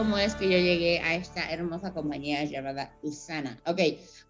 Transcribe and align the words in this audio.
Cómo 0.00 0.16
es 0.16 0.34
que 0.34 0.48
yo 0.48 0.56
llegué 0.56 1.00
a 1.00 1.14
esta 1.14 1.52
hermosa 1.52 1.92
compañía 1.92 2.42
llamada 2.44 2.98
Usana. 3.02 3.60
Ok, 3.66 3.80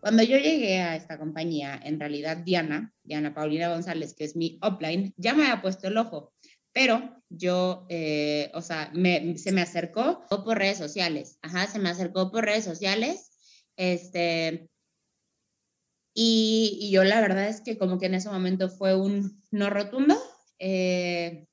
cuando 0.01 0.25
yo 0.25 0.37
llegué 0.37 0.81
a 0.81 0.97
esta 0.97 1.17
compañía, 1.17 1.81
en 1.85 2.01
realidad 2.01 2.39
Diana, 2.39 2.93
Diana 3.05 3.33
Paulina 3.33 3.69
González, 3.69 4.13
que 4.15 4.25
es 4.25 4.35
mi 4.35 4.59
upline, 4.69 5.15
ya 5.17 5.33
me 5.33 5.45
había 5.45 5.63
puesto 5.63 5.87
el 5.87 5.97
ojo, 5.97 6.33
pero 6.73 7.23
yo, 7.29 7.87
eh, 7.89 8.51
o 8.53 8.63
sea, 8.63 8.91
se 9.37 9.53
me 9.53 9.61
acercó 9.61 10.27
por 10.29 10.59
redes 10.59 10.79
sociales, 10.79 11.39
ajá, 11.41 11.69
se 11.69 11.79
me 11.79 11.89
acercó 11.89 12.33
por 12.33 12.47
redes 12.47 12.65
sociales, 12.65 13.31
este, 13.77 14.69
y, 16.13 16.79
y 16.81 16.91
yo 16.91 17.05
la 17.05 17.21
verdad 17.21 17.47
es 17.47 17.61
que 17.61 17.79
como 17.79 18.01
que 18.01 18.07
en 18.07 18.15
ese 18.15 18.29
momento 18.29 18.71
fue 18.71 18.97
un 18.97 19.41
no 19.53 19.71
rotundo, 19.71 20.17
eh, 20.59 21.47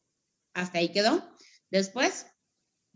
hasta 0.55 0.79
ahí 0.79 0.89
quedó. 0.89 1.23
Después 1.69 2.25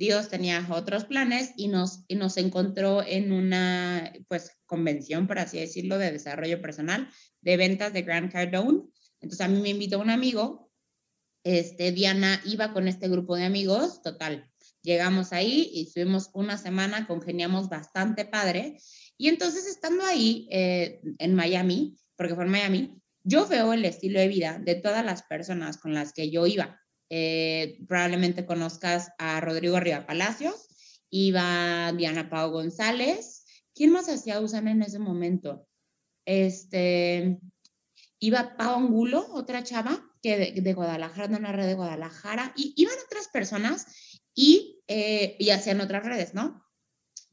Dios 0.01 0.29
tenía 0.29 0.65
otros 0.71 1.05
planes 1.05 1.51
y 1.57 1.67
nos, 1.67 2.05
y 2.07 2.15
nos 2.15 2.37
encontró 2.37 3.03
en 3.05 3.31
una 3.31 4.11
pues, 4.27 4.49
convención, 4.65 5.27
por 5.27 5.37
así 5.37 5.59
decirlo, 5.59 5.99
de 5.99 6.11
desarrollo 6.11 6.59
personal, 6.59 7.07
de 7.41 7.55
ventas 7.55 7.93
de 7.93 8.01
Grant 8.01 8.31
Cardone. 8.31 8.81
Entonces 9.19 9.45
a 9.45 9.47
mí 9.47 9.61
me 9.61 9.69
invitó 9.69 9.99
un 9.99 10.09
amigo, 10.09 10.71
este, 11.43 11.91
Diana 11.91 12.41
iba 12.45 12.73
con 12.73 12.87
este 12.87 13.09
grupo 13.09 13.35
de 13.35 13.45
amigos, 13.45 14.01
total. 14.01 14.49
Llegamos 14.81 15.33
ahí 15.33 15.69
y 15.71 15.83
estuvimos 15.83 16.31
una 16.33 16.57
semana, 16.57 17.05
congeniamos 17.05 17.69
bastante 17.69 18.25
padre. 18.25 18.79
Y 19.17 19.27
entonces 19.27 19.67
estando 19.67 20.03
ahí 20.03 20.47
eh, 20.49 20.99
en 21.19 21.35
Miami, 21.35 21.95
porque 22.15 22.33
fue 22.33 22.45
en 22.45 22.49
Miami, 22.49 22.99
yo 23.23 23.47
veo 23.47 23.71
el 23.73 23.85
estilo 23.85 24.19
de 24.19 24.27
vida 24.27 24.57
de 24.57 24.73
todas 24.73 25.05
las 25.05 25.21
personas 25.21 25.77
con 25.77 25.93
las 25.93 26.11
que 26.11 26.31
yo 26.31 26.47
iba. 26.47 26.80
Eh, 27.13 27.83
probablemente 27.89 28.45
conozcas 28.45 29.11
a 29.17 29.41
Rodrigo 29.41 29.75
Arriba 29.75 30.05
Palacios, 30.05 30.69
iba 31.09 31.91
Diana 31.91 32.29
Pau 32.29 32.51
González. 32.51 33.43
¿Quién 33.75 33.91
más 33.91 34.07
hacía 34.07 34.39
Usana 34.39 34.71
en 34.71 34.81
ese 34.81 34.97
momento? 34.97 35.67
Este, 36.25 37.37
iba 38.17 38.55
Pau 38.55 38.77
Angulo, 38.77 39.27
otra 39.33 39.61
chava 39.61 40.01
que 40.21 40.53
de, 40.53 40.73
Guadalajara, 40.73 41.27
de 41.27 41.35
una 41.35 41.51
red 41.51 41.67
de 41.67 41.73
Guadalajara, 41.73 42.53
y 42.55 42.73
iban 42.77 42.95
otras 43.05 43.27
personas 43.27 43.87
y, 44.33 44.79
eh, 44.87 45.35
y 45.37 45.49
hacían 45.49 45.81
otras 45.81 46.05
redes, 46.05 46.33
¿no? 46.33 46.63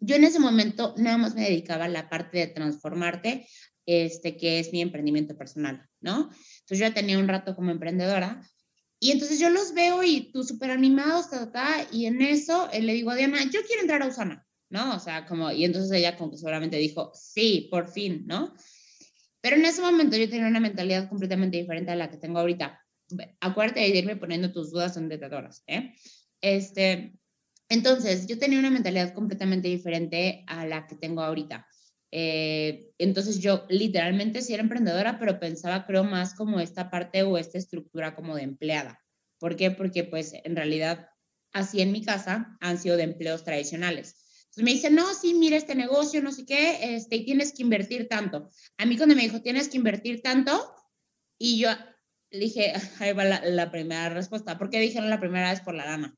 Yo 0.01 0.17
en 0.17 0.25
ese 0.25 0.41
momento 0.41 0.95
nada 0.97 1.19
más 1.19 1.37
me 1.37 1.43
dedicaba 1.43 1.85
a 1.85 1.89
la 1.89 2.09
parte 2.09 2.39
de 2.39 2.47
transformarte, 2.49 3.47
este, 3.87 4.37
que 4.37 4.59
es 4.59 4.73
mi 4.73 4.81
emprendimiento 4.81 5.37
personal, 5.37 5.89
¿no? 6.01 6.31
Entonces 6.33 6.79
yo 6.79 6.87
ya 6.87 6.95
tenía 6.95 7.21
un 7.21 7.29
rato 7.29 7.55
como 7.55 7.71
emprendedora, 7.71 8.43
y 9.01 9.13
entonces 9.13 9.39
yo 9.39 9.51
los 9.51 9.75
veo 9.75 10.03
y 10.03 10.33
tú 10.33 10.43
súper 10.43 10.71
animados, 10.71 11.31
ta, 11.31 11.51
ta, 11.53 11.87
y 11.93 12.07
en 12.07 12.21
eso 12.21 12.69
eh, 12.73 12.83
le 12.83 12.95
digo 12.95 13.11
a 13.11 13.17
Diana, 13.17 13.43
yo 13.45 13.61
quiero 13.67 13.83
entrar 13.83 14.03
a 14.03 14.07
Usana, 14.07 14.47
¿no? 14.71 14.97
O 14.97 14.99
sea, 14.99 15.27
como, 15.27 15.51
y 15.53 15.65
entonces 15.65 15.93
ella 15.93 16.17
como 16.17 16.31
que 16.33 16.39
seguramente 16.39 16.77
dijo, 16.79 17.13
sí, 17.15 17.69
por 17.71 17.89
fin, 17.89 18.25
¿no? 18.27 18.55
Pero 19.41 19.57
en 19.57 19.65
ese 19.65 19.81
momento 19.81 20.17
yo 20.17 20.29
tenía 20.29 20.49
una 20.49 20.61
mentalidad 20.61 21.09
completamente 21.09 21.59
diferente 21.59 21.93
a 21.93 21.97
la 21.97 22.11
que 22.11 22.17
tengo 22.17 22.41
ahorita. 22.41 22.85
Acuérdate 23.41 23.81
de 23.81 23.89
irme 23.89 24.17
poniendo 24.17 24.53
tus 24.53 24.73
dudas 24.73 24.97
en 24.97 25.09
detadoras, 25.09 25.63
¿eh? 25.69 25.95
Este, 26.41 27.19
entonces, 27.69 28.27
yo 28.27 28.39
tenía 28.39 28.59
una 28.59 28.71
mentalidad 28.71 29.15
completamente 29.15 29.69
diferente 29.69 30.45
a 30.49 30.67
la 30.67 30.87
que 30.87 30.97
tengo 30.97 31.23
ahorita. 31.23 31.68
Eh, 32.11 32.91
entonces 32.99 33.39
yo 33.39 33.67
literalmente 33.69 34.43
sí 34.43 34.55
era 34.55 34.63
emprendedora, 34.63 35.19
pero 35.19 35.39
pensaba 35.39 35.87
creo 35.87 36.05
más 36.05 36.35
como 36.35 36.61
esta 36.61 36.91
parte 36.91 37.23
o 37.23 37.39
esta 37.39 37.59
estructura 37.59 38.15
como 38.15 38.37
de 38.37 38.43
empleada. 38.43 39.01
¿Por 39.39 39.57
qué? 39.57 39.71
Porque 39.71 40.05
pues 40.05 40.33
en 40.45 40.57
realidad 40.57 41.09
así 41.53 41.81
en 41.81 41.93
mi 41.93 42.03
casa 42.05 42.57
han 42.61 42.79
sido 42.79 42.97
de 42.97 43.05
empleos 43.05 43.45
tradicionales. 43.45 44.17
Entonces 44.45 44.65
me 44.65 44.73
dicen, 44.73 44.95
no, 44.95 45.15
sí, 45.15 45.35
mira 45.35 45.57
este 45.57 45.75
negocio, 45.75 46.23
no 46.23 46.33
sé 46.33 46.45
qué, 46.47 46.95
este, 46.97 47.17
y 47.17 47.25
tienes 47.25 47.53
que 47.53 47.63
invertir 47.63 48.09
tanto. 48.09 48.49
A 48.79 48.87
mí 48.87 48.97
cuando 48.97 49.15
me 49.15 49.23
dijo, 49.23 49.43
tienes 49.43 49.69
que 49.69 49.77
invertir 49.77 50.23
tanto, 50.23 50.75
y 51.39 51.59
yo 51.59 51.71
le 52.31 52.39
dije, 52.39 52.73
ahí 53.01 53.13
va 53.13 53.25
la, 53.25 53.71
primera 53.71 54.09
respuesta. 54.09 54.59
¿Por 54.59 54.71
qué 54.71 54.81
dijeron 54.81 55.11
la 55.11 55.21
primera 55.21 55.51
vez 55.51 55.61
por 55.61 55.75
la 55.75 55.87
lana? 55.87 56.15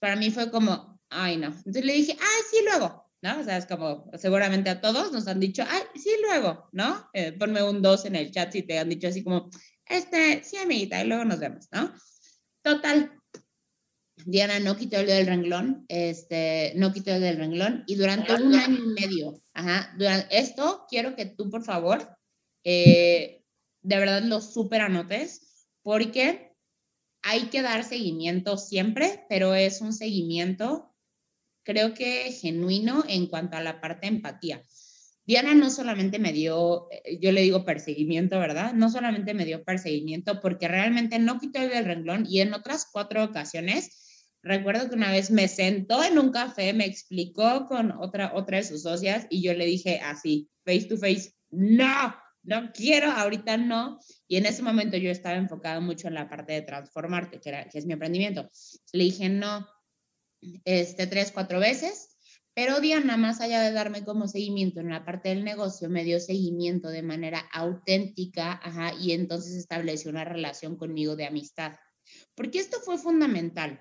para 0.00 0.14
mí 0.14 0.30
fue 0.30 0.48
como, 0.52 1.00
ay, 1.08 1.38
no. 1.38 1.48
Entonces 1.48 1.84
le 1.84 1.92
dije, 1.92 2.12
ay, 2.12 2.42
sí, 2.48 2.58
luego. 2.64 3.07
¿No? 3.22 3.40
O 3.40 3.44
sea, 3.44 3.56
es 3.56 3.66
como, 3.66 4.10
seguramente 4.16 4.70
a 4.70 4.80
todos 4.80 5.12
nos 5.12 5.26
han 5.26 5.40
dicho, 5.40 5.64
ay, 5.68 5.82
sí, 5.94 6.10
luego, 6.22 6.68
¿no? 6.72 7.08
Eh, 7.12 7.32
ponme 7.32 7.62
un 7.62 7.82
2 7.82 8.06
en 8.06 8.16
el 8.16 8.30
chat 8.30 8.52
si 8.52 8.62
te 8.62 8.78
han 8.78 8.88
dicho 8.88 9.08
así 9.08 9.24
como, 9.24 9.50
este, 9.86 10.42
sí, 10.44 10.56
amiguita, 10.56 11.02
y 11.02 11.08
luego 11.08 11.24
nos 11.24 11.38
vemos, 11.38 11.68
¿no? 11.72 11.92
Total. 12.62 13.12
Diana 14.24 14.58
no 14.58 14.76
quitó 14.76 14.98
el 14.98 15.06
dedo 15.06 15.16
del 15.18 15.26
renglón, 15.26 15.84
este, 15.88 16.72
no 16.76 16.92
quitó 16.92 17.12
el 17.12 17.20
del 17.20 17.38
renglón, 17.38 17.84
y 17.86 17.94
durante 17.94 18.34
un 18.34 18.54
año 18.54 18.76
y 18.76 19.00
medio, 19.00 19.40
ajá, 19.54 19.94
durante 19.96 20.38
esto 20.38 20.86
quiero 20.88 21.14
que 21.14 21.26
tú, 21.26 21.48
por 21.50 21.64
favor, 21.64 22.16
eh, 22.64 23.44
de 23.82 23.96
verdad 23.96 24.22
lo 24.22 24.40
súper 24.40 24.82
anotes, 24.82 25.66
porque 25.82 26.52
hay 27.22 27.48
que 27.48 27.62
dar 27.62 27.84
seguimiento 27.84 28.58
siempre, 28.58 29.24
pero 29.28 29.54
es 29.54 29.80
un 29.80 29.92
seguimiento 29.92 30.87
creo 31.68 31.92
que 31.92 32.32
genuino 32.32 33.04
en 33.06 33.26
cuanto 33.26 33.58
a 33.58 33.62
la 33.62 33.78
parte 33.78 34.06
de 34.06 34.16
empatía. 34.16 34.62
Diana 35.26 35.52
no 35.52 35.68
solamente 35.68 36.18
me 36.18 36.32
dio, 36.32 36.88
eh, 36.90 37.18
yo 37.20 37.30
le 37.30 37.42
digo 37.42 37.66
perseguimiento, 37.66 38.38
¿verdad? 38.38 38.72
No 38.72 38.88
solamente 38.88 39.34
me 39.34 39.44
dio 39.44 39.62
perseguimiento 39.62 40.40
porque 40.40 40.66
realmente 40.66 41.18
no 41.18 41.38
quitó 41.38 41.60
el 41.60 41.84
renglón 41.84 42.24
y 42.26 42.40
en 42.40 42.54
otras 42.54 42.86
cuatro 42.90 43.22
ocasiones, 43.22 44.32
recuerdo 44.42 44.88
que 44.88 44.94
una 44.94 45.12
vez 45.12 45.30
me 45.30 45.46
sentó 45.46 46.02
en 46.02 46.18
un 46.18 46.32
café, 46.32 46.72
me 46.72 46.86
explicó 46.86 47.66
con 47.66 47.92
otra, 47.92 48.32
otra 48.34 48.56
de 48.56 48.64
sus 48.64 48.84
socias 48.84 49.26
y 49.28 49.42
yo 49.42 49.52
le 49.52 49.66
dije 49.66 50.00
así, 50.02 50.48
face 50.64 50.86
to 50.86 50.96
face, 50.96 51.34
no, 51.50 52.16
no 52.44 52.72
quiero, 52.72 53.10
ahorita 53.10 53.58
no. 53.58 53.98
Y 54.26 54.36
en 54.36 54.46
ese 54.46 54.62
momento 54.62 54.96
yo 54.96 55.10
estaba 55.10 55.36
enfocado 55.36 55.82
mucho 55.82 56.08
en 56.08 56.14
la 56.14 56.30
parte 56.30 56.54
de 56.54 56.62
transformarte, 56.62 57.40
que, 57.40 57.50
era, 57.50 57.68
que 57.68 57.76
es 57.76 57.84
mi 57.84 57.92
emprendimiento. 57.92 58.48
Le 58.94 59.04
dije, 59.04 59.28
no, 59.28 59.66
este, 60.64 61.06
tres, 61.06 61.32
cuatro 61.32 61.60
veces, 61.60 62.18
pero 62.58 62.80
Diana, 62.80 63.16
más 63.16 63.40
allá 63.40 63.60
de 63.62 63.70
darme 63.70 64.04
como 64.04 64.26
seguimiento 64.26 64.80
en 64.80 64.90
la 64.90 65.04
parte 65.04 65.28
del 65.28 65.44
negocio, 65.44 65.88
me 65.88 66.02
dio 66.02 66.18
seguimiento 66.18 66.88
de 66.88 67.02
manera 67.02 67.38
auténtica, 67.52 68.60
ajá, 68.60 68.94
y 69.00 69.12
entonces 69.12 69.54
estableció 69.54 70.10
una 70.10 70.24
relación 70.24 70.76
conmigo 70.76 71.14
de 71.14 71.26
amistad. 71.26 71.74
Porque 72.34 72.58
esto 72.58 72.78
fue 72.80 72.98
fundamental, 72.98 73.80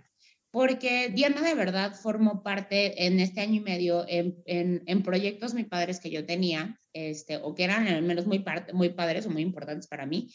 porque 0.51 1.09
Diana 1.09 1.41
de 1.41 1.55
verdad 1.55 1.95
formó 1.95 2.43
parte 2.43 3.07
en 3.07 3.19
este 3.19 3.41
año 3.41 3.55
y 3.55 3.61
medio 3.61 4.05
en, 4.07 4.43
en, 4.45 5.01
proyectos 5.01 5.55
muy 5.55 5.63
padres 5.63 5.99
que 5.99 6.11
yo 6.11 6.27
tenía, 6.27 6.79
este, 6.93 7.37
o 7.37 7.55
que 7.55 7.63
eran 7.63 7.87
al 7.87 8.03
menos 8.03 8.27
muy, 8.27 8.45
muy 8.73 8.89
padres 8.89 9.25
o 9.25 9.31
muy 9.31 9.41
importantes 9.41 9.87
para 9.87 10.05
mí. 10.05 10.31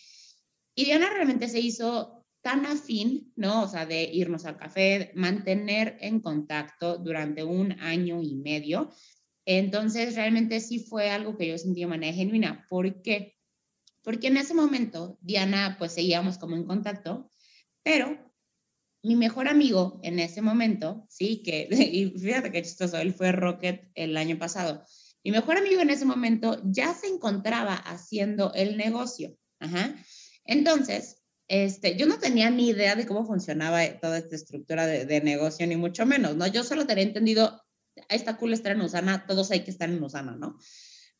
Y 0.74 0.86
Diana 0.86 1.10
realmente 1.10 1.48
se 1.48 1.60
hizo 1.60 2.21
tan 2.42 2.66
afín, 2.66 3.32
¿no? 3.36 3.62
O 3.62 3.68
sea, 3.68 3.86
de 3.86 4.02
irnos 4.02 4.44
al 4.44 4.56
café, 4.56 5.12
mantener 5.14 5.96
en 6.00 6.20
contacto 6.20 6.98
durante 6.98 7.44
un 7.44 7.72
año 7.80 8.20
y 8.20 8.34
medio. 8.34 8.90
Entonces, 9.44 10.14
realmente 10.16 10.60
sí 10.60 10.80
fue 10.80 11.10
algo 11.10 11.36
que 11.36 11.48
yo 11.48 11.56
sentí 11.56 11.80
de 11.80 11.86
manera 11.86 12.12
genuina. 12.12 12.66
¿Por 12.68 13.00
qué? 13.02 13.36
Porque 14.02 14.26
en 14.26 14.36
ese 14.36 14.54
momento, 14.54 15.18
Diana, 15.20 15.76
pues 15.78 15.92
seguíamos 15.92 16.38
como 16.38 16.56
en 16.56 16.64
contacto, 16.64 17.30
pero 17.84 18.32
mi 19.04 19.16
mejor 19.16 19.48
amigo 19.48 20.00
en 20.02 20.18
ese 20.18 20.42
momento, 20.42 21.06
sí, 21.08 21.42
que, 21.42 21.68
y 21.92 22.10
fíjate 22.18 22.50
qué 22.52 22.62
chistoso, 22.62 22.98
él 22.98 23.14
fue 23.14 23.32
Rocket 23.32 23.90
el 23.94 24.16
año 24.16 24.38
pasado. 24.38 24.84
Mi 25.24 25.30
mejor 25.30 25.56
amigo 25.56 25.80
en 25.80 25.90
ese 25.90 26.04
momento 26.04 26.60
ya 26.64 26.92
se 26.94 27.06
encontraba 27.06 27.74
haciendo 27.74 28.52
el 28.54 28.76
negocio. 28.76 29.36
Ajá. 29.60 29.94
Entonces, 30.44 31.21
este, 31.48 31.96
yo 31.96 32.06
no 32.06 32.18
tenía 32.18 32.50
ni 32.50 32.68
idea 32.68 32.94
de 32.94 33.06
cómo 33.06 33.26
funcionaba 33.26 33.84
toda 34.00 34.18
esta 34.18 34.36
estructura 34.36 34.86
de, 34.86 35.04
de 35.06 35.20
negocio, 35.20 35.66
ni 35.66 35.76
mucho 35.76 36.06
menos, 36.06 36.36
¿no? 36.36 36.46
Yo 36.46 36.64
solo 36.64 36.86
tenía 36.86 37.04
entendido, 37.04 37.62
está 38.08 38.36
cool 38.36 38.52
estar 38.52 38.72
en 38.72 38.80
Usana, 38.80 39.26
todos 39.26 39.50
hay 39.50 39.60
que 39.60 39.70
estar 39.70 39.88
en 39.88 40.02
Usana, 40.02 40.36
¿no? 40.36 40.58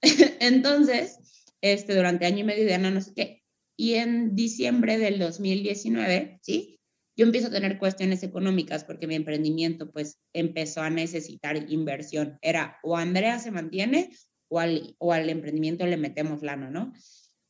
Entonces, 0.41 1.19
este, 1.61 1.95
durante 1.95 2.27
año 2.27 2.41
y 2.41 2.45
medio 2.45 2.65
de 2.65 2.75
Ana, 2.75 2.91
no 2.91 3.01
sé 3.01 3.13
qué, 3.15 3.43
y 3.77 3.95
en 3.95 4.35
diciembre 4.35 4.99
del 4.99 5.19
2019, 5.19 6.39
¿sí? 6.43 6.81
Yo 7.17 7.27
empiezo 7.27 7.49
a 7.49 7.53
tener 7.53 7.79
cuestiones 7.79 8.23
económicas 8.23 8.85
porque 8.85 9.07
mi 9.07 9.15
emprendimiento 9.15 9.91
pues 9.91 10.19
empezó 10.33 10.81
a 10.81 10.91
necesitar 10.91 11.71
inversión. 11.71 12.39
Era 12.41 12.79
o 12.83 12.97
Andrea 12.97 13.39
se 13.39 13.51
mantiene 13.51 14.11
o 14.49 14.61
al, 14.61 14.97
o 14.99 15.13
al 15.13 15.29
emprendimiento 15.29 15.87
le 15.87 15.97
metemos 15.97 16.43
lana, 16.43 16.71
¿no? 16.71 16.93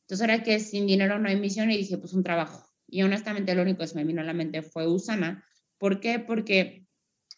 Entonces 0.03 0.23
era 0.23 0.43
que 0.43 0.59
sin 0.59 0.85
dinero 0.85 1.19
no 1.19 1.29
hay 1.29 1.35
misión 1.35 1.71
y 1.71 1.77
dije, 1.77 1.97
pues 1.97 2.13
un 2.13 2.23
trabajo. 2.23 2.69
Y 2.87 3.03
honestamente 3.03 3.55
lo 3.55 3.63
único 3.63 3.79
que 3.79 3.87
se 3.87 3.95
me 3.95 4.03
vino 4.03 4.21
a 4.21 4.25
la 4.25 4.33
mente 4.33 4.61
fue 4.61 4.87
Usana. 4.87 5.43
¿Por 5.77 5.99
qué? 5.99 6.19
Porque 6.19 6.83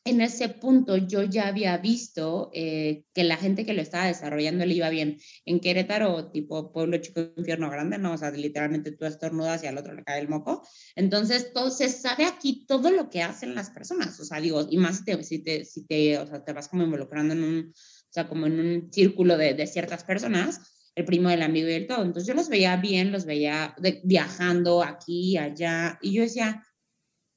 en 0.06 0.22
ese 0.22 0.50
punto 0.50 0.98
yo 0.98 1.24
ya 1.24 1.48
había 1.48 1.76
visto 1.78 2.52
eh, 2.54 3.06
que 3.14 3.24
la 3.24 3.38
gente 3.38 3.66
que 3.66 3.74
lo 3.74 3.82
estaba 3.82 4.06
desarrollando 4.06 4.64
le 4.64 4.76
iba 4.76 4.90
bien. 4.90 5.18
En 5.46 5.60
Querétaro, 5.60 6.32
tipo 6.32 6.72
pueblo 6.72 6.98
chico, 7.00 7.22
infierno 7.36 7.72
grande, 7.72 7.98
¿no? 7.98 8.14
O 8.14 8.18
sea, 8.18 8.30
literalmente 8.30 8.92
tú 8.92 9.06
estornudas 9.06 9.64
y 9.64 9.68
al 9.68 9.80
otro 9.80 9.94
le 9.96 10.04
cae 10.04 10.22
el 10.22 10.30
moco. 10.30 10.62
Entonces, 10.96 11.54
todo, 11.54 11.72
se 11.72 11.90
sabe 11.90 12.26
aquí 12.26 12.66
todo 12.68 12.92
lo 12.92 13.10
que 13.10 13.24
hacen 13.24 13.56
las 13.56 13.72
personas. 13.72 14.20
O 14.20 14.26
sea, 14.26 14.40
digo, 14.40 14.68
y 14.70 14.78
más 14.78 14.98
si 14.98 15.06
te, 15.06 15.24
si 15.24 15.40
te, 15.40 15.66
si 15.66 15.88
te, 15.88 16.20
o 16.20 16.28
sea, 16.28 16.44
te 16.44 16.54
vas 16.54 16.68
como 16.68 16.84
involucrando 16.84 17.34
en 17.34 17.44
un, 17.44 17.72
o 17.72 18.12
sea, 18.12 18.28
como 18.28 18.46
en 18.46 18.60
un 18.60 18.94
círculo 18.94 19.38
de, 19.38 19.56
de 19.56 19.66
ciertas 19.66 20.04
personas, 20.04 20.75
el 20.96 21.06
primo 21.06 21.30
del 21.30 21.42
amigo 21.42 21.68
y 21.68 21.74
el 21.74 21.88
todo. 21.88 22.04
Entonces, 22.04 22.28
yo 22.28 22.34
los 22.34 22.50
veía 22.50 22.78
bien, 22.78 23.12
los 23.12 23.26
veía 23.26 23.76
viajando 24.04 24.82
aquí 24.82 25.38
allá, 25.38 26.00
y 26.02 26.14
yo 26.14 26.24
decía, 26.24 26.66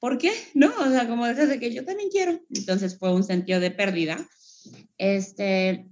¿por 0.00 0.18
qué? 0.18 0.32
No, 0.54 0.72
o 0.78 0.90
sea, 0.90 1.08
como 1.08 1.26
desde 1.26 1.58
que 1.58 1.72
yo 1.72 1.84
también 1.84 2.08
quiero. 2.10 2.40
Entonces 2.50 2.98
fue 2.98 3.12
un 3.12 3.24
sentido 3.24 3.60
de 3.60 3.70
pérdida. 3.70 4.28
Este, 4.96 5.88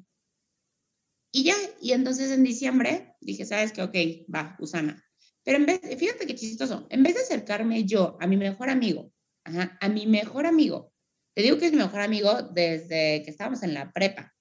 y 1.33 1.45
ya, 1.45 1.55
y 1.83 1.93
entonces 1.93 2.31
en 2.31 2.45
diciembre 2.45 3.15
dije, 3.21 3.45
¿sabes 3.45 3.73
qué? 3.73 3.83
Ok, 3.83 3.95
va, 4.35 4.57
Usana. 4.59 5.03
Pero 5.45 5.59
en 5.59 5.67
vez, 5.67 5.81
fíjate 5.99 6.27
qué 6.27 6.35
chistoso, 6.35 6.87
en 6.91 7.03
vez 7.03 7.15
de 7.15 7.21
acercarme 7.21 7.85
yo 7.85 8.17
a 8.21 8.27
mi 8.27 8.37
mejor 8.37 8.69
amigo, 8.71 9.13
ajá, 9.45 9.77
a 9.81 9.89
mi 9.89 10.07
mejor 10.07 10.47
amigo, 10.47 10.93
te 11.35 11.43
digo 11.43 11.59
que 11.59 11.67
es 11.67 11.73
mi 11.73 11.79
mejor 11.79 12.01
amigo 12.01 12.43
desde 12.43 13.23
que 13.23 13.31
estábamos 13.31 13.63
en 13.63 13.75
la 13.75 13.93
prepa. 13.93 14.35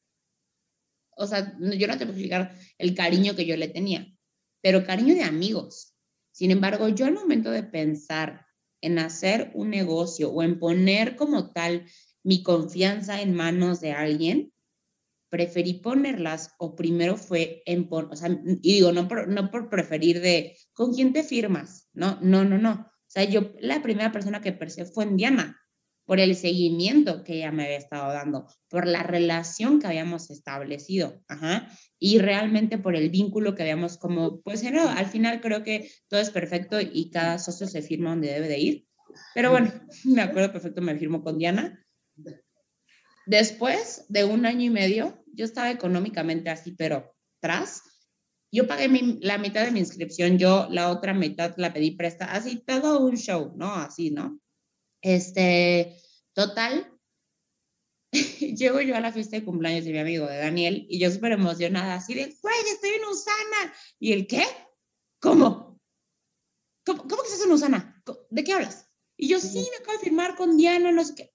O 1.16 1.28
sea, 1.28 1.58
yo 1.60 1.88
no 1.88 1.98
te 1.98 2.06
puedo 2.06 2.12
explicar 2.12 2.56
el 2.78 2.94
cariño 2.94 3.36
que 3.36 3.46
yo 3.46 3.58
le 3.58 3.68
tenía, 3.68 4.08
pero 4.62 4.86
cariño 4.86 5.16
de 5.16 5.24
amigos. 5.24 5.96
Sin 6.32 6.52
embargo, 6.52 6.90
yo 6.90 7.06
al 7.06 7.14
momento 7.14 7.52
de 7.52 7.64
pensar 7.64 8.46
en 8.82 9.00
hacer 9.00 9.52
un 9.54 9.70
negocio 9.70 10.30
o 10.32 10.44
en 10.44 10.60
poner 10.60 11.16
como 11.16 11.52
tal 11.52 11.86
mi 12.24 12.44
confianza 12.44 13.22
en 13.22 13.34
manos 13.34 13.80
de 13.80 13.94
alguien, 13.94 14.52
preferí 15.30 15.76
ponerlas 15.76 16.54
o 16.60 16.76
primero 16.76 17.18
fue 17.18 17.62
en, 17.66 17.88
o 17.90 18.16
sea, 18.16 18.30
y 18.62 18.74
digo, 18.74 18.92
no 18.92 19.08
por, 19.08 19.28
no 19.28 19.52
por 19.52 19.70
preferir 19.70 20.22
de, 20.22 20.58
¿con 20.74 20.94
quién 20.94 21.14
te 21.14 21.24
firmas? 21.24 21.90
No, 21.94 22.20
no, 22.22 22.46
no, 22.46 22.58
no. 22.58 22.72
O 22.72 23.08
sea, 23.08 23.24
yo 23.24 23.54
la 23.60 23.82
primera 23.82 24.12
persona 24.12 24.42
que 24.42 24.52
percibí 24.52 24.88
fue 24.94 25.04
en 25.06 25.18
Diana, 25.18 25.60
por 26.06 26.20
el 26.20 26.36
seguimiento 26.36 27.24
que 27.24 27.38
ella 27.38 27.52
me 27.52 27.66
había 27.66 27.78
estado 27.78 28.14
dando, 28.14 28.48
por 28.70 28.88
la 28.88 29.04
relación 29.04 29.80
que 29.80 29.88
habíamos 29.88 30.30
establecido, 30.30 31.22
ajá, 31.28 31.68
y 32.00 32.20
realmente 32.20 32.78
por 32.78 32.96
el 32.96 33.10
vínculo 33.10 33.56
que 33.56 33.64
habíamos 33.64 33.98
como, 33.98 34.42
pues 34.42 34.64
no, 34.64 34.88
al 34.88 35.08
final 35.08 35.42
creo 35.42 35.64
que 35.64 35.92
todo 36.08 36.20
es 36.20 36.30
perfecto 36.30 36.80
y 36.80 37.10
cada 37.10 37.40
socio 37.40 37.68
se 37.68 37.82
firma 37.82 38.12
donde 38.12 38.32
debe 38.32 38.48
de 38.48 38.60
ir, 38.60 38.88
pero 39.34 39.52
bueno, 39.52 39.72
me 40.06 40.22
acuerdo 40.22 40.52
perfecto, 40.52 40.82
me 40.82 40.98
firmo 40.98 41.24
con 41.24 41.38
Diana. 41.38 41.82
Después 43.26 44.06
de 44.08 44.24
un 44.24 44.46
año 44.46 44.66
y 44.66 44.70
medio, 44.70 45.24
yo 45.34 45.46
estaba 45.46 45.72
económicamente 45.72 46.50
así, 46.52 46.74
pero 46.74 47.16
tras, 47.42 47.82
yo 48.52 48.68
pagué 48.68 48.88
la 49.22 49.40
mitad 49.40 49.66
de 49.66 49.72
mi 49.72 49.80
inscripción, 49.80 50.38
yo 50.38 50.68
la 50.70 50.92
otra 50.92 51.14
mitad 51.14 51.56
la 51.58 51.74
pedí 51.74 51.92
presta, 51.92 52.26
así 52.32 52.64
todo 52.64 53.06
un 53.06 53.18
show, 53.18 53.54
¿no? 53.58 53.74
Así, 53.74 54.12
¿no? 54.12 54.40
Este, 55.06 56.02
total, 56.34 56.92
llego 58.12 58.82
yo 58.82 58.96
a 58.96 59.00
la 59.02 59.12
fiesta 59.12 59.36
de 59.36 59.46
cumpleaños 59.46 59.86
de 59.86 59.92
mi 59.92 60.00
amigo, 60.00 60.26
de 60.26 60.38
Daniel, 60.38 60.88
y 60.90 60.98
yo 60.98 61.12
súper 61.12 61.34
emocionada, 61.34 61.94
así 61.94 62.16
de, 62.16 62.36
güey, 62.42 62.56
estoy 62.74 62.90
en 62.90 63.06
Usana. 63.06 63.74
¿Y 64.00 64.14
el 64.14 64.26
qué? 64.26 64.44
¿Cómo? 65.20 65.80
¿Cómo, 66.84 67.04
cómo 67.04 67.22
que 67.22 67.28
estás 67.28 67.46
en 67.46 67.52
Usana? 67.52 68.04
¿De 68.32 68.44
qué 68.44 68.54
hablas? 68.54 68.90
Y 69.16 69.28
yo, 69.28 69.40
sí, 69.40 69.68
me 69.70 69.78
acabo 69.78 69.96
de 70.00 70.04
firmar 70.06 70.36
con 70.36 70.58
Diana, 70.58 70.92
no 70.92 71.06
sé 71.06 71.14
qué. 71.14 71.34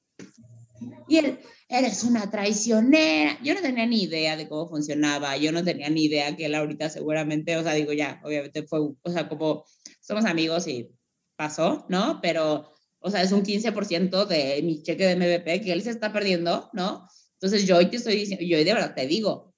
Y 1.07 1.19
él, 1.19 1.39
eres 1.69 2.03
una 2.03 2.29
traicionera. 2.29 3.39
Yo 3.41 3.55
no 3.55 3.61
tenía 3.61 3.87
ni 3.87 4.03
idea 4.03 4.37
de 4.37 4.49
cómo 4.49 4.69
funcionaba, 4.69 5.37
yo 5.37 5.53
no 5.53 5.63
tenía 5.63 5.91
ni 5.91 6.07
idea 6.07 6.35
que 6.35 6.47
él 6.47 6.57
ahorita 6.57 6.91
seguramente, 6.91 7.57
o 7.57 7.63
sea, 7.63 7.75
digo, 7.75 7.93
ya, 7.93 8.21
obviamente 8.25 8.65
fue, 8.65 8.81
o 8.81 9.11
sea, 9.13 9.29
como 9.29 9.65
somos 10.01 10.25
amigos 10.25 10.67
y 10.67 10.91
pasó, 11.37 11.87
¿no? 11.89 12.19
Pero 12.21 12.69
o 13.01 13.11
sea, 13.11 13.23
es 13.23 13.33
un 13.33 13.43
15% 13.43 14.27
de 14.27 14.61
mi 14.63 14.83
cheque 14.83 15.07
de 15.07 15.17
MVP 15.17 15.63
que 15.63 15.73
él 15.73 15.83
se 15.83 15.91
está 15.91 16.13
perdiendo, 16.13 16.71
¿no? 16.73 17.09
Entonces 17.35 17.67
yo 17.67 17.79
hoy 17.79 17.87
te 17.87 17.97
estoy 17.97 18.17
diciendo, 18.17 18.45
yo 18.45 18.59
hoy 18.59 18.65
de 18.65 18.75
verdad 18.75 18.95
te 18.95 19.07
digo, 19.07 19.55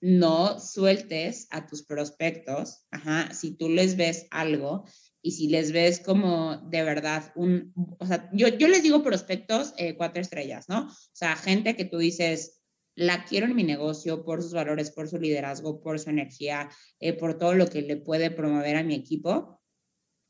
no 0.00 0.58
sueltes 0.58 1.46
a 1.50 1.66
tus 1.66 1.82
prospectos, 1.82 2.86
ajá, 2.90 3.32
si 3.32 3.56
tú 3.56 3.68
les 3.68 3.96
ves 3.96 4.26
algo 4.30 4.84
y 5.22 5.32
si 5.32 5.48
les 5.48 5.72
ves 5.72 6.00
como 6.00 6.56
de 6.70 6.82
verdad 6.82 7.32
un, 7.36 7.72
o 7.98 8.06
sea, 8.06 8.30
yo, 8.32 8.48
yo 8.48 8.68
les 8.68 8.82
digo 8.82 9.02
prospectos 9.02 9.74
eh, 9.76 9.94
cuatro 9.96 10.20
estrellas, 10.20 10.68
¿no? 10.68 10.88
O 10.88 11.10
sea, 11.12 11.36
gente 11.36 11.76
que 11.76 11.84
tú 11.84 11.98
dices, 11.98 12.62
la 12.96 13.24
quiero 13.24 13.46
en 13.46 13.56
mi 13.56 13.64
negocio 13.64 14.24
por 14.24 14.42
sus 14.42 14.52
valores, 14.52 14.90
por 14.90 15.08
su 15.08 15.18
liderazgo, 15.18 15.82
por 15.82 15.98
su 15.98 16.10
energía, 16.10 16.70
eh, 17.00 17.12
por 17.12 17.38
todo 17.38 17.54
lo 17.54 17.68
que 17.68 17.82
le 17.82 17.96
puede 17.96 18.30
promover 18.30 18.76
a 18.76 18.84
mi 18.84 18.94
equipo, 18.94 19.60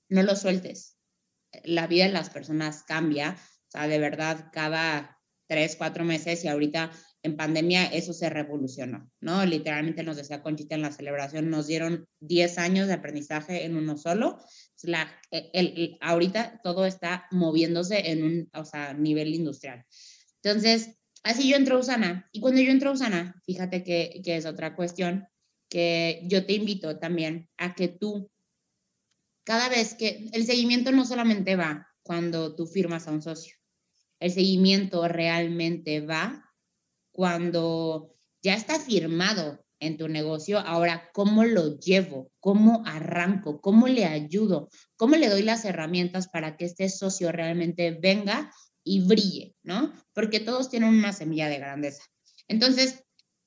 no 0.08 0.22
lo 0.22 0.34
sueltes 0.34 0.93
la 1.64 1.86
vida 1.86 2.06
de 2.06 2.12
las 2.12 2.30
personas 2.30 2.82
cambia, 2.82 3.36
o 3.38 3.70
sea, 3.70 3.88
de 3.88 3.98
verdad, 3.98 4.50
cada 4.52 5.18
tres, 5.46 5.76
cuatro 5.76 6.04
meses 6.04 6.44
y 6.44 6.48
ahorita 6.48 6.90
en 7.22 7.36
pandemia 7.36 7.86
eso 7.86 8.12
se 8.12 8.28
revolucionó, 8.28 9.10
¿no? 9.20 9.44
Literalmente 9.46 10.02
nos 10.02 10.16
decía 10.16 10.42
Conchita 10.42 10.74
en 10.74 10.82
la 10.82 10.92
celebración, 10.92 11.48
nos 11.48 11.66
dieron 11.66 12.06
10 12.20 12.58
años 12.58 12.86
de 12.86 12.94
aprendizaje 12.94 13.64
en 13.64 13.76
uno 13.76 13.96
solo. 13.96 14.38
La, 14.82 15.10
e, 15.30 15.50
el, 15.54 15.98
ahorita 16.00 16.60
todo 16.62 16.84
está 16.84 17.26
moviéndose 17.30 18.10
en 18.10 18.24
un 18.24 18.50
o 18.52 18.64
sea, 18.64 18.92
nivel 18.92 19.34
industrial. 19.34 19.84
Entonces, 20.42 20.98
así 21.22 21.48
yo 21.48 21.56
entro 21.56 21.76
a 21.76 21.80
Usana. 21.80 22.28
Y 22.32 22.40
cuando 22.40 22.60
yo 22.60 22.70
entro 22.70 22.90
a 22.90 22.92
Usana, 22.92 23.40
fíjate 23.46 23.82
que, 23.82 24.20
que 24.22 24.36
es 24.36 24.44
otra 24.44 24.76
cuestión 24.76 25.26
que 25.70 26.20
yo 26.24 26.44
te 26.44 26.52
invito 26.52 26.98
también 26.98 27.48
a 27.56 27.74
que 27.74 27.88
tú 27.88 28.30
cada 29.44 29.68
vez 29.68 29.94
que 29.94 30.28
el 30.32 30.46
seguimiento 30.46 30.90
no 30.92 31.04
solamente 31.04 31.56
va 31.56 31.86
cuando 32.02 32.54
tú 32.54 32.66
firmas 32.66 33.06
a 33.06 33.12
un 33.12 33.22
socio, 33.22 33.56
el 34.20 34.32
seguimiento 34.32 35.06
realmente 35.08 36.00
va 36.00 36.50
cuando 37.12 38.14
ya 38.42 38.54
está 38.54 38.78
firmado 38.80 39.64
en 39.80 39.96
tu 39.96 40.08
negocio, 40.08 40.58
ahora 40.58 41.10
cómo 41.12 41.44
lo 41.44 41.78
llevo, 41.78 42.32
cómo 42.40 42.82
arranco, 42.86 43.60
cómo 43.60 43.86
le 43.86 44.06
ayudo, 44.06 44.68
cómo 44.96 45.16
le 45.16 45.28
doy 45.28 45.42
las 45.42 45.64
herramientas 45.64 46.28
para 46.28 46.56
que 46.56 46.64
este 46.64 46.88
socio 46.88 47.32
realmente 47.32 47.90
venga 47.90 48.50
y 48.82 49.06
brille, 49.06 49.54
¿no? 49.62 49.92
Porque 50.12 50.40
todos 50.40 50.70
tienen 50.70 50.88
una 50.88 51.12
semilla 51.12 51.48
de 51.48 51.58
grandeza. 51.58 52.02
Entonces, 52.48 53.03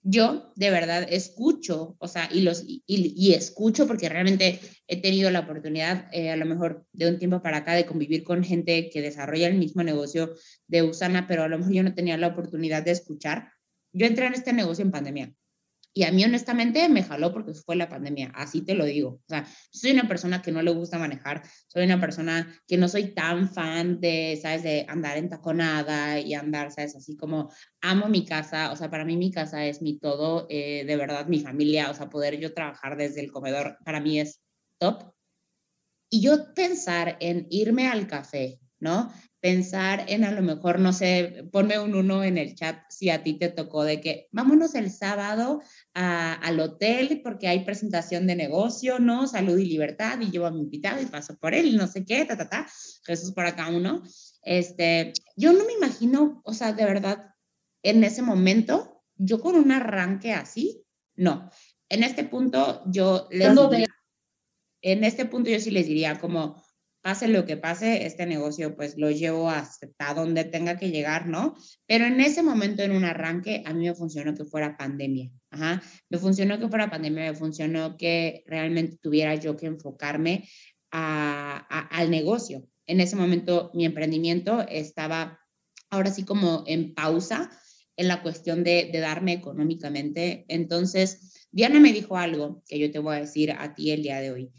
yo 0.10 0.54
de 0.56 0.70
verdad 0.70 1.06
escucho, 1.10 1.98
o 2.00 2.08
sea, 2.08 2.30
y, 2.32 2.42
los, 2.42 2.64
y, 2.66 3.34
escucho 3.34 3.88
porque 3.88 4.08
realmente 4.08 4.62
he 4.88 5.02
tenido 5.02 5.30
la 5.32 5.42
oportunidad, 5.42 6.08
eh, 6.14 6.32
a 6.32 6.38
lo 6.38 6.46
mejor 6.46 6.86
de 6.94 7.10
un 7.10 7.20
tiempo 7.20 7.42
para 7.42 7.58
acá, 7.58 7.74
de 7.74 7.86
convivir 7.86 8.24
con 8.24 8.42
gente 8.42 8.90
que 8.90 9.02
desarrolla 9.02 9.48
el 9.48 9.58
mismo 9.58 9.84
negocio 9.84 10.34
de 10.68 10.84
Usana, 10.84 11.28
pero 11.28 11.44
a 11.44 11.50
lo 11.50 11.58
mejor 11.58 11.74
yo 11.74 11.84
no 11.84 11.94
tenía 11.94 12.16
la 12.16 12.28
oportunidad 12.28 12.84
de 12.84 12.92
escuchar. 12.92 13.52
Yo 13.92 14.06
entré 14.06 14.28
en 14.28 14.34
este 14.34 14.54
negocio 14.54 14.86
en 14.86 14.92
pandemia. 14.92 15.34
Y 15.98 16.04
a 16.04 16.12
mí 16.12 16.24
honestamente 16.24 16.88
me 16.90 17.02
jaló 17.02 17.34
porque 17.34 17.56
fue 17.56 17.76
la 17.76 17.90
pandemia, 17.90 18.32
así 18.36 18.62
te 18.62 18.76
lo 18.76 18.86
digo. 18.86 19.14
O 19.14 19.28
sea, 19.28 19.48
soy 19.72 19.90
una 19.90 20.08
persona 20.08 20.44
que 20.44 20.52
no 20.52 20.62
le 20.62 20.70
gusta 20.70 21.00
manejar, 21.00 21.42
soy 21.66 21.86
una 21.86 22.00
persona 22.00 22.54
que 22.68 22.78
no 22.78 22.88
soy 22.88 23.16
tan 23.16 23.50
fan 23.50 24.00
de, 24.00 24.38
¿sabes? 24.40 24.62
De 24.62 24.86
andar 24.88 25.18
en 25.18 25.28
taconada 25.28 26.20
y 26.20 26.36
andar, 26.36 26.72
¿sabes? 26.72 26.96
Así 26.96 27.18
como 27.18 27.52
amo 27.82 28.10
mi 28.10 28.24
casa, 28.26 28.72
o 28.72 28.76
sea, 28.76 28.92
para 28.92 29.06
mí 29.06 29.18
mi 29.18 29.32
casa 29.32 29.66
es 29.66 29.82
mi 29.82 29.98
todo, 29.98 30.46
eh, 30.52 30.86
de 30.86 30.96
verdad 30.98 31.26
mi 31.26 31.40
familia, 31.40 31.90
o 31.90 31.96
sea, 31.96 32.12
poder 32.12 32.40
yo 32.40 32.54
trabajar 32.54 32.96
desde 32.96 33.22
el 33.22 33.32
comedor, 33.32 33.80
para 33.84 34.00
mí 34.00 34.20
es 34.20 34.44
top. 34.78 35.16
Y 36.12 36.22
yo 36.22 36.54
pensar 36.54 37.18
en 37.22 37.48
irme 37.50 37.88
al 37.88 38.06
café 38.06 38.60
¿no? 38.80 39.12
Pensar 39.40 40.06
en 40.08 40.24
a 40.24 40.32
lo 40.32 40.42
mejor, 40.42 40.80
no 40.80 40.92
sé, 40.94 41.48
ponme 41.52 41.80
un 41.80 41.94
uno 41.94 42.24
en 42.24 42.40
el 42.40 42.56
chat 42.56 42.80
si 42.90 43.12
a 43.12 43.24
ti 43.24 43.34
te 43.34 43.50
tocó 43.50 43.84
de 43.84 44.02
que 44.02 44.28
vámonos 44.32 44.74
el 44.74 44.90
sábado 44.90 45.62
al 45.94 46.60
hotel 46.60 47.22
porque 47.24 47.48
hay 47.48 47.64
presentación 47.64 48.26
de 48.26 48.36
negocio, 48.36 48.98
¿no? 49.00 49.28
Salud 49.28 49.58
y 49.60 49.66
libertad 49.66 50.20
y 50.22 50.32
llevo 50.32 50.48
a 50.48 50.52
mi 50.52 50.62
invitado 50.62 51.02
y 51.02 51.06
paso 51.06 51.38
por 51.38 51.54
él 51.54 51.68
y 51.68 51.76
no 51.76 51.88
sé 51.88 52.04
qué, 52.04 52.26
ta, 52.26 52.36
ta, 52.36 52.50
ta. 52.50 52.68
Jesús 53.06 53.32
por 53.34 53.46
acá 53.46 53.70
uno. 53.70 54.04
Este, 54.42 55.14
yo 55.36 55.54
no 55.54 55.66
me 55.66 55.74
imagino, 55.74 56.42
o 56.44 56.54
sea, 56.54 56.74
de 56.74 56.86
verdad, 56.86 57.36
en 57.84 58.04
ese 58.04 58.22
momento, 58.22 59.04
yo 59.16 59.40
con 59.40 59.56
un 59.56 59.72
arranque 59.72 60.34
así, 60.34 60.84
no. 61.16 61.50
En 61.90 62.04
este 62.04 62.24
punto, 62.24 62.82
yo 62.88 63.28
les 63.32 63.56
diría, 63.70 63.88
en 64.82 65.04
este 65.04 65.26
punto 65.26 65.50
yo 65.50 65.60
sí 65.60 65.72
les 65.72 65.88
diría 65.88 66.20
como, 66.20 66.64
pase 67.08 67.30
lo 67.30 67.46
que 67.46 67.56
pase, 67.56 68.06
este 68.06 68.26
negocio 68.26 68.76
pues 68.76 68.98
lo 68.98 69.10
llevo 69.10 69.50
hasta 69.50 70.14
donde 70.14 70.44
tenga 70.44 70.78
que 70.78 70.92
llegar, 70.92 71.26
¿no? 71.26 71.56
Pero 71.86 72.04
en 72.04 72.20
ese 72.20 72.44
momento, 72.44 72.84
en 72.84 72.92
un 72.92 73.06
arranque, 73.06 73.64
a 73.66 73.72
mí 73.72 73.86
me 73.86 73.96
funcionó 73.96 74.36
que 74.36 74.44
fuera 74.44 74.76
pandemia. 74.76 75.32
Ajá. 75.50 75.82
Me 76.10 76.18
funcionó 76.18 76.60
que 76.60 76.68
fuera 76.68 76.90
pandemia, 76.90 77.32
me 77.32 77.34
funcionó 77.34 77.96
que 77.96 78.44
realmente 78.46 78.98
tuviera 79.02 79.36
yo 79.36 79.56
que 79.56 79.68
enfocarme 79.68 80.50
al 80.92 82.12
negocio. 82.12 82.68
En 82.86 83.00
ese 83.00 83.16
momento 83.16 83.72
mi 83.74 83.86
emprendimiento 83.86 84.66
estaba 84.68 85.40
ahora 85.90 86.12
sí 86.12 86.26
como 86.26 86.66
en 86.68 86.94
pausa 86.94 87.50
en 87.96 88.10
la 88.10 88.22
cuestión 88.22 88.66
de, 88.66 88.90
de 88.92 89.00
darme 89.00 89.32
económicamente. 89.32 90.44
Entonces, 90.50 91.48
Diana 91.52 91.80
me 91.80 91.94
dijo 91.94 92.18
algo 92.18 92.64
que 92.68 92.78
yo 92.78 92.92
te 92.92 93.00
voy 93.00 93.16
a 93.16 93.20
decir 93.22 93.54
a 93.54 93.76
ti 93.76 93.92
el 93.92 94.04
día 94.04 94.20
de 94.20 94.32
hoy. 94.34 94.52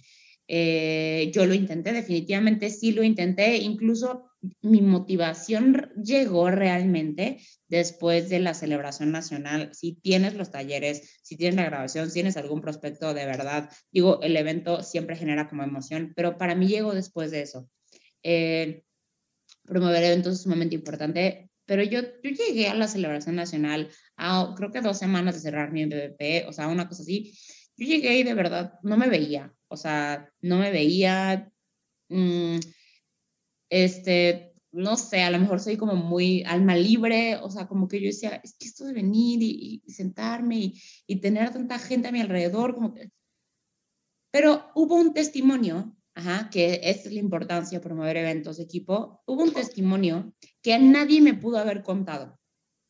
Eh, 0.51 1.31
yo 1.35 1.45
lo 1.45 1.53
intenté, 1.53 1.93
definitivamente 1.93 2.71
sí 2.71 2.93
lo 2.93 3.03
intenté, 3.05 3.59
incluso 3.59 4.31
mi 4.63 4.81
motivación 4.81 5.91
llegó 6.03 6.51
realmente 6.51 7.39
después 7.69 8.31
de 8.31 8.39
la 8.41 8.55
celebración 8.55 9.13
nacional. 9.13 9.71
Si 9.75 9.95
tienes 9.95 10.35
los 10.35 10.51
talleres, 10.51 11.21
si 11.23 11.37
tienes 11.37 11.57
la 11.57 11.65
grabación, 11.65 12.07
si 12.09 12.15
tienes 12.15 12.37
algún 12.39 12.63
prospecto 12.63 13.13
de 13.13 13.27
verdad, 13.27 13.71
digo, 13.93 14.21
el 14.23 14.37
evento 14.37 14.83
siempre 14.83 15.17
genera 15.17 15.49
como 15.49 15.65
emoción, 15.65 16.13
pero 16.17 16.39
para 16.39 16.55
mí 16.55 16.67
llegó 16.67 16.95
después 16.95 17.31
de 17.31 17.43
eso. 17.43 17.69
Eh, 18.23 18.85
promover 19.65 20.03
eventos 20.03 20.35
es 20.35 20.43
sumamente 20.43 20.77
importante, 20.77 21.51
pero 21.67 21.83
yo, 21.83 22.01
yo 22.01 22.31
llegué 22.31 22.69
a 22.69 22.75
la 22.75 22.89
celebración 22.89 23.37
nacional 23.37 23.91
a 24.17 24.55
creo 24.57 24.71
que 24.71 24.81
dos 24.81 24.99
semanas 24.99 25.35
de 25.35 25.41
cerrar 25.41 25.73
mi 25.73 25.83
MVP, 25.83 26.47
o 26.49 26.53
sea, 26.53 26.69
una 26.69 26.89
cosa 26.89 27.03
así. 27.03 27.35
Yo 27.79 27.87
llegué 27.87 28.19
y 28.19 28.25
de 28.25 28.35
verdad 28.35 28.79
no 28.83 28.97
me 28.97 29.09
veía, 29.09 29.55
o 29.69 29.77
sea, 29.77 30.29
no 30.41 30.59
me 30.59 30.73
veía, 30.73 31.53
mm, 32.09 32.59
este, 33.71 34.53
no 34.73 34.97
sé, 34.97 35.23
a 35.23 35.31
lo 35.31 35.39
mejor 35.39 35.61
soy 35.61 35.77
como 35.77 35.95
muy 35.95 36.43
alma 36.45 36.75
libre, 36.77 37.37
o 37.37 37.51
sea, 37.51 37.69
como 37.69 37.87
que 37.87 38.01
yo 38.01 38.07
decía, 38.07 38.41
es 38.43 38.57
que 38.59 38.67
esto 38.67 38.85
de 38.85 38.95
venir 38.95 39.39
y, 39.43 39.83
sentarme 39.87 40.57
y, 40.59 40.83
y, 41.07 41.21
tener 41.21 41.53
tanta 41.53 41.79
gente 41.79 42.09
a 42.09 42.13
mi 42.13 42.21
alrededor, 42.21 42.75
como 42.75 42.93
que... 42.95 43.11
Pero 44.33 44.71
hubo 44.75 44.97
un 44.97 45.15
testimonio, 45.15 45.97
ajá, 46.15 46.51
que 46.51 46.81
es 46.83 47.07
la 47.07 47.21
importancia 47.21 47.79
de 47.79 47.85
promover 47.85 48.17
eventos 48.17 48.57
de 48.57 48.65
equipo, 48.65 49.23
hubo 49.27 49.45
un 49.45 49.53
testimonio 49.55 50.35
que 50.63 50.77
nadie 50.81 51.21
me 51.21 51.35
pudo 51.35 51.59
haber 51.59 51.85
contado, 51.85 52.39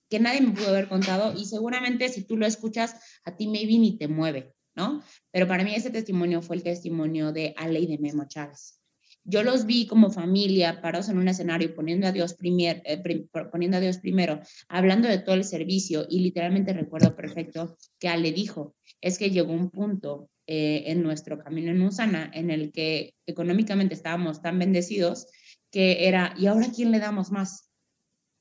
que 0.09 0.19
nadie 0.19 0.41
me 0.41 0.53
pudo 0.53 0.69
haber 0.69 0.89
contado 0.89 1.39
y 1.39 1.45
seguramente 1.45 2.09
si 2.09 2.25
tú 2.25 2.39
lo 2.39 2.47
escuchas, 2.47 2.97
a 3.25 3.37
ti 3.37 3.47
maybe 3.47 3.79
ni 3.79 3.99
te 3.99 4.09
mueve, 4.09 4.57
¿no? 4.79 5.03
Pero 5.33 5.49
para 5.49 5.65
mí 5.65 5.75
ese 5.75 5.91
testimonio 5.91 6.41
fue 6.41 6.57
el 6.57 6.63
testimonio 6.63 7.33
de 7.33 7.53
Ale 7.57 7.81
y 7.81 7.87
de 7.87 7.99
Memo 7.99 8.27
Chávez. 8.29 8.81
Yo 9.25 9.43
los 9.43 9.67
vi 9.67 9.87
como 9.87 10.11
familia, 10.11 10.81
parados 10.81 11.09
en 11.09 11.19
un 11.19 11.29
escenario, 11.29 11.75
poniendo 11.75 12.07
a 12.07 12.13
Dios, 12.13 12.35
primer, 12.35 12.81
eh, 12.87 13.03
poniendo 13.51 13.77
a 13.77 13.81
Dios 13.81 13.99
primero, 13.99 14.41
hablando 14.69 15.09
de 15.09 15.19
todo 15.19 15.35
el 15.35 15.45
servicio 15.45 16.07
y 16.09 16.21
literalmente 16.21 16.73
recuerdo 16.73 17.15
perfecto 17.15 17.77
que 17.99 18.09
Ale 18.09 18.33
dijo, 18.33 18.75
es 19.03 19.19
que 19.19 19.31
llegó 19.31 19.53
un 19.53 19.71
punto 19.71 20.31
eh, 20.47 20.85
en 20.87 21.03
nuestro 21.03 21.39
camino 21.39 21.73
en 21.73 21.83
Usana 21.83 22.31
en 22.33 22.51
el 22.51 22.73
que 22.73 23.15
económicamente 23.27 23.95
estábamos 23.95 24.41
tan 24.41 24.59
bendecidos 24.59 25.27
que 25.71 26.09
era, 26.09 26.35
¿y 26.39 26.47
ahora 26.47 26.69
quién 26.75 26.91
le 26.91 27.01
damos 27.01 27.31
más? 27.31 27.71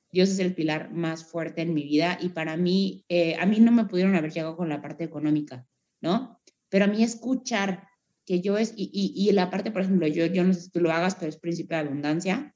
Dios 0.10 0.30
es 0.30 0.40
el 0.40 0.56
pilar 0.56 0.94
más 0.94 1.26
fuerte 1.26 1.64
en 1.64 1.74
mi 1.74 1.84
vida 1.84 2.18
y 2.22 2.30
para 2.30 2.56
mí, 2.56 3.04
eh, 3.10 3.36
a 3.36 3.46
mí 3.46 3.60
no 3.60 3.74
me 3.74 3.86
pudieron 3.86 4.16
haber 4.16 4.32
llegado 4.32 4.56
con 4.56 4.70
la 4.70 4.82
parte 4.82 5.04
económica. 5.04 5.68
¿No? 6.02 6.42
Pero 6.70 6.86
a 6.86 6.88
mí 6.88 7.04
escuchar 7.04 7.88
que 8.26 8.42
yo 8.42 8.58
es, 8.58 8.74
y, 8.76 8.92
y, 8.92 9.32
la 9.32 9.50
parte, 9.50 9.72
por 9.72 9.82
ejemplo, 9.82 10.06
yo, 10.08 10.26
yo 10.26 10.44
no 10.44 10.54
sé 10.54 10.62
si 10.62 10.70
tú 10.70 10.82
lo 10.82 10.92
hagas, 10.92 11.16
pero 11.16 11.30
es 11.30 11.38
principio 11.38 11.78
de 11.78 11.84
abundancia. 11.84 12.54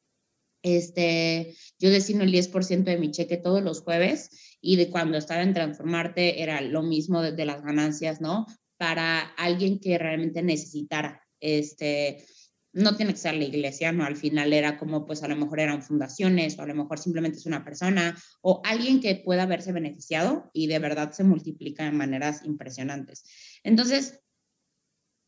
Este, 0.63 1.55
yo 1.79 1.89
destino 1.89 2.24
el 2.24 2.31
10% 2.31 2.83
de 2.83 2.98
mi 2.98 3.10
cheque 3.10 3.38
todos 3.38 3.63
los 3.63 3.81
jueves 3.81 4.57
y 4.60 4.75
de 4.75 4.89
cuando 4.89 5.17
estaba 5.17 5.41
en 5.41 5.53
Transformarte 5.53 6.43
era 6.43 6.62
lo 6.62 6.83
mismo 6.83 7.21
de, 7.21 7.31
de 7.31 7.45
las 7.45 7.63
ganancias, 7.63 8.19
¿no? 8.19 8.45
Para 8.77 9.19
alguien 9.19 9.79
que 9.79 9.98
realmente 9.98 10.43
necesitara. 10.43 11.24
Este, 11.39 12.25
no 12.73 12.95
tiene 12.95 13.13
que 13.13 13.19
ser 13.19 13.35
la 13.35 13.43
iglesia, 13.43 13.91
¿no? 13.91 14.05
Al 14.05 14.15
final 14.15 14.53
era 14.53 14.77
como, 14.77 15.05
pues 15.05 15.23
a 15.23 15.27
lo 15.27 15.35
mejor 15.35 15.59
eran 15.59 15.83
fundaciones, 15.83 16.57
o 16.57 16.61
a 16.61 16.67
lo 16.67 16.75
mejor 16.75 16.99
simplemente 16.99 17.37
es 17.37 17.45
una 17.45 17.63
persona, 17.63 18.17
o 18.41 18.61
alguien 18.63 19.01
que 19.01 19.15
pueda 19.15 19.43
haberse 19.43 19.71
beneficiado 19.71 20.49
y 20.53 20.67
de 20.67 20.79
verdad 20.79 21.11
se 21.11 21.23
multiplica 21.23 21.83
de 21.83 21.91
maneras 21.91 22.45
impresionantes. 22.45 23.25
Entonces, 23.63 24.21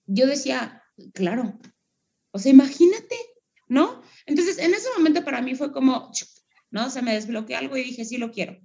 yo 0.05 0.27
decía, 0.27 0.83
claro, 1.13 1.59
o 2.31 2.39
sea, 2.39 2.51
imagínate, 2.51 3.15
¿no? 3.67 4.01
Entonces, 4.25 4.57
en 4.57 4.73
ese 4.73 4.87
momento 4.97 5.23
para 5.23 5.41
mí 5.41 5.55
fue 5.55 5.71
como, 5.71 6.11
¿no? 6.71 6.89
Se 6.89 7.01
me 7.01 7.13
desbloqueó 7.13 7.57
algo 7.57 7.77
y 7.77 7.83
dije, 7.83 8.05
sí 8.05 8.17
lo 8.17 8.31
quiero. 8.31 8.59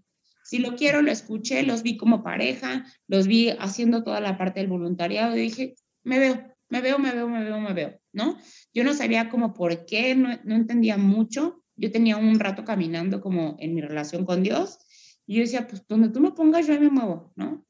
Sí 0.45 0.59
lo 0.59 0.77
quiero, 0.77 1.03
lo 1.03 1.11
escuché, 1.11 1.63
los 1.63 1.83
vi 1.83 1.99
como 1.99 2.23
pareja, 2.23 2.87
los 3.07 3.27
vi 3.27 3.51
haciendo 3.51 4.03
toda 4.03 4.21
la 4.21 4.39
parte 4.39 4.61
del 4.61 4.69
voluntariado 4.69 5.37
y 5.37 5.41
dije, 5.41 5.75
me 6.05 6.19
veo, 6.19 6.43
me 6.71 6.81
veo, 6.81 6.99
me 6.99 7.13
veo, 7.13 7.29
me 7.29 7.45
veo, 7.45 7.61
me 7.61 7.75
veo, 7.75 8.01
¿no? 8.13 8.39
Yo 8.79 8.85
no 8.85 8.95
sabía 8.95 9.29
como 9.29 9.55
por 9.55 9.87
qué, 9.87 10.15
no, 10.15 10.39
no 10.45 10.55
entendía 10.55 10.97
mucho. 10.97 11.65
Yo 11.75 11.91
tenía 11.91 12.17
un 12.17 12.39
rato 12.39 12.65
caminando 12.65 13.21
como 13.21 13.57
en 13.59 13.75
mi 13.75 13.81
relación 13.81 14.25
con 14.25 14.45
Dios 14.45 14.79
y 15.27 15.35
yo 15.35 15.41
decía, 15.41 15.67
pues 15.67 15.85
donde 15.89 16.11
tú 16.11 16.21
me 16.21 16.31
pongas, 16.31 16.69
yo 16.69 16.79
me 16.81 16.89
muevo, 16.89 17.33
¿no? 17.35 17.67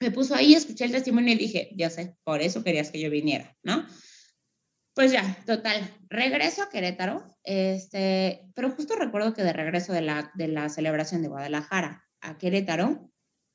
Me 0.00 0.10
puso 0.10 0.34
ahí, 0.34 0.52
escuché 0.52 0.84
el 0.84 0.92
testimonio 0.92 1.32
y 1.32 1.38
dije, 1.38 1.70
ya 1.74 1.88
sé, 1.88 2.18
por 2.24 2.42
eso 2.42 2.62
querías 2.62 2.90
que 2.90 3.00
yo 3.00 3.08
viniera, 3.08 3.56
¿no? 3.62 3.86
Pues 4.92 5.12
ya, 5.12 5.42
total, 5.46 5.80
regreso 6.10 6.62
a 6.62 6.68
Querétaro, 6.68 7.24
este, 7.42 8.46
pero 8.54 8.70
justo 8.72 8.96
recuerdo 8.96 9.32
que 9.32 9.44
de 9.44 9.54
regreso 9.54 9.94
de 9.94 10.02
la, 10.02 10.30
de 10.34 10.48
la 10.48 10.68
celebración 10.68 11.22
de 11.22 11.28
Guadalajara 11.28 12.04
a 12.20 12.36
Querétaro 12.36 13.10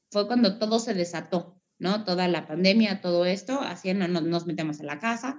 fue 0.10 0.26
cuando 0.26 0.58
todo 0.58 0.80
se 0.80 0.96
desató, 0.96 1.62
¿no? 1.78 2.04
Toda 2.04 2.28
la 2.28 2.48
pandemia, 2.48 3.00
todo 3.00 3.28
esto, 3.28 3.62
así 3.62 3.94
no, 3.94 4.08
nos 4.08 4.48
metemos 4.48 4.80
en 4.80 4.88
la 4.88 4.98
casa. 4.98 5.38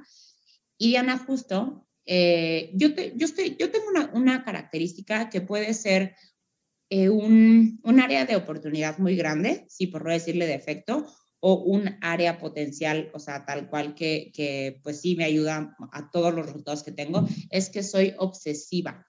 Y 0.83 0.89
Diana, 0.89 1.19
justo, 1.19 1.87
eh, 2.07 2.71
yo, 2.73 2.89
yo, 2.89 3.27
estoy, 3.27 3.55
yo 3.59 3.71
tengo 3.71 3.89
una, 3.91 4.11
una 4.15 4.45
característica 4.45 5.29
que 5.29 5.43
puede 5.43 5.75
ser 5.75 6.17
eh, 6.89 7.11
un, 7.11 7.79
un, 7.85 8.01
área 8.01 8.25
de 8.25 8.35
oportunidad 8.35 8.97
muy 8.97 9.15
grande, 9.15 9.67
sí, 9.69 9.89
por 9.89 10.07
no 10.07 10.11
decirle 10.11 10.47
defecto, 10.47 11.07
o 11.39 11.57
un 11.65 11.99
área 12.01 12.39
potencial, 12.39 13.11
o 13.13 13.19
sea, 13.19 13.45
tal 13.45 13.69
cual 13.69 13.95
que, 13.95 14.33
que 14.35 14.81
pues 14.83 15.03
sí 15.03 15.17
me 15.17 15.25
ayuda 15.25 15.77
a 15.93 16.11
todos 16.11 16.33
los 16.33 16.47
resultados 16.47 16.83
que 16.83 16.93
tengo, 16.93 17.29
es 17.51 17.69
que 17.69 17.83
soy 17.83 18.15
obsesiva. 18.17 19.07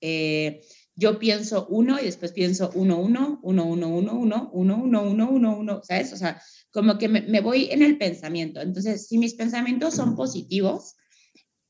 Eh, 0.00 0.60
yo 0.94 1.18
pienso 1.18 1.66
uno 1.70 1.98
y 2.00 2.04
después 2.04 2.30
pienso 2.30 2.70
uno, 2.76 3.00
uno, 3.00 3.40
uno, 3.42 3.64
uno, 3.64 3.88
uno, 3.88 4.12
uno, 4.14 4.50
uno, 4.52 4.76
uno, 4.76 5.02
uno, 5.02 5.28
uno, 5.28 5.56
uno, 5.56 5.80
¿sabes? 5.82 6.12
O 6.12 6.16
sea, 6.16 6.40
como 6.74 6.98
que 6.98 7.08
me, 7.08 7.40
voy 7.40 7.68
en 7.70 7.82
el 7.82 7.98
pensamiento. 7.98 8.60
Entonces, 8.60 9.06
si 9.06 9.16
mis 9.16 9.34
pensamientos 9.34 9.94
son 9.94 10.16
positivos, 10.16 10.96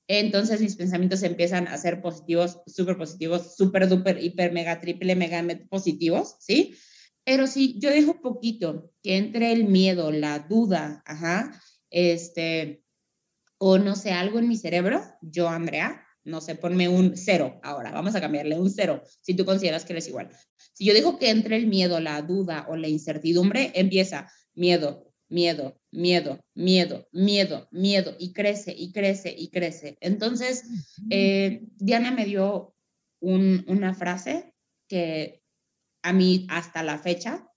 entonces 0.09 0.63
mis 0.63 0.77
pensamientos 0.77 1.23
empiezan 1.23 1.69
a 1.69 1.77
ser 1.77 2.01
positivos, 2.01 2.63
súper 2.67 2.97
positivos, 2.97 3.55
súper, 3.55 3.87
duper, 3.87 4.25
hiper, 4.25 4.53
mega, 4.53 4.81
triple, 4.81 5.15
mega, 5.15 5.45
positivos, 5.69 6.37
¿sí? 6.41 6.75
Pero 7.23 7.47
si 7.47 7.79
yo 7.79 7.91
dejo 7.91 8.23
poquito 8.23 8.93
que 9.03 9.19
entre 9.19 9.53
el 9.53 9.65
miedo, 9.65 10.11
la 10.11 10.39
duda, 10.39 11.03
ajá, 11.05 11.61
este, 11.91 12.83
o 13.59 13.77
no 13.77 13.97
sé, 13.97 14.13
algo 14.13 14.39
en 14.39 14.49
mi 14.49 14.57
cerebro, 14.57 15.03
yo, 15.21 15.51
Andrea, 15.51 16.03
no 16.25 16.41
sé, 16.41 16.55
ponme 16.55 16.89
un 16.89 17.15
cero 17.15 17.61
ahora, 17.63 17.93
vamos 17.93 18.15
a 18.15 18.23
cambiarle 18.23 18.59
un 18.59 18.71
cero, 18.71 19.03
si 19.21 19.35
tú 19.35 19.45
consideras 19.45 19.85
que 19.85 19.93
eres 19.93 20.09
igual. 20.09 20.31
Si 20.73 20.87
yo 20.87 20.95
digo 20.95 21.19
que 21.19 21.29
entre 21.29 21.57
el 21.57 21.67
miedo, 21.67 22.01
la 22.01 22.23
duda 22.23 22.67
o 22.71 22.77
la 22.77 22.89
incertidumbre, 22.89 23.71
empieza 23.75 24.29
miedo, 24.55 25.13
miedo, 25.29 25.81
miedo, 25.91 26.41
miedo, 26.55 27.09
miedo, 27.13 27.69
miedo, 27.71 28.17
y 28.19 28.33
crece, 28.33 28.75
y 28.77 28.93
crece, 28.93 29.35
y 29.37 29.51
crece. 29.51 29.99
Entonces, 30.01 30.65
eh, 31.11 31.63
Diana 31.77 32.11
me 32.11 32.25
dio 32.25 32.75
una 33.21 33.95
frase 33.95 34.55
que 34.89 35.43
a 36.03 36.13
mí 36.13 36.47
hasta 36.51 36.83
la 36.83 36.99
fecha 36.99 37.49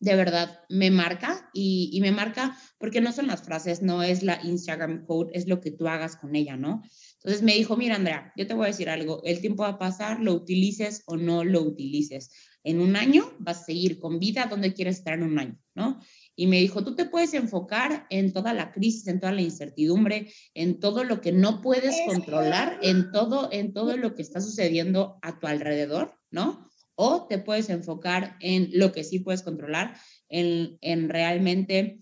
de 0.00 0.14
verdad 0.14 0.60
me 0.68 0.90
marca 0.90 1.50
y, 1.52 1.90
y, 1.92 2.00
me 2.00 2.12
marca 2.12 2.56
porque 2.78 3.00
no 3.00 3.12
son 3.12 3.26
las 3.26 3.42
frases, 3.42 3.82
no 3.82 4.02
es 4.02 4.22
la 4.22 4.40
Instagram 4.44 5.04
code, 5.04 5.32
es 5.34 5.48
lo 5.48 5.60
que 5.60 5.72
tú 5.72 5.88
hagas 5.88 6.16
con 6.16 6.36
ella, 6.36 6.56
¿no? 6.56 6.82
Entonces 7.14 7.42
me 7.42 7.54
dijo, 7.54 7.76
mira 7.76 7.96
Andrea, 7.96 8.32
yo 8.36 8.46
te 8.46 8.54
voy 8.54 8.66
a 8.66 8.68
decir 8.68 8.88
algo, 8.88 9.20
el 9.24 9.40
tiempo 9.40 9.64
va 9.64 9.70
a 9.70 9.78
pasar, 9.78 10.20
lo 10.20 10.34
utilices 10.34 11.02
o 11.06 11.16
no 11.16 11.42
lo 11.42 11.62
utilices. 11.62 12.30
En 12.68 12.80
un 12.80 12.96
año 12.96 13.32
vas 13.38 13.62
a 13.62 13.64
seguir 13.64 13.98
con 13.98 14.18
vida 14.18 14.44
donde 14.44 14.74
quieres 14.74 14.98
estar 14.98 15.14
en 15.14 15.22
un 15.22 15.38
año, 15.38 15.58
¿no? 15.74 15.98
Y 16.36 16.48
me 16.48 16.60
dijo, 16.60 16.84
tú 16.84 16.94
te 16.94 17.06
puedes 17.06 17.32
enfocar 17.32 18.06
en 18.10 18.34
toda 18.34 18.52
la 18.52 18.72
crisis, 18.72 19.06
en 19.06 19.20
toda 19.20 19.32
la 19.32 19.40
incertidumbre, 19.40 20.30
en 20.52 20.78
todo 20.78 21.02
lo 21.02 21.22
que 21.22 21.32
no 21.32 21.62
puedes 21.62 21.96
controlar, 22.06 22.78
en 22.82 23.10
todo, 23.10 23.48
en 23.52 23.72
todo 23.72 23.96
lo 23.96 24.14
que 24.14 24.20
está 24.20 24.42
sucediendo 24.42 25.18
a 25.22 25.38
tu 25.38 25.46
alrededor, 25.46 26.12
¿no? 26.30 26.68
O 26.94 27.26
te 27.26 27.38
puedes 27.38 27.70
enfocar 27.70 28.36
en 28.40 28.68
lo 28.74 28.92
que 28.92 29.02
sí 29.02 29.20
puedes 29.20 29.40
controlar, 29.40 29.96
en, 30.28 30.76
en 30.82 31.08
realmente 31.08 32.00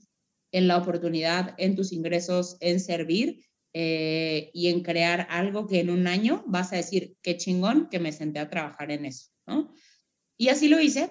en 0.51 0.67
la 0.67 0.79
oportunidad, 0.79 1.55
en 1.59 1.77
tus 1.77 1.93
ingresos, 1.93 2.57
en 2.59 2.81
servir 2.81 3.47
eh, 3.73 4.51
y 4.53 4.67
en 4.67 4.83
crear 4.83 5.29
algo 5.31 5.69
que 5.69 5.79
en 5.79 5.91
un 5.91 6.09
año 6.09 6.43
vas 6.49 6.73
a 6.73 6.77
decir, 6.77 7.15
qué 7.23 7.37
chingón 7.37 7.89
que 7.89 8.01
me 8.01 8.11
senté 8.11 8.41
a 8.41 8.51
trabajar 8.51 8.91
en 8.91 9.05
eso, 9.05 9.29
¿no? 9.47 9.73
Y 10.37 10.49
así 10.49 10.69
lo 10.69 10.81
hice, 10.81 11.11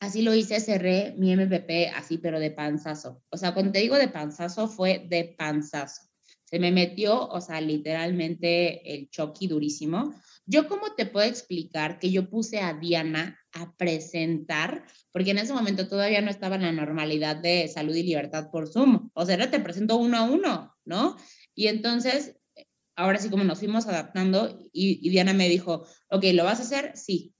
así 0.00 0.22
lo 0.22 0.34
hice, 0.34 0.60
cerré 0.60 1.14
mi 1.16 1.34
MVP 1.34 1.88
así, 1.88 2.18
pero 2.18 2.40
de 2.40 2.50
panzazo. 2.50 3.22
O 3.30 3.36
sea, 3.36 3.54
cuando 3.54 3.72
te 3.72 3.80
digo 3.80 3.96
de 3.96 4.08
panzazo, 4.08 4.68
fue 4.68 5.06
de 5.08 5.34
panzazo. 5.36 6.02
Se 6.44 6.58
me 6.58 6.72
metió, 6.72 7.28
o 7.28 7.40
sea, 7.40 7.60
literalmente 7.60 8.94
el 8.94 9.10
choque 9.10 9.48
durísimo. 9.48 10.14
Yo, 10.46 10.66
¿cómo 10.66 10.94
te 10.94 11.04
puedo 11.04 11.26
explicar 11.26 11.98
que 11.98 12.10
yo 12.10 12.30
puse 12.30 12.60
a 12.60 12.72
Diana 12.72 13.38
a 13.52 13.76
presentar? 13.76 14.86
Porque 15.12 15.32
en 15.32 15.38
ese 15.38 15.52
momento 15.52 15.88
todavía 15.88 16.22
no 16.22 16.30
estaba 16.30 16.56
en 16.56 16.62
la 16.62 16.72
normalidad 16.72 17.36
de 17.36 17.68
salud 17.68 17.94
y 17.94 18.02
libertad 18.02 18.50
por 18.50 18.66
Zoom. 18.66 19.10
O 19.12 19.26
sea, 19.26 19.50
te 19.50 19.60
presento 19.60 19.96
uno 19.96 20.16
a 20.16 20.22
uno, 20.22 20.74
¿no? 20.86 21.16
Y 21.54 21.66
entonces, 21.66 22.36
ahora 22.96 23.18
sí 23.18 23.28
como 23.28 23.44
nos 23.44 23.58
fuimos 23.58 23.86
adaptando 23.86 24.58
y, 24.72 25.06
y 25.06 25.10
Diana 25.10 25.34
me 25.34 25.50
dijo, 25.50 25.86
ok, 26.08 26.24
¿lo 26.32 26.44
vas 26.44 26.60
a 26.60 26.62
hacer? 26.62 26.96
Sí, 26.96 27.34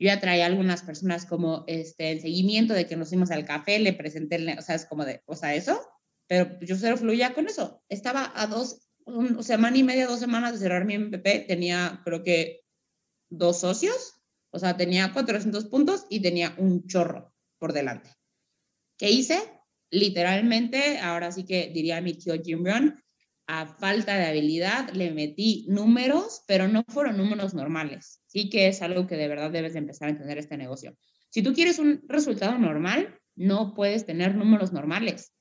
yo 0.00 0.06
ya 0.06 0.18
traía 0.18 0.46
algunas 0.46 0.82
personas 0.82 1.26
como 1.26 1.64
este, 1.66 2.10
en 2.10 2.22
seguimiento 2.22 2.72
de 2.72 2.86
que 2.86 2.96
nos 2.96 3.10
fuimos 3.10 3.30
al 3.30 3.44
café, 3.44 3.78
le 3.78 3.92
presenté, 3.92 4.56
o 4.58 4.62
sea, 4.62 4.74
es 4.74 4.86
como 4.86 5.04
de, 5.04 5.22
o 5.26 5.36
sea, 5.36 5.54
eso, 5.54 5.78
pero 6.26 6.58
yo 6.62 6.74
solo 6.76 6.96
fluía 6.96 7.34
con 7.34 7.46
eso. 7.46 7.82
Estaba 7.90 8.32
a 8.34 8.46
dos, 8.46 8.88
un, 9.04 9.44
semana 9.44 9.76
y 9.76 9.82
media, 9.82 10.06
dos 10.06 10.18
semanas 10.18 10.54
de 10.54 10.58
cerrar 10.58 10.86
mi 10.86 10.96
MVP, 10.96 11.40
tenía 11.40 12.00
creo 12.02 12.24
que 12.24 12.62
dos 13.28 13.60
socios, 13.60 14.14
o 14.50 14.58
sea, 14.58 14.78
tenía 14.78 15.12
400 15.12 15.66
puntos 15.66 16.06
y 16.08 16.20
tenía 16.20 16.54
un 16.56 16.86
chorro 16.86 17.34
por 17.58 17.74
delante. 17.74 18.10
¿Qué 18.96 19.10
hice? 19.10 19.38
Literalmente, 19.90 20.98
ahora 21.00 21.30
sí 21.30 21.44
que 21.44 21.70
diría 21.74 22.00
mi 22.00 22.14
tío 22.14 22.40
Jim 22.42 22.62
Brown, 22.62 23.04
a 23.46 23.66
falta 23.66 24.16
de 24.16 24.26
habilidad 24.26 24.88
le 24.94 25.10
metí 25.10 25.66
números, 25.68 26.42
pero 26.46 26.68
no 26.68 26.84
fueron 26.88 27.18
números 27.18 27.52
normales. 27.52 28.19
Sí 28.30 28.48
que 28.48 28.68
es 28.68 28.80
algo 28.80 29.08
que 29.08 29.16
de 29.16 29.26
verdad 29.26 29.50
debes 29.50 29.72
de 29.72 29.80
empezar 29.80 30.06
a 30.06 30.12
entender 30.12 30.38
este 30.38 30.56
negocio. 30.56 30.96
Si 31.30 31.42
tú 31.42 31.52
quieres 31.52 31.80
un 31.80 32.00
resultado 32.06 32.56
normal, 32.58 33.18
no 33.34 33.74
puedes 33.74 34.06
tener 34.06 34.36
números 34.36 34.72
normales. 34.72 35.34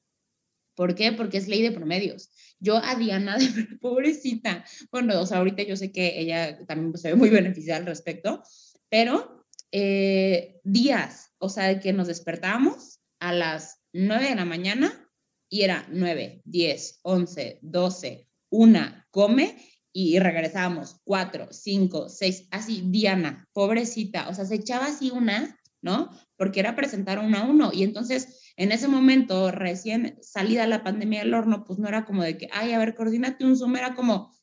¿Por 0.74 0.96
qué? 0.96 1.12
Porque 1.12 1.38
es 1.38 1.48
ley 1.48 1.62
de 1.62 1.72
promedios. 1.72 2.32
Yo 2.60 2.78
a 2.78 2.96
Diana, 2.96 3.38
de 3.38 3.78
pobrecita, 3.80 4.66
bueno, 4.92 5.22
o 5.22 5.26
sea, 5.28 5.38
ahorita 5.38 5.62
yo 5.62 5.76
sé 5.76 5.92
que 5.92 6.20
ella 6.20 6.66
también 6.66 6.98
se 6.98 7.10
ve 7.10 7.16
muy 7.16 7.30
beneficiada 7.30 7.80
al 7.80 7.86
respecto, 7.86 8.42
pero 8.90 9.46
eh, 9.72 10.60
días, 10.64 11.32
o 11.38 11.48
sea, 11.48 11.80
que 11.80 11.94
nos 11.94 12.08
despertábamos 12.08 13.02
a 13.20 13.34
las 13.34 13.84
9 13.94 14.30
de 14.30 14.36
la 14.36 14.46
mañana 14.46 15.12
y 15.48 15.62
era 15.62 15.88
9, 15.92 16.42
10, 16.44 17.00
11, 17.04 17.60
12, 17.62 18.28
1, 18.50 19.06
come 19.12 19.58
y 19.92 20.20
regresábamos, 20.20 21.02
4, 21.04 21.48
5, 21.52 22.10
6, 22.10 22.48
así, 22.52 22.84
Diana, 22.86 23.48
pobrecita, 23.54 24.30
o 24.30 24.34
sea, 24.34 24.46
se 24.46 24.56
echaba 24.56 24.86
así 24.86 25.12
una, 25.12 25.60
¿no? 25.82 26.10
Porque 26.38 26.60
era 26.60 26.76
presentar 26.76 27.20
uno 27.20 27.38
a 27.38 27.44
uno 27.44 27.72
y 27.74 27.84
entonces 27.84 28.40
en 28.60 28.74
ese 28.74 28.90
momento, 28.90 29.52
recién 29.52 30.20
salida 30.22 30.68
la 30.68 30.84
pandemia 30.84 31.22
del 31.22 31.34
horno, 31.34 31.64
pues 31.64 31.80
no 31.80 31.88
era 31.88 32.04
como 32.04 32.24
de 32.24 32.38
que, 32.38 32.50
ay, 32.52 32.74
a 32.74 32.78
ver, 32.78 32.94
coordínate 32.94 33.46
un 33.46 33.56
Zoom, 33.56 33.78
era 33.78 33.96
como, 33.96 34.36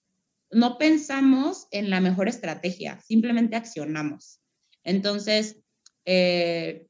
no 0.50 0.78
pensamos 0.78 1.68
en 1.70 1.90
la 1.90 2.00
mejor 2.00 2.26
estrategia, 2.26 2.98
simplemente 3.02 3.56
accionamos. 3.56 4.40
Entonces, 4.84 5.58
eh, 6.06 6.88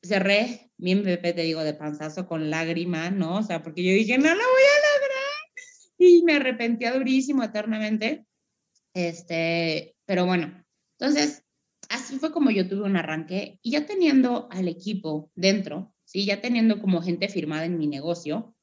cerré 0.00 0.70
mi 0.78 0.94
MVP, 0.94 1.32
te 1.32 1.42
digo, 1.42 1.64
de 1.64 1.74
panzazo 1.74 2.28
con 2.28 2.50
lágrima, 2.50 3.10
¿no? 3.10 3.38
O 3.38 3.42
sea, 3.42 3.64
porque 3.64 3.82
yo 3.82 3.90
dije, 3.90 4.16
no 4.16 4.28
lo 4.28 4.34
voy 4.34 4.38
a 4.38 5.00
lograr. 5.00 5.19
Y 6.02 6.22
me 6.22 6.32
arrepentía 6.32 6.94
durísimo 6.94 7.42
eternamente. 7.44 8.26
Este, 8.94 9.94
pero 10.06 10.24
bueno, 10.24 10.64
entonces, 10.98 11.44
así 11.90 12.18
fue 12.18 12.32
como 12.32 12.50
yo 12.50 12.66
tuve 12.66 12.84
un 12.84 12.96
arranque 12.96 13.58
y 13.62 13.72
ya 13.72 13.84
teniendo 13.84 14.48
al 14.50 14.66
equipo 14.66 15.30
dentro, 15.34 15.94
¿sí? 16.04 16.24
Ya 16.24 16.40
teniendo 16.40 16.80
como 16.80 17.02
gente 17.02 17.28
firmada 17.28 17.66
en 17.66 17.76
mi 17.78 17.86
negocio, 17.86 18.56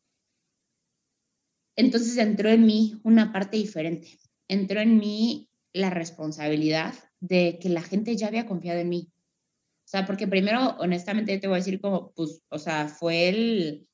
entonces 1.77 2.17
entró 2.17 2.49
en 2.49 2.65
mí 2.65 2.99
una 3.03 3.31
parte 3.31 3.57
diferente. 3.57 4.17
Entró 4.47 4.79
en 4.79 4.97
mí 4.97 5.47
la 5.73 5.91
responsabilidad 5.91 6.95
de 7.19 7.59
que 7.61 7.69
la 7.69 7.83
gente 7.83 8.15
ya 8.15 8.27
había 8.27 8.47
confiado 8.47 8.79
en 8.79 8.89
mí, 8.89 9.11
o 9.87 9.89
sea, 9.89 10.05
porque 10.05 10.27
primero, 10.27 10.75
honestamente, 10.79 11.37
te 11.37 11.47
voy 11.47 11.55
a 11.55 11.59
decir 11.59 11.79
como, 11.79 12.11
pues, 12.11 12.41
o 12.49 12.59
sea, 12.59 12.89
fue 12.89 13.29
el, 13.29 13.87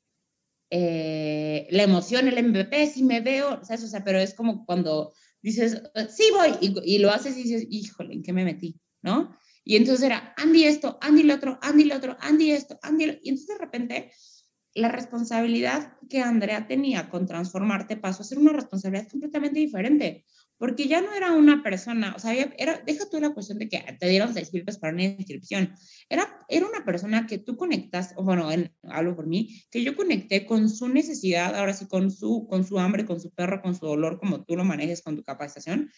eh, 0.76 1.68
la 1.70 1.84
emoción, 1.84 2.28
el 2.28 2.44
MVP, 2.44 2.88
si 2.88 3.04
me 3.04 3.22
veo, 3.22 3.64
¿sabes? 3.64 3.84
O 3.84 3.88
sea, 3.88 4.04
pero 4.04 4.18
es 4.18 4.34
como 4.34 4.66
cuando 4.66 5.14
dices, 5.40 5.84
sí 6.10 6.24
voy, 6.34 6.50
y, 6.62 6.96
y, 6.96 6.98
lo 6.98 7.12
haces 7.12 7.38
y 7.38 7.44
dices, 7.44 7.68
híjole, 7.70 8.16
¿en 8.16 8.24
qué 8.24 8.34
me 8.34 8.44
metí? 8.44 8.82
¿No? 9.04 9.38
Y 9.64 9.76
entonces 9.76 10.04
era, 10.04 10.34
Andy 10.36 10.64
esto, 10.64 10.98
Andy 11.00 11.22
lo 11.22 11.36
otro, 11.36 11.60
Andy 11.62 11.84
lo 11.84 11.96
otro, 11.96 12.18
Andy 12.22 12.50
esto, 12.50 12.80
Andy. 12.82 13.20
Y 13.22 13.30
entonces 13.30 13.50
de 13.50 13.58
repente 13.60 14.12
la 14.74 14.90
responsabilidad 14.90 15.94
que 16.10 16.22
Andrea 16.22 16.66
tenía 16.66 17.08
con 17.08 17.28
transformarte 17.28 17.96
pasó 17.96 18.24
a 18.24 18.26
ser 18.26 18.40
una 18.40 18.54
responsabilidad 18.54 19.08
completamente 19.10 19.60
diferente 19.60 20.26
porque 20.58 20.88
ya 20.88 21.02
no 21.02 21.14
era 21.14 21.34
una 21.34 21.62
persona, 21.64 22.14
o 22.16 22.20
sea, 22.20 22.34
era, 22.34 22.82
deja 22.86 23.10
tú 23.10 23.20
la 23.20 23.34
cuestión 23.34 23.60
de 23.60 23.68
que 23.70 23.84
te 24.00 24.08
dieron 24.08 24.34
seis 24.34 24.54
mil 24.54 24.64
para 24.64 24.94
una 24.94 25.04
inscripción, 25.04 25.74
era, 26.10 26.40
era 26.48 26.66
una 26.66 26.86
persona 26.86 27.28
que 27.28 27.38
tú 27.38 27.58
conectas, 27.58 28.14
o 28.16 28.24
bueno, 28.24 28.50
hablo 28.84 29.16
por 29.16 29.28
mí, 29.28 29.62
que 29.72 29.84
yo 29.84 29.96
conecté 29.96 30.46
con 30.46 30.70
su 30.70 30.88
necesidad, 30.88 31.56
ahora 31.56 31.74
sí, 31.74 31.88
con 31.88 32.12
su, 32.12 32.48
con 32.48 32.66
su 32.66 32.80
hambre, 32.80 33.06
con 33.06 33.20
su 33.20 33.32
perro, 33.32 33.62
con 33.62 33.76
su 33.76 33.86
dolor, 33.86 34.20
como 34.20 34.46
tú 34.46 34.56
lo 34.56 34.64
manejes 34.64 35.02
con 35.02 35.16
tu 35.16 35.24
capacitación, 35.24 35.92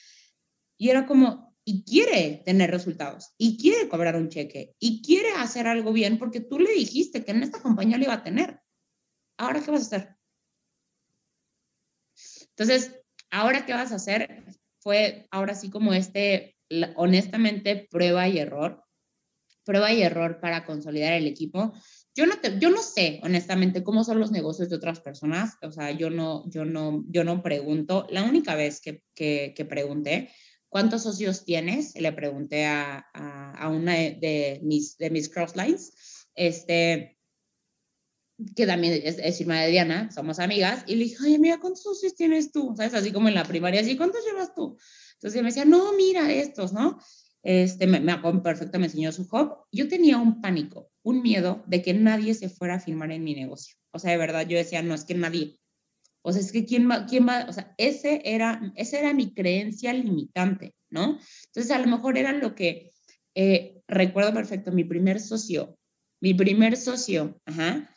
y 0.78 0.90
era 0.90 1.06
como, 1.06 1.56
y 1.64 1.84
quiere 1.84 2.42
tener 2.46 2.72
resultados, 2.72 3.34
y 3.38 3.58
quiere 3.58 3.88
cobrar 3.88 4.16
un 4.16 4.30
cheque, 4.30 4.76
y 4.80 5.02
quiere 5.02 5.32
hacer 5.34 5.68
algo 5.68 5.94
bien, 5.94 6.18
porque 6.18 6.40
tú 6.40 6.60
le 6.60 6.72
dijiste 6.72 7.24
que 7.24 7.32
en 7.32 7.44
esta 7.44 7.62
compañía 7.62 7.98
lo 7.98 8.06
iba 8.06 8.14
a 8.14 8.24
tener. 8.24 8.60
Ahora, 9.38 9.62
¿qué 9.64 9.72
vas 9.72 9.82
a 9.82 9.98
hacer? 9.98 10.16
Entonces, 12.50 13.05
ahora 13.32 13.66
qué 13.66 13.74
vas 13.74 13.92
a 13.92 13.96
hacer 13.96 14.44
fue 14.80 15.28
ahora 15.32 15.56
sí 15.56 15.70
como 15.70 15.94
este, 15.94 16.56
honestamente, 16.96 17.88
prueba 17.90 18.28
y 18.28 18.38
error, 18.38 18.84
prueba 19.64 19.92
y 19.92 20.04
error 20.04 20.40
para 20.40 20.64
consolidar 20.66 21.14
el 21.14 21.28
equipo. 21.28 21.74
Yo 22.16 22.26
no, 22.28 22.40
te, 22.40 22.60
yo 22.60 22.70
no 22.70 22.82
sé, 22.82 23.20
honestamente, 23.24 23.84
cómo 23.84 24.04
son 24.04 24.20
los 24.20 24.32
negocios 24.32 24.70
de 24.70 24.76
otras 24.76 25.00
personas, 25.02 25.56
o 25.62 25.72
sea, 25.72 25.92
yo 25.92 26.10
no, 26.10 26.50
yo 26.50 26.64
no, 26.64 27.04
yo 27.10 27.24
no 27.24 27.42
pregunto. 27.42 28.08
La 28.10 28.24
única 28.24 28.56
vez 28.56 28.80
que, 28.80 29.02
que, 29.16 29.54
que 29.56 29.66
pregunté, 29.66 30.30
¿cuántos 30.70 31.04
socios 31.04 31.44
tienes? 31.44 31.94
Le 32.00 32.14
pregunté 32.14 32.66
a, 32.66 33.06
a, 33.14 33.52
a 33.52 33.70
una 33.70 33.94
de, 33.94 34.60
mis, 34.64 34.98
de 34.98 35.10
mis 35.10 35.30
crosslines, 35.30 36.28
este, 36.36 37.15
que 38.56 38.66
también 38.66 39.02
es, 39.04 39.18
es 39.18 39.38
firma 39.38 39.62
de 39.62 39.72
Diana, 39.72 40.12
somos 40.12 40.40
amigas, 40.40 40.84
y 40.88 40.96
le 40.96 41.06
dije, 41.06 41.24
oye, 41.24 41.40
mira, 41.40 41.60
¿cuántos 41.60 41.84
socios 41.84 42.16
tienes 42.16 42.52
tú? 42.52 42.74
¿Sabes? 42.76 42.94
Así 42.94 43.12
como 43.12 43.30
en 43.30 43.36
la 43.36 43.46
primaria, 43.46 43.82
así, 43.82 43.96
¿cuántos 43.96 44.26
llevas 44.26 44.54
tú? 44.54 44.78
Entonces 45.14 45.42
me 45.42 45.50
decía, 45.50 45.66
no, 45.66 45.94
mira 45.94 46.32
estos, 46.32 46.74
¿no? 46.74 47.00
Este, 47.44 47.86
me, 47.88 48.00
me 48.00 48.18
perfecto, 48.42 48.80
me 48.80 48.86
enseñó 48.86 49.12
su 49.12 49.22
hub. 49.22 49.66
Yo 49.72 49.88
tenía 49.88 50.18
un 50.18 50.42
pánico, 50.42 50.92
un 51.04 51.22
miedo 51.22 51.64
de 51.68 51.82
que 51.82 51.94
nadie 51.94 52.34
se 52.34 52.50
fuera 52.50 52.76
a 52.76 52.80
firmar 52.80 53.12
en 53.12 53.24
mi 53.24 53.36
negocio. 53.36 53.76
O 53.92 54.00
sea, 54.00 54.12
de 54.12 54.18
verdad, 54.18 54.48
yo 54.48 54.58
decía, 54.58 54.82
no, 54.82 54.96
es 54.96 55.06
que 55.06 55.14
nadie. 55.14 55.60
O 56.24 56.34
sea, 56.34 56.42
es 56.42 56.52
que 56.52 56.66
quién 56.66 56.90
va, 56.90 57.06
quién 57.06 57.28
va, 57.28 57.46
o 57.48 57.54
sea, 57.54 57.74
ese 57.78 58.22
era, 58.26 58.74
esa 58.76 59.00
era 59.00 59.14
mi 59.14 59.32
creencia 59.32 59.94
limitante, 59.94 60.74
¿no? 60.90 61.20
Entonces, 61.46 61.72
a 61.72 61.78
lo 61.78 61.86
mejor 61.86 62.18
era 62.18 62.34
lo 62.34 62.56
que, 62.56 62.92
eh, 63.36 63.82
recuerdo 63.88 64.34
perfecto, 64.34 64.72
mi 64.72 64.84
primer 64.84 65.20
socio, 65.20 65.78
mi 66.22 66.34
primer 66.34 66.78
socio, 66.78 67.40
ajá, 67.46 67.94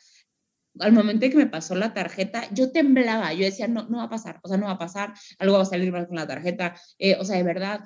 al 0.79 0.93
momento 0.93 1.21
de 1.25 1.31
que 1.31 1.37
me 1.37 1.47
pasó 1.47 1.75
la 1.75 1.93
tarjeta, 1.93 2.47
yo 2.53 2.71
temblaba, 2.71 3.33
yo 3.33 3.45
decía, 3.45 3.67
no, 3.67 3.87
no 3.89 3.97
va 3.97 4.03
a 4.05 4.09
pasar, 4.09 4.39
o 4.43 4.47
sea, 4.47 4.57
no 4.57 4.67
va 4.67 4.73
a 4.73 4.77
pasar, 4.77 5.13
algo 5.39 5.55
va 5.57 5.63
a 5.63 5.65
salir 5.65 5.91
mal 5.91 6.07
con 6.07 6.15
la 6.15 6.27
tarjeta, 6.27 6.75
eh, 6.97 7.15
o 7.19 7.25
sea, 7.25 7.37
de 7.37 7.43
verdad. 7.43 7.81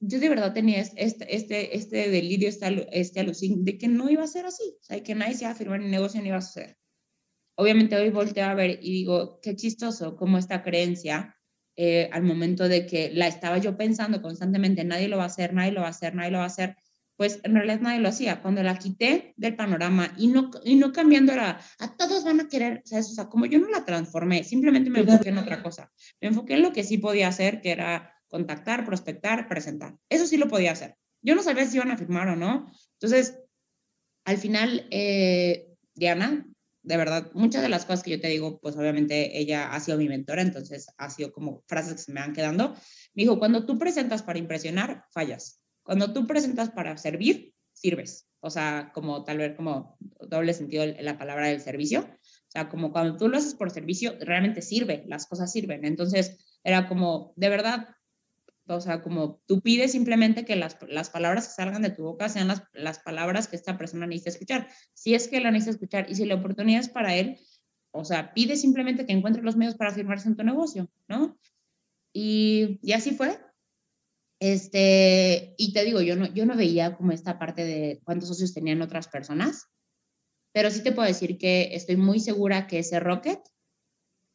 yo 0.00 0.20
de 0.20 0.28
verdad 0.28 0.52
tenía 0.52 0.80
este, 0.80 1.34
este, 1.34 1.76
este 1.76 2.10
delirio, 2.10 2.48
este, 2.48 2.88
este 2.92 3.24
de 3.24 3.78
que 3.78 3.88
no 3.88 4.08
iba 4.10 4.22
a 4.22 4.28
ser 4.28 4.46
así, 4.46 4.76
o 4.80 4.84
sea, 4.84 5.02
que 5.02 5.14
nadie 5.14 5.34
se 5.34 5.44
iba 5.44 5.52
a 5.52 5.56
firmar 5.56 5.80
el 5.80 5.90
negocio 5.90 6.20
no 6.20 6.26
iba 6.28 6.36
a 6.36 6.42
suceder. 6.42 6.76
Obviamente 7.56 7.96
hoy 7.96 8.10
volteo 8.10 8.44
a 8.46 8.54
ver 8.54 8.78
y 8.82 8.92
digo, 8.92 9.40
qué 9.42 9.56
chistoso 9.56 10.16
cómo 10.16 10.38
esta 10.38 10.62
creencia, 10.62 11.36
eh, 11.76 12.08
al 12.12 12.22
momento 12.22 12.68
de 12.68 12.86
que 12.86 13.10
la 13.12 13.26
estaba 13.26 13.58
yo 13.58 13.76
pensando 13.76 14.22
constantemente, 14.22 14.84
nadie 14.84 15.08
lo 15.08 15.16
va 15.16 15.24
a 15.24 15.26
hacer, 15.26 15.54
nadie 15.54 15.72
lo 15.72 15.80
va 15.80 15.88
a 15.88 15.90
hacer, 15.90 16.14
nadie 16.14 16.30
lo 16.30 16.38
va 16.38 16.44
a 16.44 16.48
hacer, 16.48 16.76
pues 17.18 17.40
en 17.42 17.52
realidad 17.52 17.80
nadie 17.80 17.98
lo 17.98 18.08
hacía. 18.08 18.40
Cuando 18.40 18.62
la 18.62 18.78
quité 18.78 19.34
del 19.36 19.56
panorama 19.56 20.14
y 20.16 20.28
no, 20.28 20.52
y 20.62 20.76
no 20.76 20.92
cambiando 20.92 21.32
era, 21.32 21.60
a 21.80 21.96
todos 21.96 22.22
van 22.22 22.38
a 22.38 22.48
querer, 22.48 22.84
o 22.84 23.02
sea, 23.02 23.28
como 23.28 23.44
yo 23.44 23.58
no 23.58 23.68
la 23.68 23.84
transformé, 23.84 24.44
simplemente 24.44 24.88
me 24.88 25.00
enfoqué 25.00 25.30
en 25.30 25.38
otra 25.38 25.60
cosa. 25.60 25.90
Me 26.20 26.28
enfoqué 26.28 26.54
en 26.54 26.62
lo 26.62 26.72
que 26.72 26.84
sí 26.84 26.96
podía 26.96 27.26
hacer, 27.26 27.60
que 27.60 27.72
era 27.72 28.14
contactar, 28.28 28.86
prospectar, 28.86 29.48
presentar. 29.48 29.96
Eso 30.08 30.28
sí 30.28 30.36
lo 30.36 30.46
podía 30.46 30.70
hacer. 30.70 30.94
Yo 31.20 31.34
no 31.34 31.42
sabía 31.42 31.66
si 31.66 31.78
iban 31.78 31.90
a 31.90 31.98
firmar 31.98 32.28
o 32.28 32.36
no. 32.36 32.70
Entonces, 32.92 33.40
al 34.24 34.38
final, 34.38 34.86
eh, 34.92 35.74
Diana, 35.96 36.46
de 36.82 36.96
verdad, 36.96 37.32
muchas 37.34 37.62
de 37.62 37.68
las 37.68 37.84
cosas 37.84 38.04
que 38.04 38.12
yo 38.12 38.20
te 38.20 38.28
digo, 38.28 38.60
pues 38.60 38.76
obviamente 38.76 39.40
ella 39.40 39.72
ha 39.72 39.80
sido 39.80 39.98
mi 39.98 40.08
mentora, 40.08 40.42
entonces 40.42 40.86
ha 40.96 41.10
sido 41.10 41.32
como 41.32 41.64
frases 41.66 41.94
que 41.94 41.98
se 41.98 42.12
me 42.12 42.20
van 42.20 42.32
quedando. 42.32 42.74
Me 43.14 43.24
dijo, 43.24 43.40
cuando 43.40 43.66
tú 43.66 43.76
presentas 43.76 44.22
para 44.22 44.38
impresionar, 44.38 45.04
fallas. 45.10 45.60
Cuando 45.88 46.12
tú 46.12 46.26
presentas 46.26 46.68
para 46.68 46.98
servir, 46.98 47.54
sirves. 47.72 48.28
O 48.40 48.50
sea, 48.50 48.90
como 48.92 49.24
tal 49.24 49.38
vez 49.38 49.56
como 49.56 49.96
doble 50.28 50.52
sentido 50.52 50.84
en 50.84 51.02
la 51.02 51.16
palabra 51.16 51.46
del 51.46 51.62
servicio. 51.62 52.00
O 52.00 52.50
sea, 52.50 52.68
como 52.68 52.92
cuando 52.92 53.16
tú 53.16 53.26
lo 53.26 53.38
haces 53.38 53.54
por 53.54 53.70
servicio, 53.70 54.12
realmente 54.20 54.60
sirve, 54.60 55.04
las 55.06 55.26
cosas 55.26 55.50
sirven. 55.50 55.86
Entonces, 55.86 56.36
era 56.62 56.86
como, 56.88 57.32
de 57.36 57.48
verdad, 57.48 57.88
o 58.66 58.82
sea, 58.82 59.00
como 59.00 59.40
tú 59.46 59.62
pides 59.62 59.92
simplemente 59.92 60.44
que 60.44 60.56
las, 60.56 60.76
las 60.88 61.08
palabras 61.08 61.48
que 61.48 61.54
salgan 61.54 61.80
de 61.80 61.88
tu 61.88 62.02
boca 62.02 62.28
sean 62.28 62.48
las, 62.48 62.64
las 62.74 62.98
palabras 62.98 63.48
que 63.48 63.56
esta 63.56 63.78
persona 63.78 64.06
necesita 64.06 64.28
escuchar. 64.28 64.68
Si 64.92 65.14
es 65.14 65.26
que 65.26 65.40
la 65.40 65.50
necesita 65.50 65.70
escuchar 65.76 66.10
y 66.10 66.16
si 66.16 66.26
la 66.26 66.34
oportunidad 66.34 66.82
es 66.82 66.90
para 66.90 67.14
él, 67.14 67.38
o 67.92 68.04
sea, 68.04 68.34
pide 68.34 68.56
simplemente 68.56 69.06
que 69.06 69.14
encuentre 69.14 69.42
los 69.42 69.56
medios 69.56 69.74
para 69.74 69.94
firmarse 69.94 70.28
en 70.28 70.36
tu 70.36 70.44
negocio, 70.44 70.90
¿no? 71.08 71.38
Y, 72.12 72.78
y 72.82 72.92
así 72.92 73.12
fue. 73.12 73.38
Este, 74.40 75.54
y 75.56 75.72
te 75.72 75.84
digo, 75.84 76.00
yo 76.00 76.14
no, 76.16 76.26
yo 76.32 76.46
no 76.46 76.56
veía 76.56 76.96
como 76.96 77.12
esta 77.12 77.38
parte 77.38 77.64
de 77.64 78.00
cuántos 78.04 78.28
socios 78.28 78.54
tenían 78.54 78.82
otras 78.82 79.08
personas, 79.08 79.66
pero 80.52 80.70
sí 80.70 80.82
te 80.82 80.92
puedo 80.92 81.08
decir 81.08 81.38
que 81.38 81.74
estoy 81.74 81.96
muy 81.96 82.20
segura 82.20 82.66
que 82.66 82.78
ese 82.78 83.00
Rocket 83.00 83.40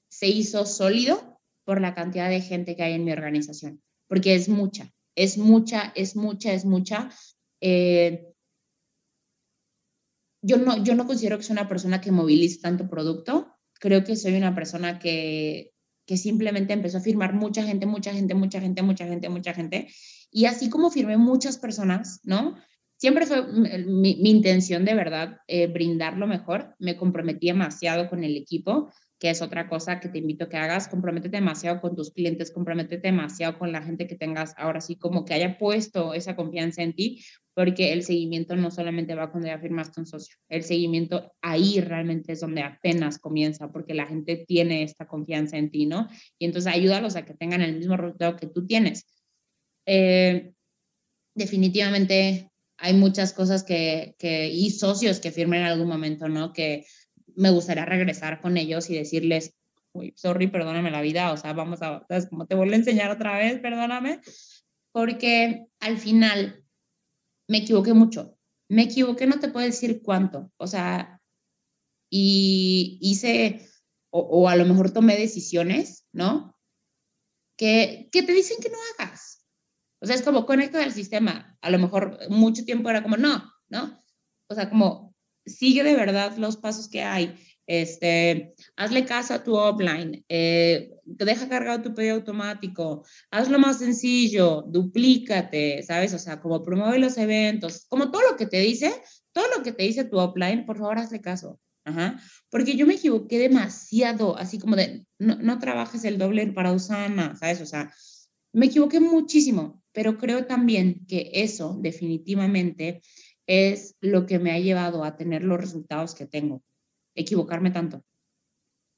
se 0.09 0.27
hizo 0.27 0.65
sólido 0.65 1.39
por 1.65 1.79
la 1.79 1.95
cantidad 1.95 2.29
de 2.29 2.41
gente 2.41 2.75
que 2.75 2.83
hay 2.83 2.93
en 2.93 3.05
mi 3.05 3.11
organización 3.11 3.81
porque 4.13 4.35
es 4.35 4.47
mucha, 4.47 4.93
es 5.15 5.39
mucha, 5.39 5.91
es 5.95 6.15
mucha, 6.15 6.53
es 6.53 6.65
mucha. 6.65 7.09
Eh, 7.61 8.31
yo, 10.43 10.57
no, 10.57 10.83
yo 10.83 10.93
no 10.93 11.07
considero 11.07 11.37
que 11.37 11.43
soy 11.43 11.53
una 11.53 11.67
persona 11.67 11.99
que 11.99 12.11
movilice 12.11 12.61
tanto 12.61 12.87
producto, 12.87 13.55
creo 13.79 14.03
que 14.03 14.15
soy 14.15 14.35
una 14.35 14.53
persona 14.53 14.99
que, 14.99 15.72
que 16.05 16.17
simplemente 16.17 16.73
empezó 16.73 16.97
a 16.97 17.01
firmar 17.01 17.33
mucha 17.33 17.63
gente, 17.63 17.85
mucha 17.85 18.13
gente, 18.13 18.33
mucha 18.33 18.59
gente, 18.59 18.81
mucha 18.81 19.07
gente, 19.07 19.29
mucha 19.29 19.53
gente. 19.53 19.87
Y 20.31 20.45
así 20.45 20.69
como 20.69 20.91
firmé 20.91 21.17
muchas 21.17 21.57
personas, 21.57 22.19
¿no? 22.23 22.57
Siempre 22.97 23.25
fue 23.25 23.45
mi, 23.85 24.11
intención 24.29 24.85
de 24.85 24.93
verdad 24.93 25.37
eh, 25.47 25.67
brindar 25.67 26.17
lo 26.17 26.27
mejor. 26.27 26.75
Me 26.79 26.95
comprometí 26.95 27.47
demasiado 27.47 28.09
con 28.09 28.23
el 28.23 28.37
equipo 28.37 28.91
que 29.23 29.29
es 29.29 29.41
otra 29.41 29.69
cosa 29.69 30.01
que 30.01 30.09
te 30.09 30.17
invito 30.17 30.43
a 30.43 30.49
que 30.49 30.57
hagas, 30.57 30.89
comprométete 30.89 31.37
demasiado 31.37 31.79
con 31.79 31.95
tus 31.95 32.11
clientes, 32.11 32.51
comprométete 32.51 33.07
demasiado 33.07 33.57
con 33.57 33.71
la 33.71 33.81
gente 33.81 34.05
que 34.05 34.17
tengas 34.17 34.53
ahora 34.57 34.81
sí 34.81 34.97
como 34.97 35.23
que 35.23 35.33
haya 35.33 35.57
puesto 35.57 36.13
esa 36.13 36.35
confianza 36.35 36.83
en 36.83 36.93
ti, 36.93 37.23
porque 37.53 37.93
el 37.93 38.03
seguimiento 38.03 38.57
no 38.57 38.69
solamente 38.69 39.15
va 39.15 39.31
cuando 39.31 39.47
ya 39.47 39.57
firmaste 39.59 40.01
un 40.01 40.07
socio, 40.07 40.35
el 40.49 40.63
seguimiento 40.63 41.31
ahí 41.41 41.79
realmente 41.79 42.33
es 42.33 42.41
donde 42.41 42.63
apenas 42.63 43.17
comienza, 43.17 43.71
porque 43.71 43.93
la 43.93 44.07
gente 44.07 44.43
tiene 44.45 44.83
esta 44.83 45.07
confianza 45.07 45.55
en 45.55 45.71
ti, 45.71 45.85
¿no? 45.85 46.09
Y 46.37 46.43
entonces 46.43 46.73
ayúdalos 46.73 47.15
a 47.15 47.23
que 47.23 47.33
tengan 47.33 47.61
el 47.61 47.77
mismo 47.77 47.95
resultado 47.95 48.35
que 48.35 48.47
tú 48.47 48.67
tienes. 48.67 49.05
Eh, 49.85 50.51
definitivamente 51.33 52.51
hay 52.75 52.93
muchas 52.93 53.31
cosas 53.31 53.63
que, 53.63 54.15
y 54.51 54.69
socios 54.71 55.21
que 55.21 55.31
firmen 55.31 55.61
en 55.61 55.67
algún 55.67 55.87
momento, 55.87 56.27
¿no? 56.27 56.51
Que 56.51 56.85
me 57.35 57.49
gustaría 57.49 57.85
regresar 57.85 58.41
con 58.41 58.57
ellos 58.57 58.89
y 58.89 58.95
decirles, 58.95 59.55
uy, 59.93 60.13
sorry, 60.15 60.47
perdóname 60.47 60.91
la 60.91 61.01
vida, 61.01 61.31
o 61.31 61.37
sea, 61.37 61.53
vamos 61.53 61.81
a, 61.81 62.05
¿sabes? 62.07 62.27
Como 62.27 62.47
te 62.47 62.55
vuelvo 62.55 62.73
a 62.73 62.77
enseñar 62.77 63.11
otra 63.11 63.37
vez, 63.37 63.59
perdóname, 63.59 64.21
porque 64.91 65.67
al 65.79 65.97
final 65.97 66.63
me 67.47 67.59
equivoqué 67.59 67.93
mucho. 67.93 68.37
Me 68.69 68.83
equivoqué, 68.83 69.27
no 69.27 69.39
te 69.39 69.49
puedo 69.49 69.65
decir 69.65 70.01
cuánto, 70.01 70.51
o 70.57 70.67
sea, 70.67 71.21
y 72.09 72.97
hice, 73.01 73.67
o, 74.11 74.19
o 74.19 74.49
a 74.49 74.55
lo 74.55 74.65
mejor 74.65 74.91
tomé 74.91 75.17
decisiones, 75.17 76.07
¿no? 76.11 76.57
Que, 77.57 78.09
que 78.11 78.23
te 78.23 78.33
dicen 78.33 78.57
que 78.61 78.69
no 78.69 78.77
hagas. 78.97 79.45
O 80.01 80.05
sea, 80.05 80.15
es 80.15 80.21
como 80.21 80.45
conecta 80.45 80.83
al 80.83 80.91
sistema. 80.91 81.57
A 81.61 81.69
lo 81.69 81.79
mejor 81.79 82.19
mucho 82.29 82.65
tiempo 82.65 82.89
era 82.89 83.03
como, 83.03 83.17
no, 83.17 83.51
¿no? 83.69 84.03
O 84.49 84.55
sea, 84.55 84.69
como 84.69 85.12
sigue 85.45 85.83
de 85.83 85.95
verdad 85.95 86.37
los 86.37 86.57
pasos 86.57 86.89
que 86.89 87.01
hay. 87.01 87.35
Este, 87.65 88.53
hazle 88.75 89.05
caso 89.05 89.33
a 89.33 89.43
tu 89.43 89.55
offline, 89.55 90.25
eh, 90.27 90.91
deja 91.05 91.47
cargado 91.47 91.81
tu 91.81 91.93
pedido 91.93 92.15
automático, 92.15 93.05
hazlo 93.31 93.57
más 93.57 93.79
sencillo, 93.79 94.65
duplícate, 94.67 95.81
¿sabes? 95.81 96.13
O 96.13 96.19
sea, 96.19 96.41
como 96.41 96.61
promueve 96.61 96.99
los 96.99 97.17
eventos, 97.17 97.85
como 97.87 98.11
todo 98.11 98.21
lo 98.29 98.35
que 98.35 98.47
te 98.47 98.59
dice, 98.59 98.93
todo 99.31 99.45
lo 99.55 99.63
que 99.63 99.71
te 99.71 99.83
dice 99.83 100.03
tu 100.03 100.17
offline, 100.17 100.65
por 100.65 100.77
favor, 100.77 100.97
hazle 100.97 101.21
caso. 101.21 101.57
Porque 102.49 102.75
yo 102.75 102.85
me 102.85 102.95
equivoqué 102.95 103.39
demasiado, 103.39 104.37
así 104.37 104.57
como 104.57 104.75
de, 104.75 105.05
no, 105.19 105.35
no 105.35 105.59
trabajes 105.59 106.03
el 106.05 106.17
doble 106.17 106.47
para 106.47 106.71
Usana, 106.71 107.35
¿sabes? 107.35 107.61
O 107.61 107.65
sea, 107.65 107.93
me 108.53 108.67
equivoqué 108.67 108.99
muchísimo, 108.99 109.81
pero 109.91 110.17
creo 110.17 110.45
también 110.45 111.05
que 111.07 111.31
eso 111.33 111.77
definitivamente 111.81 113.01
es 113.47 113.95
lo 114.01 114.25
que 114.25 114.39
me 114.39 114.51
ha 114.51 114.59
llevado 114.59 115.03
a 115.03 115.17
tener 115.17 115.43
los 115.43 115.59
resultados 115.59 116.15
que 116.15 116.25
tengo, 116.25 116.63
equivocarme 117.15 117.71
tanto. 117.71 118.03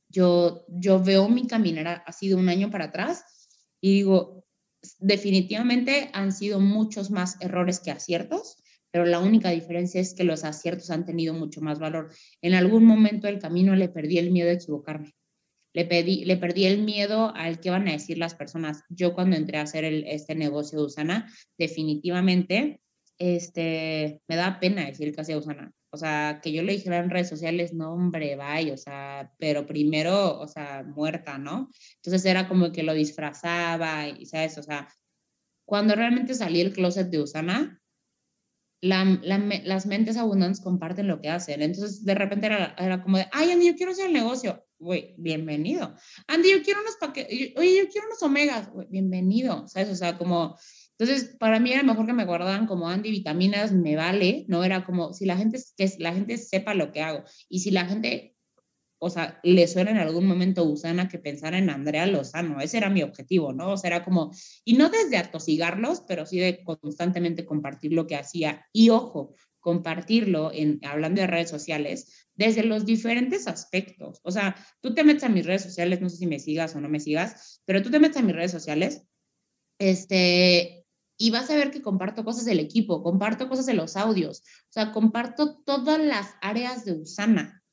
Yo, 0.10 0.66
yo 0.68 1.04
veo 1.04 1.28
mi 1.30 1.48
caminar 1.48 2.04
ha 2.06 2.12
sido 2.12 2.38
un 2.38 2.50
año 2.50 2.70
para 2.70 2.86
atrás 2.86 3.24
y 3.82 3.94
digo, 3.94 4.46
definitivamente 5.00 6.10
han 6.14 6.32
sido 6.32 6.60
muchos 6.60 7.12
más 7.12 7.38
errores 7.42 7.80
que 7.80 7.92
aciertos, 7.92 8.58
pero 8.92 9.06
la 9.06 9.20
única 9.20 9.50
diferencia 9.50 10.00
es 10.00 10.14
que 10.14 10.24
los 10.24 10.44
aciertos 10.44 10.90
han 10.90 11.06
tenido 11.06 11.34
mucho 11.34 11.60
más 11.62 11.80
valor. 11.80 12.12
En 12.42 12.54
algún 12.54 12.86
momento 12.86 13.28
del 13.28 13.40
camino 13.40 13.76
le 13.76 13.90
perdí 13.90 14.20
el 14.20 14.32
miedo 14.32 14.50
a 14.50 14.54
equivocarme. 14.54 15.14
Le, 15.74 15.84
pedí, 15.84 16.24
le 16.24 16.38
perdí 16.38 16.66
el 16.66 16.84
miedo 16.84 17.36
al 17.36 17.60
que 17.60 17.70
van 17.70 17.90
a 17.90 17.92
decir 17.92 18.18
las 18.18 18.36
personas. 18.36 18.84
Yo 18.88 19.14
cuando 19.14 19.36
entré 19.36 19.58
a 19.58 19.64
hacer 19.64 19.84
este 19.84 20.34
negocio 20.34 20.80
de 20.80 20.86
Usana, 20.86 21.30
definitivamente 21.58 22.80
este, 23.18 24.22
me 24.28 24.36
da 24.36 24.60
pena 24.60 24.86
decir 24.86 25.14
que 25.14 25.22
hacía 25.22 25.38
Usana. 25.38 25.72
O 25.92 25.98
sea, 25.98 26.42
que 26.44 26.52
yo 26.52 26.62
le 26.62 26.74
dijera 26.74 26.98
en 26.98 27.10
redes 27.10 27.30
sociales, 27.30 27.74
no, 27.74 27.94
hombre, 27.94 28.36
vaya, 28.36 28.74
o 28.74 28.78
sea, 28.78 29.32
pero 29.40 29.66
primero, 29.66 30.40
o 30.40 30.48
sea, 30.48 30.84
muerta, 30.84 31.38
¿no? 31.38 31.70
Entonces 31.98 32.26
era 32.26 32.50
como 32.50 32.72
que 32.74 32.84
lo 32.84 32.94
disfrazaba 32.94 34.08
y, 34.10 34.26
¿sabes? 34.26 34.58
O 34.58 34.64
sea, 34.64 34.90
cuando 35.66 35.96
realmente 35.96 36.34
salí 36.34 36.60
del 36.60 36.74
closet 36.74 37.10
de 37.10 37.22
Usana, 37.22 37.82
la, 38.82 39.06
las 39.64 39.86
mentes 39.86 40.18
abundantes 40.18 40.62
comparten 40.62 41.08
lo 41.08 41.22
que 41.22 41.30
hacen. 41.30 41.62
Entonces, 41.62 42.04
de 42.04 42.14
repente 42.14 42.48
era, 42.48 42.76
era 42.78 43.02
como 43.02 43.18
de, 43.18 43.28
ay, 43.32 43.52
Andy, 43.52 43.68
yo 43.68 43.76
quiero 43.76 43.94
hacer 43.94 44.08
el 44.08 44.14
negocio. 44.14 44.66
Güey, 44.78 45.16
bienvenido. 45.18 45.96
Andy, 46.28 46.52
yo 46.52 46.62
quiero 46.62 46.82
unos 46.82 46.98
paquetes, 46.98 47.54
oye, 47.56 47.78
yo 47.78 47.90
quiero 47.90 48.08
unos 48.08 48.22
omegas. 48.22 48.70
bienvenido, 48.90 49.68
¿sabes? 49.68 49.90
O 49.90 49.96
sea, 49.96 50.18
como 50.18 50.58
entonces, 50.98 51.36
para 51.38 51.60
mí 51.60 51.74
era 51.74 51.84
mejor 51.84 52.06
que 52.06 52.14
me 52.14 52.26
guardaran 52.26 52.68
como 52.68 52.88
antivitaminas, 52.88 53.74
me 53.74 53.98
vale, 53.98 54.46
¿no? 54.48 54.64
Era 54.64 54.86
como 54.86 55.14
si 55.14 55.26
la 55.26 55.36
gente, 55.36 55.60
que 55.76 55.92
la 56.00 56.14
gente 56.14 56.38
sepa 56.38 56.74
lo 56.74 56.92
que 56.94 57.02
hago. 57.02 57.24
Y 57.50 57.60
si 57.60 57.72
la 57.72 57.86
gente, 57.86 58.38
o 58.98 59.10
sea, 59.10 59.40
le 59.44 59.68
suena 59.68 59.92
en 59.92 59.98
algún 59.98 60.26
momento 60.26 60.64
Usana 60.64 61.10
que 61.10 61.20
pensara 61.20 61.58
en 61.58 61.70
Andrea 61.70 62.06
Lozano, 62.06 62.62
ese 62.62 62.78
era 62.78 62.90
mi 62.90 63.04
objetivo, 63.04 63.52
¿no? 63.52 63.74
O 63.74 63.78
sea, 63.78 63.90
era 63.90 64.06
como, 64.06 64.32
y 64.64 64.76
no 64.76 64.90
desde 64.90 65.18
atosigarlos, 65.18 66.02
pero 66.08 66.26
sí 66.26 66.40
de 66.40 66.64
constantemente 66.64 67.46
compartir 67.46 67.92
lo 67.92 68.08
que 68.08 68.16
hacía. 68.16 68.66
Y 68.72 68.90
ojo, 68.90 69.36
compartirlo 69.60 70.52
en, 70.54 70.80
hablando 70.86 71.20
de 71.20 71.28
redes 71.28 71.50
sociales, 71.50 72.30
desde 72.36 72.64
los 72.64 72.86
diferentes 72.86 73.48
aspectos. 73.48 74.22
O 74.24 74.32
sea, 74.32 74.56
tú 74.80 74.94
te 74.94 75.04
metes 75.04 75.26
a 75.26 75.30
mis 75.30 75.46
redes 75.46 75.64
sociales, 75.64 76.00
no 76.00 76.10
sé 76.10 76.18
si 76.18 76.28
me 76.28 76.40
sigas 76.40 76.74
o 76.76 76.80
no 76.80 76.88
me 76.88 77.02
sigas, 77.02 77.62
pero 77.66 77.82
tú 77.82 77.92
te 77.92 78.00
metes 78.00 78.18
a 78.18 78.22
mis 78.22 78.36
redes 78.36 78.52
sociales 78.52 79.06
este, 79.80 80.85
y 81.18 81.32
vas 81.32 81.50
a 81.50 81.56
ver 81.56 81.72
que 81.72 81.82
comparto 81.82 82.24
cosas 82.24 82.46
del 82.46 82.60
equipo, 82.60 83.04
comparto 83.04 83.48
cosas 83.48 83.66
de 83.66 83.74
los 83.74 83.96
audios, 83.96 84.40
o 84.40 84.72
sea, 84.72 84.92
comparto 84.92 85.62
todas 85.64 86.00
las 86.00 86.36
áreas 86.42 86.86
de 86.86 86.94
Usana, 86.94 87.64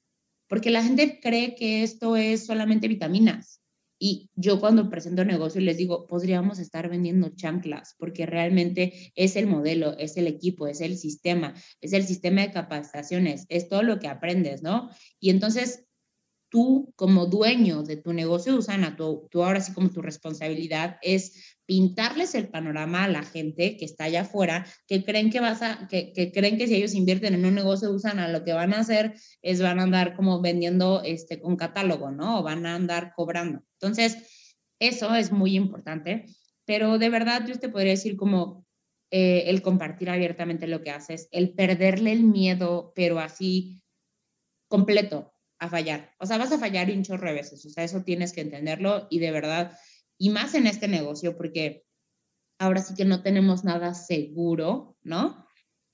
porque 0.49 0.71
la 0.71 0.83
gente 0.85 1.19
cree 1.21 1.55
que 1.55 1.83
esto 1.83 2.15
es 2.17 2.47
solamente 2.47 2.87
vitaminas 2.89 3.61
Y 3.99 4.31
yo 4.35 4.61
cuando 4.61 4.91
presento 4.91 5.25
negocio 5.25 5.61
les 5.61 5.77
digo, 5.77 6.07
podríamos 6.09 6.59
estar 6.59 6.89
vendiendo 6.89 7.31
chanclas, 7.31 7.95
porque 7.99 8.27
realmente 8.27 9.13
es 9.15 9.37
el 9.37 9.47
modelo, 9.47 9.97
es 9.99 10.17
el 10.17 10.27
equipo, 10.27 10.67
es 10.67 10.81
el 10.81 10.97
sistema, 10.99 11.55
es 11.81 11.93
el 11.93 12.05
sistema 12.05 12.43
de 12.43 12.51
capacitaciones, 12.51 13.47
es 13.49 13.69
todo 13.69 13.83
lo 13.83 13.99
que 14.01 14.09
aprendes, 14.09 14.63
¿no? 14.63 14.91
Y 15.21 15.31
entonces 15.31 15.87
tú 16.51 16.93
como 16.97 17.27
dueño 17.27 17.83
de 17.83 17.97
tu 17.97 18.13
negocio, 18.13 18.57
Usana, 18.57 18.95
tú, 18.97 19.27
tú 19.31 19.43
ahora 19.43 19.61
sí 19.61 19.73
como 19.73 19.91
tu 19.91 20.03
responsabilidad 20.03 20.99
es 21.01 21.57
pintarles 21.73 22.35
el 22.35 22.49
panorama 22.49 23.05
a 23.05 23.09
la 23.09 23.23
gente 23.23 23.79
que 23.79 23.87
está 23.87 24.05
allá 24.05 24.21
afuera, 24.21 24.67
que 24.87 25.03
creen 25.03 25.31
que 25.31 25.41
vas 25.41 25.63
a, 25.63 25.89
que, 25.89 26.13
que, 26.13 26.31
creen 26.31 26.59
que 26.59 26.67
si 26.67 26.75
ellos 26.75 26.93
invierten 26.93 27.33
en 27.33 27.47
un 27.47 27.55
negocio 27.55 27.89
de 27.89 27.95
Usana, 27.95 28.29
lo 28.29 28.45
que 28.45 28.53
van 28.53 28.75
a 28.75 28.81
hacer 28.81 29.15
es 29.41 29.63
van 29.63 29.81
a 29.81 29.85
andar 29.85 30.15
como 30.15 30.43
vendiendo 30.43 31.01
este 31.03 31.41
con 31.41 31.57
catálogo, 31.57 32.11
¿no? 32.11 32.41
O 32.41 32.43
van 32.43 32.67
a 32.67 32.75
andar 32.75 33.15
cobrando. 33.17 33.63
Entonces, 33.81 34.19
eso 34.79 35.15
es 35.15 35.33
muy 35.33 35.57
importante, 35.57 36.27
pero 36.67 36.99
de 36.99 37.09
verdad 37.09 37.47
yo 37.49 37.59
te 37.59 37.71
podría 37.71 37.93
decir 37.93 38.19
como 38.19 38.67
eh, 39.11 39.45
el 39.47 39.63
compartir 39.63 40.11
abiertamente 40.11 40.67
lo 40.67 40.83
que 40.83 40.91
haces, 40.91 41.27
el 41.31 41.55
perderle 41.55 42.13
el 42.13 42.25
miedo, 42.25 42.93
pero 42.95 43.19
así 43.19 43.81
completo, 44.69 45.33
a 45.59 45.71
fallar. 45.71 46.13
O 46.19 46.27
sea, 46.27 46.37
vas 46.37 46.53
a 46.53 46.59
fallar 46.59 46.91
un 46.91 47.03
chorro 47.03 47.29
de 47.29 47.35
veces. 47.35 47.65
O 47.65 47.71
sea, 47.71 47.83
eso 47.83 48.03
tienes 48.03 48.35
que 48.35 48.43
entenderlo 48.43 49.07
y 49.09 49.21
de 49.21 49.31
verdad, 49.31 49.73
y 50.23 50.31
más 50.31 50.55
en 50.55 50.69
este 50.69 50.87
negocio, 50.87 51.37
porque 51.37 51.85
ahora 52.57 52.81
sí 52.81 52.95
que 52.95 53.05
no 53.05 53.25
tenemos 53.25 53.65
nada 53.65 53.93
seguro, 53.93 54.97
¿no? 55.03 55.45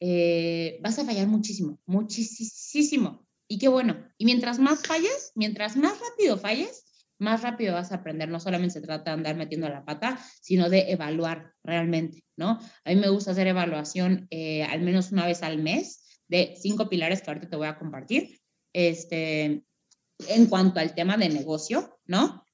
Eh, 0.01 0.79
vas 0.83 0.99
a 0.99 1.07
fallar 1.07 1.27
muchísimo, 1.27 1.81
muchísimo. 1.87 3.27
Y 3.49 3.59
qué 3.59 3.69
bueno. 3.69 3.97
Y 4.19 4.27
mientras 4.27 4.59
más 4.59 4.83
falles, 4.87 5.33
mientras 5.35 5.79
más 5.79 5.99
rápido 5.99 6.37
falles, 6.37 6.85
más 7.19 7.41
rápido 7.41 7.73
vas 7.73 7.91
a 7.91 7.95
aprender. 7.95 8.29
No 8.29 8.39
solamente 8.39 8.75
se 8.75 8.81
trata 8.83 9.13
de 9.13 9.17
andar 9.17 9.37
metiendo 9.37 9.67
la 9.71 9.87
pata, 9.87 10.23
sino 10.43 10.69
de 10.69 10.93
evaluar 10.93 11.55
realmente, 11.65 12.23
¿no? 12.37 12.61
A 12.85 12.91
mí 12.91 12.97
me 12.97 13.09
gusta 13.09 13.31
hacer 13.31 13.47
evaluación 13.47 14.27
eh, 14.29 14.63
al 14.65 14.83
menos 14.83 15.11
una 15.11 15.25
vez 15.25 15.43
al 15.43 15.57
mes 15.57 16.21
de 16.29 16.55
cinco 16.61 16.91
pilares 16.91 17.23
que 17.23 17.31
ahorita 17.31 17.49
te 17.49 17.57
voy 17.57 17.69
a 17.69 17.79
compartir 17.79 18.43
este, 18.75 19.65
en 20.29 20.47
cuanto 20.51 20.81
al 20.81 20.95
tema 20.95 21.17
de 21.17 21.31
negocio, 21.31 21.99
¿no? 22.05 22.45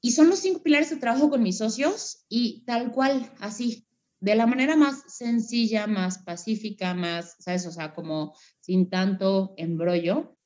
Y 0.00 0.12
son 0.12 0.30
los 0.30 0.38
cinco 0.38 0.62
pilares 0.62 0.90
de 0.90 0.96
trabajo 0.96 1.30
con 1.30 1.42
mis 1.42 1.58
socios 1.58 2.24
y 2.28 2.64
tal 2.64 2.90
cual, 2.92 3.30
así, 3.38 3.86
de 4.20 4.34
la 4.34 4.46
manera 4.46 4.76
más 4.76 5.02
sencilla, 5.08 5.86
más 5.86 6.18
pacífica, 6.18 6.94
más, 6.94 7.36
¿sabes? 7.38 7.66
O 7.66 7.72
sea, 7.72 7.94
como 7.94 8.34
sin 8.60 8.88
tanto 8.88 9.54
embrollo, 9.56 10.36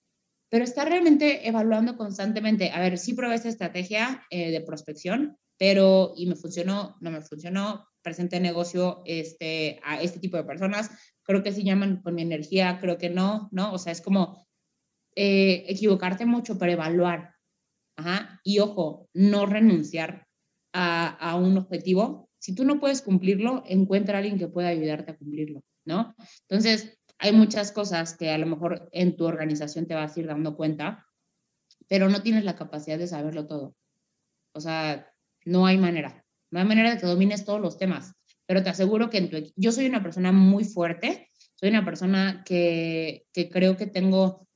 pero 0.49 0.65
está 0.65 0.85
realmente 0.85 1.49
evaluando 1.49 1.97
constantemente. 1.97 2.71
A 2.71 2.81
ver, 2.81 2.99
sí 2.99 3.15
probé 3.15 3.35
esta 3.35 3.49
estrategia 3.49 4.25
eh, 4.31 4.51
de 4.51 4.61
prospección, 4.61 5.37
pero 5.59 6.15
y 6.17 6.27
me 6.27 6.37
funcionó, 6.37 6.97
no 7.01 7.11
me 7.11 7.21
funcionó, 7.21 7.89
presenté 8.03 8.39
negocio 8.39 9.03
este, 9.05 9.81
a 9.83 10.01
este 10.01 10.21
tipo 10.21 10.37
de 10.37 10.45
personas, 10.45 10.91
creo 11.25 11.43
que 11.43 11.53
sí 11.53 11.65
llaman 11.65 12.03
con 12.03 12.15
mi 12.15 12.23
energía, 12.23 12.79
creo 12.81 12.99
que 12.99 13.11
no, 13.11 13.49
¿no? 13.51 13.73
O 13.73 13.79
sea, 13.79 13.93
es 13.93 14.01
como 14.01 14.47
eh, 15.17 15.65
equivocarte 15.69 16.27
mucho, 16.27 16.59
para 16.59 16.73
evaluar. 16.73 17.34
Ajá. 17.97 18.41
Y 18.45 18.59
ojo, 18.59 19.09
no 19.15 19.47
renunciar 19.47 20.27
a, 20.73 21.07
a, 21.09 21.37
un 21.37 21.57
objetivo. 21.57 22.29
Si 22.39 22.55
tú 22.55 22.65
no 22.65 22.81
puedes 22.81 23.03
cumplirlo, 23.03 23.63
encuentra 23.67 24.17
a 24.17 24.19
alguien 24.19 24.39
que 24.39 24.49
pueda 24.49 24.69
ayudarte 24.69 25.13
a 25.13 25.17
cumplirlo, 25.17 25.63
¿no? 25.85 26.15
Entonces, 26.49 26.99
hay 27.19 27.33
muchas 27.33 27.73
cosas 27.73 28.17
que 28.17 28.31
a 28.31 28.39
lo 28.39 28.47
mejor 28.47 28.89
en 28.93 29.17
tu 29.17 29.25
organización 29.25 29.87
te 29.87 29.95
vas 29.95 30.17
a 30.17 30.21
ir 30.21 30.27
dando 30.27 30.57
cuenta, 30.57 31.07
pero 31.89 32.09
no 32.09 32.23
tienes 32.23 32.45
la 32.45 32.57
capacidad 32.57 32.99
de 32.99 33.07
saberlo 33.07 33.47
todo. 33.47 33.77
O 34.53 34.61
sea, 34.61 35.11
no 35.45 35.67
hay 35.67 35.79
manera. 35.79 36.25
No 36.51 36.61
hay 36.61 36.67
manera 36.67 36.91
de 36.91 37.01
que 37.01 37.07
domines 37.07 37.45
todos 37.45 37.61
los 37.61 37.79
temas, 37.79 38.13
pero 38.47 38.63
te 38.63 38.71
aseguro 38.71 39.11
que 39.11 39.19
en 39.19 39.31
tu, 39.31 39.53
yo 39.57 39.73
soy 39.73 39.87
una 39.87 40.03
persona 40.03 40.33
muy 40.33 40.65
fuerte, 40.65 41.29
soy 41.55 41.71
una 41.71 41.85
persona 41.85 42.43
que, 42.45 43.27
que 43.33 43.49
creo 43.49 43.77
que 43.77 43.87
tengo 43.87 44.47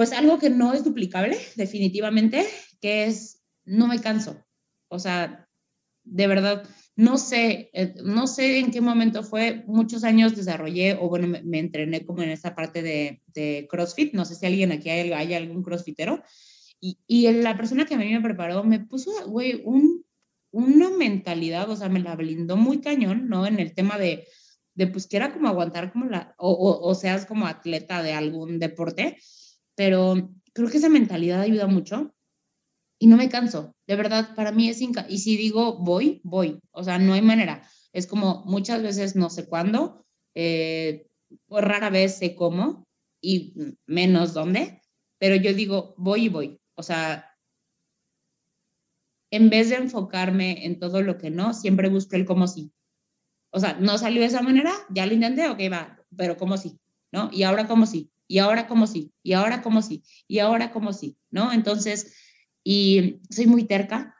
pues 0.00 0.12
algo 0.12 0.38
que 0.38 0.48
no 0.48 0.72
es 0.72 0.82
duplicable, 0.82 1.36
definitivamente, 1.56 2.46
que 2.80 3.04
es 3.04 3.42
no 3.66 3.86
me 3.86 4.00
canso. 4.00 4.42
O 4.88 4.98
sea, 4.98 5.46
de 6.04 6.26
verdad, 6.26 6.66
no 6.96 7.18
sé, 7.18 7.68
eh, 7.74 7.92
no 8.02 8.26
sé 8.26 8.60
en 8.60 8.70
qué 8.70 8.80
momento 8.80 9.22
fue, 9.22 9.62
muchos 9.66 10.02
años 10.02 10.34
desarrollé, 10.34 10.94
o 10.94 11.10
bueno, 11.10 11.38
me, 11.44 11.58
entrené 11.58 12.06
como 12.06 12.22
en 12.22 12.30
esa 12.30 12.54
parte 12.54 12.80
de, 12.80 13.20
de, 13.26 13.68
CrossFit, 13.70 14.14
no 14.14 14.24
sé 14.24 14.36
si 14.36 14.46
alguien 14.46 14.72
aquí 14.72 14.88
hay, 14.88 15.12
hay 15.12 15.34
algún 15.34 15.62
CrossFitero, 15.62 16.22
y, 16.80 16.98
y, 17.06 17.30
la 17.32 17.54
persona 17.58 17.84
que 17.84 17.92
a 17.92 17.98
mí 17.98 18.10
me 18.10 18.22
preparó 18.22 18.64
me 18.64 18.80
puso, 18.80 19.10
güey, 19.28 19.60
un, 19.66 20.06
una 20.50 20.88
mentalidad, 20.88 21.68
o 21.68 21.76
sea, 21.76 21.90
me 21.90 22.00
la 22.00 22.16
blindó 22.16 22.56
muy 22.56 22.80
cañón, 22.80 23.28
¿no? 23.28 23.46
En 23.46 23.60
el 23.60 23.74
tema 23.74 23.98
de, 23.98 24.26
de 24.74 24.86
pues 24.86 25.06
que 25.06 25.18
era 25.18 25.34
como 25.34 25.48
aguantar 25.48 25.92
como 25.92 26.06
la, 26.06 26.34
o, 26.38 26.50
o, 26.52 26.88
o 26.88 26.94
seas 26.94 27.26
como 27.26 27.46
atleta 27.46 28.02
de 28.02 28.14
algún 28.14 28.58
deporte, 28.58 29.18
pero 29.76 30.30
creo 30.52 30.68
que 30.68 30.78
esa 30.78 30.88
mentalidad 30.88 31.40
ayuda 31.40 31.66
mucho 31.66 32.14
y 32.98 33.06
no 33.06 33.16
me 33.16 33.28
canso. 33.28 33.74
De 33.86 33.96
verdad, 33.96 34.34
para 34.34 34.52
mí 34.52 34.68
es 34.68 34.80
inca 34.80 35.06
y 35.08 35.18
si 35.18 35.36
digo 35.36 35.78
voy, 35.78 36.20
voy. 36.22 36.60
O 36.72 36.84
sea, 36.84 36.98
no 36.98 37.14
hay 37.14 37.22
manera. 37.22 37.66
Es 37.92 38.06
como 38.06 38.44
muchas 38.44 38.82
veces 38.82 39.16
no 39.16 39.30
sé 39.30 39.46
cuándo, 39.46 40.04
eh, 40.34 41.06
rara 41.48 41.90
vez 41.90 42.18
sé 42.18 42.34
cómo 42.34 42.84
y 43.20 43.54
menos 43.86 44.34
dónde, 44.34 44.82
pero 45.18 45.34
yo 45.36 45.54
digo 45.54 45.94
voy 45.96 46.26
y 46.26 46.28
voy. 46.28 46.60
O 46.74 46.82
sea, 46.82 47.26
en 49.30 49.48
vez 49.48 49.70
de 49.70 49.76
enfocarme 49.76 50.66
en 50.66 50.78
todo 50.78 51.02
lo 51.02 51.16
que 51.16 51.30
no, 51.30 51.54
siempre 51.54 51.88
busco 51.88 52.16
el 52.16 52.24
cómo 52.24 52.46
sí. 52.46 52.72
O 53.52 53.60
sea, 53.60 53.74
no 53.74 53.98
salió 53.98 54.20
de 54.20 54.28
esa 54.28 54.42
manera, 54.42 54.72
ya 54.90 55.06
lo 55.06 55.14
intenté, 55.14 55.48
ok, 55.48 55.58
va, 55.72 55.98
pero 56.16 56.36
cómo 56.36 56.56
sí, 56.56 56.78
¿no? 57.12 57.30
Y 57.32 57.42
ahora 57.44 57.66
cómo 57.66 57.86
sí 57.86 58.10
y 58.30 58.38
ahora 58.38 58.68
como 58.68 58.86
sí, 58.86 59.12
y 59.24 59.32
ahora 59.32 59.60
como 59.60 59.82
sí, 59.82 60.04
y 60.28 60.38
ahora 60.38 60.70
como 60.70 60.92
sí, 60.92 61.18
¿no? 61.30 61.52
Entonces, 61.52 62.14
y 62.62 63.20
soy 63.28 63.48
muy 63.48 63.64
terca, 63.64 64.14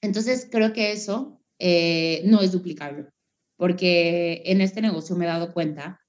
entonces 0.00 0.48
creo 0.50 0.72
que 0.72 0.90
eso 0.90 1.40
eh, 1.60 2.22
no 2.24 2.40
es 2.40 2.50
duplicable, 2.50 3.06
porque 3.56 4.42
en 4.46 4.60
este 4.60 4.82
negocio 4.82 5.14
me 5.14 5.26
he 5.26 5.28
dado 5.28 5.52
cuenta 5.52 6.00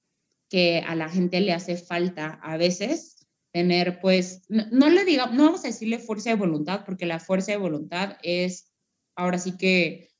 que 0.50 0.80
a 0.80 0.96
la 0.96 1.08
gente 1.08 1.40
le 1.40 1.52
hace 1.52 1.76
falta 1.76 2.40
a 2.42 2.56
veces 2.56 3.24
tener, 3.52 4.00
pues, 4.00 4.42
no, 4.48 4.90
le 4.90 5.04
diga, 5.04 5.26
no 5.26 5.44
vamos 5.44 5.64
a 5.64 5.68
decirle 5.68 6.00
fuerza 6.00 6.30
de 6.30 6.36
voluntad, 6.36 6.84
porque 6.84 7.06
la 7.06 7.20
fuerza 7.20 7.52
de 7.52 7.58
voluntad 7.58 8.18
es, 8.24 8.72
ahora 9.14 9.38
sí 9.38 9.56
que 9.56 10.10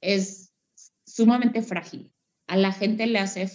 es 0.00 0.52
sumamente 1.06 1.62
frágil 1.62 2.13
a 2.46 2.56
la 2.56 2.72
gente 2.72 3.06
le 3.06 3.18
hace, 3.18 3.48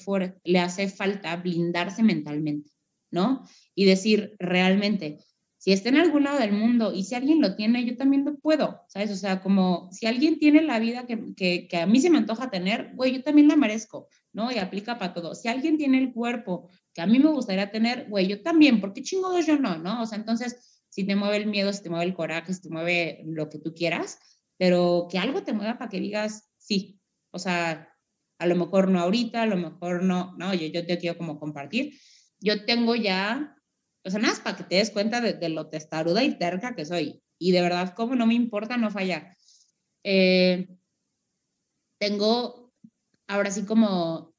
le 0.44 0.60
hace 0.60 0.90
falta 0.90 1.36
blindarse 1.36 2.04
mentalmente, 2.04 2.72
¿no? 3.12 3.46
Y 3.76 3.86
decir 3.86 4.36
realmente, 4.40 5.20
si 5.60 5.74
está 5.74 5.90
en 5.90 5.98
algún 5.98 6.24
lado 6.24 6.40
del 6.40 6.54
mundo 6.54 6.94
y 6.94 7.04
si 7.04 7.16
alguien 7.16 7.42
lo 7.42 7.56
tiene, 7.56 7.86
yo 7.86 7.98
también 7.98 8.24
lo 8.24 8.38
puedo, 8.38 8.82
¿sabes? 8.88 9.12
O 9.12 9.16
sea, 9.18 9.42
como 9.42 9.90
si 9.92 10.06
alguien 10.06 10.40
tiene 10.40 10.62
la 10.62 10.80
vida 10.80 11.06
que, 11.06 11.68
que, 11.68 11.78
a 11.78 11.86
mí 11.86 12.00
se 12.00 12.10
me 12.10 12.18
antoja 12.18 12.50
tener, 12.50 12.94
güey, 12.96 13.18
yo 13.18 13.24
también 13.24 13.50
la 13.50 13.58
merezco, 13.58 14.08
¿no? 14.32 14.52
Y 14.54 14.58
aplica 14.58 14.98
para 14.98 15.14
todo. 15.14 15.36
Si 15.36 15.50
alguien 15.50 15.78
tiene 15.78 15.98
el 15.98 16.14
cuerpo 16.14 16.70
que 16.94 17.02
a 17.02 17.08
mí 17.08 17.20
me 17.20 17.30
gustaría 17.30 17.72
tener, 17.72 18.08
güey, 18.10 18.28
yo 18.28 18.42
también, 18.42 18.80
¿por 18.80 18.94
qué 18.94 19.02
chingados 19.02 19.46
yo 19.46 19.58
no, 19.60 19.78
no? 19.78 20.02
O 20.02 20.06
sea, 20.06 20.18
entonces, 20.18 20.86
si 20.88 21.06
te 21.06 21.18
mueve 21.18 21.36
el 21.36 21.48
miedo, 21.48 21.74
si 21.74 21.84
te 21.84 21.90
mueve 21.90 22.06
el 22.06 22.14
coraje, 22.14 22.54
si 22.54 22.62
te 22.62 22.70
mueve 22.70 23.22
lo 23.26 23.50
que 23.50 23.60
tú 23.60 23.74
quieras, 23.74 24.18
pero 24.58 25.08
que 25.12 25.20
algo 25.20 25.44
te 25.44 25.52
mueva 25.52 25.78
para 25.78 25.90
que 25.90 26.00
digas, 26.00 26.50
sí, 26.58 27.02
o 27.32 27.40
sea, 27.40 27.89
a 28.40 28.48
lo 28.48 28.56
mejor 28.56 28.90
no 28.90 29.00
ahorita, 29.00 29.44
a 29.44 29.46
lo 29.46 29.58
mejor 29.58 30.02
no, 30.04 30.34
no, 30.38 30.54
yo, 30.54 30.68
yo 30.68 30.86
te 30.86 30.98
quiero 30.98 31.18
como 31.18 31.40
compartir. 31.40 32.00
Yo 32.40 32.66
tengo 32.66 32.96
ya, 32.96 33.56
o 34.06 34.10
sea, 34.10 34.20
nada 34.20 34.34
más 34.34 34.42
para 34.42 34.58
que 34.58 34.64
te 34.64 34.76
des 34.76 34.92
cuenta 34.92 35.20
de, 35.20 35.50
lo 35.50 35.70
testaruda 35.70 36.24
y 36.24 36.38
terca 36.38 36.74
que 36.74 36.86
soy. 36.86 37.22
Y 37.38 37.52
de 37.52 37.62
verdad, 37.62 37.94
como 37.94 38.16
no 38.16 38.26
me 38.26 38.34
importa 38.34 38.78
no 38.78 38.90
fallar. 38.92 39.36
Eh, 40.04 40.70
tengo 42.00 42.74
ahora 43.28 43.52
sí 43.52 43.66
como 43.66 44.34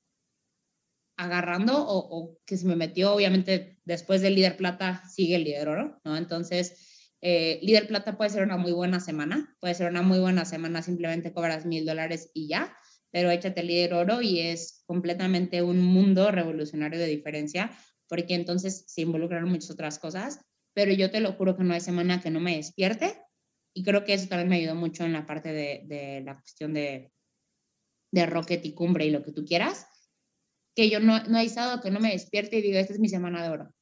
agarrando 1.18 1.74
o, 1.76 2.38
que 2.46 2.56
se 2.56 2.66
me 2.66 2.76
metió, 2.76 3.12
obviamente 3.12 3.78
después 3.84 4.22
del 4.22 4.34
líder 4.34 4.56
plata 4.56 5.02
sigue 5.06 5.36
el 5.36 5.44
líder 5.44 5.68
oro, 5.68 6.00
¿no? 6.02 6.16
Entonces, 6.16 7.10
eh, 7.20 7.60
líder 7.62 7.86
plata 7.86 8.16
puede 8.16 8.30
ser 8.30 8.42
una 8.42 8.56
muy 8.56 8.72
buena 8.72 9.00
semana, 9.00 9.54
puede 9.60 9.74
ser 9.74 9.90
una 9.90 10.00
muy 10.00 10.18
buena 10.18 10.46
semana, 10.46 10.80
simplemente 10.80 11.34
cobras 11.34 11.66
mil 11.66 11.84
dólares 11.84 12.30
y 12.32 12.48
ya, 12.48 12.74
pero 13.10 13.30
échate 13.30 13.62
líder 13.62 13.94
oro 13.94 14.22
y 14.22 14.40
es 14.40 14.82
completamente 14.86 15.62
un 15.62 15.80
mundo 15.80 16.30
revolucionario 16.30 16.98
de 16.98 17.06
diferencia, 17.06 17.70
porque 18.08 18.34
entonces 18.34 18.84
se 18.86 19.02
involucran 19.02 19.48
muchas 19.48 19.70
otras 19.70 19.98
cosas, 19.98 20.40
pero 20.74 20.92
yo 20.92 21.10
te 21.10 21.20
lo 21.20 21.32
juro 21.32 21.56
que 21.56 21.64
no 21.64 21.74
hay 21.74 21.80
semana 21.80 22.20
que 22.20 22.30
no 22.30 22.40
me 22.40 22.56
despierte 22.56 23.22
y 23.74 23.84
creo 23.84 24.04
que 24.04 24.14
eso 24.14 24.28
también 24.28 24.48
me 24.48 24.56
ayudó 24.56 24.74
mucho 24.74 25.04
en 25.04 25.12
la 25.12 25.26
parte 25.26 25.52
de, 25.52 26.22
la 26.24 26.34
cuestión 26.34 26.74
de, 26.74 27.12
de 28.12 28.26
Rocket 28.26 28.64
y 28.64 28.74
Cumbre 28.74 29.06
y 29.06 29.10
lo 29.10 29.22
que 29.22 29.32
tú 29.32 29.44
quieras, 29.44 29.86
que 30.74 30.90
yo 30.90 31.00
no, 31.00 31.22
no 31.24 31.38
hay 31.38 31.48
sábado 31.48 31.80
que 31.80 31.90
no 31.90 32.00
me 32.00 32.12
despierte 32.12 32.58
y 32.58 32.62
diga, 32.62 32.80
esta 32.80 32.92
es 32.92 33.00
mi 33.00 33.08
semana 33.08 33.42
de 33.42 33.50
oro. 33.50 33.74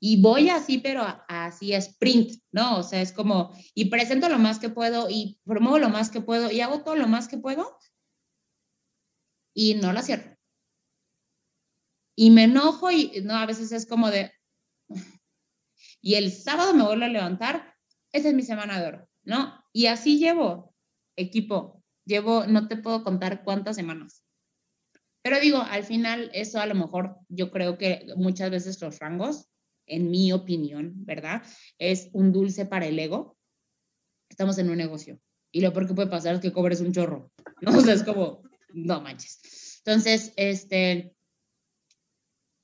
y 0.00 0.20
voy 0.20 0.48
así, 0.48 0.78
pero 0.78 1.04
así 1.28 1.72
sprint, 1.74 2.32
¿no? 2.50 2.78
O 2.78 2.82
sea, 2.82 3.00
es 3.00 3.12
como, 3.12 3.54
y 3.74 3.86
presento 3.86 4.28
lo 4.28 4.38
más 4.38 4.58
que 4.58 4.68
puedo 4.68 5.08
y 5.08 5.38
promuevo 5.44 5.78
lo 5.78 5.90
más 5.90 6.10
que 6.10 6.20
puedo 6.20 6.50
y 6.50 6.60
hago 6.60 6.82
todo 6.82 6.96
lo 6.96 7.06
más 7.08 7.28
que 7.28 7.38
puedo 7.38 7.78
y 9.54 9.74
no 9.74 9.92
la 9.92 10.02
cierro. 10.02 10.36
Y 12.16 12.30
me 12.30 12.44
enojo 12.44 12.90
y, 12.90 13.22
no, 13.24 13.34
a 13.34 13.46
veces 13.46 13.72
es 13.72 13.86
como 13.86 14.10
de, 14.10 14.32
y 16.00 16.14
el 16.14 16.32
sábado 16.32 16.74
me 16.74 16.84
vuelvo 16.84 17.04
a 17.04 17.08
levantar, 17.08 17.74
esa 18.12 18.28
es 18.28 18.34
mi 18.34 18.42
semana 18.42 18.80
de 18.80 18.88
oro, 18.88 19.08
¿no? 19.22 19.54
Y 19.72 19.86
así 19.86 20.18
llevo, 20.18 20.74
equipo, 21.16 21.82
llevo, 22.04 22.46
no 22.46 22.68
te 22.68 22.76
puedo 22.76 23.02
contar 23.04 23.44
cuántas 23.44 23.76
semanas. 23.76 24.24
Pero 25.22 25.40
digo, 25.40 25.58
al 25.58 25.84
final 25.84 26.30
eso 26.34 26.60
a 26.60 26.66
lo 26.66 26.74
mejor 26.74 27.16
yo 27.28 27.50
creo 27.50 27.78
que 27.78 28.06
muchas 28.16 28.50
veces 28.50 28.80
los 28.80 28.98
rangos, 28.98 29.48
en 29.86 30.10
mi 30.10 30.32
opinión, 30.32 30.92
¿verdad? 31.04 31.42
Es 31.78 32.08
un 32.12 32.32
dulce 32.32 32.66
para 32.66 32.86
el 32.86 32.98
ego. 32.98 33.36
Estamos 34.28 34.58
en 34.58 34.70
un 34.70 34.76
negocio 34.76 35.20
y 35.52 35.60
lo 35.60 35.72
peor 35.72 35.86
que 35.86 35.94
puede 35.94 36.08
pasar 36.08 36.34
es 36.34 36.40
que 36.40 36.52
cobres 36.52 36.80
un 36.80 36.92
chorro, 36.92 37.30
¿no? 37.60 37.76
O 37.76 37.80
sea, 37.80 37.94
es 37.94 38.02
como, 38.02 38.42
no 38.74 39.00
manches. 39.00 39.80
Entonces, 39.84 40.32
este, 40.36 41.14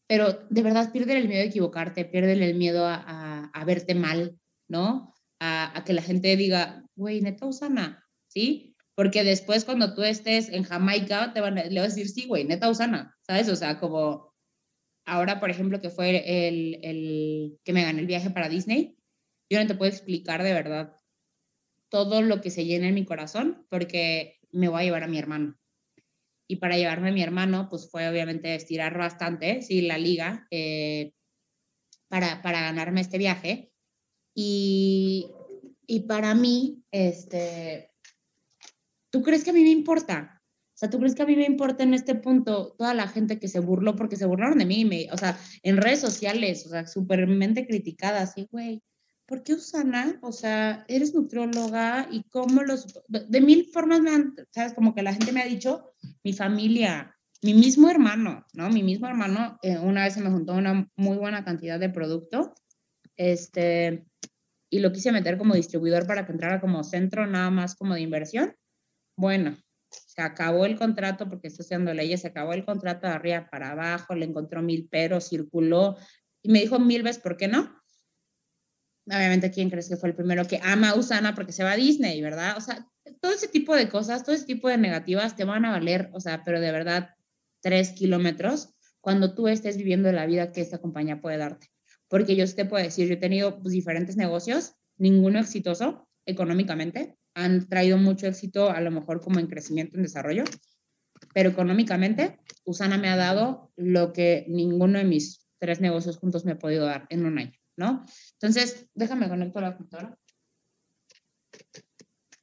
pero 0.06 0.46
de 0.48 0.62
verdad 0.62 0.92
pierde 0.92 1.18
el 1.18 1.28
miedo 1.28 1.42
a 1.42 1.46
equivocarte, 1.46 2.04
pierde 2.04 2.32
el 2.32 2.54
miedo 2.54 2.86
a, 2.86 3.64
verte 3.66 3.94
mal, 3.94 4.38
¿no? 4.68 5.14
A, 5.40 5.76
a, 5.76 5.84
que 5.84 5.92
la 5.92 6.02
gente 6.02 6.36
diga, 6.36 6.84
güey, 6.96 7.20
neta 7.20 7.46
Usana, 7.46 8.04
¿sí? 8.28 8.76
Porque 8.94 9.24
después 9.24 9.64
cuando 9.64 9.94
tú 9.94 10.02
estés 10.02 10.48
en 10.48 10.64
Jamaica, 10.64 11.32
te 11.32 11.40
van 11.40 11.58
a, 11.58 11.64
le 11.64 11.80
vas 11.80 11.92
a 11.92 11.94
decir, 11.94 12.08
sí, 12.08 12.26
güey, 12.26 12.44
neta 12.44 12.70
Usana, 12.70 13.16
¿sabes? 13.22 13.48
O 13.48 13.56
sea, 13.56 13.78
como 13.78 14.34
ahora, 15.04 15.40
por 15.40 15.50
ejemplo, 15.50 15.80
que 15.80 15.90
fue 15.90 16.48
el, 16.48 16.78
el 16.82 17.58
que 17.64 17.72
me 17.72 17.82
gané 17.82 18.00
el 18.00 18.06
viaje 18.06 18.30
para 18.30 18.48
Disney, 18.48 18.96
yo 19.50 19.60
no 19.60 19.66
te 19.66 19.74
puedo 19.74 19.90
explicar 19.90 20.42
de 20.42 20.52
verdad 20.52 20.96
todo 21.90 22.22
lo 22.22 22.40
que 22.40 22.50
se 22.50 22.64
llena 22.64 22.88
en 22.88 22.94
mi 22.94 23.04
corazón 23.04 23.66
porque 23.70 24.38
me 24.52 24.68
voy 24.68 24.80
a 24.80 24.84
llevar 24.84 25.04
a 25.04 25.08
mi 25.08 25.18
hermano 25.18 25.58
y 26.48 26.56
para 26.56 26.78
llevarme 26.78 27.10
a 27.10 27.12
mi 27.12 27.22
hermano, 27.22 27.68
pues 27.68 27.90
fue 27.90 28.08
obviamente 28.08 28.54
estirar 28.54 28.96
bastante, 28.96 29.60
sí, 29.60 29.82
la 29.82 29.98
liga, 29.98 30.48
eh, 30.50 31.12
para, 32.08 32.40
para 32.40 32.62
ganarme 32.62 33.02
este 33.02 33.18
viaje. 33.18 33.70
Y, 34.34 35.30
y 35.86 36.00
para 36.00 36.34
mí, 36.34 36.82
este, 36.90 37.92
¿tú 39.10 39.22
crees 39.22 39.44
que 39.44 39.50
a 39.50 39.52
mí 39.52 39.62
me 39.62 39.70
importa? 39.70 40.42
O 40.74 40.78
sea, 40.78 40.88
¿tú 40.88 40.98
crees 40.98 41.14
que 41.14 41.22
a 41.22 41.26
mí 41.26 41.36
me 41.36 41.44
importa 41.44 41.82
en 41.82 41.92
este 41.92 42.14
punto 42.14 42.74
toda 42.78 42.94
la 42.94 43.08
gente 43.08 43.38
que 43.38 43.48
se 43.48 43.60
burló 43.60 43.94
porque 43.94 44.16
se 44.16 44.26
burlaron 44.26 44.58
de 44.58 44.64
mí? 44.64 44.86
Me, 44.86 45.08
o 45.12 45.18
sea, 45.18 45.38
en 45.62 45.76
redes 45.76 46.00
sociales, 46.00 46.64
o 46.64 46.70
sea, 46.70 46.86
súpermente 46.86 47.66
criticada, 47.66 48.22
así, 48.22 48.48
güey, 48.50 48.82
¿por 49.28 49.42
qué 49.42 49.52
Usana? 49.52 50.18
O 50.22 50.32
sea, 50.32 50.84
eres 50.88 51.14
nutrióloga 51.14 52.08
y 52.10 52.24
cómo 52.30 52.62
los... 52.62 52.86
De 53.08 53.40
mil 53.42 53.66
formas 53.66 54.00
me 54.00 54.10
han, 54.10 54.34
¿sabes? 54.50 54.72
Como 54.72 54.94
que 54.94 55.02
la 55.02 55.12
gente 55.12 55.32
me 55.32 55.42
ha 55.42 55.46
dicho, 55.46 55.92
mi 56.24 56.32
familia, 56.32 57.14
mi 57.42 57.52
mismo 57.52 57.90
hermano, 57.90 58.46
¿no? 58.54 58.70
Mi 58.70 58.82
mismo 58.82 59.06
hermano 59.06 59.58
eh, 59.62 59.78
una 59.78 60.04
vez 60.04 60.14
se 60.14 60.22
me 60.22 60.30
juntó 60.30 60.54
una 60.54 60.90
muy 60.96 61.18
buena 61.18 61.44
cantidad 61.44 61.78
de 61.78 61.90
producto, 61.90 62.54
este, 63.16 64.06
y 64.70 64.80
lo 64.80 64.92
quise 64.92 65.12
meter 65.12 65.36
como 65.36 65.54
distribuidor 65.54 66.06
para 66.06 66.24
que 66.24 66.32
entrara 66.32 66.60
como 66.60 66.82
centro 66.82 67.26
nada 67.26 67.50
más 67.50 67.74
como 67.74 67.94
de 67.94 68.00
inversión. 68.00 68.56
Bueno, 69.14 69.58
se 69.90 70.22
acabó 70.22 70.64
el 70.64 70.78
contrato 70.78 71.28
porque 71.28 71.48
estoy 71.48 71.64
haciendo 71.64 71.92
leyes, 71.92 72.22
se 72.22 72.28
acabó 72.28 72.54
el 72.54 72.64
contrato 72.64 73.06
de 73.06 73.12
arriba 73.12 73.48
para 73.50 73.72
abajo, 73.72 74.14
le 74.14 74.24
encontró 74.24 74.62
mil 74.62 74.88
peros, 74.88 75.28
circuló 75.28 75.96
y 76.42 76.50
me 76.50 76.60
dijo 76.60 76.78
mil 76.78 77.02
veces, 77.02 77.22
¿por 77.22 77.36
qué 77.36 77.48
no? 77.48 77.78
Obviamente, 79.10 79.50
¿quién 79.50 79.70
crees 79.70 79.88
que 79.88 79.96
fue 79.96 80.10
el 80.10 80.14
primero 80.14 80.46
que 80.46 80.60
ama 80.62 80.90
a 80.90 80.94
Usana 80.94 81.34
porque 81.34 81.52
se 81.52 81.64
va 81.64 81.72
a 81.72 81.76
Disney, 81.76 82.20
verdad? 82.22 82.56
O 82.56 82.60
sea, 82.60 82.86
todo 83.20 83.32
ese 83.32 83.48
tipo 83.48 83.74
de 83.74 83.88
cosas, 83.88 84.24
todo 84.24 84.34
ese 84.34 84.44
tipo 84.44 84.68
de 84.68 84.78
negativas 84.78 85.36
te 85.36 85.44
van 85.44 85.64
a 85.64 85.70
valer, 85.70 86.10
o 86.12 86.20
sea, 86.20 86.42
pero 86.44 86.60
de 86.60 86.72
verdad, 86.72 87.10
tres 87.60 87.90
kilómetros 87.90 88.74
cuando 89.00 89.34
tú 89.34 89.48
estés 89.48 89.76
viviendo 89.76 90.10
la 90.12 90.26
vida 90.26 90.52
que 90.52 90.60
esta 90.60 90.78
compañía 90.78 91.20
puede 91.20 91.38
darte. 91.38 91.68
Porque 92.08 92.36
yo 92.36 92.52
te 92.52 92.64
puedo 92.64 92.82
decir, 92.82 93.08
yo 93.08 93.14
he 93.14 93.18
tenido 93.18 93.60
pues, 93.60 93.72
diferentes 93.72 94.16
negocios, 94.16 94.74
ninguno 94.96 95.38
exitoso 95.38 96.08
económicamente, 96.26 97.16
han 97.34 97.68
traído 97.68 97.98
mucho 97.98 98.26
éxito 98.26 98.70
a 98.70 98.80
lo 98.80 98.90
mejor 98.90 99.20
como 99.20 99.38
en 99.38 99.46
crecimiento, 99.46 99.96
en 99.96 100.02
desarrollo, 100.02 100.44
pero 101.34 101.50
económicamente 101.50 102.38
Usana 102.64 102.98
me 102.98 103.08
ha 103.08 103.16
dado 103.16 103.72
lo 103.76 104.12
que 104.12 104.44
ninguno 104.48 104.98
de 104.98 105.04
mis 105.04 105.46
tres 105.58 105.80
negocios 105.80 106.18
juntos 106.18 106.44
me 106.44 106.52
ha 106.52 106.58
podido 106.58 106.86
dar 106.86 107.06
en 107.10 107.26
un 107.26 107.38
año. 107.38 107.57
¿No? 107.78 108.04
Entonces, 108.32 108.86
déjame 108.92 109.28
conectar 109.28 109.62
la 109.62 109.76
computadora. 109.76 110.18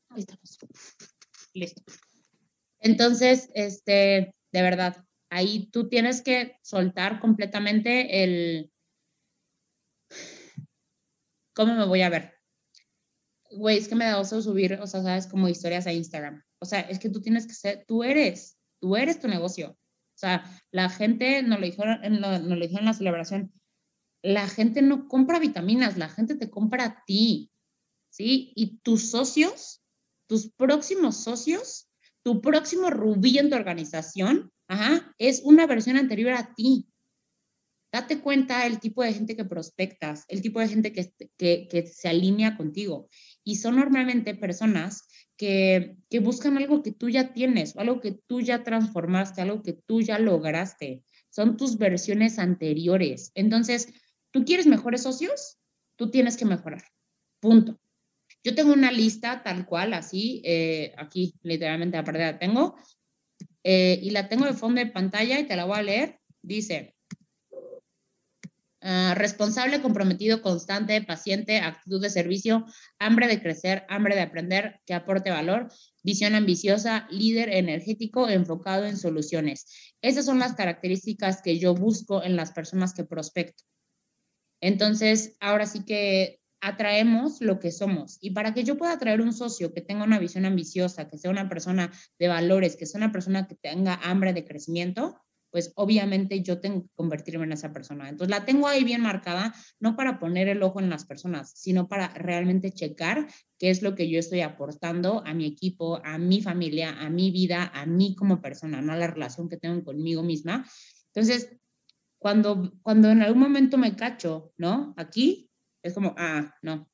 Ahí 0.09 0.21
estamos. 0.21 0.57
Listo. 1.53 1.83
Entonces, 2.79 3.49
este, 3.53 4.33
de 4.51 4.61
verdad, 4.61 5.05
ahí 5.29 5.69
tú 5.71 5.89
tienes 5.89 6.21
que 6.21 6.57
soltar 6.63 7.19
completamente 7.19 8.23
el 8.23 8.71
¿cómo 11.53 11.75
me 11.75 11.85
voy 11.85 12.01
a 12.01 12.09
ver? 12.09 12.33
Güey, 13.51 13.77
es 13.77 13.87
que 13.87 13.95
me 13.95 14.05
da 14.05 14.19
oso 14.19 14.41
subir, 14.41 14.73
o 14.81 14.87
sea, 14.87 15.01
sabes, 15.03 15.27
como 15.27 15.49
historias 15.49 15.87
a 15.87 15.93
Instagram. 15.93 16.43
O 16.59 16.65
sea, 16.65 16.81
es 16.81 16.99
que 16.99 17.09
tú 17.09 17.21
tienes 17.21 17.45
que 17.45 17.53
ser, 17.53 17.85
tú 17.85 18.03
eres, 18.03 18.57
tú 18.79 18.95
eres 18.95 19.19
tu 19.19 19.27
negocio. 19.27 19.71
O 19.71 20.17
sea, 20.17 20.49
la 20.71 20.89
gente 20.89 21.43
nos 21.43 21.59
lo 21.59 21.65
dijeron, 21.65 21.99
nos 22.21 22.59
dijeron 22.59 22.79
en 22.79 22.85
la 22.85 22.93
celebración, 22.93 23.51
la 24.25 24.47
gente 24.47 24.81
no 24.81 25.07
compra 25.07 25.39
vitaminas, 25.39 25.97
la 25.97 26.09
gente 26.09 26.35
te 26.35 26.49
compra 26.49 26.85
a 26.85 27.03
ti, 27.05 27.51
¿sí? 28.09 28.51
Y 28.55 28.77
tus 28.79 29.11
socios, 29.11 29.83
tus 30.27 30.51
próximos 30.51 31.17
socios, 31.17 31.87
tu 32.23 32.41
próximo 32.41 32.89
rubí 32.89 33.37
en 33.37 33.51
tu 33.51 33.55
organización, 33.55 34.51
es 35.19 35.41
una 35.43 35.67
versión 35.67 35.97
anterior 35.97 36.33
a 36.33 36.55
ti. 36.55 36.87
Date 37.91 38.19
cuenta 38.19 38.65
el 38.65 38.79
tipo 38.79 39.03
de 39.03 39.13
gente 39.13 39.35
que 39.35 39.45
prospectas, 39.45 40.25
el 40.27 40.41
tipo 40.41 40.59
de 40.59 40.69
gente 40.69 40.91
que, 40.91 41.13
que, 41.37 41.87
se 41.87 42.09
alinea 42.09 42.57
contigo. 42.57 43.07
Y 43.43 43.57
son 43.57 43.75
normalmente 43.75 44.33
personas 44.33 45.07
que, 45.37 45.97
que 46.09 46.19
buscan 46.19 46.57
algo 46.57 46.81
que 46.81 46.91
tú 46.91 47.09
ya 47.09 47.31
tienes, 47.31 47.77
algo 47.77 48.01
que 48.01 48.19
tú 48.25 48.41
ya 48.41 48.63
transformaste, 48.63 49.41
algo 49.41 49.61
que 49.61 49.73
tú 49.73 50.01
ya 50.01 50.17
lograste. 50.17 51.03
Son 51.29 51.57
tus 51.57 51.77
versiones 51.77 52.39
anteriores. 52.39 53.31
Entonces, 53.35 53.93
¿Tú 54.35 54.43
quieres 54.43 54.67
mejores 54.67 55.03
socios? 55.03 55.59
Tú 55.95 56.11
tienes 56.11 56.35
que 56.35 56.43
mejorar. 56.43 56.83
Punto. 57.39 57.79
Yo 58.43 58.53
tengo 58.53 58.73
una 58.73 58.91
lista 58.91 59.41
tal 59.43 59.65
cual, 59.65 59.93
así, 59.93 60.41
eh, 60.43 60.93
aquí 60.97 61.35
literalmente 61.41 61.95
aparte 61.95 62.19
la 62.19 62.37
tengo, 62.37 62.75
eh, 63.63 63.97
y 64.03 64.09
la 64.09 64.27
tengo 64.27 64.43
de 64.43 64.51
fondo 64.51 64.81
de 64.81 64.87
pantalla 64.87 65.39
y 65.39 65.47
te 65.47 65.55
la 65.55 65.63
voy 65.63 65.77
a 65.77 65.83
leer. 65.83 66.19
Dice, 66.41 66.97
ah, 68.81 69.13
responsable, 69.15 69.81
comprometido, 69.81 70.41
constante, 70.41 71.01
paciente, 71.01 71.59
actitud 71.59 72.01
de 72.01 72.09
servicio, 72.09 72.65
hambre 72.99 73.29
de 73.29 73.41
crecer, 73.41 73.85
hambre 73.87 74.15
de 74.15 74.21
aprender, 74.23 74.81
que 74.85 74.95
aporte 74.95 75.31
valor, 75.31 75.69
visión 76.03 76.35
ambiciosa, 76.35 77.07
líder 77.09 77.53
energético, 77.53 78.27
enfocado 78.27 78.83
en 78.85 78.97
soluciones. 78.97 79.93
Esas 80.01 80.25
son 80.25 80.39
las 80.39 80.55
características 80.55 81.41
que 81.41 81.57
yo 81.57 81.73
busco 81.73 82.21
en 82.21 82.35
las 82.35 82.51
personas 82.51 82.93
que 82.93 83.05
prospecto. 83.05 83.63
Entonces, 84.65 85.37
ahora 85.41 85.67
sí 85.67 85.85
que 85.85 86.39
atraemos 86.59 87.39
lo 87.39 87.59
que 87.59 87.71
somos. 87.71 88.17
Y 88.19 88.31
para 88.31 88.55
que 88.55 88.63
yo 88.63 88.79
pueda 88.79 88.93
atraer 88.93 89.21
un 89.21 89.31
socio 89.31 89.71
que 89.71 89.81
tenga 89.81 90.03
una 90.03 90.17
visión 90.17 90.43
ambiciosa, 90.43 91.07
que 91.07 91.19
sea 91.19 91.29
una 91.29 91.47
persona 91.47 91.91
de 92.17 92.27
valores, 92.27 92.75
que 92.75 92.87
sea 92.87 92.97
una 92.97 93.11
persona 93.11 93.47
que 93.47 93.53
tenga 93.53 93.93
hambre 94.01 94.33
de 94.33 94.43
crecimiento, 94.43 95.21
pues 95.51 95.71
obviamente 95.75 96.41
yo 96.41 96.61
tengo 96.61 96.81
que 96.81 96.89
convertirme 96.95 97.45
en 97.45 97.51
esa 97.51 97.71
persona. 97.73 98.09
Entonces 98.09 98.31
la 98.31 98.43
tengo 98.43 98.67
ahí 98.67 98.83
bien 98.83 99.01
marcada, 99.01 99.53
no 99.79 99.95
para 99.95 100.17
poner 100.17 100.47
el 100.47 100.63
ojo 100.63 100.79
en 100.79 100.89
las 100.89 101.05
personas, 101.05 101.51
sino 101.55 101.87
para 101.87 102.07
realmente 102.15 102.71
checar 102.71 103.27
qué 103.59 103.69
es 103.69 103.83
lo 103.83 103.93
que 103.93 104.09
yo 104.09 104.17
estoy 104.17 104.41
aportando 104.41 105.21
a 105.27 105.35
mi 105.35 105.45
equipo, 105.45 106.01
a 106.03 106.17
mi 106.17 106.41
familia, 106.41 106.99
a 106.99 107.11
mi 107.11 107.29
vida, 107.29 107.71
a 107.71 107.85
mí 107.85 108.15
como 108.15 108.41
persona, 108.41 108.81
no 108.81 108.93
a 108.93 108.97
la 108.97 109.05
relación 109.05 109.47
que 109.47 109.57
tengo 109.57 109.83
conmigo 109.83 110.23
misma. 110.23 110.67
Entonces, 111.13 111.51
cuando, 112.25 112.73
cuando 112.81 113.11
en 113.11 113.21
algún 113.21 113.39
momento 113.39 113.77
me 113.77 113.95
cacho, 113.95 114.51
¿no? 114.57 114.95
Aquí 114.97 115.51
es 115.83 115.93
como, 115.93 116.15
ah, 116.17 116.55
no. 116.63 116.89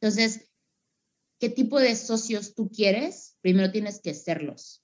Entonces, 0.00 0.50
¿qué 1.38 1.50
tipo 1.50 1.78
de 1.78 1.94
socios 1.94 2.56
tú 2.56 2.68
quieres? 2.68 3.38
Primero 3.42 3.70
tienes 3.70 4.00
que 4.00 4.12
serlos. 4.12 4.82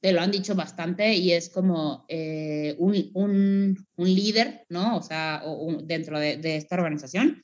Te 0.00 0.12
lo 0.12 0.22
han 0.22 0.30
dicho 0.30 0.54
bastante 0.54 1.12
y 1.12 1.32
es 1.32 1.50
como 1.50 2.06
eh, 2.08 2.74
un, 2.78 3.10
un, 3.12 3.86
un, 3.96 4.14
líder, 4.14 4.64
¿no? 4.70 4.96
O 4.96 5.02
sea, 5.02 5.42
dentro 5.82 6.18
de, 6.18 6.38
de 6.38 6.56
esta 6.56 6.76
organización, 6.76 7.42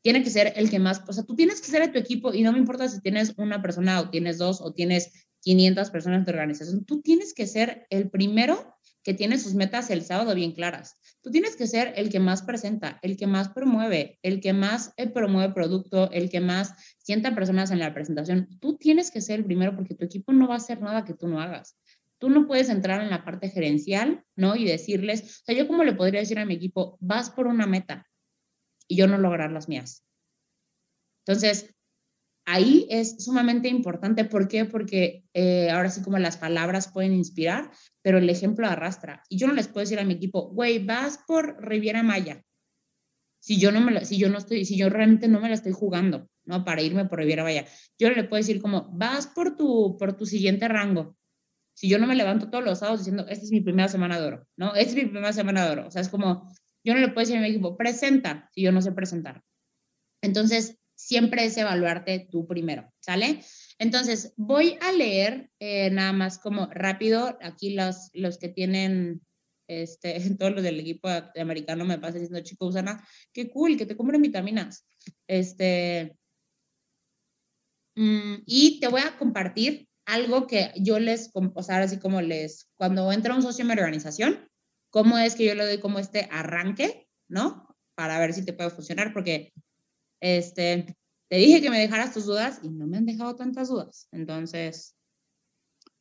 tiene 0.00 0.22
que 0.22 0.30
ser 0.30 0.54
el 0.56 0.70
que 0.70 0.78
más, 0.78 1.02
o 1.06 1.12
sea, 1.12 1.24
tú 1.24 1.36
tienes 1.36 1.60
que 1.60 1.68
ser 1.68 1.82
de 1.82 1.88
tu 1.88 1.98
equipo 1.98 2.32
y 2.32 2.40
no 2.40 2.52
me 2.52 2.58
importa 2.58 2.88
si 2.88 3.02
tienes 3.02 3.34
una 3.36 3.60
persona 3.60 4.00
o 4.00 4.08
tienes 4.08 4.38
dos 4.38 4.62
o 4.62 4.72
tienes 4.72 5.12
500 5.40 5.90
personas 5.90 6.24
tu 6.24 6.30
organización, 6.30 6.86
tú 6.86 7.02
tienes 7.02 7.34
que 7.34 7.46
ser 7.46 7.86
el 7.90 8.08
primero 8.08 8.75
que 9.06 9.14
tiene 9.14 9.38
sus 9.38 9.54
metas 9.54 9.88
el 9.90 10.02
sábado 10.02 10.34
bien 10.34 10.50
claras. 10.50 11.00
Tú 11.22 11.30
tienes 11.30 11.54
que 11.54 11.68
ser 11.68 11.92
el 11.94 12.10
que 12.10 12.18
más 12.18 12.42
presenta, 12.42 12.98
el 13.02 13.16
que 13.16 13.28
más 13.28 13.48
promueve, 13.50 14.18
el 14.22 14.40
que 14.40 14.52
más 14.52 14.92
eh, 14.96 15.08
promueve 15.08 15.54
producto, 15.54 16.10
el 16.10 16.28
que 16.28 16.40
más 16.40 16.74
sienta 16.98 17.32
personas 17.32 17.70
en 17.70 17.78
la 17.78 17.94
presentación. 17.94 18.48
Tú 18.60 18.76
tienes 18.76 19.12
que 19.12 19.20
ser 19.20 19.38
el 19.38 19.44
primero 19.44 19.76
porque 19.76 19.94
tu 19.94 20.04
equipo 20.04 20.32
no 20.32 20.48
va 20.48 20.54
a 20.54 20.56
hacer 20.56 20.82
nada 20.82 21.04
que 21.04 21.14
tú 21.14 21.28
no 21.28 21.40
hagas. 21.40 21.78
Tú 22.18 22.30
no 22.30 22.48
puedes 22.48 22.68
entrar 22.68 23.00
en 23.00 23.10
la 23.10 23.24
parte 23.24 23.48
gerencial, 23.48 24.24
¿no? 24.34 24.56
Y 24.56 24.64
decirles, 24.64 25.40
o 25.42 25.44
sea, 25.44 25.54
yo 25.54 25.68
como 25.68 25.84
le 25.84 25.92
podría 25.92 26.18
decir 26.18 26.40
a 26.40 26.44
mi 26.44 26.54
equipo, 26.54 26.98
vas 26.98 27.30
por 27.30 27.46
una 27.46 27.68
meta 27.68 28.08
y 28.88 28.96
yo 28.96 29.06
no 29.06 29.18
lograr 29.18 29.52
las 29.52 29.68
mías. 29.68 30.04
Entonces, 31.24 31.75
ahí 32.46 32.86
es 32.88 33.22
sumamente 33.22 33.68
importante. 33.68 34.24
¿Por 34.24 34.48
qué? 34.48 34.64
Porque 34.64 35.24
eh, 35.34 35.68
ahora 35.70 35.90
sí 35.90 36.02
como 36.02 36.18
las 36.18 36.38
palabras 36.38 36.88
pueden 36.88 37.12
inspirar, 37.12 37.70
pero 38.02 38.18
el 38.18 38.30
ejemplo 38.30 38.66
arrastra. 38.66 39.22
Y 39.28 39.36
yo 39.36 39.46
no 39.48 39.52
les 39.52 39.68
puedo 39.68 39.80
decir 39.80 39.98
a 39.98 40.04
mi 40.04 40.14
equipo, 40.14 40.48
güey, 40.48 40.84
vas 40.84 41.18
por 41.26 41.62
Riviera 41.62 42.02
Maya. 42.02 42.42
Si 43.40 43.58
yo 43.60 43.70
no 43.70 43.80
me 43.80 44.04
si 44.04 44.16
yo 44.16 44.28
no 44.28 44.38
estoy, 44.38 44.64
si 44.64 44.76
yo 44.76 44.88
realmente 44.88 45.28
no 45.28 45.40
me 45.40 45.48
la 45.48 45.54
estoy 45.54 45.72
jugando, 45.72 46.28
¿no? 46.44 46.64
Para 46.64 46.82
irme 46.82 47.04
por 47.04 47.18
Riviera 47.18 47.42
Maya. 47.42 47.66
Yo 47.98 48.08
no 48.08 48.14
le 48.14 48.24
puedo 48.24 48.40
decir 48.40 48.62
como, 48.62 48.88
vas 48.92 49.26
por 49.26 49.56
tu, 49.56 49.96
por 49.98 50.16
tu 50.16 50.24
siguiente 50.24 50.68
rango. 50.68 51.16
Si 51.74 51.88
yo 51.88 51.98
no 51.98 52.06
me 52.06 52.14
levanto 52.14 52.48
todos 52.48 52.64
los 52.64 52.78
sábados 52.78 53.00
diciendo, 53.00 53.26
esta 53.28 53.44
es 53.44 53.50
mi 53.50 53.60
primera 53.60 53.88
semana 53.88 54.18
de 54.18 54.26
oro, 54.26 54.48
¿no? 54.56 54.74
Esta 54.74 54.90
es 54.90 54.94
mi 54.94 55.06
primera 55.06 55.32
semana 55.32 55.66
de 55.66 55.72
oro. 55.72 55.88
O 55.88 55.90
sea, 55.90 56.00
es 56.00 56.08
como, 56.08 56.50
yo 56.84 56.94
no 56.94 57.00
le 57.00 57.08
puedo 57.08 57.20
decir 57.20 57.36
a 57.36 57.40
mi 57.40 57.48
equipo, 57.48 57.76
presenta, 57.76 58.48
si 58.54 58.62
yo 58.62 58.72
no 58.72 58.80
sé 58.80 58.92
presentar. 58.92 59.42
Entonces, 60.22 60.78
siempre 60.96 61.44
es 61.44 61.56
evaluarte 61.56 62.26
tú 62.30 62.46
primero, 62.46 62.90
¿sale? 63.00 63.44
Entonces, 63.78 64.32
voy 64.36 64.78
a 64.80 64.90
leer 64.92 65.50
eh, 65.60 65.90
nada 65.90 66.12
más 66.12 66.38
como 66.38 66.66
rápido, 66.72 67.38
aquí 67.42 67.74
los, 67.74 68.10
los 68.14 68.38
que 68.38 68.48
tienen, 68.48 69.20
este, 69.68 70.18
todos 70.38 70.52
los 70.52 70.62
del 70.62 70.80
equipo 70.80 71.08
americano 71.40 71.84
me 71.84 71.98
pasan 71.98 72.20
diciendo, 72.20 72.40
chico, 72.42 72.66
Usana, 72.66 73.06
qué 73.32 73.50
cool, 73.50 73.76
que 73.76 73.86
te 73.86 73.96
compren 73.96 74.22
vitaminas. 74.22 74.88
Este, 75.28 76.16
mm, 77.94 78.36
y 78.46 78.80
te 78.80 78.88
voy 78.88 79.02
a 79.02 79.16
compartir 79.18 79.88
algo 80.06 80.46
que 80.46 80.72
yo 80.76 80.98
les, 80.98 81.30
o 81.34 81.62
sea, 81.62 81.78
así 81.78 81.98
como 81.98 82.22
les, 82.22 82.70
cuando 82.76 83.12
entra 83.12 83.34
un 83.34 83.42
socio 83.42 83.62
en 83.62 83.68
mi 83.68 83.74
organización, 83.74 84.48
cómo 84.90 85.18
es 85.18 85.34
que 85.34 85.44
yo 85.44 85.54
le 85.54 85.66
doy 85.66 85.78
como 85.78 85.98
este 85.98 86.28
arranque, 86.30 87.06
¿no? 87.28 87.76
Para 87.94 88.18
ver 88.18 88.32
si 88.32 88.44
te 88.44 88.52
puede 88.52 88.70
funcionar, 88.70 89.12
porque 89.12 89.52
este, 90.26 90.96
te 91.28 91.36
dije 91.36 91.62
que 91.62 91.70
me 91.70 91.78
dejaras 91.78 92.12
tus 92.12 92.26
dudas 92.26 92.58
y 92.62 92.68
no 92.68 92.88
me 92.88 92.96
han 92.96 93.06
dejado 93.06 93.36
tantas 93.36 93.68
dudas. 93.68 94.08
Entonces, 94.10 94.96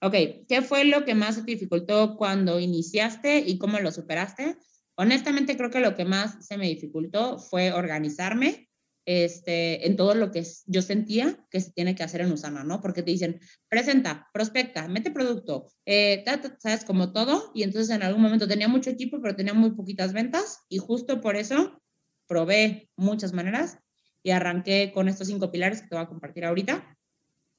ok, 0.01 0.13
¿qué 0.47 0.61
fue 0.63 0.85
lo 0.85 1.05
que 1.05 1.13
más 1.13 1.35
te 1.35 1.43
dificultó 1.43 2.17
cuando 2.17 2.59
iniciaste 2.59 3.39
y 3.39 3.59
cómo 3.59 3.79
lo 3.79 3.91
superaste? 3.91 4.57
Honestamente, 4.95 5.55
creo 5.57 5.69
que 5.69 5.79
lo 5.79 5.95
que 5.95 6.05
más 6.05 6.43
se 6.43 6.57
me 6.57 6.67
dificultó 6.67 7.37
fue 7.37 7.71
organizarme 7.71 8.67
este, 9.05 9.85
en 9.85 9.95
todo 9.95 10.15
lo 10.15 10.31
que 10.31 10.43
yo 10.65 10.81
sentía 10.81 11.45
que 11.51 11.61
se 11.61 11.71
tiene 11.73 11.93
que 11.93 12.01
hacer 12.01 12.21
en 12.21 12.31
Usana, 12.31 12.63
¿no? 12.63 12.81
Porque 12.81 13.03
te 13.03 13.11
dicen, 13.11 13.39
presenta, 13.69 14.27
prospecta, 14.33 14.87
mete 14.87 15.11
producto, 15.11 15.67
eh, 15.85 16.25
sabes, 16.57 16.83
como 16.83 17.13
todo. 17.13 17.51
Y 17.53 17.61
entonces 17.61 17.95
en 17.95 18.01
algún 18.01 18.23
momento 18.23 18.47
tenía 18.47 18.67
mucho 18.67 18.89
equipo, 18.89 19.21
pero 19.21 19.35
tenía 19.35 19.53
muy 19.53 19.71
poquitas 19.71 20.13
ventas 20.13 20.61
y 20.67 20.79
justo 20.79 21.21
por 21.21 21.35
eso 21.35 21.79
probé 22.27 22.89
muchas 22.95 23.33
maneras 23.33 23.77
y 24.25 24.31
arranqué 24.31 24.91
con 24.91 25.07
estos 25.07 25.27
cinco 25.27 25.51
pilares 25.51 25.83
que 25.83 25.87
te 25.87 25.95
voy 25.95 26.03
a 26.03 26.07
compartir 26.07 26.45
ahorita. 26.45 26.97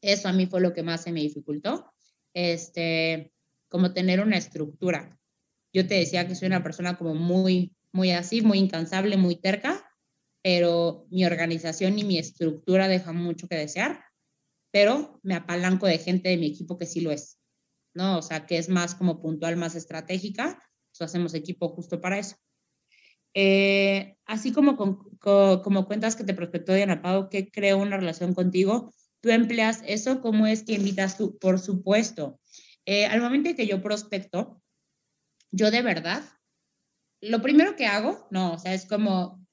Eso 0.03 0.27
a 0.29 0.33
mí 0.33 0.47
fue 0.47 0.61
lo 0.61 0.75
que 0.75 0.83
más 0.83 1.05
se 1.05 1.12
me 1.12 1.21
dificultó, 1.21 1.93
este, 2.35 3.33
como 3.69 3.93
tener 3.93 4.21
una 4.21 4.37
estructura. 4.37 5.17
Yo 5.73 5.87
te 5.87 5.95
decía 5.95 6.27
que 6.27 6.35
soy 6.35 6.49
una 6.49 6.64
persona 6.64 6.99
como 6.99 7.14
muy, 7.14 7.73
muy 7.93 8.11
así, 8.11 8.43
muy 8.43 8.59
incansable, 8.59 9.17
muy 9.17 9.37
terca, 9.37 9.89
pero 10.43 11.07
mi 11.09 11.25
organización 11.25 12.01
y 12.01 12.05
mi 12.05 12.19
estructura 12.19 12.89
dejan 12.89 13.14
mucho 13.14 13.47
que 13.47 13.55
desear, 13.55 14.03
pero 14.73 15.21
me 15.23 15.37
apalanco 15.37 15.87
de 15.87 15.99
gente 15.99 16.31
de 16.31 16.37
mi 16.37 16.49
equipo 16.49 16.77
que 16.79 16.87
sí 16.87 17.01
lo 17.01 17.12
es, 17.12 17.39
¿no? 17.95 18.19
O 18.19 18.23
sea, 18.23 18.45
que 18.45 18.59
es 18.59 18.69
más 18.69 18.97
como 18.97 19.23
puntual, 19.23 19.57
más 19.57 19.77
estratégica, 19.77 20.61
pues 20.91 21.09
hacemos 21.09 21.33
equipo 21.35 21.69
justo 21.69 22.01
para 22.01 22.19
eso. 22.19 22.35
Eh, 23.39 24.16
así 24.24 24.51
como, 24.51 24.78
como 24.78 25.87
cuentas 25.87 26.16
que 26.16 26.24
te 26.24 26.32
prospectó 26.32 26.72
Diana 26.72 27.03
Pau, 27.03 27.28
que 27.28 27.51
creó 27.51 27.76
una 27.76 27.99
relación 27.99 28.32
contigo, 28.32 28.95
tú 29.20 29.28
empleas 29.28 29.82
eso, 29.87 30.22
¿cómo 30.22 30.47
es 30.47 30.62
que 30.62 30.72
invitas 30.72 31.18
tú? 31.18 31.37
Por 31.39 31.59
supuesto. 31.59 32.41
Eh, 32.87 33.05
al 33.05 33.20
momento 33.20 33.55
que 33.55 33.66
yo 33.66 33.82
prospecto, 33.82 34.62
yo 35.51 35.70
de 35.70 35.82
verdad, 35.82 36.24
lo 37.20 37.43
primero 37.43 37.76
que 37.76 37.84
hago, 37.84 38.26
no, 38.30 38.55
o 38.55 38.59
sea, 38.59 38.72
es 38.72 38.87
como, 38.87 39.47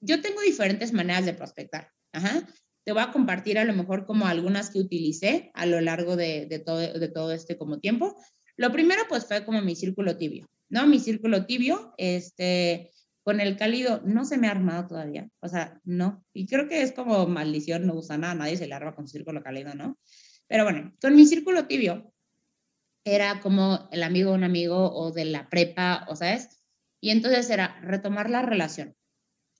yo 0.00 0.20
tengo 0.20 0.40
diferentes 0.40 0.92
maneras 0.92 1.26
de 1.26 1.34
prospectar. 1.34 1.92
Ajá. 2.12 2.48
Te 2.84 2.90
voy 2.90 3.02
a 3.02 3.12
compartir 3.12 3.60
a 3.60 3.64
lo 3.64 3.74
mejor 3.74 4.06
como 4.06 4.26
algunas 4.26 4.70
que 4.70 4.80
utilicé 4.80 5.52
a 5.54 5.66
lo 5.66 5.80
largo 5.80 6.16
de, 6.16 6.46
de, 6.46 6.58
todo, 6.58 6.78
de 6.78 7.08
todo 7.08 7.30
este 7.32 7.56
como 7.56 7.78
tiempo. 7.78 8.16
Lo 8.56 8.72
primero 8.72 9.02
pues 9.08 9.26
fue 9.26 9.44
como 9.44 9.62
mi 9.62 9.76
círculo 9.76 10.16
tibio. 10.16 10.48
¿No? 10.70 10.86
Mi 10.86 10.98
círculo 10.98 11.44
tibio, 11.44 11.94
este, 11.98 12.90
con 13.22 13.40
el 13.40 13.56
cálido 13.56 14.00
no 14.04 14.24
se 14.24 14.38
me 14.38 14.48
ha 14.48 14.52
armado 14.52 14.86
todavía, 14.86 15.28
o 15.40 15.48
sea, 15.48 15.80
no. 15.84 16.24
Y 16.32 16.46
creo 16.46 16.68
que 16.68 16.82
es 16.82 16.92
como 16.92 17.26
maldición, 17.26 17.86
no 17.86 17.94
usa 17.94 18.16
nada, 18.16 18.34
nadie 18.34 18.56
se 18.56 18.66
le 18.66 18.74
arma 18.74 18.94
con 18.94 19.08
círculo 19.08 19.42
cálido, 19.42 19.74
¿no? 19.74 19.98
Pero 20.46 20.64
bueno, 20.64 20.92
con 21.00 21.14
mi 21.14 21.26
círculo 21.26 21.66
tibio 21.66 22.12
era 23.04 23.40
como 23.40 23.88
el 23.92 24.02
amigo 24.02 24.30
de 24.30 24.36
un 24.36 24.44
amigo 24.44 24.92
o 24.92 25.12
de 25.12 25.26
la 25.26 25.48
prepa, 25.48 26.06
o 26.08 26.16
sabes, 26.16 26.62
y 27.00 27.10
entonces 27.10 27.50
era 27.50 27.80
retomar 27.82 28.30
la 28.30 28.42
relación. 28.42 28.94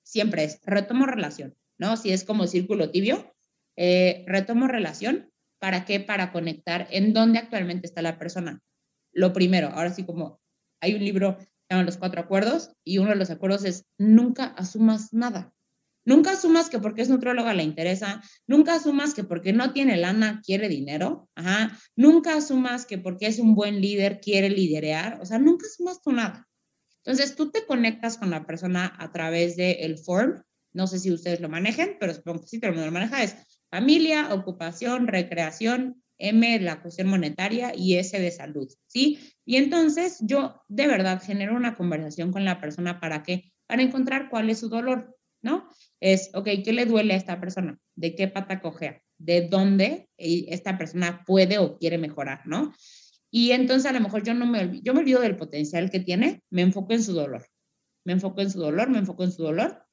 Siempre 0.02 0.44
es, 0.44 0.60
retomo 0.64 1.06
relación, 1.06 1.56
¿no? 1.78 1.96
Si 1.96 2.12
es 2.12 2.24
como 2.24 2.46
círculo 2.46 2.90
tibio, 2.90 3.34
eh, 3.76 4.24
retomo 4.26 4.68
relación, 4.68 5.30
¿para 5.58 5.84
qué? 5.84 6.00
Para 6.00 6.32
conectar 6.32 6.88
en 6.90 7.12
dónde 7.12 7.38
actualmente 7.38 7.86
está 7.86 8.02
la 8.02 8.18
persona. 8.18 8.60
Lo 9.12 9.32
primero, 9.32 9.68
ahora 9.68 9.92
sí 9.92 10.04
como 10.04 10.40
hay 10.80 10.94
un 10.94 11.04
libro 11.04 11.38
que 11.68 11.82
Los 11.82 11.96
Cuatro 11.96 12.20
Acuerdos 12.20 12.72
y 12.84 12.98
uno 12.98 13.10
de 13.10 13.16
los 13.16 13.30
acuerdos 13.30 13.64
es 13.64 13.86
nunca 13.96 14.44
asumas 14.44 15.12
nada. 15.12 15.52
Nunca 16.04 16.32
asumas 16.32 16.70
que 16.70 16.78
porque 16.78 17.02
es 17.02 17.10
nutróloga 17.10 17.52
le 17.52 17.62
interesa, 17.62 18.22
nunca 18.46 18.74
asumas 18.74 19.12
que 19.12 19.22
porque 19.22 19.52
no 19.52 19.72
tiene 19.72 19.96
lana 19.98 20.40
quiere 20.44 20.68
dinero, 20.68 21.28
nunca 21.94 22.36
asumas 22.36 22.86
que 22.86 22.98
porque 22.98 23.26
es 23.26 23.38
un 23.38 23.54
buen 23.54 23.80
líder 23.80 24.20
quiere 24.20 24.48
liderear, 24.48 25.20
o 25.20 25.26
sea, 25.26 25.38
nunca 25.38 25.66
asumas 25.66 26.00
tú 26.02 26.12
nada. 26.12 26.48
Entonces, 27.04 27.36
tú 27.36 27.50
te 27.50 27.66
conectas 27.66 28.18
con 28.18 28.30
la 28.30 28.46
persona 28.46 28.92
a 28.98 29.12
través 29.12 29.56
del 29.56 29.76
el 29.80 29.98
form, 29.98 30.42
no 30.72 30.86
sé 30.86 30.98
si 30.98 31.12
ustedes 31.12 31.40
lo 31.40 31.48
manejen, 31.48 31.96
pero 32.00 32.14
supongo 32.14 32.40
que 32.40 32.48
sí, 32.48 32.58
pero 32.58 32.74
lo 32.74 32.90
maneja, 32.90 33.22
es 33.22 33.36
familia, 33.70 34.32
ocupación, 34.32 35.06
recreación, 35.06 36.02
M 36.20 36.60
la 36.60 36.80
cuestión 36.80 37.08
monetaria 37.08 37.72
y 37.74 37.96
S 37.96 38.18
de 38.18 38.30
salud, 38.30 38.68
¿sí? 38.86 39.18
Y 39.44 39.56
entonces 39.56 40.18
yo 40.20 40.62
de 40.68 40.86
verdad 40.86 41.22
genero 41.22 41.56
una 41.56 41.76
conversación 41.76 42.32
con 42.32 42.44
la 42.44 42.60
persona 42.60 43.00
para 43.00 43.22
qué? 43.22 43.52
Para 43.66 43.82
encontrar 43.82 44.28
cuál 44.30 44.50
es 44.50 44.58
su 44.58 44.68
dolor, 44.68 45.16
¿no? 45.42 45.68
Es, 46.00 46.30
ok, 46.34 46.48
¿qué 46.64 46.72
le 46.72 46.86
duele 46.86 47.14
a 47.14 47.16
esta 47.16 47.40
persona? 47.40 47.78
¿De 47.96 48.14
qué 48.14 48.28
pata 48.28 48.60
cojea? 48.60 49.02
¿De 49.18 49.48
dónde 49.48 50.08
esta 50.16 50.78
persona 50.78 51.24
puede 51.26 51.58
o 51.58 51.78
quiere 51.78 51.98
mejorar, 51.98 52.42
¿no? 52.46 52.72
Y 53.30 53.52
entonces 53.52 53.88
a 53.88 53.94
lo 53.94 54.00
mejor 54.00 54.24
yo 54.24 54.34
no 54.34 54.46
me, 54.46 54.80
yo 54.82 54.92
me 54.92 55.00
olvido 55.00 55.20
del 55.20 55.36
potencial 55.36 55.90
que 55.90 56.00
tiene, 56.00 56.42
me 56.50 56.62
enfoco 56.62 56.92
en 56.92 57.02
su 57.02 57.12
dolor. 57.12 57.46
Me 58.04 58.12
enfoco 58.12 58.40
en 58.40 58.50
su 58.50 58.58
dolor, 58.58 58.90
me 58.90 58.98
enfoco 58.98 59.24
en 59.24 59.32
su 59.32 59.42
dolor. 59.42 59.86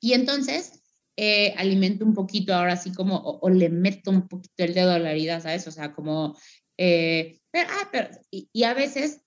Y 0.00 0.12
entonces 0.12 0.83
eh, 1.16 1.54
alimento 1.56 2.04
un 2.04 2.14
poquito 2.14 2.54
ahora 2.54 2.74
así 2.74 2.92
como, 2.92 3.16
o, 3.16 3.48
le 3.50 3.68
meto 3.68 4.10
un 4.10 4.28
poquito 4.28 4.64
el 4.64 4.74
dedo 4.74 4.92
a 4.92 4.98
la 4.98 5.12
herida, 5.12 5.40
¿sabes? 5.40 5.66
O 5.68 5.70
sea, 5.70 5.94
como, 5.94 6.36
eh, 6.76 7.38
pero, 7.50 7.68
ah, 7.70 7.88
pero, 7.92 8.08
y, 8.30 8.64
a 8.64 8.74
veces 8.74 9.22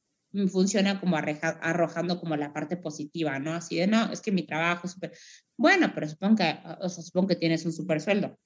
funciona 0.49 0.99
como 0.99 1.17
arrojando 1.17 2.19
como 2.19 2.35
la 2.35 2.53
parte 2.53 2.77
positiva, 2.77 3.39
¿no? 3.39 3.53
Así 3.53 3.77
de, 3.77 3.87
no, 3.87 4.11
es 4.11 4.21
que 4.21 4.31
mi 4.31 4.45
trabajo 4.45 4.87
es 4.87 4.93
súper, 4.93 5.13
bueno, 5.57 5.91
pero 5.95 6.07
supongo 6.09 6.35
que, 6.37 6.59
o 6.81 6.89
sea, 6.89 7.03
supongo 7.03 7.27
que 7.29 7.35
tienes 7.37 7.65
un 7.65 7.73
súper 7.73 8.01
sueldo. 8.01 8.37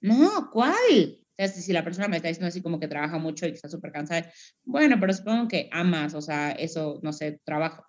No, 0.00 0.50
¿cuál? 0.52 1.20
Entonces, 1.36 1.64
si 1.64 1.72
la 1.72 1.84
persona 1.84 2.08
me 2.08 2.16
está 2.16 2.28
diciendo 2.28 2.48
así 2.48 2.60
como 2.62 2.80
que 2.80 2.88
trabaja 2.88 3.18
mucho 3.18 3.46
y 3.46 3.50
está 3.50 3.68
súper 3.68 3.92
cansada, 3.92 4.30
bueno, 4.64 4.96
pero 5.00 5.12
supongo 5.12 5.46
que 5.48 5.68
amas, 5.72 6.14
o 6.14 6.20
sea, 6.20 6.50
eso, 6.50 6.98
no 7.02 7.12
sé, 7.12 7.40
trabajo. 7.44 7.84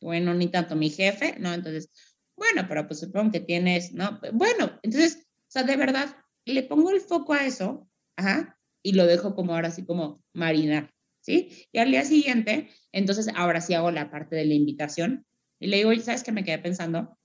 Bueno, 0.00 0.32
ni 0.34 0.48
tanto 0.48 0.74
mi 0.74 0.88
jefe, 0.90 1.36
¿no? 1.38 1.52
Entonces, 1.52 1.90
bueno, 2.36 2.66
pero 2.68 2.86
pues 2.86 3.00
supongo 3.00 3.32
que 3.32 3.40
tienes, 3.40 3.92
¿no? 3.92 4.20
Bueno, 4.32 4.78
entonces, 4.82 5.26
o 5.26 5.50
sea, 5.50 5.62
de 5.62 5.76
verdad, 5.76 6.16
le 6.44 6.62
pongo 6.62 6.90
el 6.90 7.00
foco 7.00 7.34
a 7.34 7.46
eso, 7.46 7.88
ajá, 8.16 8.58
y 8.82 8.92
lo 8.92 9.06
dejo 9.06 9.34
como 9.34 9.54
ahora 9.54 9.70
sí 9.70 9.84
como 9.84 10.22
marinar, 10.32 10.92
¿sí? 11.20 11.66
Y 11.72 11.78
al 11.78 11.90
día 11.90 12.04
siguiente, 12.04 12.70
entonces 12.92 13.28
ahora 13.34 13.60
sí 13.60 13.74
hago 13.74 13.90
la 13.90 14.10
parte 14.10 14.36
de 14.36 14.44
la 14.44 14.54
invitación 14.54 15.26
y 15.58 15.68
le 15.68 15.78
digo, 15.78 15.94
¿sabes 16.02 16.22
qué 16.22 16.32
me 16.32 16.44
quedé 16.44 16.58
pensando? 16.58 17.16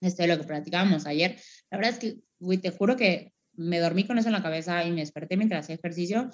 Este 0.00 0.22
es 0.24 0.28
lo 0.28 0.38
que 0.38 0.46
platicábamos 0.46 1.06
ayer. 1.06 1.36
La 1.70 1.78
verdad 1.78 1.92
es 1.94 1.98
que, 1.98 2.20
güey, 2.38 2.58
te 2.58 2.70
juro 2.70 2.96
que 2.96 3.32
me 3.54 3.80
dormí 3.80 4.06
con 4.06 4.18
eso 4.18 4.28
en 4.28 4.34
la 4.34 4.42
cabeza 4.42 4.84
y 4.84 4.90
me 4.90 5.00
desperté 5.00 5.36
mientras 5.36 5.64
hacía 5.64 5.76
ejercicio 5.76 6.30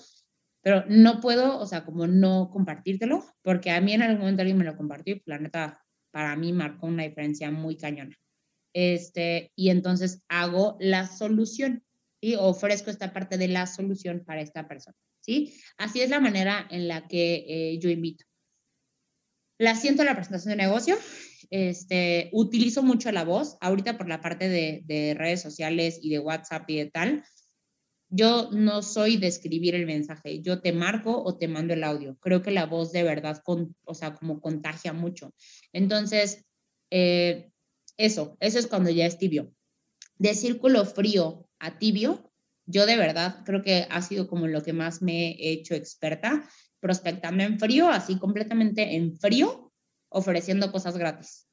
pero 0.63 0.85
no 0.89 1.21
puedo, 1.21 1.59
o 1.59 1.67
sea, 1.67 1.85
como 1.85 2.07
no 2.07 2.51
compartírtelo, 2.51 3.25
porque 3.43 3.71
a 3.71 3.81
mí 3.81 3.93
en 3.95 4.03
algún 4.03 4.21
momento 4.21 4.43
alguien 4.43 4.59
me 4.59 4.65
lo 4.65 4.77
compartió 4.77 5.15
y 5.15 5.23
la 5.27 5.39
neta, 5.39 5.83
para 6.11 6.37
mí 6.37 6.53
marcó 6.53 6.87
una 6.87 7.05
diferencia 7.05 7.51
muy 7.51 7.77
cañona. 7.77 8.17
Este, 8.73 9.53
y 9.57 9.71
entonces 9.71 10.23
hago 10.29 10.77
la 10.81 11.07
solución 11.07 11.85
y 12.21 12.35
ofrezco 12.35 12.91
esta 12.91 13.13
parte 13.13 13.39
de 13.39 13.49
la 13.49 13.67
solución 13.67 14.23
para 14.25 14.43
esta 14.43 14.69
persona, 14.69 14.97
¿sí? 15.21 15.55
Así 15.77 16.01
es 16.01 16.11
la 16.11 16.21
manera 16.21 16.67
en 16.71 16.87
la 16.87 17.09
que 17.09 17.45
eh, 17.49 17.79
yo 17.79 17.91
invito. 17.91 18.25
La 19.59 19.75
siento 19.75 20.05
la 20.05 20.15
presentación 20.15 20.51
de 20.51 20.63
negocio, 20.65 20.97
este, 21.51 22.31
utilizo 22.33 22.83
mucho 22.83 23.11
la 23.11 23.25
voz, 23.25 23.57
ahorita 23.61 23.99
por 23.99 24.09
la 24.09 24.21
parte 24.21 24.49
de, 24.49 24.83
de 24.85 25.15
redes 25.15 25.43
sociales 25.43 25.99
y 26.01 26.11
de 26.11 26.19
WhatsApp 26.19 26.69
y 26.71 26.77
de 26.77 26.87
tal, 26.87 27.25
yo 28.11 28.51
no 28.53 28.83
soy 28.83 29.17
de 29.17 29.29
escribir 29.29 29.75
el 29.77 29.87
mensaje, 29.87 30.43
yo 30.43 30.61
te 30.61 30.73
marco 30.73 31.23
o 31.23 31.39
te 31.39 31.47
mando 31.47 31.75
el 31.75 31.85
audio. 31.85 32.17
Creo 32.21 32.43
que 32.43 32.51
la 32.51 32.67
voz 32.67 32.91
de 32.91 33.05
verdad, 33.05 33.41
o 33.85 33.95
sea, 33.95 34.15
como 34.15 34.41
contagia 34.41 34.93
mucho. 34.93 35.33
Entonces, 35.73 36.45
eh, 36.91 37.51
eso, 37.97 38.37
eso 38.41 38.59
es 38.59 38.67
cuando 38.67 38.91
ya 38.91 39.07
es 39.07 39.17
tibio. 39.17 39.55
De 40.19 40.35
círculo 40.35 40.85
frío 40.85 41.49
a 41.61 41.79
tibio, 41.79 42.33
yo 42.67 42.85
de 42.85 42.97
verdad 42.97 43.43
creo 43.45 43.63
que 43.63 43.87
ha 43.89 44.03
sido 44.03 44.27
como 44.27 44.49
lo 44.49 44.63
que 44.63 44.73
más 44.73 45.03
me 45.03 45.31
he 45.31 45.53
hecho 45.53 45.75
experta, 45.75 46.49
prospectando 46.81 47.45
en 47.45 47.59
frío, 47.61 47.89
así 47.89 48.19
completamente 48.19 48.97
en 48.97 49.17
frío, 49.17 49.73
ofreciendo 50.09 50.73
cosas 50.73 50.97
gratis. 50.97 51.47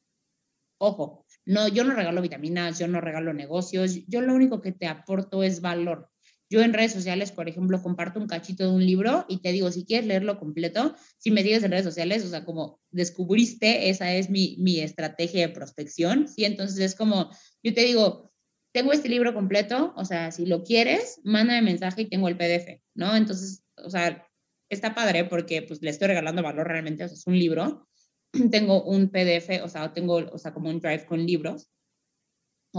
Ojo, 0.80 1.26
no, 1.46 1.68
yo 1.68 1.84
no 1.84 1.94
regalo 1.94 2.22
vitaminas, 2.22 2.80
yo 2.80 2.88
no 2.88 3.00
regalo 3.00 3.34
negocios, 3.34 4.06
yo 4.08 4.22
lo 4.22 4.34
único 4.34 4.62
que 4.62 4.72
te 4.72 4.88
aporto 4.88 5.44
es 5.44 5.62
valor. 5.62 6.10
Yo 6.50 6.62
en 6.62 6.74
redes 6.74 6.94
sociales, 6.94 7.32
por 7.32 7.50
ejemplo, 7.50 7.82
comparto 7.82 8.20
un 8.20 8.28
cachito 8.28 8.64
de 8.64 8.76
un 8.76 8.86
libro 8.86 9.26
y 9.28 9.42
te 9.42 9.52
digo, 9.52 9.72
si 9.72 9.86
quieres 9.86 10.08
leerlo 10.08 10.40
completo, 10.40 10.96
si 11.18 11.32
me 11.32 11.44
sigues 11.44 11.64
en 11.64 11.72
redes 11.72 11.86
sociales, 11.86 12.24
o 12.24 12.30
sea, 12.30 12.46
como 12.46 12.80
descubriste, 12.90 13.90
esa 13.90 14.14
es 14.14 14.30
mi, 14.30 14.56
mi 14.60 14.80
estrategia 14.80 15.48
de 15.48 15.54
prospección, 15.54 16.28
¿sí? 16.28 16.46
Entonces 16.46 16.80
es 16.80 16.96
como, 16.96 17.30
yo 17.64 17.74
te 17.74 17.82
digo, 17.82 18.32
tengo 18.74 18.94
este 18.94 19.10
libro 19.10 19.34
completo, 19.34 19.94
o 19.98 20.06
sea, 20.06 20.32
si 20.32 20.46
lo 20.46 20.64
quieres, 20.64 21.20
mándame 21.24 21.62
mensaje 21.64 22.04
y 22.04 22.10
tengo 22.10 22.28
el 22.28 22.38
PDF, 22.38 22.82
¿no? 22.94 23.16
Entonces, 23.16 23.64
o 23.76 23.90
sea, 23.90 24.26
está 24.70 24.96
padre 24.96 25.26
porque 25.26 25.62
pues 25.64 25.82
le 25.82 25.90
estoy 25.90 26.08
regalando 26.10 26.44
valor 26.44 26.68
realmente, 26.68 27.04
o 27.04 27.08
sea, 27.08 27.16
es 27.16 27.28
un 27.28 27.38
libro, 27.38 27.88
tengo 28.52 28.84
un 28.84 29.10
PDF, 29.10 29.64
o 29.64 29.70
sea, 29.70 29.94
tengo, 29.94 30.16
o 30.16 30.38
sea, 30.38 30.54
como 30.54 30.70
un 30.70 30.80
drive 30.80 31.06
con 31.06 31.26
libros, 31.26 31.70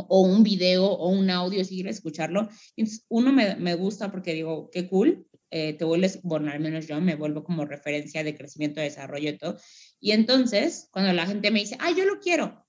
o 0.09 0.21
un 0.23 0.43
video 0.43 0.87
o 0.87 1.09
un 1.09 1.31
audio 1.31 1.65
si 1.65 1.77
quieres 1.77 1.97
escucharlo. 1.97 2.49
uno 3.09 3.33
me, 3.33 3.57
me, 3.57 3.75
gusta 3.75 4.11
porque 4.11 4.35
digo, 4.35 4.71
qué 4.71 4.89
cool, 4.89 5.27
eh, 5.51 5.73
te 5.75 5.85
vuelves, 5.85 6.21
bueno, 6.23 6.51
al 6.51 6.61
menos 6.61 6.87
yo 6.87 7.01
me 7.01 7.15
vuelvo 7.15 7.43
como 7.43 7.65
referencia 7.65 8.23
de 8.23 8.37
crecimiento, 8.37 8.81
desarrollo 8.81 9.31
y 9.31 9.39
todo. 9.39 9.59
Y 10.01 10.13
entonces, 10.13 10.89
cuando 10.91 11.13
la 11.13 11.27
gente 11.27 11.51
me 11.51 11.61
dice, 11.61 11.77
ah, 11.81 11.91
yo 11.97 12.05
lo 12.05 12.21
quiero, 12.21 12.67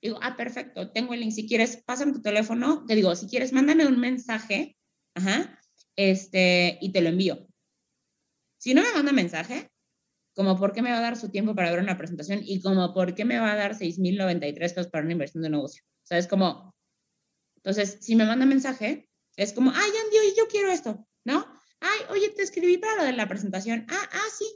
digo, 0.00 0.18
ah, 0.22 0.36
perfecto, 0.36 0.92
tengo 0.92 1.14
el 1.14 1.20
link, 1.20 1.32
si 1.32 1.48
quieres, 1.48 1.82
pásame 1.84 2.12
tu 2.12 2.22
teléfono, 2.22 2.84
te 2.86 2.94
digo, 2.94 3.14
si 3.16 3.26
quieres, 3.26 3.52
mándame 3.52 3.86
un 3.86 3.98
mensaje, 3.98 4.76
ajá, 5.14 5.60
este, 5.96 6.78
y 6.80 6.92
te 6.92 7.00
lo 7.00 7.08
envío. 7.08 7.46
Si 8.58 8.74
no 8.74 8.82
me 8.82 8.92
manda 8.92 9.12
mensaje, 9.12 9.70
como 10.34 10.58
por 10.58 10.72
qué 10.72 10.82
me 10.82 10.90
va 10.90 10.98
a 10.98 11.02
dar 11.02 11.16
su 11.16 11.30
tiempo 11.30 11.54
para 11.54 11.70
ver 11.70 11.80
una 11.80 11.96
presentación 11.96 12.40
y 12.44 12.60
como 12.60 12.92
por 12.92 13.14
qué 13.14 13.24
me 13.24 13.38
va 13.38 13.52
a 13.52 13.56
dar 13.56 13.74
6.093 13.74 14.54
pesos 14.54 14.88
para 14.88 15.04
una 15.04 15.12
inversión 15.12 15.42
de 15.42 15.50
negocio. 15.50 15.82
O 16.06 16.08
sea, 16.08 16.18
es 16.18 16.28
como, 16.28 16.72
entonces, 17.56 17.98
si 18.00 18.14
me 18.14 18.24
manda 18.24 18.46
mensaje, 18.46 19.10
es 19.34 19.52
como, 19.52 19.72
ay, 19.74 19.90
Andy, 20.04 20.36
yo 20.38 20.46
quiero 20.46 20.70
esto, 20.70 21.04
¿no? 21.24 21.44
Ay, 21.80 21.98
oye, 22.10 22.28
te 22.28 22.42
escribí 22.42 22.78
para 22.78 22.94
lo 22.94 23.02
de 23.02 23.12
la 23.12 23.26
presentación. 23.26 23.84
Ah, 23.90 24.08
ah, 24.12 24.28
sí. 24.38 24.46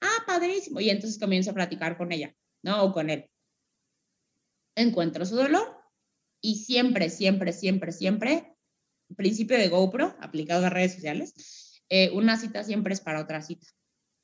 Ah, 0.00 0.24
padrísimo. 0.26 0.80
Y 0.80 0.90
entonces 0.90 1.20
comienzo 1.20 1.52
a 1.52 1.54
platicar 1.54 1.96
con 1.96 2.10
ella, 2.10 2.34
¿no? 2.64 2.82
O 2.82 2.92
con 2.92 3.10
él. 3.10 3.30
Encuentro 4.74 5.24
su 5.24 5.36
dolor 5.36 5.82
y 6.40 6.56
siempre, 6.56 7.10
siempre, 7.10 7.52
siempre, 7.52 7.92
siempre, 7.92 8.56
principio 9.16 9.56
de 9.56 9.68
GoPro, 9.68 10.16
aplicado 10.20 10.66
a 10.66 10.70
redes 10.70 10.94
sociales, 10.94 11.80
eh, 11.88 12.10
una 12.10 12.36
cita 12.36 12.64
siempre 12.64 12.92
es 12.92 13.00
para 13.00 13.20
otra 13.20 13.40
cita. 13.40 13.68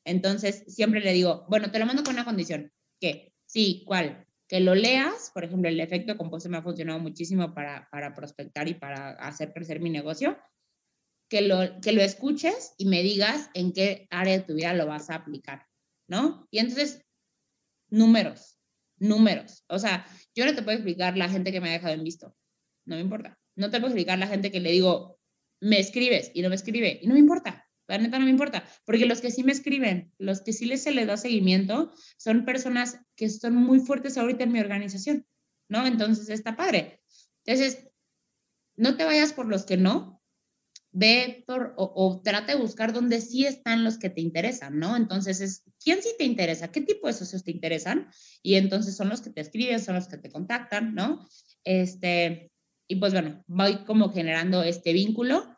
Entonces, 0.04 0.64
siempre 0.66 1.00
le 1.00 1.12
digo, 1.12 1.46
bueno, 1.48 1.70
te 1.70 1.78
lo 1.78 1.86
mando 1.86 2.02
con 2.02 2.14
una 2.14 2.24
condición. 2.24 2.72
¿Qué? 3.00 3.32
Sí, 3.46 3.84
¿cuál? 3.86 4.27
Que 4.48 4.60
lo 4.60 4.74
leas, 4.74 5.30
por 5.34 5.44
ejemplo, 5.44 5.68
el 5.68 5.78
efecto 5.78 6.16
compuesto 6.16 6.48
me 6.48 6.56
ha 6.56 6.62
funcionado 6.62 6.98
muchísimo 6.98 7.54
para, 7.54 7.88
para 7.90 8.14
prospectar 8.14 8.66
y 8.66 8.74
para 8.74 9.10
hacer 9.10 9.52
crecer 9.52 9.80
mi 9.80 9.90
negocio, 9.90 10.38
que 11.28 11.42
lo, 11.42 11.80
que 11.82 11.92
lo 11.92 12.00
escuches 12.00 12.72
y 12.78 12.86
me 12.86 13.02
digas 13.02 13.50
en 13.52 13.72
qué 13.72 14.08
área 14.10 14.38
de 14.38 14.44
tu 14.44 14.54
vida 14.54 14.72
lo 14.72 14.86
vas 14.86 15.10
a 15.10 15.16
aplicar, 15.16 15.66
¿no? 16.08 16.48
Y 16.50 16.60
entonces, 16.60 17.04
números, 17.90 18.58
números. 18.98 19.64
O 19.68 19.78
sea, 19.78 20.06
yo 20.34 20.46
no 20.46 20.54
te 20.54 20.62
puedo 20.62 20.78
explicar 20.78 21.18
la 21.18 21.28
gente 21.28 21.52
que 21.52 21.60
me 21.60 21.68
ha 21.68 21.72
dejado 21.72 21.92
en 21.92 22.04
visto, 22.04 22.34
no 22.86 22.96
me 22.96 23.02
importa. 23.02 23.38
No 23.54 23.70
te 23.70 23.80
puedo 23.80 23.88
explicar 23.88 24.18
la 24.18 24.28
gente 24.28 24.50
que 24.50 24.60
le 24.60 24.70
digo, 24.70 25.18
me 25.60 25.78
escribes 25.78 26.30
y 26.32 26.40
no 26.40 26.48
me 26.48 26.54
escribe 26.54 26.98
y 27.02 27.06
no 27.06 27.14
me 27.14 27.20
importa. 27.20 27.67
La 27.88 27.98
neta 27.98 28.18
no 28.18 28.26
me 28.26 28.30
importa, 28.30 28.64
porque 28.84 29.06
los 29.06 29.20
que 29.20 29.30
sí 29.30 29.42
me 29.42 29.52
escriben, 29.52 30.12
los 30.18 30.42
que 30.42 30.52
sí 30.52 30.66
les 30.66 30.82
se 30.82 30.92
les 30.92 31.06
da 31.06 31.16
seguimiento, 31.16 31.90
son 32.18 32.44
personas 32.44 33.00
que 33.16 33.30
son 33.30 33.54
muy 33.54 33.80
fuertes 33.80 34.18
ahorita 34.18 34.44
en 34.44 34.52
mi 34.52 34.60
organización, 34.60 35.26
¿no? 35.68 35.86
Entonces 35.86 36.28
está 36.28 36.54
padre. 36.54 37.00
Entonces, 37.44 37.88
no 38.76 38.96
te 38.96 39.04
vayas 39.04 39.32
por 39.32 39.46
los 39.46 39.64
que 39.64 39.78
no, 39.78 40.22
ve 40.92 41.44
por, 41.46 41.74
o, 41.76 42.20
trata 42.22 42.54
de 42.54 42.60
buscar 42.60 42.92
dónde 42.92 43.20
sí 43.20 43.46
están 43.46 43.84
los 43.84 43.98
que 43.98 44.10
te 44.10 44.20
interesan, 44.20 44.78
¿no? 44.78 44.96
Entonces 44.96 45.40
es, 45.40 45.62
¿quién 45.82 46.02
sí 46.02 46.10
te 46.18 46.24
interesa? 46.24 46.70
¿Qué 46.70 46.80
tipo 46.80 47.06
de 47.06 47.12
socios 47.12 47.44
te 47.44 47.50
interesan? 47.50 48.08
Y 48.42 48.54
entonces 48.54 48.96
son 48.96 49.08
los 49.08 49.20
que 49.20 49.30
te 49.30 49.40
escriben, 49.40 49.80
son 49.80 49.94
los 49.94 50.08
que 50.08 50.18
te 50.18 50.30
contactan, 50.30 50.94
¿no? 50.94 51.26
Este, 51.64 52.50
y 52.86 52.96
pues 52.96 53.12
bueno, 53.12 53.44
voy 53.46 53.84
como 53.84 54.10
generando 54.10 54.62
este 54.62 54.92
vínculo 54.92 55.57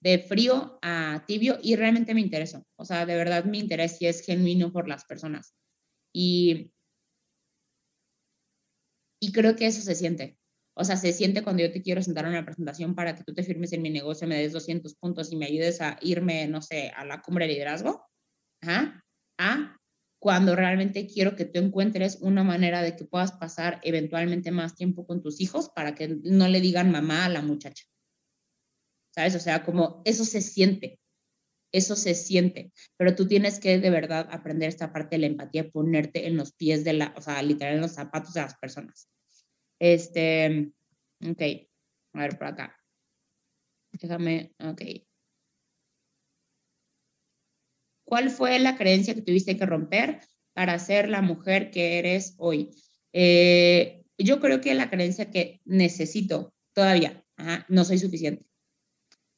de 0.00 0.18
frío 0.18 0.78
a 0.82 1.24
tibio 1.26 1.58
y 1.62 1.76
realmente 1.76 2.14
me 2.14 2.20
interesó. 2.20 2.64
O 2.76 2.84
sea, 2.84 3.06
de 3.06 3.16
verdad 3.16 3.44
mi 3.44 3.58
interés 3.58 3.98
sí 3.98 4.06
es 4.06 4.22
genuino 4.22 4.72
por 4.72 4.88
las 4.88 5.04
personas. 5.04 5.54
Y, 6.12 6.72
y 9.20 9.32
creo 9.32 9.56
que 9.56 9.66
eso 9.66 9.82
se 9.82 9.94
siente. 9.94 10.38
O 10.74 10.84
sea, 10.84 10.96
se 10.96 11.12
siente 11.12 11.42
cuando 11.42 11.62
yo 11.62 11.72
te 11.72 11.82
quiero 11.82 12.02
sentar 12.02 12.24
a 12.24 12.30
una 12.30 12.44
presentación 12.44 12.94
para 12.94 13.14
que 13.14 13.24
tú 13.24 13.34
te 13.34 13.42
firmes 13.42 13.72
en 13.72 13.82
mi 13.82 13.90
negocio, 13.90 14.26
me 14.26 14.36
des 14.36 14.52
200 14.52 14.94
puntos 14.94 15.30
y 15.30 15.36
me 15.36 15.46
ayudes 15.46 15.80
a 15.80 15.98
irme, 16.00 16.46
no 16.48 16.62
sé, 16.62 16.90
a 16.96 17.04
la 17.04 17.20
cumbre 17.20 17.46
de 17.46 17.52
liderazgo. 17.52 18.06
Ajá. 18.62 19.02
A 19.38 19.76
cuando 20.20 20.54
realmente 20.54 21.06
quiero 21.06 21.34
que 21.34 21.46
tú 21.46 21.58
encuentres 21.58 22.18
una 22.20 22.44
manera 22.44 22.82
de 22.82 22.94
que 22.94 23.06
puedas 23.06 23.32
pasar 23.32 23.80
eventualmente 23.82 24.50
más 24.50 24.74
tiempo 24.74 25.06
con 25.06 25.22
tus 25.22 25.40
hijos 25.40 25.70
para 25.70 25.94
que 25.94 26.18
no 26.22 26.46
le 26.46 26.60
digan 26.60 26.90
mamá 26.90 27.24
a 27.24 27.30
la 27.30 27.40
muchacha. 27.40 27.84
¿Sabes? 29.10 29.34
O 29.34 29.40
sea, 29.40 29.64
como 29.64 30.02
eso 30.04 30.24
se 30.24 30.40
siente, 30.40 31.00
eso 31.72 31.96
se 31.96 32.14
siente, 32.14 32.72
pero 32.96 33.14
tú 33.14 33.26
tienes 33.28 33.60
que 33.60 33.78
de 33.78 33.90
verdad 33.90 34.28
aprender 34.30 34.68
esta 34.68 34.92
parte 34.92 35.16
de 35.16 35.20
la 35.20 35.26
empatía, 35.26 35.70
ponerte 35.70 36.26
en 36.26 36.36
los 36.36 36.52
pies 36.52 36.84
de 36.84 36.94
la, 36.94 37.14
o 37.16 37.20
sea, 37.20 37.42
literal 37.42 37.76
en 37.76 37.80
los 37.80 37.92
zapatos 37.92 38.34
de 38.34 38.40
las 38.42 38.56
personas. 38.56 39.08
Este, 39.78 40.72
ok, 41.24 41.42
a 42.14 42.20
ver 42.20 42.38
por 42.38 42.48
acá. 42.48 42.76
Déjame, 43.92 44.52
ok. 44.58 44.82
¿Cuál 48.04 48.30
fue 48.30 48.58
la 48.58 48.76
creencia 48.76 49.14
que 49.14 49.22
tuviste 49.22 49.56
que 49.56 49.66
romper 49.66 50.20
para 50.52 50.78
ser 50.78 51.08
la 51.08 51.22
mujer 51.22 51.70
que 51.70 51.98
eres 51.98 52.34
hoy? 52.38 52.70
Eh, 53.12 54.02
yo 54.18 54.40
creo 54.40 54.60
que 54.60 54.74
la 54.74 54.90
creencia 54.90 55.30
que 55.30 55.60
necesito 55.64 56.52
todavía, 56.72 57.24
no 57.68 57.84
soy 57.84 57.98
suficiente 57.98 58.49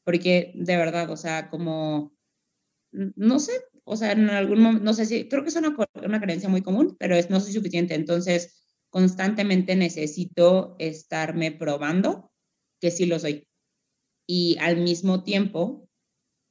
porque 0.04 0.52
de 0.54 0.76
verdad, 0.76 1.10
o 1.10 1.16
sea, 1.16 1.48
como, 1.50 2.12
no 2.92 3.38
sé, 3.38 3.52
o 3.84 3.96
sea, 3.96 4.12
en 4.12 4.30
algún 4.30 4.60
momento, 4.60 4.84
no 4.84 4.94
sé 4.94 5.06
si, 5.06 5.28
creo 5.28 5.42
que 5.42 5.48
es 5.48 5.56
una, 5.56 5.74
una 6.04 6.20
creencia 6.20 6.48
muy 6.48 6.62
común, 6.62 6.96
pero 6.98 7.16
es, 7.16 7.30
no 7.30 7.40
soy 7.40 7.52
suficiente, 7.52 7.94
entonces 7.94 8.62
constantemente 8.90 9.74
necesito 9.74 10.76
estarme 10.78 11.52
probando 11.52 12.30
que 12.80 12.90
sí 12.90 13.06
lo 13.06 13.18
soy. 13.18 13.48
Y 14.26 14.56
al 14.60 14.76
mismo 14.78 15.24
tiempo, 15.24 15.88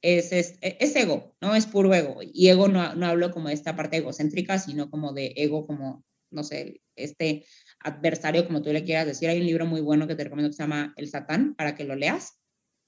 es, 0.02 0.32
es, 0.32 0.58
es, 0.60 0.96
ego, 0.96 1.34
¿no? 1.40 1.54
Es 1.54 1.66
puro 1.66 1.94
ego. 1.94 2.18
Y 2.20 2.48
ego 2.48 2.68
no, 2.68 2.94
no 2.94 3.06
hablo 3.06 3.30
como 3.30 3.48
esta 3.48 3.76
parte 3.76 3.98
egocéntrica, 3.98 4.58
sino 4.58 4.90
como 4.90 5.12
de 5.12 5.32
ego, 5.36 5.66
como, 5.66 6.04
no 6.30 6.42
sé, 6.42 6.82
este 6.96 7.46
adversario, 7.78 8.46
como 8.46 8.62
tú 8.62 8.72
le 8.72 8.84
quieras 8.84 9.06
decir. 9.06 9.28
Hay 9.28 9.40
un 9.40 9.46
libro 9.46 9.64
muy 9.64 9.80
bueno 9.80 10.08
que 10.08 10.16
te 10.16 10.24
recomiendo 10.24 10.50
que 10.50 10.56
se 10.56 10.64
llama 10.64 10.92
El 10.96 11.08
Satán, 11.08 11.54
para 11.54 11.76
que 11.76 11.84
lo 11.84 11.94
leas. 11.94 12.41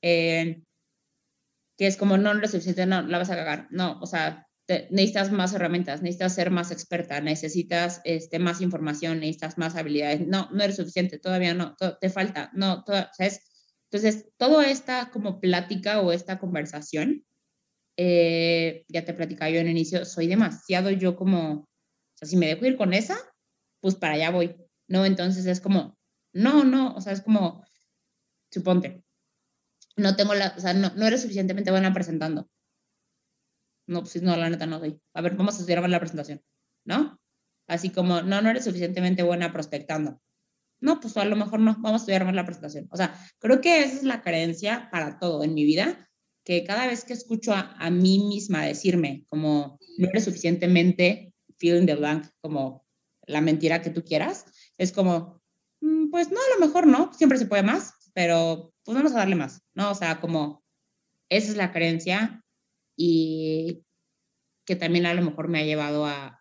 Eh, 0.07 0.63
que 1.79 1.87
es 1.87 1.97
como 1.97 2.19
no, 2.19 2.35
no 2.35 2.47
suficiente, 2.47 2.85
no, 2.85 3.03
la 3.03 3.19
vas 3.19 3.31
a 3.31 3.37
cagar. 3.37 3.69
No, 3.71 3.99
o 4.01 4.07
sea, 4.07 4.47
necesitas 4.69 5.33
más 5.33 5.55
herramientas, 5.55 6.03
necesitas 6.03 6.35
ser 6.35 6.51
más 6.51 6.71
experta, 6.71 7.21
necesitas 7.23 8.03
este, 8.05 8.39
más 8.39 8.61
información, 8.61 9.21
necesitas 9.21 9.57
más 9.57 9.77
habilidades. 9.77 10.27
No, 10.27 10.51
no 10.53 10.63
eres 10.63 10.77
suficiente, 10.77 11.19
todavía 11.19 11.55
no, 11.55 11.75
te 12.01 12.11
falta, 12.11 12.51
no, 12.53 12.85
todo, 12.85 13.07
¿sabes? 13.17 13.41
Entonces, 13.91 14.29
toda 14.37 14.71
esta 14.71 15.11
como 15.11 15.41
plática 15.41 16.01
o 16.01 16.13
esta 16.13 16.39
conversación 16.39 17.25
eh, 17.97 18.85
ya 18.89 19.05
te 19.05 19.15
platicaba 19.15 19.51
yo 19.51 19.61
en 19.61 19.67
el 19.67 19.73
inicio, 19.73 20.05
soy 20.05 20.27
demasiado 20.27 20.91
yo 20.91 21.17
como, 21.17 21.53
o 21.61 21.69
sea, 22.17 22.29
si 22.29 22.37
me 22.37 22.47
dejo 22.47 22.67
ir 22.67 22.77
con 22.77 22.93
esa, 22.93 23.17
pues 23.81 23.95
para 23.95 24.15
allá 24.15 24.31
voy, 24.31 24.57
¿no? 24.89 25.07
Entonces 25.07 25.47
es 25.47 25.61
como, 25.61 25.97
no, 26.35 26.65
no, 26.65 26.95
o 26.95 27.01
sea, 27.01 27.13
es 27.13 27.23
como, 27.23 27.65
suponte, 28.51 29.04
no 29.97 30.17
tengo 30.17 30.35
la, 30.35 30.55
o 30.57 30.61
sea, 30.61 30.75
no, 30.75 30.93
no 30.95 31.07
eres 31.07 31.23
suficientemente 31.23 31.71
buena 31.71 31.93
presentando. 31.93 32.49
No, 33.87 34.01
pues 34.01 34.23
no, 34.23 34.37
la 34.37 34.49
neta 34.49 34.67
no 34.67 34.79
soy. 34.79 35.01
A 35.13 35.21
ver, 35.21 35.37
vamos 35.37 35.57
a 35.57 35.59
estudiar 35.59 35.89
la 35.89 36.01
presentación, 36.01 36.43
¿no? 36.85 37.21
Así 37.67 37.91
como, 37.91 38.23
no, 38.23 38.41
no 38.43 38.51
eres 38.51 38.65
suficientemente 38.65 39.23
buena 39.23 39.53
prospectando. 39.53 40.21
No, 40.81 41.01
pues 41.01 41.17
a 41.17 41.25
lo 41.25 41.37
mejor 41.37 41.61
no, 41.61 41.75
vamos 41.75 41.93
a 41.93 41.97
estudiar 42.03 42.25
más 42.25 42.35
la 42.35 42.45
presentación. 42.45 42.89
O 42.91 42.97
sea, 42.97 43.15
creo 43.39 43.61
que 43.61 43.81
esa 43.81 43.97
es 43.97 44.03
la 44.03 44.23
creencia 44.23 44.89
para 44.91 45.19
todo 45.19 45.45
en 45.45 45.55
mi 45.55 45.65
vida, 45.65 46.11
que 46.45 46.65
cada 46.65 46.87
vez 46.87 47.05
que 47.05 47.13
escucho 47.13 47.53
a, 47.53 47.75
a 47.79 47.91
mí 47.91 48.19
misma 48.19 48.65
decirme 48.65 49.25
como, 49.29 49.79
no 49.99 50.09
eres 50.09 50.25
suficientemente 50.25 51.33
feeling 51.59 51.87
the 51.87 51.95
blank, 51.95 52.27
como 52.41 52.85
la 53.27 53.41
mentira 53.41 53.81
que 53.81 53.91
tú 53.91 54.05
quieras, 54.05 54.45
es 54.77 54.93
como, 54.93 55.41
mm, 55.81 56.11
pues 56.11 56.31
no, 56.31 56.39
a 56.39 56.59
lo 56.59 56.67
mejor 56.67 56.87
no, 56.87 57.13
siempre 57.15 57.39
se 57.39 57.47
puede 57.47 57.63
más, 57.63 57.95
pero 58.15 58.73
pues 58.85 58.97
vamos 58.97 59.13
a 59.13 59.19
darle 59.19 59.35
más, 59.35 59.63
¿no? 59.75 59.91
O 59.91 59.95
sea, 59.95 60.21
como 60.21 60.65
esa 61.29 61.51
es 61.51 61.57
la 61.57 61.73
creencia 61.73 62.43
y 62.97 63.85
que 64.65 64.77
también 64.77 65.07
a 65.07 65.15
lo 65.15 65.23
mejor 65.23 65.49
me 65.49 65.61
ha 65.61 65.65
llevado 65.65 66.07
a, 66.07 66.39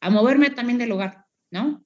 a, 0.00 0.10
moverme 0.10 0.50
también 0.50 0.78
del 0.78 0.90
lugar, 0.90 1.26
¿no? 1.50 1.84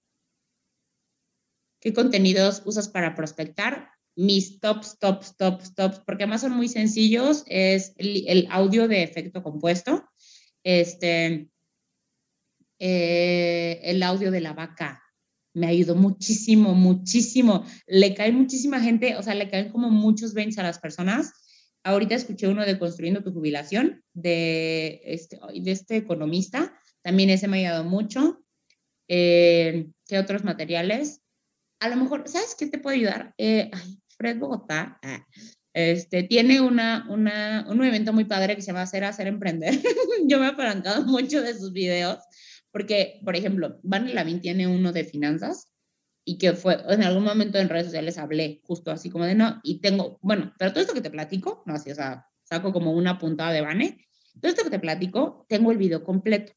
¿Qué 1.80 1.92
contenidos 1.92 2.62
usas 2.64 2.88
para 2.88 3.14
prospectar? 3.14 3.90
Mis 4.16 4.58
tops, 4.60 4.98
tops, 4.98 5.36
tops, 5.36 5.74
tops, 5.74 6.00
porque 6.00 6.24
además 6.24 6.40
son 6.40 6.52
muy 6.52 6.68
sencillos, 6.68 7.44
es 7.46 7.92
el, 7.98 8.26
el 8.26 8.48
audio 8.50 8.88
de 8.88 9.02
efecto 9.02 9.42
compuesto, 9.42 10.08
este, 10.64 11.50
eh, 12.78 13.80
el 13.82 14.02
audio 14.02 14.30
de 14.30 14.40
la 14.40 14.54
vaca, 14.54 15.02
me 15.56 15.68
ayudó 15.68 15.94
muchísimo, 15.94 16.74
muchísimo. 16.74 17.64
Le 17.86 18.14
cae 18.14 18.30
muchísima 18.30 18.78
gente, 18.78 19.16
o 19.16 19.22
sea, 19.22 19.34
le 19.34 19.48
caen 19.48 19.70
como 19.70 19.88
muchos 19.88 20.34
bens 20.34 20.58
a 20.58 20.62
las 20.62 20.78
personas. 20.78 21.32
Ahorita 21.82 22.14
escuché 22.14 22.46
uno 22.46 22.66
de 22.66 22.78
Construyendo 22.78 23.22
tu 23.22 23.32
jubilación, 23.32 24.04
de 24.12 25.00
este, 25.04 25.38
de 25.54 25.70
este 25.70 25.96
economista, 25.96 26.78
también 27.00 27.30
ese 27.30 27.48
me 27.48 27.56
ha 27.56 27.70
ayudado 27.70 27.84
mucho. 27.84 28.44
Eh, 29.08 29.86
¿Qué 30.06 30.18
otros 30.18 30.44
materiales? 30.44 31.22
A 31.80 31.88
lo 31.88 31.96
mejor, 31.96 32.28
¿sabes 32.28 32.54
qué 32.54 32.66
te 32.66 32.78
puede 32.78 32.98
ayudar? 32.98 33.32
Eh, 33.38 33.70
ay, 33.72 33.98
Fred 34.18 34.38
Bogotá, 34.38 34.98
ah, 35.02 35.26
este, 35.72 36.24
tiene 36.24 36.60
una, 36.60 37.06
una, 37.08 37.64
un 37.70 37.82
evento 37.82 38.12
muy 38.12 38.24
padre 38.24 38.56
que 38.56 38.60
se 38.60 38.68
llama 38.68 38.82
Hacer, 38.82 39.04
Hacer, 39.04 39.26
Emprender. 39.26 39.72
Yo 40.26 40.38
me 40.38 40.46
he 40.46 40.50
apalancado 40.50 41.06
mucho 41.06 41.40
de 41.40 41.54
sus 41.54 41.72
videos 41.72 42.18
porque, 42.72 43.20
por 43.24 43.36
ejemplo, 43.36 43.80
Van 43.82 44.14
Lavin 44.14 44.40
tiene 44.40 44.66
uno 44.66 44.92
de 44.92 45.04
finanzas 45.04 45.72
y 46.24 46.38
que 46.38 46.52
fue, 46.54 46.78
en 46.88 47.02
algún 47.02 47.24
momento 47.24 47.58
en 47.58 47.68
redes 47.68 47.86
sociales 47.86 48.18
hablé 48.18 48.60
justo 48.64 48.90
así 48.90 49.10
como 49.10 49.24
de 49.24 49.34
no, 49.34 49.60
y 49.62 49.80
tengo, 49.80 50.18
bueno, 50.22 50.52
pero 50.58 50.72
todo 50.72 50.80
esto 50.80 50.94
que 50.94 51.00
te 51.00 51.10
platico, 51.10 51.62
no 51.66 51.74
así, 51.74 51.90
o 51.90 51.94
sea, 51.94 52.26
saco 52.42 52.72
como 52.72 52.92
una 52.92 53.18
puntada 53.18 53.52
de 53.52 53.60
Vane, 53.60 54.06
todo 54.40 54.50
esto 54.50 54.64
que 54.64 54.70
te 54.70 54.78
platico, 54.78 55.46
tengo 55.48 55.72
el 55.72 55.78
video 55.78 56.04
completo. 56.04 56.52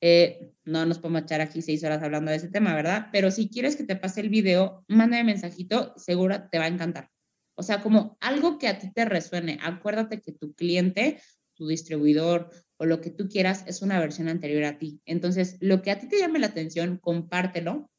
Eh, 0.00 0.52
no 0.64 0.86
nos 0.86 0.98
podemos 0.98 1.22
echar 1.22 1.40
aquí 1.40 1.60
seis 1.62 1.82
horas 1.82 2.02
hablando 2.02 2.30
de 2.30 2.36
ese 2.36 2.48
tema, 2.48 2.74
¿verdad? 2.74 3.08
Pero 3.12 3.30
si 3.30 3.48
quieres 3.48 3.74
que 3.74 3.84
te 3.84 3.96
pase 3.96 4.20
el 4.20 4.28
video, 4.28 4.84
mándame 4.86 5.24
mensajito, 5.24 5.92
seguro 5.96 6.48
te 6.50 6.58
va 6.58 6.64
a 6.64 6.68
encantar. 6.68 7.10
O 7.56 7.62
sea, 7.64 7.82
como 7.82 8.16
algo 8.20 8.58
que 8.58 8.68
a 8.68 8.78
ti 8.78 8.92
te 8.92 9.04
resuene. 9.04 9.58
Acuérdate 9.62 10.20
que 10.20 10.32
tu 10.32 10.54
cliente, 10.54 11.20
tu 11.54 11.66
distribuidor 11.66 12.50
o 12.78 12.86
lo 12.86 13.00
que 13.00 13.10
tú 13.10 13.28
quieras 13.28 13.64
es 13.66 13.82
una 13.82 14.00
versión 14.00 14.28
anterior 14.28 14.64
a 14.64 14.78
ti. 14.78 15.00
Entonces, 15.04 15.56
lo 15.60 15.82
que 15.82 15.90
a 15.90 15.98
ti 15.98 16.08
te 16.08 16.18
llame 16.18 16.38
la 16.38 16.46
atención, 16.46 16.98
compártelo 16.98 17.90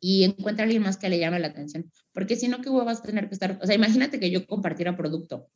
y 0.00 0.24
encuentra 0.24 0.64
a 0.64 0.64
alguien 0.64 0.82
más 0.82 0.96
que 0.96 1.10
le 1.10 1.18
llame 1.18 1.38
la 1.38 1.48
atención. 1.48 1.90
Porque 2.12 2.36
si 2.36 2.48
no, 2.48 2.62
¿qué 2.62 2.70
vas 2.70 3.00
a 3.00 3.02
tener 3.02 3.28
que 3.28 3.34
estar? 3.34 3.58
O 3.62 3.66
sea, 3.66 3.74
imagínate 3.74 4.18
que 4.18 4.30
yo 4.30 4.46
compartiera 4.46 4.96
producto. 4.96 5.48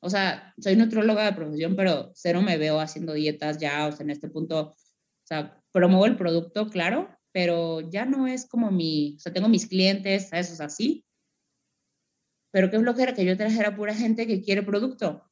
O 0.00 0.10
sea, 0.10 0.54
soy 0.58 0.76
nutróloga 0.76 1.24
de 1.24 1.32
profesión, 1.34 1.76
pero 1.76 2.10
cero 2.14 2.42
me 2.42 2.56
veo 2.56 2.80
haciendo 2.80 3.12
dietas 3.12 3.58
ya, 3.58 3.86
o 3.86 3.92
sea, 3.92 4.04
en 4.04 4.10
este 4.10 4.28
punto, 4.28 4.70
o 4.70 4.76
sea, 5.26 5.62
promuevo 5.72 6.06
el 6.06 6.16
producto, 6.16 6.68
claro, 6.68 7.08
pero 7.32 7.80
ya 7.90 8.06
no 8.06 8.26
es 8.26 8.46
como 8.46 8.70
mi, 8.70 9.16
o 9.16 9.20
sea, 9.20 9.32
tengo 9.32 9.48
mis 9.48 9.66
clientes, 9.66 10.28
¿sabes? 10.28 10.52
O 10.52 10.56
sea, 10.56 10.68
sí. 10.68 11.04
Pero 12.52 12.70
qué 12.70 12.78
flojera 12.78 13.14
que 13.14 13.24
yo 13.24 13.36
trajera 13.36 13.76
pura 13.76 13.94
gente 13.94 14.26
que 14.26 14.40
quiere 14.40 14.62
producto 14.62 15.24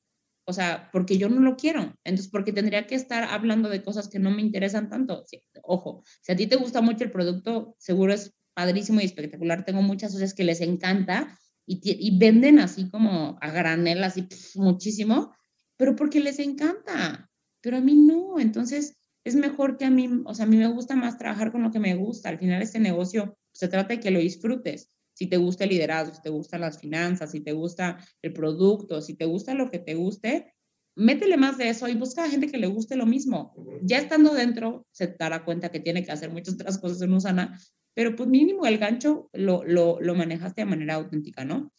o 0.44 0.52
sea, 0.52 0.90
porque 0.92 1.18
yo 1.18 1.28
no 1.28 1.40
lo 1.40 1.56
quiero. 1.56 1.94
Entonces, 2.04 2.28
porque 2.28 2.52
tendría 2.52 2.86
que 2.86 2.94
estar 2.94 3.24
hablando 3.24 3.68
de 3.68 3.82
cosas 3.82 4.08
que 4.08 4.18
no 4.18 4.30
me 4.30 4.42
interesan 4.42 4.88
tanto. 4.88 5.24
ojo, 5.62 6.02
si 6.20 6.32
a 6.32 6.36
ti 6.36 6.46
te 6.46 6.56
gusta 6.56 6.80
mucho 6.80 7.04
el 7.04 7.10
producto, 7.10 7.76
seguro 7.78 8.12
es 8.12 8.34
padrísimo 8.54 9.00
y 9.00 9.04
espectacular. 9.04 9.64
Tengo 9.64 9.82
muchas 9.82 10.12
cosas 10.12 10.34
que 10.34 10.44
les 10.44 10.60
encanta 10.60 11.38
y, 11.64 12.18
venden 12.18 12.58
así 12.58 12.88
como 12.90 13.38
a 13.40 13.50
granel, 13.50 14.02
así 14.02 14.26
muchísimo, 14.56 15.32
pero 15.76 15.94
porque 15.94 16.20
les 16.20 16.38
encanta. 16.38 17.30
Pero 17.60 17.76
a 17.76 17.80
mí 17.80 17.94
no. 17.94 18.40
Entonces, 18.40 18.96
es 19.24 19.36
mejor 19.36 19.76
que 19.76 19.84
a 19.84 19.90
mí, 19.90 20.08
o 20.24 20.34
sea, 20.34 20.46
a 20.46 20.48
mí 20.48 20.56
me 20.56 20.66
gusta 20.66 20.96
más 20.96 21.18
trabajar 21.18 21.52
con 21.52 21.62
lo 21.62 21.70
que 21.70 21.78
me 21.78 21.94
gusta. 21.94 22.28
Al 22.28 22.38
final, 22.38 22.60
este 22.62 22.80
negocio 22.80 23.38
se 23.52 23.68
trata 23.68 23.94
de 23.94 24.00
que 24.00 24.10
lo 24.10 24.18
disfrutes 24.18 24.90
si 25.14 25.26
te 25.26 25.36
gusta 25.36 25.64
el 25.64 25.70
liderazgo, 25.70 26.14
si 26.14 26.22
te 26.22 26.30
gustan 26.30 26.60
las 26.62 26.78
finanzas, 26.78 27.30
si 27.30 27.40
te 27.40 27.52
gusta 27.52 27.98
el 28.22 28.32
producto, 28.32 29.00
si 29.00 29.14
te 29.14 29.24
gusta 29.24 29.54
lo 29.54 29.70
que 29.70 29.78
te 29.78 29.94
guste, 29.94 30.54
métele 30.96 31.36
más 31.36 31.58
de 31.58 31.68
eso 31.68 31.88
y 31.88 31.94
busca 31.94 32.24
a 32.24 32.30
gente 32.30 32.48
que 32.48 32.58
le 32.58 32.66
guste 32.66 32.96
lo 32.96 33.06
mismo. 33.06 33.54
Ya 33.82 33.98
estando 33.98 34.34
dentro, 34.34 34.86
se 34.92 35.08
dará 35.18 35.44
cuenta 35.44 35.70
que 35.70 35.80
tiene 35.80 36.04
que 36.04 36.12
hacer 36.12 36.30
muchas 36.30 36.54
otras 36.54 36.78
cosas 36.78 37.00
en 37.02 37.12
Usana, 37.12 37.58
pero 37.94 38.16
pues 38.16 38.28
mínimo 38.28 38.66
el 38.66 38.78
gancho 38.78 39.28
lo, 39.32 39.64
lo, 39.64 40.00
lo 40.00 40.14
manejaste 40.14 40.62
de 40.62 40.66
manera 40.66 40.94
auténtica, 40.94 41.44
¿no? 41.44 41.72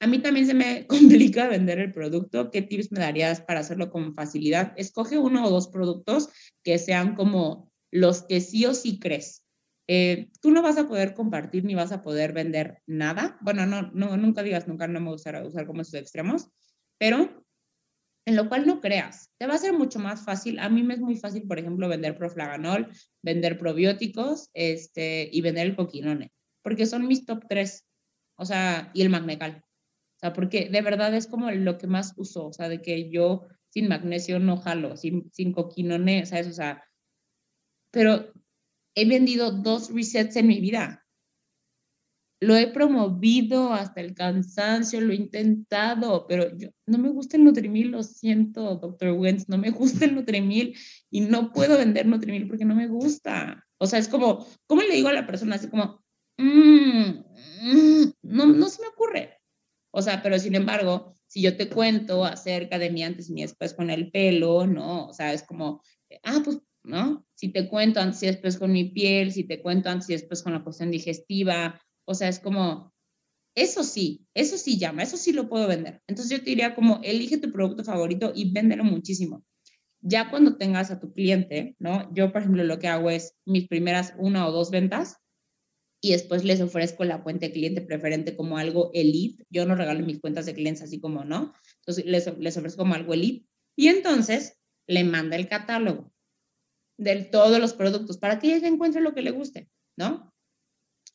A 0.00 0.06
mí 0.06 0.18
también 0.18 0.46
se 0.46 0.54
me 0.54 0.86
complica 0.88 1.48
vender 1.48 1.78
el 1.78 1.92
producto. 1.92 2.50
¿Qué 2.50 2.62
tips 2.62 2.92
me 2.92 3.00
darías 3.00 3.40
para 3.40 3.60
hacerlo 3.60 3.90
con 3.90 4.14
facilidad? 4.14 4.72
Escoge 4.76 5.18
uno 5.18 5.46
o 5.46 5.50
dos 5.50 5.68
productos 5.68 6.28
que 6.62 6.78
sean 6.78 7.14
como 7.14 7.72
los 7.90 8.22
que 8.22 8.40
sí 8.40 8.66
o 8.66 8.74
sí 8.74 8.98
crees. 8.98 9.43
Eh, 9.86 10.30
tú 10.40 10.50
no 10.50 10.62
vas 10.62 10.78
a 10.78 10.88
poder 10.88 11.14
compartir 11.14 11.64
ni 11.64 11.74
vas 11.74 11.92
a 11.92 12.02
poder 12.02 12.32
vender 12.32 12.82
nada. 12.86 13.36
Bueno, 13.40 13.66
no, 13.66 13.90
no 13.92 14.16
nunca 14.16 14.42
digas 14.42 14.66
nunca, 14.66 14.88
no 14.88 15.00
me 15.00 15.10
gustaría 15.10 15.44
usar 15.44 15.66
como 15.66 15.82
esos 15.82 15.94
extremos, 15.94 16.48
pero 16.98 17.44
en 18.26 18.36
lo 18.36 18.48
cual 18.48 18.66
no 18.66 18.80
creas. 18.80 19.30
Te 19.38 19.46
va 19.46 19.54
a 19.54 19.58
ser 19.58 19.72
mucho 19.72 19.98
más 19.98 20.24
fácil. 20.24 20.58
A 20.58 20.68
mí 20.68 20.82
me 20.82 20.94
es 20.94 21.00
muy 21.00 21.16
fácil, 21.16 21.46
por 21.46 21.58
ejemplo, 21.58 21.88
vender 21.88 22.16
proflaganol, 22.16 22.88
vender 23.22 23.58
probióticos 23.58 24.50
este, 24.54 25.28
y 25.30 25.40
vender 25.42 25.66
el 25.66 25.76
coquinone, 25.76 26.32
porque 26.62 26.86
son 26.86 27.06
mis 27.06 27.26
top 27.26 27.44
tres, 27.48 27.84
o 28.36 28.44
sea, 28.44 28.90
y 28.94 29.02
el 29.02 29.10
magnecal. 29.10 29.62
O 30.16 30.18
sea, 30.20 30.32
porque 30.32 30.70
de 30.70 30.80
verdad 30.80 31.14
es 31.14 31.26
como 31.26 31.50
lo 31.50 31.76
que 31.76 31.86
más 31.86 32.14
uso, 32.16 32.46
o 32.46 32.52
sea, 32.52 32.68
de 32.68 32.80
que 32.80 33.10
yo 33.10 33.46
sin 33.68 33.88
magnesio 33.88 34.38
no 34.38 34.56
jalo, 34.56 34.96
sin, 34.96 35.30
sin 35.32 35.52
coquinone, 35.52 36.24
¿sabes? 36.24 36.46
O 36.46 36.52
sea, 36.52 36.84
pero 37.90 38.32
he 38.94 39.04
vendido 39.04 39.50
dos 39.50 39.92
resets 39.92 40.36
en 40.36 40.46
mi 40.46 40.60
vida. 40.60 41.04
Lo 42.40 42.56
he 42.56 42.66
promovido 42.66 43.72
hasta 43.72 44.00
el 44.00 44.14
cansancio, 44.14 45.00
lo 45.00 45.12
he 45.12 45.16
intentado, 45.16 46.26
pero 46.26 46.56
yo, 46.56 46.68
no 46.86 46.98
me 46.98 47.08
gusta 47.08 47.36
el 47.36 47.44
Nutrimil, 47.44 47.90
lo 47.90 48.02
siento, 48.02 48.76
doctor 48.76 49.12
Wentz, 49.12 49.48
no 49.48 49.56
me 49.56 49.70
gusta 49.70 50.04
el 50.04 50.14
Nutrimil 50.14 50.76
y 51.10 51.22
no 51.22 51.52
puedo 51.52 51.78
vender 51.78 52.06
Nutrimil 52.06 52.46
porque 52.46 52.64
no 52.64 52.74
me 52.74 52.88
gusta. 52.88 53.64
O 53.78 53.86
sea, 53.86 53.98
es 53.98 54.08
como, 54.08 54.46
¿cómo 54.66 54.82
le 54.82 54.94
digo 54.94 55.08
a 55.08 55.12
la 55.12 55.26
persona? 55.26 55.56
Así 55.56 55.68
como, 55.68 56.04
mm, 56.36 57.24
mm, 57.62 58.12
no, 58.22 58.46
no 58.46 58.68
se 58.68 58.82
me 58.82 58.88
ocurre. 58.88 59.38
O 59.90 60.02
sea, 60.02 60.22
pero 60.22 60.38
sin 60.38 60.54
embargo, 60.54 61.16
si 61.26 61.40
yo 61.40 61.56
te 61.56 61.68
cuento 61.68 62.24
acerca 62.24 62.78
de 62.78 62.90
mi 62.90 63.02
antes 63.04 63.30
y 63.30 63.32
mi 63.32 63.42
después 63.42 63.74
con 63.74 63.90
el 63.90 64.10
pelo, 64.10 64.66
no, 64.66 65.06
o 65.06 65.12
sea, 65.12 65.32
es 65.32 65.44
como, 65.44 65.82
ah, 66.24 66.40
pues 66.44 66.58
¿no? 66.84 67.26
Si 67.34 67.48
te 67.48 67.68
cuento 67.68 68.00
antes 68.00 68.22
y 68.22 68.26
después 68.26 68.58
con 68.58 68.72
mi 68.72 68.84
piel, 68.84 69.32
si 69.32 69.44
te 69.44 69.60
cuento 69.60 69.88
antes 69.88 70.08
y 70.10 70.12
después 70.12 70.42
con 70.42 70.52
la 70.52 70.62
cuestión 70.62 70.90
digestiva, 70.90 71.80
o 72.04 72.14
sea, 72.14 72.28
es 72.28 72.38
como, 72.38 72.92
eso 73.56 73.82
sí, 73.82 74.26
eso 74.34 74.58
sí 74.58 74.78
llama, 74.78 75.02
eso 75.02 75.16
sí 75.16 75.32
lo 75.32 75.48
puedo 75.48 75.66
vender. 75.66 76.02
Entonces 76.06 76.30
yo 76.30 76.44
te 76.44 76.50
diría 76.50 76.74
como, 76.74 77.00
elige 77.02 77.38
tu 77.38 77.50
producto 77.50 77.84
favorito 77.84 78.32
y 78.34 78.52
véndelo 78.52 78.84
muchísimo. 78.84 79.44
Ya 80.00 80.28
cuando 80.30 80.56
tengas 80.56 80.90
a 80.90 81.00
tu 81.00 81.12
cliente, 81.12 81.76
¿no? 81.78 82.12
Yo, 82.14 82.30
por 82.30 82.42
ejemplo, 82.42 82.62
lo 82.62 82.78
que 82.78 82.88
hago 82.88 83.10
es 83.10 83.34
mis 83.46 83.68
primeras 83.68 84.14
una 84.18 84.46
o 84.46 84.52
dos 84.52 84.70
ventas 84.70 85.16
y 86.02 86.12
después 86.12 86.44
les 86.44 86.60
ofrezco 86.60 87.04
la 87.04 87.22
cuenta 87.22 87.46
de 87.46 87.52
cliente 87.52 87.80
preferente 87.80 88.36
como 88.36 88.58
algo 88.58 88.90
elite. 88.92 89.46
Yo 89.48 89.64
no 89.64 89.74
regalo 89.74 90.04
mis 90.04 90.20
cuentas 90.20 90.44
de 90.44 90.52
clientes 90.52 90.82
así 90.82 91.00
como, 91.00 91.24
¿no? 91.24 91.54
Entonces 91.78 92.04
les, 92.04 92.38
les 92.38 92.56
ofrezco 92.58 92.82
como 92.82 92.94
algo 92.94 93.14
elite. 93.14 93.46
Y 93.76 93.88
entonces 93.88 94.58
le 94.86 95.04
manda 95.04 95.36
el 95.36 95.48
catálogo 95.48 96.13
de 96.98 97.24
todos 97.24 97.58
los 97.58 97.74
productos 97.74 98.18
para 98.18 98.38
que 98.38 98.54
ella 98.54 98.68
encuentre 98.68 99.00
lo 99.00 99.14
que 99.14 99.22
le 99.22 99.30
guste, 99.30 99.68
¿no? 99.96 100.32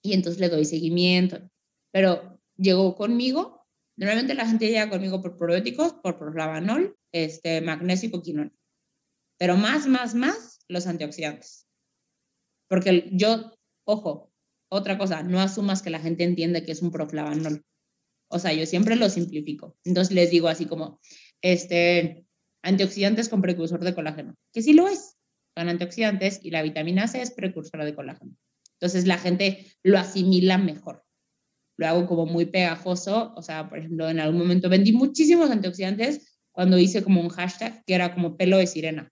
Y 0.01 0.13
entonces 0.13 0.39
le 0.39 0.49
doy 0.49 0.65
seguimiento. 0.65 1.49
Pero 1.91 2.39
llegó 2.57 2.95
conmigo, 2.95 3.59
Normalmente 3.99 4.33
la 4.33 4.47
gente 4.47 4.67
llega 4.67 4.89
conmigo 4.89 5.21
por 5.21 5.35
probióticos, 5.35 5.91
por 5.91 6.17
proflavanol, 6.17 6.95
este, 7.11 7.59
magnesio 7.59 8.07
y 8.07 8.11
coquinol. 8.13 8.53
Pero 9.37 9.57
más, 9.57 9.87
más, 9.87 10.15
más 10.15 10.61
los 10.69 10.87
antioxidantes. 10.87 11.67
Porque 12.69 13.09
yo, 13.11 13.51
ojo, 13.85 14.31
otra 14.71 14.97
cosa, 14.97 15.21
no 15.23 15.41
asumas 15.41 15.81
que 15.81 15.89
la 15.89 15.99
gente 15.99 16.23
entiende 16.23 16.63
que 16.63 16.71
es 16.71 16.81
un 16.81 16.91
proflavanol. 16.91 17.65
O 18.29 18.39
sea, 18.39 18.53
yo 18.53 18.65
siempre 18.65 18.95
lo 18.95 19.09
simplifico. 19.09 19.75
Entonces 19.83 20.15
les 20.15 20.31
digo 20.31 20.47
así 20.47 20.65
como, 20.65 21.01
este, 21.41 22.25
antioxidantes 22.63 23.27
con 23.27 23.41
precursor 23.41 23.83
de 23.83 23.95
colágeno, 23.95 24.33
que 24.53 24.61
sí 24.61 24.71
lo 24.71 24.87
es, 24.87 25.17
son 25.57 25.69
antioxidantes 25.69 26.39
y 26.43 26.51
la 26.51 26.61
vitamina 26.61 27.07
C 27.07 27.21
es 27.21 27.31
precursora 27.31 27.85
de 27.85 27.95
colágeno. 27.95 28.35
Entonces 28.73 29.05
la 29.07 29.17
gente 29.17 29.67
lo 29.83 29.97
asimila 29.97 30.57
mejor. 30.57 31.03
Lo 31.77 31.87
hago 31.87 32.07
como 32.07 32.25
muy 32.25 32.45
pegajoso, 32.45 33.33
o 33.35 33.41
sea, 33.41 33.69
por 33.69 33.79
ejemplo, 33.79 34.09
en 34.09 34.19
algún 34.19 34.39
momento 34.39 34.69
vendí 34.69 34.91
muchísimos 34.91 35.49
antioxidantes 35.49 36.39
cuando 36.51 36.77
hice 36.77 37.03
como 37.03 37.21
un 37.21 37.29
hashtag 37.29 37.83
que 37.85 37.93
era 37.93 38.13
como 38.13 38.35
pelo 38.37 38.57
de 38.57 38.67
sirena. 38.67 39.11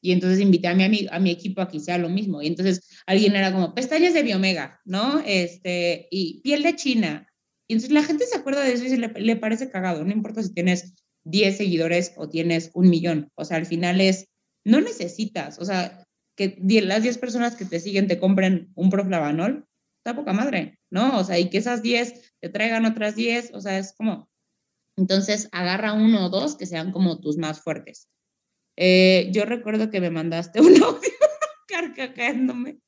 Y 0.00 0.12
entonces 0.12 0.40
invité 0.40 0.68
a 0.68 0.74
mi, 0.74 1.06
a 1.10 1.18
mi 1.18 1.30
equipo 1.30 1.60
a 1.60 1.68
que 1.68 1.78
hiciera 1.78 1.98
lo 1.98 2.08
mismo. 2.08 2.42
Y 2.42 2.46
entonces 2.46 3.02
alguien 3.06 3.34
era 3.34 3.52
como 3.52 3.74
pestañas 3.74 4.14
de 4.14 4.22
biomega, 4.22 4.80
¿no? 4.84 5.20
Este, 5.26 6.06
y 6.10 6.40
piel 6.42 6.62
de 6.62 6.76
China. 6.76 7.28
Y 7.66 7.74
entonces 7.74 7.92
la 7.92 8.04
gente 8.04 8.24
se 8.26 8.36
acuerda 8.36 8.62
de 8.62 8.72
eso 8.72 8.84
y 8.84 8.96
le, 8.96 9.08
le 9.08 9.36
parece 9.36 9.70
cagado. 9.70 10.04
No 10.04 10.12
importa 10.12 10.42
si 10.42 10.54
tienes 10.54 10.94
10 11.24 11.56
seguidores 11.56 12.12
o 12.16 12.28
tienes 12.28 12.70
un 12.74 12.88
millón. 12.88 13.30
O 13.34 13.44
sea, 13.44 13.56
al 13.56 13.66
final 13.66 14.00
es, 14.00 14.28
no 14.64 14.80
necesitas, 14.80 15.58
o 15.58 15.64
sea, 15.64 16.04
que 16.36 16.56
las 16.82 17.02
10 17.02 17.18
personas 17.18 17.56
que 17.56 17.64
te 17.64 17.80
siguen 17.80 18.06
te 18.06 18.18
compren 18.18 18.70
un 18.74 18.90
proflavanol, 18.90 19.66
está 19.98 20.14
poca 20.14 20.32
madre, 20.32 20.78
¿no? 20.90 21.18
O 21.18 21.24
sea, 21.24 21.38
y 21.38 21.50
que 21.50 21.58
esas 21.58 21.82
10 21.82 22.34
te 22.40 22.48
traigan 22.48 22.86
otras 22.86 23.16
10, 23.16 23.52
o 23.54 23.60
sea, 23.60 23.78
es 23.78 23.92
como, 23.96 24.30
entonces 24.96 25.48
agarra 25.52 25.92
uno 25.92 26.26
o 26.26 26.28
dos 26.28 26.56
que 26.56 26.66
sean 26.66 26.92
como 26.92 27.20
tus 27.20 27.36
más 27.38 27.60
fuertes. 27.60 28.08
Eh, 28.76 29.30
yo 29.32 29.44
recuerdo 29.44 29.90
que 29.90 30.00
me 30.00 30.10
mandaste 30.10 30.60
un 30.60 30.82
audio 30.82 31.10
carcajeándome, 31.66 32.78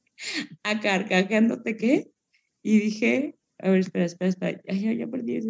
a 0.62 0.80
carcajeándote 0.80 1.76
qué, 1.76 2.12
y 2.62 2.78
dije, 2.78 3.38
a 3.58 3.70
ver, 3.70 3.80
espera, 3.80 4.04
espera, 4.04 4.28
espera, 4.28 4.62
ya, 4.64 4.92
ya 4.92 5.06
perdí 5.06 5.40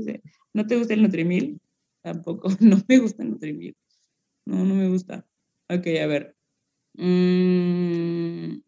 ¿no 0.54 0.66
te 0.66 0.76
gusta 0.76 0.94
el 0.94 1.02
Nutrimil? 1.02 1.60
Tampoco, 2.02 2.48
no 2.60 2.82
me 2.88 2.98
gusta 2.98 3.22
el 3.22 3.30
Nutrimil. 3.30 3.76
No, 4.46 4.64
no 4.64 4.74
me 4.74 4.88
gusta. 4.88 5.26
Ok, 5.70 5.86
a 6.02 6.06
ver. 6.06 6.36
Mm, 6.94 8.60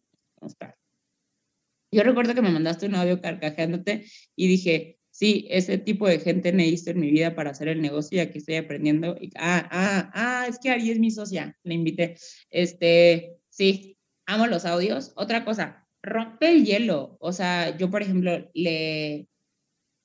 Yo 1.90 2.02
recuerdo 2.02 2.34
que 2.34 2.42
me 2.42 2.50
mandaste 2.50 2.86
un 2.86 2.94
audio 2.94 3.20
carcajeándote 3.20 4.06
y 4.36 4.46
dije, 4.48 4.98
sí, 5.10 5.46
ese 5.50 5.78
tipo 5.78 6.08
de 6.08 6.20
gente 6.20 6.52
necesito 6.52 6.92
en 6.92 7.00
mi 7.00 7.10
vida 7.10 7.34
para 7.34 7.50
hacer 7.50 7.68
el 7.68 7.82
negocio 7.82 8.18
y 8.18 8.20
aquí 8.20 8.38
estoy 8.38 8.56
aprendiendo. 8.56 9.16
Ah, 9.36 9.68
ah, 9.70 10.10
ah, 10.14 10.46
es 10.48 10.58
que 10.58 10.70
Ari 10.70 10.90
es 10.90 10.98
mi 10.98 11.10
socia, 11.10 11.58
le 11.64 11.74
invité. 11.74 12.16
Este, 12.50 13.36
sí, 13.50 13.98
amo 14.26 14.46
los 14.46 14.64
audios. 14.64 15.12
Otra 15.16 15.44
cosa, 15.44 15.86
rompe 16.02 16.50
el 16.50 16.64
hielo. 16.64 17.16
O 17.20 17.32
sea, 17.32 17.76
yo, 17.76 17.90
por 17.90 18.02
ejemplo, 18.02 18.50
le, 18.54 19.28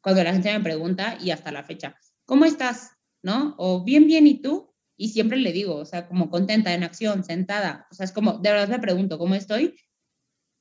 cuando 0.02 0.24
la 0.24 0.34
gente 0.34 0.52
me 0.58 0.64
pregunta 0.64 1.18
y 1.22 1.32
hasta 1.32 1.52
la 1.52 1.64
fecha, 1.64 1.96
¿cómo 2.26 2.46
estás? 2.46 2.98
¿no? 3.24 3.56
O 3.58 3.84
bien, 3.84 4.08
bien, 4.08 4.28
¿y 4.28 4.42
tú? 4.42 4.74
Y 4.98 5.10
siempre 5.10 5.38
le 5.38 5.54
digo, 5.54 5.76
o 5.76 5.86
sea, 5.86 6.08
como 6.08 6.30
contenta, 6.30 6.74
en 6.74 6.84
acción, 6.84 7.24
sentada. 7.24 7.88
O 7.92 7.96
sea, 7.96 8.06
es 8.06 8.12
como, 8.12 8.40
de 8.40 8.52
verdad 8.52 8.70
le 8.70 8.80
pregunto, 8.80 9.18
¿cómo 9.20 9.36
estoy? 9.36 9.76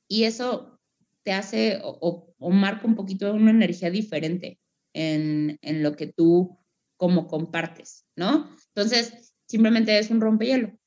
Y 0.07 0.23
eso 0.23 0.79
te 1.23 1.33
hace 1.33 1.81
o, 1.83 2.35
marca 2.39 2.87
un 2.87 2.95
poquito 2.95 3.33
una 3.33 3.51
energía 3.51 3.89
diferente 3.89 4.59
en, 4.93 5.57
en, 5.61 5.83
lo 5.83 5.95
que 5.95 6.07
tú 6.07 6.57
como 6.95 7.27
compartes, 7.27 8.05
¿no? 8.15 8.55
Entonces, 8.75 9.35
simplemente 9.47 9.97
es 9.97 10.09
un 10.11 10.21
rompehielo. 10.21 10.77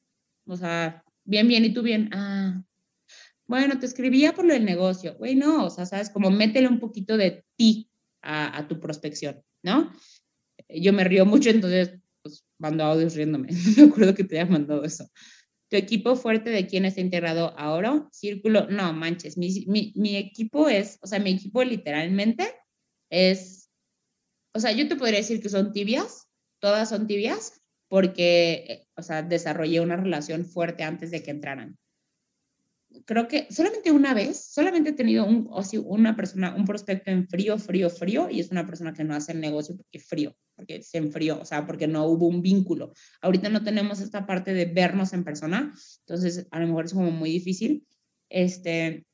O 0.47 0.57
sea, 0.57 1.05
bien, 1.25 1.49
bien, 1.49 1.65
¿y 1.65 1.75
tú 1.75 1.83
bien? 1.83 2.09
Ah, 2.13 2.63
bueno, 3.47 3.79
te 3.79 3.87
escribía 3.87 4.33
por 4.33 4.47
del 4.47 4.65
negocio. 4.65 5.17
Güey, 5.17 5.35
no, 5.35 5.67
o 5.67 5.71
sea, 5.71 5.87
sabes, 5.87 6.09
como 6.09 6.31
métele 6.31 6.69
un 6.69 6.79
poquito 6.79 7.17
de 7.17 7.45
ti 7.57 7.91
a, 8.23 8.57
a 8.57 8.69
tu 8.69 8.79
prospección, 8.79 9.43
¿no? 9.63 9.93
yo 10.69 10.93
me 10.93 11.05
río 11.05 11.27
mucho, 11.27 11.51
entonces 11.51 11.99
mando 12.61 12.85
audios 12.85 13.15
riéndome. 13.17 13.49
me 13.77 13.85
acuerdo 13.85 14.15
que 14.15 14.25
te 14.25 14.39
había 14.39 14.53
mandado 14.53 14.85
eso. 14.85 15.11
¿Tu 15.69 15.77
equipo 15.77 16.17
fuerte 16.17 16.51
de 16.51 16.67
quién 16.67 16.85
está 16.85 17.01
integrado 17.01 17.59
ahora? 17.59 18.09
Círculo, 18.13 18.69
no 18.69 18.93
manches, 18.93 19.37
mi, 19.39 19.65
mi, 19.67 19.93
mi 19.97 20.17
equipo 20.17 20.69
es, 20.69 20.99
o 21.01 21.07
sea, 21.07 21.21
mi 21.21 21.31
equipo 21.31 21.63
literalmente 21.63 22.53
es, 23.09 23.71
o 24.53 24.61
sea, 24.61 24.73
yo 24.73 24.89
te 24.89 24.97
podría 24.97 25.19
decir 25.19 25.41
que 25.41 25.49
son 25.49 25.73
tibias, 25.73 26.27
todas 26.61 26.89
son 26.89 27.07
tibias, 27.07 27.61
porque, 27.89 28.65
eh, 28.69 28.87
o 28.97 29.03
sea, 29.03 29.23
desarrollé 29.23 29.81
una 29.81 29.97
relación 29.97 30.45
fuerte 30.45 30.83
antes 30.83 31.11
de 31.11 31.23
que 31.23 31.31
entraran 31.31 31.79
creo 33.05 33.29
que 33.29 33.47
solamente 33.51 33.91
una 33.91 34.15
vez, 34.15 34.53
solamente 34.53 34.91
he 34.91 34.95
tenido 34.95 35.25
un, 35.25 35.49
o 35.51 35.63
si 35.63 35.79
una 35.79 36.17
persona, 36.17 36.55
un 36.55 36.65
prospecto 36.65 37.11
en 37.11 37.29
frío, 37.29 37.59
frío, 37.59 37.91
frío, 37.91 38.29
y 38.31 38.41
es 38.41 38.51
una 38.51 38.67
persona 38.67 38.93
que 38.93 39.05
no 39.05 39.15
hace 39.15 39.33
el 39.33 39.41
negocio 39.41 39.77
porque 39.77 39.99
frío, 39.99 40.37
porque 40.61 40.83
se 40.83 40.99
enfrió, 40.99 41.41
o 41.41 41.45
sea, 41.45 41.67
porque 41.67 41.87
no 41.87 42.07
hubo 42.07 42.27
un 42.29 42.43
vínculo. 42.43 42.93
Ahorita 43.21 43.49
no 43.49 43.63
tenemos 43.63 44.01
esta 44.01 44.27
parte 44.27 44.55
de 44.55 44.67
vernos 44.67 45.13
en 45.13 45.25
persona, 45.25 45.75
entonces 46.07 46.47
a 46.51 46.61
lo 46.61 46.67
mejor 46.69 46.85
es 46.85 46.93
como 46.93 47.11
muy 47.11 47.31
difícil. 47.31 47.87
Este, 48.29 49.05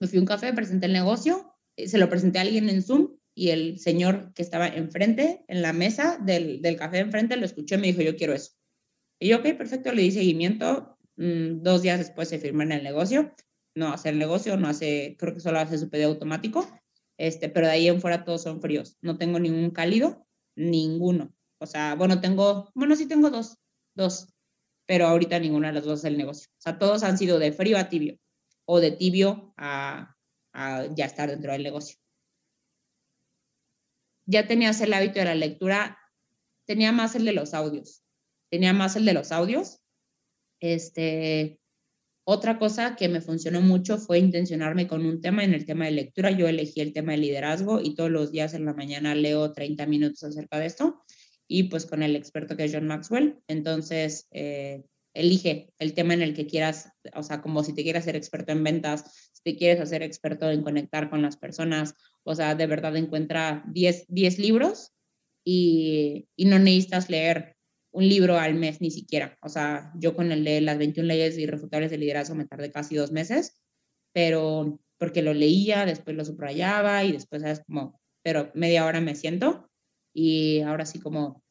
me 0.00 0.08
fui 0.08 0.18
a 0.18 0.20
un 0.20 0.26
café, 0.26 0.52
presenté 0.52 0.86
el 0.86 0.92
negocio, 0.92 1.54
eh, 1.76 1.88
se 1.88 1.98
lo 1.98 2.08
presenté 2.08 2.38
a 2.38 2.42
alguien 2.42 2.68
en 2.68 2.82
Zoom 2.82 3.16
y 3.34 3.50
el 3.50 3.78
señor 3.78 4.32
que 4.34 4.42
estaba 4.42 4.68
enfrente, 4.68 5.44
en 5.48 5.62
la 5.62 5.72
mesa 5.72 6.18
del, 6.18 6.62
del 6.62 6.76
café 6.76 6.98
enfrente, 6.98 7.36
lo 7.36 7.44
escuché 7.44 7.74
y 7.74 7.78
me 7.78 7.86
dijo, 7.88 8.02
yo 8.02 8.16
quiero 8.16 8.34
eso. 8.34 8.52
Y 9.20 9.28
yo, 9.28 9.38
ok, 9.38 9.56
perfecto, 9.56 9.92
le 9.92 10.02
di 10.02 10.10
seguimiento, 10.10 10.98
Mm, 11.18 11.62
dos 11.62 11.82
días 11.82 11.98
después 11.98 12.28
se 12.28 12.38
firma 12.38 12.62
en 12.62 12.70
el 12.70 12.84
negocio, 12.84 13.34
no 13.74 13.92
hace 13.92 14.10
el 14.10 14.18
negocio, 14.18 14.56
no 14.56 14.68
hace, 14.68 15.16
creo 15.18 15.34
que 15.34 15.40
solo 15.40 15.58
hace 15.58 15.76
su 15.76 15.90
pedido 15.90 16.10
automático, 16.10 16.64
este, 17.18 17.48
pero 17.48 17.66
de 17.66 17.72
ahí 17.72 17.88
en 17.88 18.00
fuera 18.00 18.24
todos 18.24 18.44
son 18.44 18.62
fríos. 18.62 18.96
No 19.02 19.18
tengo 19.18 19.40
ningún 19.40 19.70
cálido, 19.72 20.27
ninguno. 20.58 21.32
O 21.60 21.66
sea, 21.66 21.94
bueno, 21.94 22.20
tengo, 22.20 22.70
bueno, 22.74 22.96
sí 22.96 23.06
tengo 23.06 23.30
dos, 23.30 23.56
dos, 23.94 24.28
pero 24.86 25.06
ahorita 25.06 25.38
ninguna 25.38 25.68
de 25.68 25.74
las 25.74 25.84
dos 25.84 26.00
es 26.00 26.04
el 26.04 26.18
negocio. 26.18 26.48
O 26.58 26.60
sea, 26.60 26.78
todos 26.78 27.02
han 27.02 27.18
sido 27.18 27.38
de 27.38 27.52
frío 27.52 27.78
a 27.78 27.88
tibio 27.88 28.18
o 28.66 28.80
de 28.80 28.92
tibio 28.92 29.54
a, 29.56 30.14
a 30.52 30.86
ya 30.94 31.06
estar 31.06 31.30
dentro 31.30 31.52
del 31.52 31.62
negocio. 31.62 31.96
Ya 34.26 34.46
tenías 34.46 34.80
el 34.80 34.92
hábito 34.92 35.20
de 35.20 35.24
la 35.24 35.34
lectura, 35.34 35.98
tenía 36.66 36.92
más 36.92 37.14
el 37.14 37.24
de 37.24 37.32
los 37.32 37.54
audios, 37.54 38.02
tenía 38.50 38.74
más 38.74 38.94
el 38.96 39.06
de 39.06 39.14
los 39.14 39.32
audios 39.32 39.80
este, 40.60 41.60
otra 42.30 42.58
cosa 42.58 42.94
que 42.94 43.08
me 43.08 43.22
funcionó 43.22 43.62
mucho 43.62 43.96
fue 43.96 44.18
intencionarme 44.18 44.86
con 44.86 45.06
un 45.06 45.22
tema 45.22 45.44
en 45.44 45.54
el 45.54 45.64
tema 45.64 45.86
de 45.86 45.92
lectura. 45.92 46.30
Yo 46.30 46.46
elegí 46.46 46.82
el 46.82 46.92
tema 46.92 47.12
de 47.12 47.18
liderazgo 47.18 47.80
y 47.80 47.94
todos 47.94 48.10
los 48.10 48.32
días 48.32 48.52
en 48.52 48.66
la 48.66 48.74
mañana 48.74 49.14
leo 49.14 49.54
30 49.54 49.86
minutos 49.86 50.22
acerca 50.24 50.58
de 50.58 50.66
esto 50.66 51.02
y 51.46 51.64
pues 51.64 51.86
con 51.86 52.02
el 52.02 52.14
experto 52.14 52.54
que 52.54 52.64
es 52.64 52.74
John 52.74 52.86
Maxwell. 52.86 53.38
Entonces, 53.48 54.28
eh, 54.30 54.84
elige 55.14 55.72
el 55.78 55.94
tema 55.94 56.12
en 56.12 56.20
el 56.20 56.34
que 56.34 56.46
quieras, 56.46 56.92
o 57.14 57.22
sea, 57.22 57.40
como 57.40 57.64
si 57.64 57.72
te 57.72 57.82
quieres 57.82 58.04
ser 58.04 58.14
experto 58.14 58.52
en 58.52 58.62
ventas, 58.62 59.30
si 59.32 59.42
te 59.42 59.56
quieres 59.56 59.80
hacer 59.80 60.02
experto 60.02 60.50
en 60.50 60.62
conectar 60.62 61.08
con 61.08 61.22
las 61.22 61.38
personas, 61.38 61.94
o 62.24 62.34
sea, 62.34 62.54
de 62.54 62.66
verdad 62.66 62.94
encuentra 62.96 63.64
10, 63.72 64.04
10 64.06 64.38
libros 64.38 64.92
y, 65.46 66.28
y 66.36 66.44
no 66.44 66.58
necesitas 66.58 67.08
leer 67.08 67.56
un 67.92 68.08
libro 68.08 68.38
al 68.38 68.54
mes 68.54 68.80
ni 68.80 68.90
siquiera. 68.90 69.38
O 69.42 69.48
sea, 69.48 69.92
yo 69.96 70.14
con 70.14 70.32
el 70.32 70.44
de 70.44 70.60
las 70.60 70.78
21 70.78 71.06
leyes 71.06 71.38
irrefutables 71.38 71.90
de 71.90 71.98
liderazgo 71.98 72.34
me 72.34 72.46
tardé 72.46 72.70
casi 72.70 72.96
dos 72.96 73.12
meses, 73.12 73.60
pero 74.12 74.78
porque 74.98 75.22
lo 75.22 75.34
leía, 75.34 75.86
después 75.86 76.16
lo 76.16 76.24
subrayaba 76.24 77.04
y 77.04 77.12
después, 77.12 77.42
¿sabes? 77.42 77.62
Como, 77.66 78.00
pero 78.22 78.50
media 78.54 78.84
hora 78.84 79.00
me 79.00 79.14
siento 79.14 79.70
y 80.12 80.60
ahora 80.60 80.86
sí 80.86 81.00
como, 81.00 81.42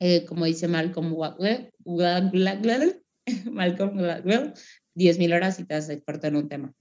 eh, 0.00 0.24
como 0.26 0.44
dice 0.44 0.68
Malcolm 0.68 1.14
Gladwell, 1.14 3.02
Malcolm 3.50 3.96
Gladwell, 3.96 4.52
10.000 4.94 5.34
horas 5.34 5.58
y 5.58 5.64
te 5.64 5.74
haces 5.74 5.96
experto 5.96 6.26
en 6.26 6.36
un 6.36 6.48
tema. 6.48 6.74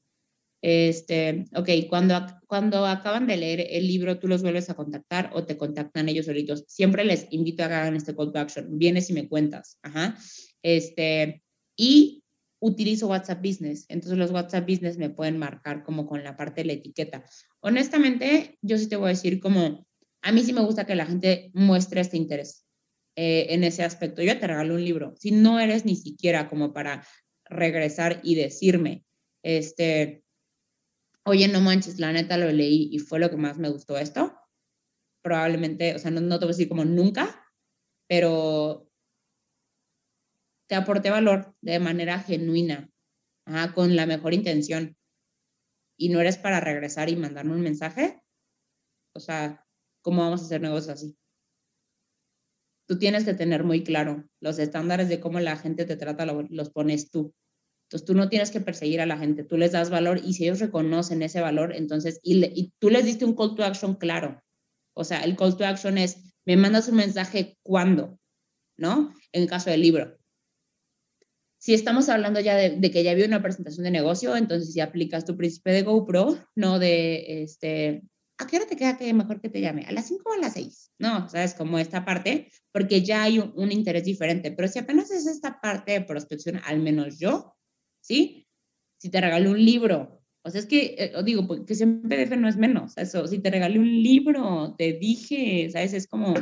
Este, 0.61 1.45
ok, 1.55 1.69
cuando, 1.89 2.23
cuando 2.47 2.85
acaban 2.85 3.25
de 3.25 3.37
leer 3.37 3.65
el 3.69 3.87
libro, 3.87 4.19
tú 4.19 4.27
los 4.27 4.43
vuelves 4.43 4.69
a 4.69 4.75
contactar 4.75 5.31
o 5.33 5.45
te 5.45 5.57
contactan 5.57 6.07
ellos 6.07 6.27
solitos. 6.27 6.63
Siempre 6.67 7.03
les 7.03 7.27
invito 7.31 7.63
a 7.63 7.67
que 7.67 7.73
hagan 7.73 7.95
este 7.95 8.15
call 8.15 8.31
to 8.31 8.39
action. 8.39 8.77
Vienes 8.77 9.09
y 9.09 9.13
me 9.13 9.27
cuentas. 9.27 9.79
Ajá. 9.81 10.15
Este, 10.61 11.41
y 11.75 12.23
utilizo 12.59 13.07
WhatsApp 13.07 13.43
Business. 13.43 13.85
Entonces 13.89 14.17
los 14.17 14.31
WhatsApp 14.31 14.67
Business 14.69 14.97
me 14.97 15.09
pueden 15.09 15.37
marcar 15.37 15.83
como 15.83 16.05
con 16.05 16.23
la 16.23 16.37
parte 16.37 16.61
de 16.61 16.65
la 16.67 16.73
etiqueta. 16.73 17.25
Honestamente, 17.59 18.57
yo 18.61 18.77
sí 18.77 18.87
te 18.87 18.95
voy 18.95 19.07
a 19.07 19.09
decir 19.09 19.39
como, 19.39 19.87
a 20.21 20.31
mí 20.31 20.43
sí 20.43 20.53
me 20.53 20.61
gusta 20.61 20.85
que 20.85 20.95
la 20.95 21.07
gente 21.07 21.49
muestre 21.53 22.01
este 22.01 22.17
interés 22.17 22.65
eh, 23.15 23.47
en 23.49 23.63
ese 23.63 23.83
aspecto. 23.83 24.21
Yo 24.21 24.37
te 24.37 24.45
regalo 24.45 24.75
un 24.75 24.85
libro. 24.85 25.15
Si 25.17 25.31
no 25.31 25.59
eres 25.59 25.85
ni 25.85 25.95
siquiera 25.95 26.47
como 26.47 26.71
para 26.71 27.05
regresar 27.45 28.21
y 28.23 28.35
decirme, 28.35 29.03
este, 29.43 30.23
oye, 31.31 31.47
no 31.47 31.61
manches, 31.61 31.97
la 31.97 32.11
neta 32.11 32.37
lo 32.37 32.51
leí 32.51 32.89
y 32.91 32.99
fue 32.99 33.19
lo 33.19 33.29
que 33.29 33.37
más 33.37 33.57
me 33.57 33.69
gustó 33.69 33.97
esto, 33.97 34.37
probablemente, 35.23 35.95
o 35.95 35.99
sea, 35.99 36.11
no, 36.11 36.19
no 36.19 36.39
te 36.39 36.45
voy 36.45 36.51
a 36.51 36.55
decir 36.55 36.67
como 36.67 36.83
nunca, 36.83 37.47
pero 38.09 38.89
te 40.67 40.75
aporte 40.75 41.09
valor 41.09 41.55
de 41.61 41.79
manera 41.79 42.19
genuina, 42.19 42.89
con 43.73 43.95
la 43.95 44.05
mejor 44.05 44.33
intención, 44.33 44.97
y 45.97 46.09
no 46.09 46.19
eres 46.19 46.37
para 46.37 46.59
regresar 46.59 47.09
y 47.09 47.15
mandarme 47.15 47.53
un 47.53 47.61
mensaje, 47.61 48.21
o 49.15 49.19
sea, 49.19 49.65
¿cómo 50.01 50.23
vamos 50.23 50.41
a 50.41 50.45
hacer 50.45 50.61
negocios 50.61 50.95
así? 50.95 51.17
Tú 52.87 52.99
tienes 52.99 53.23
que 53.23 53.33
tener 53.33 53.63
muy 53.63 53.85
claro 53.85 54.27
los 54.41 54.59
estándares 54.59 55.07
de 55.07 55.21
cómo 55.21 55.39
la 55.39 55.55
gente 55.55 55.85
te 55.85 55.95
trata, 55.95 56.25
los 56.25 56.69
pones 56.71 57.09
tú. 57.09 57.33
Entonces 57.91 58.07
tú 58.07 58.13
no 58.13 58.29
tienes 58.29 58.51
que 58.51 58.61
perseguir 58.61 59.01
a 59.01 59.05
la 59.05 59.17
gente, 59.17 59.43
tú 59.43 59.57
les 59.57 59.73
das 59.73 59.89
valor 59.89 60.21
y 60.23 60.31
si 60.31 60.45
ellos 60.45 60.61
reconocen 60.61 61.21
ese 61.23 61.41
valor, 61.41 61.75
entonces, 61.75 62.21
y, 62.23 62.71
tú 62.79 62.89
les 62.89 63.03
diste 63.03 63.25
un 63.25 63.35
call 63.35 63.53
to 63.53 63.65
action 63.65 63.95
claro. 63.95 64.41
O 64.93 65.03
sea, 65.03 65.19
el 65.25 65.35
call 65.35 65.57
to 65.57 65.65
action 65.65 65.97
es, 65.97 66.33
me 66.45 66.55
mandas 66.55 66.87
un 66.87 66.95
mensaje 66.95 67.57
cuándo, 67.63 68.17
¿no? 68.77 69.13
En 69.33 69.41
el 69.41 69.49
caso 69.49 69.69
del 69.69 69.81
libro. 69.81 70.17
Si 71.57 71.73
estamos 71.73 72.07
hablando 72.07 72.39
ya 72.39 72.55
de, 72.55 72.79
que 72.91 73.03
ya 73.03 73.11
había 73.11 73.25
una 73.25 73.41
presentación 73.41 73.83
de 73.83 73.91
negocio, 73.91 74.37
entonces 74.37 74.71
si 74.71 74.79
aplicas 74.79 75.25
tu 75.25 75.35
príncipe 75.35 75.73
de 75.73 75.83
GoPro, 75.83 76.37
no 76.55 76.79
de, 76.79 77.43
este, 77.43 78.03
¿a 78.37 78.47
qué 78.47 78.55
hora 78.55 78.67
te 78.67 78.77
queda 78.77 78.97
que 78.97 79.13
mejor 79.13 79.41
que 79.41 79.49
te 79.49 79.59
llame? 79.59 79.83
¿A 79.85 79.91
las 79.91 80.07
5 80.07 80.29
o 80.29 80.33
a 80.33 80.37
las 80.37 80.53
6? 80.53 80.93
No, 80.97 81.27
sabes, 81.27 81.55
como 81.55 81.77
esta 81.77 82.05
parte, 82.05 82.49
porque 82.71 83.01
ya 83.01 83.23
hay 83.23 83.39
un, 83.39 83.71
interés 83.73 84.05
diferente. 84.05 84.53
Pero 84.53 84.69
si 84.69 84.79
apenas 84.79 85.11
es 85.11 85.27
esta 85.27 85.59
parte 85.59 85.91
de 85.91 86.01
prospección, 86.01 86.61
al 86.65 86.79
menos 86.79 87.19
yo, 87.19 87.50
¿sí? 88.01 88.47
Si 88.97 89.09
te 89.09 89.21
regalo 89.21 89.51
un 89.51 89.63
libro, 89.63 90.21
o 90.43 90.49
sea, 90.49 90.59
es 90.59 90.65
que, 90.65 90.95
eh, 90.97 91.13
digo, 91.23 91.47
pues, 91.47 91.61
que 91.67 91.75
siempre 91.75 92.25
PDF 92.25 92.37
no 92.37 92.47
es 92.47 92.57
menos, 92.57 92.97
eso, 92.97 93.27
si 93.27 93.39
te 93.39 93.51
regalé 93.51 93.79
un 93.79 94.03
libro, 94.03 94.75
te 94.77 94.93
dije, 94.93 95.69
¿sabes? 95.71 95.93
Es 95.93 96.07
como, 96.07 96.33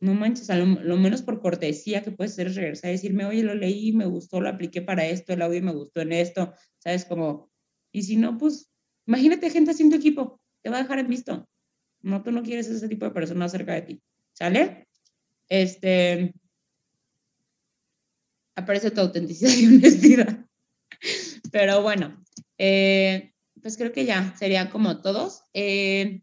no 0.00 0.14
manches, 0.14 0.50
a 0.50 0.56
lo, 0.56 0.96
menos 0.96 1.22
por 1.22 1.40
cortesía 1.40 2.02
que 2.02 2.10
puedes 2.10 2.32
hacer 2.32 2.48
es 2.48 2.56
regresar 2.56 2.90
y 2.90 2.94
decirme, 2.94 3.24
oye, 3.24 3.42
lo 3.42 3.54
leí, 3.54 3.92
me 3.92 4.06
gustó, 4.06 4.40
lo 4.40 4.48
apliqué 4.48 4.82
para 4.82 5.06
esto, 5.06 5.32
el 5.32 5.42
audio 5.42 5.62
me 5.62 5.72
gustó 5.72 6.00
en 6.00 6.12
esto, 6.12 6.52
¿sabes? 6.78 7.04
Como, 7.04 7.50
y 7.92 8.02
si 8.02 8.16
no, 8.16 8.38
pues, 8.38 8.70
imagínate 9.06 9.50
gente 9.50 9.70
haciendo 9.70 9.96
equipo, 9.96 10.40
te 10.62 10.70
va 10.70 10.78
a 10.78 10.82
dejar 10.82 10.98
en 10.98 11.08
visto. 11.08 11.48
No, 12.00 12.22
tú 12.22 12.32
no 12.32 12.42
quieres 12.42 12.68
ese 12.68 12.88
tipo 12.88 13.04
de 13.04 13.12
persona 13.12 13.48
cerca 13.48 13.74
de 13.74 13.82
ti, 13.82 14.02
¿sale? 14.32 14.88
Este, 15.48 16.34
aparece 18.54 18.90
tu 18.90 19.00
autenticidad 19.00 19.52
y 19.54 19.66
honestidad. 19.66 20.46
Pero 21.50 21.82
bueno, 21.82 22.22
eh, 22.58 23.32
pues 23.60 23.76
creo 23.76 23.92
que 23.92 24.04
ya 24.04 24.34
sería 24.36 24.70
como 24.70 25.00
todos. 25.00 25.44
Eh, 25.54 26.22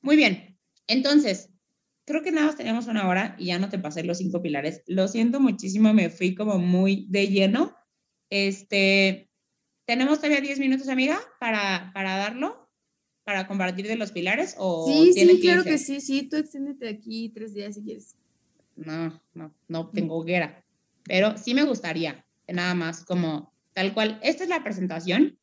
muy 0.00 0.16
bien, 0.16 0.58
entonces, 0.86 1.50
creo 2.04 2.22
que 2.22 2.32
nada 2.32 2.46
más 2.46 2.56
teníamos 2.56 2.86
una 2.86 3.08
hora 3.08 3.36
y 3.38 3.46
ya 3.46 3.58
no 3.58 3.68
te 3.68 3.78
pasé 3.78 4.04
los 4.04 4.18
cinco 4.18 4.42
pilares. 4.42 4.82
Lo 4.86 5.08
siento 5.08 5.40
muchísimo, 5.40 5.92
me 5.94 6.10
fui 6.10 6.34
como 6.34 6.58
muy 6.58 7.06
de 7.08 7.28
lleno. 7.28 7.74
Este, 8.30 9.30
¿tenemos 9.86 10.18
todavía 10.18 10.40
10 10.40 10.58
minutos, 10.58 10.88
amiga, 10.88 11.18
para, 11.40 11.90
para 11.94 12.16
darlo? 12.16 12.68
¿Para 13.24 13.46
compartir 13.46 13.86
de 13.86 13.96
los 13.96 14.12
pilares? 14.12 14.54
O 14.58 14.86
sí, 14.86 15.12
sí, 15.14 15.40
claro 15.40 15.64
que 15.64 15.78
sí, 15.78 16.00
sí, 16.00 16.28
tú 16.28 16.36
extiéndete 16.36 16.88
aquí 16.88 17.30
tres 17.30 17.54
días 17.54 17.74
si 17.74 17.82
quieres. 17.82 18.16
No, 18.76 19.20
no, 19.34 19.54
no 19.68 19.90
tengo 19.90 20.16
hoguera. 20.16 20.64
Pero 21.04 21.36
sí 21.36 21.54
me 21.54 21.64
gustaría, 21.64 22.24
nada 22.48 22.74
más, 22.74 23.04
como 23.04 23.52
tal 23.72 23.92
cual. 23.92 24.18
Esta 24.22 24.44
es 24.44 24.48
la 24.48 24.64
presentación 24.64 25.38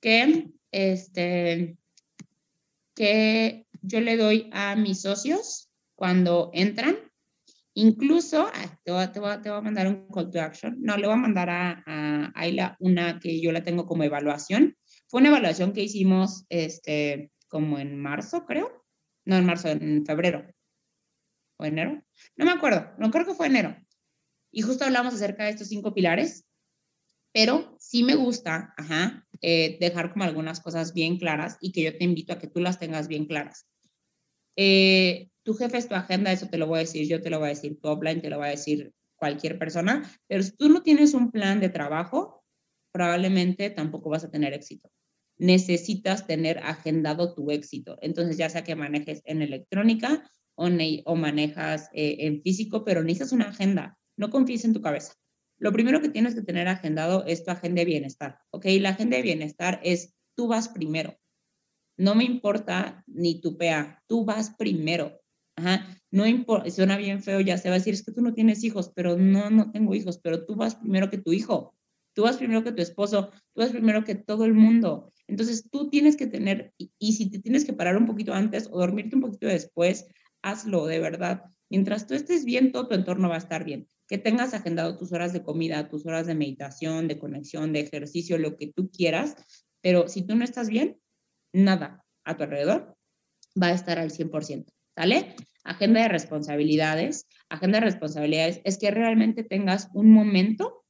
que, 0.00 0.50
este, 0.70 1.76
que 2.94 3.66
yo 3.80 4.00
le 4.00 4.16
doy 4.16 4.50
a 4.52 4.76
mis 4.76 5.02
socios 5.02 5.70
cuando 5.94 6.50
entran. 6.52 6.96
Incluso, 7.74 8.50
te, 8.84 8.92
voy, 8.92 9.06
te, 9.08 9.20
voy, 9.20 9.40
te, 9.40 9.48
voy, 9.48 9.58
a 9.58 9.62
mandar 9.62 9.86
un 9.86 10.06
call 10.08 10.30
to 10.30 10.40
action. 10.40 10.76
No, 10.80 10.96
le 10.96 11.06
voy 11.06 11.14
a 11.14 11.18
mandar 11.18 11.48
a, 11.48 11.82
a 11.86 12.32
Ayla 12.34 12.76
una 12.80 13.18
que 13.18 13.40
yo 13.40 13.50
la 13.50 13.62
tengo 13.62 13.86
como 13.86 14.04
evaluación. 14.04 14.76
Fue 15.08 15.20
una 15.20 15.30
evaluación 15.30 15.72
que 15.72 15.82
hicimos 15.82 16.44
este, 16.50 17.30
como 17.48 17.78
en 17.78 17.98
marzo, 17.98 18.44
creo. 18.44 18.84
No, 19.24 19.36
en 19.36 19.46
marzo, 19.46 19.68
en 19.68 20.04
febrero. 20.04 20.44
¿O 21.62 21.64
enero? 21.64 22.02
No 22.36 22.44
me 22.44 22.50
acuerdo. 22.50 22.90
No 22.98 23.12
creo 23.12 23.24
que 23.24 23.34
fue 23.34 23.46
enero. 23.46 23.76
Y 24.50 24.62
justo 24.62 24.84
hablamos 24.84 25.14
acerca 25.14 25.44
de 25.44 25.50
estos 25.50 25.68
cinco 25.68 25.94
pilares. 25.94 26.44
Pero 27.32 27.76
sí 27.78 28.02
me 28.02 28.16
gusta, 28.16 28.74
ajá, 28.76 29.26
eh, 29.40 29.78
dejar 29.80 30.12
como 30.12 30.24
algunas 30.24 30.60
cosas 30.60 30.92
bien 30.92 31.18
claras 31.18 31.56
y 31.60 31.72
que 31.72 31.82
yo 31.82 31.96
te 31.96 32.04
invito 32.04 32.32
a 32.32 32.38
que 32.38 32.48
tú 32.48 32.60
las 32.60 32.78
tengas 32.78 33.06
bien 33.06 33.26
claras. 33.26 33.66
Eh, 34.56 35.30
tu 35.44 35.54
jefe 35.54 35.78
es 35.78 35.88
tu 35.88 35.94
agenda, 35.94 36.32
eso 36.32 36.48
te 36.48 36.58
lo 36.58 36.66
voy 36.66 36.78
a 36.78 36.80
decir, 36.80 37.08
yo 37.08 37.22
te 37.22 37.30
lo 37.30 37.38
voy 37.38 37.46
a 37.46 37.50
decir, 37.50 37.78
tu 37.80 37.88
offline 37.88 38.20
te 38.20 38.28
lo 38.28 38.38
va 38.38 38.46
a 38.46 38.50
decir 38.50 38.92
cualquier 39.16 39.58
persona, 39.58 40.02
pero 40.26 40.42
si 40.42 40.50
tú 40.50 40.68
no 40.68 40.82
tienes 40.82 41.14
un 41.14 41.30
plan 41.30 41.60
de 41.60 41.70
trabajo, 41.70 42.44
probablemente 42.92 43.70
tampoco 43.70 44.10
vas 44.10 44.24
a 44.24 44.30
tener 44.30 44.52
éxito. 44.52 44.90
Necesitas 45.38 46.26
tener 46.26 46.58
agendado 46.58 47.34
tu 47.34 47.50
éxito. 47.50 47.96
Entonces, 48.02 48.36
ya 48.36 48.50
sea 48.50 48.62
que 48.62 48.76
manejes 48.76 49.22
en 49.24 49.40
electrónica 49.40 50.28
o, 50.54 51.16
manejas 51.16 51.88
eh, 51.92 52.16
en 52.20 52.42
físico, 52.42 52.84
pero 52.84 53.02
necesitas 53.02 53.32
una 53.32 53.48
agenda. 53.48 53.98
No 54.16 54.30
confíes 54.30 54.64
en 54.64 54.72
tu 54.72 54.80
cabeza. 54.80 55.14
Lo 55.58 55.72
primero 55.72 56.00
que 56.00 56.08
tienes 56.08 56.34
que 56.34 56.42
tener 56.42 56.68
agendado 56.68 57.24
es 57.24 57.44
tu 57.44 57.50
agenda 57.50 57.80
de 57.80 57.86
bienestar, 57.86 58.38
¿ok? 58.50 58.66
La 58.80 58.90
agenda 58.90 59.16
de 59.16 59.22
bienestar 59.22 59.80
es 59.84 60.14
tú 60.34 60.48
vas 60.48 60.68
primero. 60.68 61.16
No 61.96 62.14
me 62.14 62.24
importa 62.24 63.04
ni 63.06 63.40
tu 63.40 63.56
PA, 63.56 64.02
tú 64.06 64.24
vas 64.24 64.50
primero. 64.58 65.20
Ajá. 65.56 65.86
No 66.10 66.26
importa, 66.26 66.70
suena 66.70 66.96
bien 66.96 67.22
feo, 67.22 67.40
ya 67.40 67.58
se 67.58 67.68
va 67.68 67.76
a 67.76 67.78
decir, 67.78 67.94
es 67.94 68.04
que 68.04 68.12
tú 68.12 68.22
no 68.22 68.34
tienes 68.34 68.64
hijos, 68.64 68.90
pero 68.94 69.16
no, 69.16 69.50
no 69.50 69.70
tengo 69.70 69.94
hijos, 69.94 70.18
pero 70.18 70.44
tú 70.44 70.56
vas 70.56 70.74
primero 70.74 71.10
que 71.10 71.18
tu 71.18 71.32
hijo, 71.32 71.74
tú 72.14 72.22
vas 72.22 72.36
primero 72.38 72.64
que 72.64 72.72
tu 72.72 72.82
esposo, 72.82 73.30
tú 73.54 73.60
vas 73.60 73.70
primero 73.70 74.04
que 74.04 74.14
todo 74.14 74.44
el 74.44 74.54
mundo. 74.54 75.12
Entonces 75.28 75.70
tú 75.70 75.88
tienes 75.88 76.16
que 76.16 76.26
tener, 76.26 76.72
y, 76.76 76.90
y 76.98 77.12
si 77.12 77.30
te 77.30 77.38
tienes 77.38 77.64
que 77.64 77.72
parar 77.72 77.96
un 77.96 78.06
poquito 78.06 78.34
antes 78.34 78.68
o 78.70 78.78
dormirte 78.78 79.14
un 79.14 79.22
poquito 79.22 79.46
después, 79.46 80.06
hazlo 80.42 80.86
de 80.86 80.98
verdad. 80.98 81.44
Mientras 81.70 82.06
tú 82.06 82.14
estés 82.14 82.44
bien, 82.44 82.72
todo 82.72 82.88
tu 82.88 82.94
entorno 82.94 83.28
va 83.28 83.36
a 83.36 83.38
estar 83.38 83.64
bien. 83.64 83.88
Que 84.08 84.18
tengas 84.18 84.52
agendado 84.52 84.96
tus 84.98 85.12
horas 85.12 85.32
de 85.32 85.42
comida, 85.42 85.88
tus 85.88 86.04
horas 86.04 86.26
de 86.26 86.34
meditación, 86.34 87.08
de 87.08 87.18
conexión, 87.18 87.72
de 87.72 87.80
ejercicio, 87.80 88.36
lo 88.36 88.56
que 88.56 88.66
tú 88.66 88.90
quieras, 88.90 89.36
pero 89.80 90.08
si 90.08 90.22
tú 90.22 90.36
no 90.36 90.44
estás 90.44 90.68
bien, 90.68 91.00
nada 91.52 92.04
a 92.24 92.36
tu 92.36 92.44
alrededor 92.44 92.96
va 93.60 93.68
a 93.68 93.72
estar 93.72 93.98
al 93.98 94.10
100%, 94.10 94.66
¿sale? 94.96 95.34
Agenda 95.64 96.02
de 96.02 96.08
responsabilidades. 96.08 97.26
Agenda 97.48 97.80
de 97.80 97.86
responsabilidades 97.86 98.60
es 98.64 98.78
que 98.78 98.90
realmente 98.90 99.44
tengas 99.44 99.88
un 99.92 100.10
momento 100.10 100.81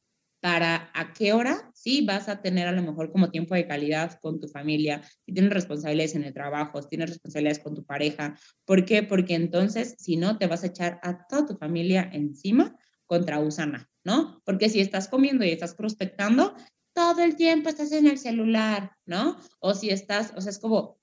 para 0.43 0.90
a 0.93 1.12
qué 1.12 1.32
hora 1.32 1.70
sí 1.72 2.05
vas 2.05 2.28
a 2.28 2.43
tener 2.43 2.66
a 2.66 2.72
lo 2.72 2.82
mejor 2.82 3.12
como 3.12 3.30
tiempo 3.30 3.55
de 3.55 3.68
calidad 3.68 4.18
con 4.20 4.40
tu 4.40 4.49
familia, 4.49 5.01
si 5.24 5.32
tienes 5.32 5.53
responsabilidades 5.53 6.16
en 6.16 6.24
el 6.24 6.34
trabajo, 6.34 6.82
si 6.82 6.88
tienes 6.88 7.11
responsabilidades 7.11 7.61
con 7.61 7.76
tu 7.76 7.84
pareja. 7.84 8.36
¿Por 8.64 8.84
qué? 8.84 9.05
Porque 9.05 9.36
entonces, 9.36 9.95
si 10.01 10.16
no, 10.16 10.38
te 10.38 10.49
vas 10.49 10.64
a 10.64 10.66
echar 10.66 10.99
a 11.05 11.28
toda 11.28 11.47
tu 11.47 11.57
familia 11.57 12.11
encima 12.12 12.76
contra 13.07 13.38
Usana, 13.38 13.88
¿no? 14.03 14.43
Porque 14.45 14.68
si 14.68 14.80
estás 14.80 15.07
comiendo 15.07 15.45
y 15.45 15.51
estás 15.51 15.76
prospectando, 15.76 16.57
todo 16.93 17.22
el 17.22 17.36
tiempo 17.36 17.68
estás 17.68 17.93
en 17.93 18.09
el 18.09 18.18
celular, 18.18 18.97
¿no? 19.07 19.36
O 19.61 19.74
si 19.74 19.90
estás, 19.90 20.32
o 20.36 20.40
sea, 20.40 20.51
es 20.51 20.59
como, 20.59 20.99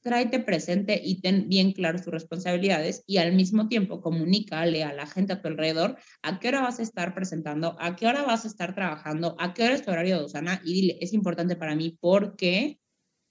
tráete 0.00 0.40
presente 0.40 1.00
y 1.02 1.20
ten 1.20 1.48
bien 1.48 1.72
claras 1.72 2.04
tus 2.04 2.12
responsabilidades 2.12 3.02
y 3.06 3.18
al 3.18 3.34
mismo 3.34 3.68
tiempo 3.68 4.00
comunícale 4.00 4.84
a 4.84 4.92
la 4.92 5.06
gente 5.06 5.32
a 5.32 5.42
tu 5.42 5.48
alrededor 5.48 5.96
a 6.22 6.38
qué 6.38 6.48
hora 6.48 6.62
vas 6.62 6.78
a 6.78 6.82
estar 6.82 7.14
presentando, 7.14 7.76
a 7.80 7.96
qué 7.96 8.06
hora 8.06 8.22
vas 8.22 8.44
a 8.44 8.48
estar 8.48 8.74
trabajando, 8.74 9.36
a 9.38 9.54
qué 9.54 9.64
hora 9.64 9.74
es 9.74 9.82
tu 9.82 9.90
horario 9.90 10.18
de 10.18 10.24
Usana 10.24 10.60
y 10.64 10.72
dile, 10.72 10.98
es 11.00 11.12
importante 11.12 11.56
para 11.56 11.74
mí 11.74 11.96
porque, 12.00 12.78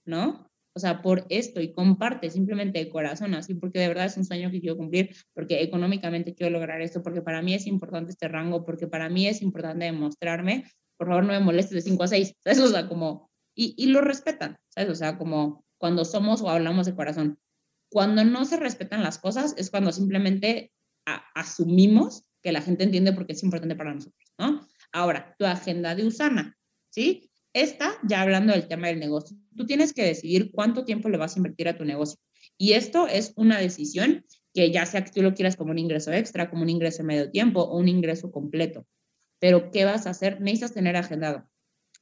¿no? 0.05 0.49
O 0.73 0.79
sea, 0.79 1.01
por 1.01 1.25
esto 1.29 1.59
y 1.59 1.73
comparte 1.73 2.29
simplemente 2.29 2.77
de 2.77 2.89
corazón, 2.89 3.33
así 3.33 3.55
porque 3.55 3.79
de 3.79 3.87
verdad 3.87 4.05
es 4.05 4.17
un 4.17 4.25
sueño 4.25 4.51
que 4.51 4.61
quiero 4.61 4.77
cumplir, 4.77 5.15
porque 5.33 5.63
económicamente 5.63 6.35
quiero 6.35 6.51
lograr 6.51 6.81
esto, 6.81 7.01
porque 7.01 7.23
para 7.23 7.41
mí 7.41 7.55
es 7.55 7.65
importante 7.65 8.11
este 8.11 8.27
rango, 8.27 8.63
porque 8.63 8.85
para 8.85 9.09
mí 9.09 9.27
es 9.27 9.41
importante 9.41 9.85
demostrarme 9.85 10.65
por 10.97 11.07
favor 11.07 11.23
no 11.23 11.33
me 11.33 11.39
molestes 11.39 11.73
de 11.73 11.81
5 11.81 12.03
a 12.03 12.07
6, 12.07 12.33
¿sabes? 12.43 12.59
O 12.59 12.67
sea, 12.67 12.87
como, 12.87 13.29
y, 13.55 13.75
y 13.77 13.87
lo 13.87 14.01
respetan, 14.01 14.57
¿sabes? 14.69 14.89
O 14.89 14.95
sea, 14.95 15.17
como 15.17 15.63
cuando 15.77 16.05
somos 16.05 16.41
o 16.41 16.49
hablamos 16.49 16.85
de 16.85 16.95
corazón. 16.95 17.39
Cuando 17.89 18.23
no 18.23 18.45
se 18.45 18.57
respetan 18.57 19.03
las 19.03 19.17
cosas 19.17 19.55
es 19.57 19.69
cuando 19.69 19.91
simplemente 19.91 20.71
asumimos 21.35 22.25
que 22.41 22.51
la 22.51 22.61
gente 22.61 22.83
entiende 22.83 23.13
por 23.13 23.25
qué 23.25 23.33
es 23.33 23.43
importante 23.43 23.75
para 23.75 23.93
nosotros, 23.93 24.33
¿no? 24.37 24.67
Ahora, 24.91 25.35
tu 25.37 25.45
agenda 25.45 25.95
de 25.95 26.05
Usana, 26.05 26.57
¿sí? 26.89 27.29
Esta, 27.53 27.93
ya 28.03 28.21
hablando 28.21 28.53
del 28.53 28.67
tema 28.67 28.87
del 28.87 28.99
negocio, 28.99 29.37
tú 29.55 29.65
tienes 29.65 29.93
que 29.93 30.03
decidir 30.03 30.51
cuánto 30.51 30.85
tiempo 30.85 31.09
le 31.09 31.17
vas 31.17 31.35
a 31.35 31.39
invertir 31.39 31.69
a 31.69 31.77
tu 31.77 31.85
negocio. 31.85 32.19
Y 32.57 32.73
esto 32.73 33.07
es 33.07 33.33
una 33.35 33.57
decisión 33.57 34.25
que 34.53 34.71
ya 34.71 34.85
sea 34.85 35.03
que 35.03 35.11
tú 35.11 35.21
lo 35.21 35.33
quieras 35.33 35.55
como 35.55 35.71
un 35.71 35.79
ingreso 35.79 36.11
extra, 36.11 36.49
como 36.49 36.63
un 36.63 36.69
ingreso 36.69 36.99
de 36.99 37.03
medio 37.03 37.31
tiempo 37.31 37.61
o 37.61 37.77
un 37.77 37.87
ingreso 37.87 38.31
completo 38.31 38.85
pero 39.39 39.71
¿qué 39.71 39.85
vas 39.85 40.07
a 40.07 40.11
hacer? 40.11 40.41
Necesitas 40.41 40.73
tener 40.73 40.95
agendado. 40.95 41.47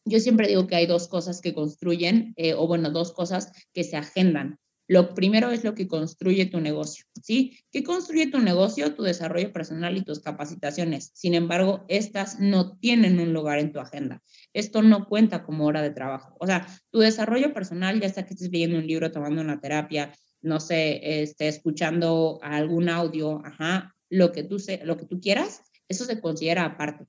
Yo 0.06 0.20
siempre 0.20 0.48
digo 0.48 0.68
que 0.68 0.76
hay 0.76 0.86
dos 0.86 1.08
cosas 1.08 1.42
que 1.42 1.54
construyen, 1.54 2.34
eh, 2.38 2.54
o 2.54 2.68
bueno, 2.68 2.92
dos 2.92 3.12
cosas 3.12 3.52
que 3.74 3.84
se 3.84 3.98
agendan. 3.98 4.60
Lo 4.88 5.16
primero 5.16 5.50
es 5.50 5.64
lo 5.64 5.74
que 5.74 5.88
construye 5.88 6.46
tu 6.46 6.60
negocio, 6.60 7.06
¿sí? 7.24 7.58
¿Qué 7.72 7.84
construye 7.84 8.28
tu 8.28 8.40
negocio? 8.40 8.94
Tu 8.94 9.02
desarrollo 9.02 9.52
personal 9.52 9.98
y 9.98 10.04
tus 10.04 10.20
capacitaciones. 10.20 11.10
Sin 11.16 11.34
embargo, 11.34 11.86
estas 11.88 12.40
no 12.40 12.78
tienen 12.78 13.20
un 13.20 13.34
lugar 13.34 13.58
en 13.58 13.72
tu 13.72 13.80
agenda. 13.80 14.22
Esto 14.54 14.84
no 14.84 15.08
cuenta 15.08 15.44
como 15.44 15.66
hora 15.66 15.82
de 15.82 15.90
trabajo. 15.90 16.36
O 16.40 16.46
sea, 16.46 16.68
tu 16.92 17.00
desarrollo 17.00 17.52
personal, 17.52 18.00
ya 18.00 18.10
sea 18.10 18.28
que 18.28 18.36
estés 18.36 18.52
leyendo 18.52 18.78
un 18.78 18.86
libro, 18.86 19.12
tomando 19.12 19.42
una 19.42 19.60
terapia, 19.60 20.14
no 20.42 20.60
sé, 20.60 21.22
este, 21.24 21.48
escuchando 21.48 22.38
algún 22.44 22.88
audio, 22.88 23.42
ajá, 23.44 23.96
lo 24.10 24.32
que 24.32 24.44
tú, 24.44 24.60
sé, 24.60 24.82
lo 24.84 24.98
que 24.98 25.08
tú 25.08 25.20
quieras, 25.20 25.64
eso 25.88 26.06
se 26.06 26.22
considera 26.22 26.64
aparte. 26.64 27.06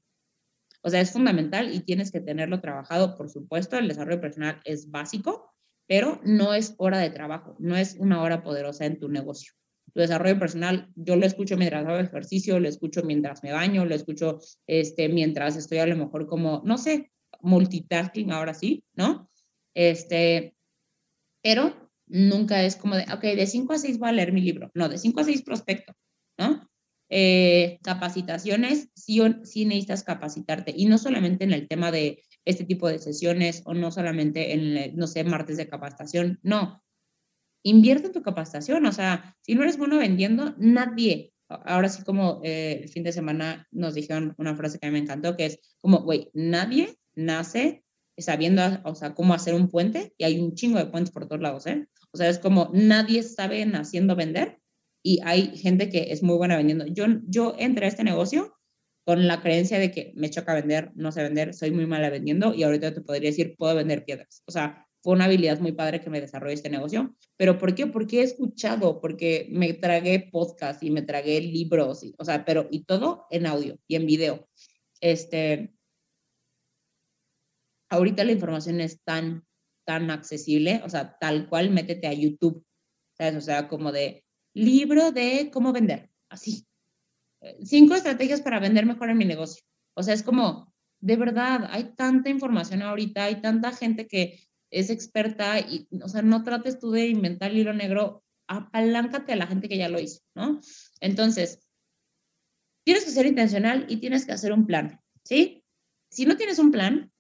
O 0.87 0.89
sea, 0.89 1.01
es 1.01 1.11
fundamental 1.11 1.75
y 1.75 1.81
tienes 1.81 2.13
que 2.13 2.21
tenerlo 2.21 2.61
trabajado, 2.61 3.17
por 3.17 3.29
supuesto, 3.29 3.77
el 3.77 3.89
desarrollo 3.89 4.21
personal 4.21 4.61
es 4.65 4.89
básico, 4.89 5.53
pero 5.89 6.21
no 6.23 6.55
es 6.55 6.77
hora 6.79 6.99
de 6.99 7.11
trabajo, 7.11 7.57
no 7.59 7.77
es 7.77 7.97
una 7.99 8.23
hora 8.23 8.45
poderosa 8.45 8.87
en 8.87 9.01
tu 9.01 9.09
negocio. 9.09 9.53
Tu 9.93 9.99
desarrollo 9.99 10.39
personal, 10.39 10.89
yo 10.95 11.17
lo 11.17 11.27
escucho 11.27 11.57
mientras 11.57 11.85
hago 11.85 11.99
ejercicio, 11.99 12.61
lo 12.61 12.69
escucho 12.69 13.03
mientras 13.03 13.43
me 13.43 13.51
baño, 13.51 13.85
lo 13.85 13.97
escucho 13.97 14.39
este, 14.69 15.09
mientras 15.09 15.57
estoy 15.57 15.79
a 15.79 15.87
lo 15.87 15.97
mejor 15.97 16.29
como, 16.29 16.63
no 16.65 16.79
sé, 16.79 17.11
multitasking 17.41 18.31
ahora 18.31 18.55
sí, 18.55 18.85
¿no? 18.95 19.29
Este, 19.75 20.55
pero 21.43 21.91
nunca 22.07 22.63
es 22.63 22.77
como 22.77 22.95
de, 22.95 23.07
ok, 23.13 23.23
de 23.23 23.47
5 23.49 23.73
a 23.73 23.79
6 23.79 23.99
voy 23.99 24.11
a 24.11 24.13
leer 24.13 24.33
mi 24.33 24.41
libro. 24.41 24.71
No, 24.73 24.89
de 24.89 24.99
5 24.99 25.19
a 25.19 25.25
6 25.25 25.43
prospecto, 25.43 25.95
¿no? 26.39 26.65
Eh, 27.09 27.79
capacitaciones, 27.83 28.89
sí, 28.95 29.21
sí 29.45 29.65
necesitas 29.65 30.03
capacitarte 30.03 30.75
y 30.77 30.87
no 30.87 30.99
solamente 30.99 31.45
en 31.45 31.53
el 31.53 31.69
tema 31.69 31.93
de 31.93 32.25
este 32.45 32.65
tipo 32.65 32.89
de 32.89 32.99
sesiones 32.99 33.63
o 33.65 33.75
no 33.75 33.93
solamente 33.93 34.53
en, 34.55 34.97
no 34.97 35.07
sé, 35.07 35.23
martes 35.23 35.57
de 35.57 35.69
capacitación, 35.69 36.41
no. 36.43 36.83
Invierte 37.63 38.09
en 38.09 38.13
tu 38.13 38.23
capacitación, 38.23 38.87
o 38.87 38.93
sea, 38.93 39.37
si 39.43 39.55
no 39.55 39.63
eres 39.63 39.79
bueno 39.79 39.99
vendiendo, 39.99 40.55
nadie, 40.59 41.33
ahora 41.49 41.89
sí 41.89 42.03
como 42.03 42.41
eh, 42.45 42.81
el 42.83 42.89
fin 42.89 43.05
de 43.05 43.13
semana 43.13 43.67
nos 43.71 43.95
dijeron 43.95 44.35
una 44.39 44.57
frase 44.57 44.79
que 44.79 44.87
a 44.87 44.91
mí 44.91 44.95
me 44.95 45.05
encantó, 45.05 45.37
que 45.37 45.47
es 45.47 45.61
como, 45.81 46.03
güey, 46.03 46.31
nadie 46.35 46.99
nace 47.15 47.85
sabiendo, 48.19 48.63
o 48.85 48.95
sea, 48.95 49.15
cómo 49.15 49.35
hacer 49.35 49.55
un 49.55 49.69
puente 49.69 50.15
y 50.17 50.25
hay 50.25 50.41
un 50.41 50.55
chingo 50.55 50.79
de 50.79 50.87
puentes 50.87 51.13
por 51.13 51.27
todos 51.27 51.43
lados, 51.43 51.67
¿eh? 51.67 51.87
O 52.13 52.17
sea, 52.17 52.29
es 52.29 52.39
como 52.39 52.71
nadie 52.73 53.23
sabe 53.23 53.65
naciendo 53.67 54.17
vender 54.17 54.59
y 55.07 55.21
hay 55.23 55.57
gente 55.57 55.89
que 55.89 56.11
es 56.11 56.25
muy 56.25 56.37
buena 56.37 56.57
vendiendo. 56.57 56.85
Yo, 56.85 57.05
yo 57.29 57.55
entré 57.61 57.85
a 57.85 57.89
este 57.89 58.03
negocio 58.03 58.57
con 59.05 59.29
la 59.29 59.41
creencia 59.41 59.79
de 59.79 59.93
que 59.93 60.13
me 60.17 60.31
choca 60.31 60.53
vender, 60.53 60.91
no 60.97 61.13
sé 61.13 61.23
vender, 61.23 61.55
soy 61.55 61.71
muy 61.71 61.87
mala 61.87 62.11
vendiendo 62.11 62.53
y 62.53 62.65
ahorita 62.65 62.93
te 62.93 63.03
podría 63.03 63.31
decir, 63.31 63.55
puedo 63.57 63.77
vender 63.77 64.05
piedras. 64.05 64.43
O 64.47 64.51
sea, 64.51 64.85
fue 65.05 65.13
una 65.13 65.27
habilidad 65.27 65.61
muy 65.61 65.71
padre 65.71 66.01
que 66.01 66.11
me 66.11 66.21
desarrolló 66.21 66.53
este 66.53 66.71
negocio. 66.71 67.15
¿Pero 67.37 67.57
por 67.57 67.77
qué? 67.77 67.87
Porque 67.87 68.19
he 68.19 68.25
escuchado, 68.25 69.01
porque 69.01 69.47
me 69.53 69.75
tragué 69.75 70.29
podcast 70.33 70.83
y 70.83 70.91
me 70.91 71.03
tragué 71.03 71.41
libros, 71.41 72.03
y, 72.03 72.13
o 72.19 72.25
sea, 72.25 72.45
pero 72.45 72.67
y 72.73 72.83
todo 72.83 73.27
en 73.31 73.47
audio 73.47 73.79
y 73.87 73.95
en 73.95 74.07
video. 74.07 74.49
Este, 75.01 75.73
ahorita 77.91 78.25
la 78.25 78.33
información 78.33 78.81
es 78.81 79.01
tan, 79.05 79.47
tan 79.85 80.11
accesible, 80.11 80.81
o 80.85 80.89
sea, 80.89 81.17
tal 81.21 81.49
cual, 81.49 81.71
métete 81.71 82.09
a 82.09 82.13
YouTube, 82.13 82.67
¿sabes? 83.17 83.37
O 83.37 83.41
sea, 83.41 83.69
como 83.69 83.93
de 83.93 84.26
libro 84.57 85.13
de 85.13 85.51
cómo 85.53 85.73
vender, 85.73 86.11
así, 86.29 86.67
cinco 87.63 87.95
estrategias 87.95 88.41
para 88.41 88.61
vender 88.61 88.87
mejor 88.87 89.11
en 89.11 89.19
mi 89.19 89.25
negocio. 89.25 89.63
O 89.95 90.03
sea, 90.03 90.15
es 90.15 90.23
como, 90.23 90.73
de 91.01 91.17
verdad, 91.17 91.69
hay 91.71 91.95
tanta 91.95 92.31
información 92.31 92.83
ahorita, 92.83 93.25
hay 93.25 93.41
tanta 93.41 93.73
gente 93.73 94.07
que 94.07 94.41
es 94.71 94.91
experta 94.91 95.61
y, 95.61 95.87
o 96.03 96.09
sea, 96.09 96.23
no 96.23 96.43
trates 96.43 96.79
tú 96.79 96.91
de 96.91 97.09
inventar 97.09 97.51
el 97.51 97.59
hilo 97.59 97.73
negro, 97.73 98.25
apaláncate 98.47 99.33
a 99.33 99.37
la 99.37 99.47
gente 99.47 99.69
que 99.69 99.79
ya 99.79 99.89
lo 99.89 100.01
hizo, 100.01 100.21
¿no? 100.35 100.61
Entonces, 101.01 101.61
tienes 102.85 103.05
que 103.05 103.11
ser 103.11 103.27
intencional 103.27 103.87
y 103.89 103.99
tienes 103.99 104.25
que 104.25 104.33
hacer 104.33 104.53
un 104.53 104.67
plan, 104.67 105.01
¿sí? 105.25 105.65
Si 106.11 106.25
no 106.25 106.37
tienes 106.37 106.59
un 106.59 106.71
plan, 106.71 107.13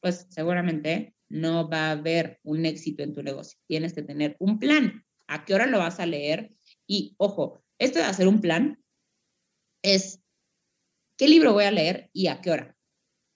pues 0.00 0.26
seguramente 0.30 1.14
no 1.28 1.68
va 1.68 1.88
a 1.88 1.90
haber 1.92 2.40
un 2.42 2.66
éxito 2.66 3.02
en 3.02 3.12
tu 3.12 3.22
negocio. 3.22 3.58
Tienes 3.66 3.92
que 3.92 4.02
tener 4.02 4.36
un 4.38 4.58
plan. 4.58 5.04
¿A 5.26 5.44
qué 5.44 5.54
hora 5.54 5.66
lo 5.66 5.78
vas 5.78 6.00
a 6.00 6.06
leer? 6.06 6.50
Y 6.86 7.14
ojo, 7.18 7.62
esto 7.78 7.98
de 7.98 8.04
hacer 8.04 8.28
un 8.28 8.40
plan 8.40 8.82
es 9.82 10.20
qué 11.16 11.28
libro 11.28 11.52
voy 11.52 11.64
a 11.64 11.70
leer 11.70 12.10
y 12.12 12.28
a 12.28 12.40
qué 12.40 12.50
hora. 12.50 12.76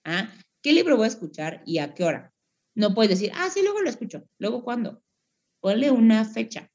¿Ah? 0.05 0.33
¿Qué 0.61 0.73
libro 0.73 0.97
voy 0.97 1.05
a 1.05 1.09
escuchar 1.09 1.61
y 1.65 1.79
a 1.79 1.93
qué 1.93 2.03
hora? 2.03 2.33
No 2.75 2.93
puedes 2.93 3.09
decir, 3.09 3.31
ah, 3.35 3.49
sí, 3.49 3.61
luego 3.61 3.81
lo 3.81 3.89
escucho. 3.89 4.23
¿Luego 4.39 4.63
cuándo? 4.63 5.03
Ponle 5.61 5.91
una 5.91 6.25
fecha. 6.25 6.71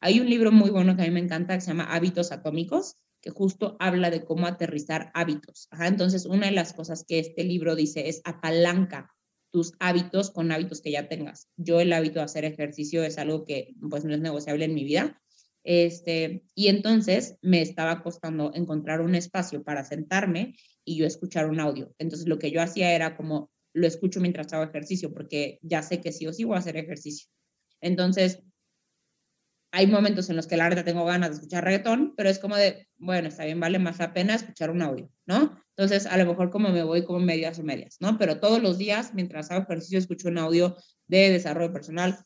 Hay 0.00 0.20
un 0.20 0.28
libro 0.28 0.50
muy 0.50 0.70
bueno 0.70 0.96
que 0.96 1.02
a 1.02 1.04
mí 1.04 1.10
me 1.10 1.20
encanta 1.20 1.54
que 1.54 1.60
se 1.60 1.68
llama 1.68 1.94
Hábitos 1.94 2.32
Atómicos, 2.32 2.96
que 3.20 3.30
justo 3.30 3.76
habla 3.80 4.10
de 4.10 4.24
cómo 4.24 4.46
aterrizar 4.46 5.10
hábitos. 5.14 5.68
Entonces, 5.78 6.24
una 6.24 6.46
de 6.46 6.52
las 6.52 6.72
cosas 6.72 7.04
que 7.06 7.18
este 7.18 7.44
libro 7.44 7.76
dice 7.76 8.08
es 8.08 8.22
apalanca 8.24 9.14
tus 9.52 9.74
hábitos 9.78 10.30
con 10.30 10.52
hábitos 10.52 10.80
que 10.80 10.92
ya 10.92 11.08
tengas. 11.08 11.48
Yo 11.56 11.80
el 11.80 11.92
hábito 11.92 12.20
de 12.20 12.24
hacer 12.24 12.44
ejercicio 12.44 13.02
es 13.02 13.18
algo 13.18 13.44
que 13.44 13.74
pues 13.90 14.04
no 14.04 14.14
es 14.14 14.20
negociable 14.20 14.64
en 14.64 14.74
mi 14.74 14.84
vida 14.84 15.20
este, 15.64 16.42
y 16.54 16.68
entonces 16.68 17.36
me 17.42 17.62
estaba 17.62 18.02
costando 18.02 18.52
encontrar 18.54 19.00
un 19.00 19.14
espacio 19.14 19.62
para 19.62 19.84
sentarme 19.84 20.54
y 20.84 20.96
yo 20.96 21.06
escuchar 21.06 21.48
un 21.48 21.60
audio. 21.60 21.94
Entonces 21.98 22.28
lo 22.28 22.38
que 22.38 22.50
yo 22.50 22.62
hacía 22.62 22.94
era 22.94 23.16
como 23.16 23.50
lo 23.72 23.86
escucho 23.86 24.20
mientras 24.20 24.52
hago 24.52 24.64
ejercicio 24.64 25.12
porque 25.12 25.58
ya 25.62 25.82
sé 25.82 26.00
que 26.00 26.12
sí 26.12 26.26
o 26.26 26.32
sí 26.32 26.44
voy 26.44 26.56
a 26.56 26.60
hacer 26.60 26.76
ejercicio. 26.76 27.28
Entonces, 27.80 28.42
hay 29.72 29.86
momentos 29.86 30.28
en 30.28 30.36
los 30.36 30.46
que 30.46 30.56
la 30.56 30.68
verdad 30.68 30.84
tengo 30.84 31.04
ganas 31.04 31.30
de 31.30 31.34
escuchar 31.36 31.64
reggaetón, 31.64 32.14
pero 32.16 32.28
es 32.28 32.40
como 32.40 32.56
de, 32.56 32.88
bueno, 32.98 33.28
está 33.28 33.44
bien, 33.44 33.60
vale 33.60 33.78
más 33.78 33.98
la 33.98 34.12
pena 34.12 34.34
escuchar 34.34 34.70
un 34.70 34.82
audio, 34.82 35.08
¿no? 35.26 35.56
Entonces, 35.76 36.06
a 36.06 36.16
lo 36.16 36.26
mejor 36.26 36.50
como 36.50 36.70
me 36.70 36.82
voy 36.82 37.04
como 37.04 37.20
medias 37.20 37.58
o 37.58 37.62
medias, 37.62 37.96
¿no? 38.00 38.18
Pero 38.18 38.40
todos 38.40 38.60
los 38.60 38.78
días, 38.78 39.14
mientras 39.14 39.50
hago 39.50 39.62
ejercicio, 39.62 39.98
escucho 39.98 40.28
un 40.28 40.38
audio 40.38 40.76
de 41.06 41.30
desarrollo 41.30 41.72
personal 41.72 42.18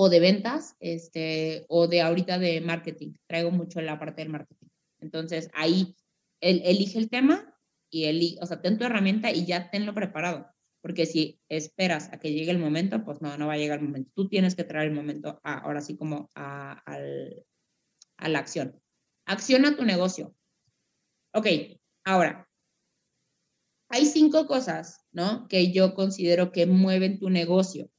o 0.00 0.08
de 0.08 0.20
ventas, 0.20 0.76
este, 0.78 1.66
o 1.68 1.88
de 1.88 2.02
ahorita 2.02 2.38
de 2.38 2.60
marketing. 2.60 3.14
Traigo 3.26 3.50
mucho 3.50 3.80
la 3.80 3.98
parte 3.98 4.22
del 4.22 4.30
marketing. 4.30 4.68
Entonces, 5.00 5.50
ahí 5.54 5.96
el, 6.40 6.62
elige 6.64 7.00
el 7.00 7.10
tema 7.10 7.52
y 7.90 8.04
elige, 8.04 8.38
o 8.40 8.46
sea, 8.46 8.62
ten 8.62 8.78
tu 8.78 8.84
herramienta 8.84 9.32
y 9.32 9.44
ya 9.44 9.72
tenlo 9.72 9.94
preparado. 9.94 10.54
Porque 10.82 11.04
si 11.04 11.40
esperas 11.48 12.12
a 12.12 12.20
que 12.20 12.32
llegue 12.32 12.52
el 12.52 12.60
momento, 12.60 13.04
pues 13.04 13.20
no, 13.20 13.36
no 13.36 13.48
va 13.48 13.54
a 13.54 13.58
llegar 13.58 13.80
el 13.80 13.86
momento. 13.86 14.12
Tú 14.14 14.28
tienes 14.28 14.54
que 14.54 14.62
traer 14.62 14.86
el 14.86 14.94
momento 14.94 15.40
ahora 15.42 15.80
sí 15.80 15.96
como 15.96 16.30
a, 16.36 16.80
a 16.86 18.28
la 18.28 18.38
acción. 18.38 18.80
Acciona 19.26 19.74
tu 19.74 19.84
negocio. 19.84 20.32
Ok, 21.34 21.48
ahora, 22.04 22.48
hay 23.88 24.06
cinco 24.06 24.46
cosas, 24.46 25.04
¿no? 25.10 25.48
Que 25.48 25.72
yo 25.72 25.96
considero 25.96 26.52
que 26.52 26.66
mueven 26.66 27.18
tu 27.18 27.30
negocio. 27.30 27.90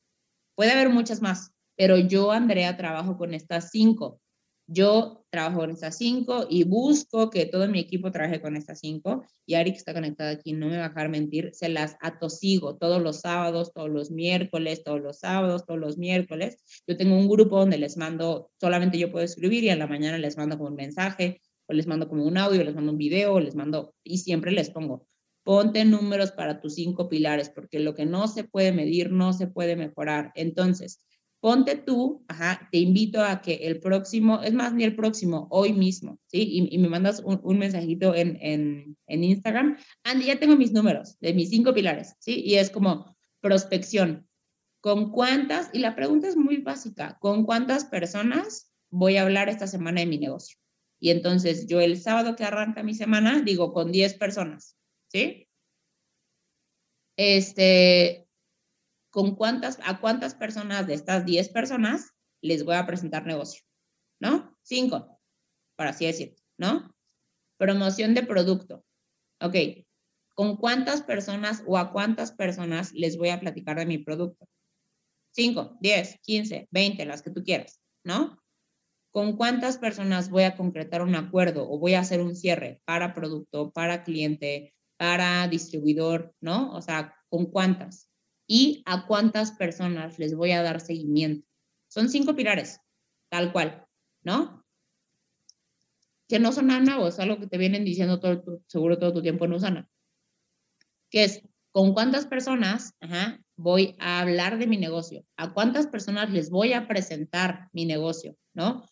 Puede 0.55 0.71
haber 0.71 0.89
muchas 0.89 1.21
más, 1.21 1.53
pero 1.79 1.97
yo, 1.97 2.33
Andrea, 2.33 2.75
trabajo 2.75 3.17
con 3.17 3.33
estas 3.33 3.69
cinco. 3.71 4.19
Yo 4.67 5.23
trabajo 5.29 5.59
con 5.59 5.71
estas 5.71 5.97
cinco 5.97 6.45
y 6.49 6.65
busco 6.65 7.29
que 7.29 7.45
todo 7.45 7.69
mi 7.69 7.79
equipo 7.79 8.11
trabaje 8.11 8.41
con 8.41 8.57
estas 8.57 8.81
cinco. 8.81 9.23
Y 9.45 9.53
Ari, 9.53 9.71
que 9.71 9.77
está 9.77 9.93
conectada 9.93 10.31
aquí, 10.31 10.51
no 10.51 10.67
me 10.67 10.77
va 10.77 10.87
a 10.87 10.89
dejar 10.89 11.07
mentir, 11.07 11.51
se 11.53 11.69
las 11.69 11.95
atosigo 12.01 12.75
todos 12.75 13.01
los 13.01 13.21
sábados, 13.21 13.71
todos 13.73 13.89
los 13.89 14.11
miércoles, 14.11 14.83
todos 14.83 14.99
los 14.99 15.19
sábados, 15.19 15.65
todos 15.65 15.79
los 15.79 15.97
miércoles. 15.97 16.57
Yo 16.85 16.97
tengo 16.97 17.15
un 17.15 17.29
grupo 17.29 17.57
donde 17.57 17.77
les 17.77 17.95
mando, 17.95 18.51
solamente 18.59 18.97
yo 18.99 19.09
puedo 19.09 19.23
escribir 19.23 19.63
y 19.63 19.69
a 19.69 19.77
la 19.77 19.87
mañana 19.87 20.17
les 20.17 20.35
mando 20.35 20.57
como 20.57 20.71
un 20.71 20.75
mensaje, 20.75 21.39
o 21.65 21.71
les 21.71 21.87
mando 21.87 22.09
como 22.09 22.25
un 22.25 22.37
audio, 22.37 22.61
les 22.61 22.75
mando 22.75 22.91
un 22.91 22.97
video, 22.97 23.39
les 23.39 23.55
mando, 23.55 23.95
y 24.03 24.17
siempre 24.17 24.51
les 24.51 24.69
pongo, 24.69 25.07
ponte 25.43 25.85
números 25.85 26.33
para 26.33 26.59
tus 26.59 26.75
cinco 26.75 27.07
pilares, 27.07 27.49
porque 27.49 27.79
lo 27.79 27.95
que 27.95 28.05
no 28.05 28.27
se 28.27 28.43
puede 28.43 28.73
medir 28.73 29.11
no 29.11 29.31
se 29.31 29.47
puede 29.47 29.77
mejorar. 29.77 30.33
Entonces, 30.35 30.99
ponte 31.39 31.75
tú, 31.75 32.23
ajá, 32.27 32.67
te 32.71 32.77
invito 32.79 33.23
a 33.23 33.41
que 33.41 33.55
el 33.55 33.79
próximo, 33.79 34.41
es 34.41 34.53
más, 34.53 34.73
ni 34.73 34.83
el 34.83 34.95
próximo, 34.95 35.47
hoy 35.51 35.73
mismo, 35.73 36.19
¿sí? 36.27 36.69
Y, 36.71 36.77
me 36.77 36.89
mandas 36.89 37.21
un, 37.23 37.57
mensajito 37.57 38.13
en, 38.13 38.37
en, 38.41 38.97
en, 39.07 39.23
Instagram. 39.23 39.77
Andy, 40.03 40.25
ya 40.25 40.39
tengo 40.39 40.55
mis 40.55 40.71
números 40.71 41.17
de 41.19 41.33
mis 41.33 41.49
cinco 41.49 41.73
pilares, 41.73 42.15
¿sí? 42.19 42.41
Y 42.45 42.55
es 42.55 42.69
como 42.69 43.17
prospección. 43.41 44.27
¿Con 44.81 45.11
cuántas? 45.11 45.69
Y 45.73 45.79
la 45.79 45.95
pregunta 45.95 46.27
es 46.27 46.37
muy 46.37 46.57
básica. 46.57 47.17
¿Con 47.19 47.45
cuántas 47.45 47.85
personas 47.85 48.71
voy 48.89 49.17
a 49.17 49.23
hablar 49.23 49.49
esta 49.49 49.67
semana 49.67 50.01
de 50.01 50.07
mi 50.07 50.17
negocio? 50.17 50.57
Y 50.99 51.11
entonces 51.11 51.67
yo 51.67 51.79
el 51.79 51.99
sábado 51.99 52.35
que 52.35 52.43
arranca 52.43 52.83
mi 52.83 52.93
semana, 52.93 53.41
digo, 53.41 53.73
con 53.73 53.91
10 53.91 54.15
personas, 54.15 54.75
¿sí? 55.07 55.47
Este, 57.17 58.28
con 59.19 59.35
cuántas, 59.35 59.79
a 59.83 59.99
cuántas 59.99 60.33
personas 60.33 60.87
de 60.87 60.93
estas 60.93 61.25
10 61.25 61.49
personas 61.49 62.11
les 62.41 62.63
voy 62.63 62.75
a 62.75 62.85
presentar 62.85 63.25
negocio, 63.25 63.65
¿no? 64.21 64.57
Cinco, 64.63 65.19
por 65.75 65.87
así 65.87 66.05
decir, 66.05 66.37
¿no? 66.57 66.95
Promoción 67.57 68.13
de 68.13 68.23
producto. 68.23 68.85
Ok, 69.41 69.55
¿con 70.35 70.55
cuántas 70.55 71.01
personas 71.01 71.63
o 71.67 71.77
a 71.77 71.91
cuántas 71.91 72.31
personas 72.31 72.93
les 72.93 73.17
voy 73.17 73.27
a 73.27 73.41
platicar 73.41 73.77
de 73.77 73.87
mi 73.87 73.97
producto? 73.97 74.47
Cinco, 75.35 75.77
diez, 75.81 76.17
quince, 76.21 76.69
veinte, 76.71 77.05
las 77.05 77.21
que 77.21 77.31
tú 77.31 77.43
quieras. 77.43 77.81
¿no? 78.05 78.41
¿Con 79.11 79.35
cuántas 79.35 79.77
personas 79.77 80.29
voy 80.29 80.43
a 80.43 80.55
concretar 80.55 81.01
un 81.01 81.15
acuerdo 81.15 81.69
o 81.69 81.77
voy 81.77 81.95
a 81.95 81.99
hacer 81.99 82.21
un 82.21 82.37
cierre 82.37 82.81
para 82.85 83.13
producto, 83.13 83.71
para 83.71 84.05
cliente, 84.05 84.73
para 84.95 85.45
distribuidor, 85.49 86.33
¿no? 86.39 86.71
O 86.71 86.81
sea, 86.81 87.17
¿con 87.27 87.47
cuántas? 87.47 88.08
Y 88.51 88.81
a 88.87 89.05
cuántas 89.05 89.51
personas 89.51 90.17
les 90.17 90.35
voy 90.35 90.53
a 90.53 90.63
dar 90.63 90.81
seguimiento. 90.81 91.47
Son 91.87 92.09
cinco 92.09 92.35
pilares, 92.35 92.81
tal 93.29 93.51
cual, 93.51 93.85
¿no? 94.23 94.65
Que 96.27 96.39
no 96.39 96.51
son 96.51 96.65
nada 96.65 96.79
nuevo, 96.79 97.07
es 97.07 97.19
algo 97.19 97.39
que 97.39 97.45
te 97.45 97.59
vienen 97.59 97.85
diciendo 97.85 98.19
todo 98.19 98.41
tu, 98.41 98.63
seguro 98.65 98.97
todo 98.97 99.13
tu 99.13 99.21
tiempo 99.21 99.45
en 99.45 99.53
Usana. 99.53 99.89
Que 101.11 101.25
es, 101.25 101.43
¿con 101.71 101.93
cuántas 101.93 102.25
personas 102.25 102.95
voy 103.55 103.95
a 103.99 104.19
hablar 104.19 104.57
de 104.57 104.65
mi 104.65 104.77
negocio? 104.77 105.23
¿A 105.37 105.53
cuántas 105.53 105.85
personas 105.85 106.31
les 106.31 106.49
voy 106.49 106.73
a 106.73 106.87
presentar 106.87 107.69
mi 107.71 107.85
negocio? 107.85 108.35
¿No? 108.55 108.83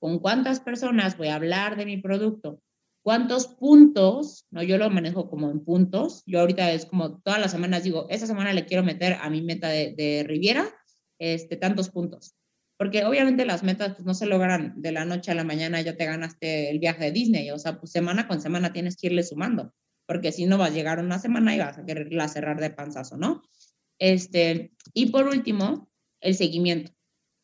¿Con 0.00 0.18
cuántas 0.18 0.58
personas 0.58 1.16
voy 1.16 1.28
a 1.28 1.36
hablar 1.36 1.76
de 1.76 1.86
mi 1.86 1.98
producto? 1.98 2.60
¿Cuántos 3.04 3.46
puntos? 3.46 4.46
No, 4.50 4.62
yo 4.62 4.78
lo 4.78 4.90
manejo 4.90 5.28
como 5.28 5.50
en 5.50 5.60
puntos. 5.60 6.22
Yo 6.26 6.40
ahorita 6.40 6.72
es 6.72 6.86
como 6.86 7.20
todas 7.20 7.38
las 7.38 7.52
semanas 7.52 7.84
digo, 7.84 8.06
esta 8.08 8.26
semana 8.26 8.52
le 8.52 8.64
quiero 8.64 8.82
meter 8.82 9.18
a 9.20 9.28
mi 9.30 9.42
meta 9.42 9.68
de, 9.68 9.94
de 9.94 10.24
Riviera 10.26 10.74
este, 11.18 11.56
tantos 11.56 11.90
puntos 11.90 12.34
porque 12.76 13.04
obviamente 13.04 13.44
las 13.44 13.62
metas 13.62 13.94
pues, 13.94 14.04
no 14.04 14.14
se 14.14 14.26
logran 14.26 14.74
de 14.76 14.92
la 14.92 15.04
noche 15.04 15.30
a 15.30 15.34
la 15.34 15.44
mañana, 15.44 15.80
ya 15.80 15.96
te 15.96 16.04
ganaste 16.04 16.70
el 16.70 16.78
viaje 16.78 17.04
de 17.04 17.12
Disney, 17.12 17.50
o 17.50 17.58
sea, 17.58 17.78
pues 17.78 17.92
semana 17.92 18.26
con 18.26 18.40
semana 18.40 18.72
tienes 18.72 18.96
que 18.96 19.08
irle 19.08 19.22
sumando, 19.22 19.72
porque 20.06 20.32
si 20.32 20.46
no 20.46 20.58
vas 20.58 20.70
a 20.70 20.74
llegar 20.74 20.98
una 20.98 21.18
semana 21.18 21.54
y 21.54 21.58
vas 21.58 21.78
a 21.78 21.84
quererla 21.84 22.28
cerrar 22.28 22.60
de 22.60 22.70
panzazo, 22.70 23.16
¿no? 23.16 23.42
Este, 23.98 24.72
y 24.92 25.06
por 25.06 25.28
último, 25.28 25.88
el 26.20 26.34
seguimiento. 26.34 26.92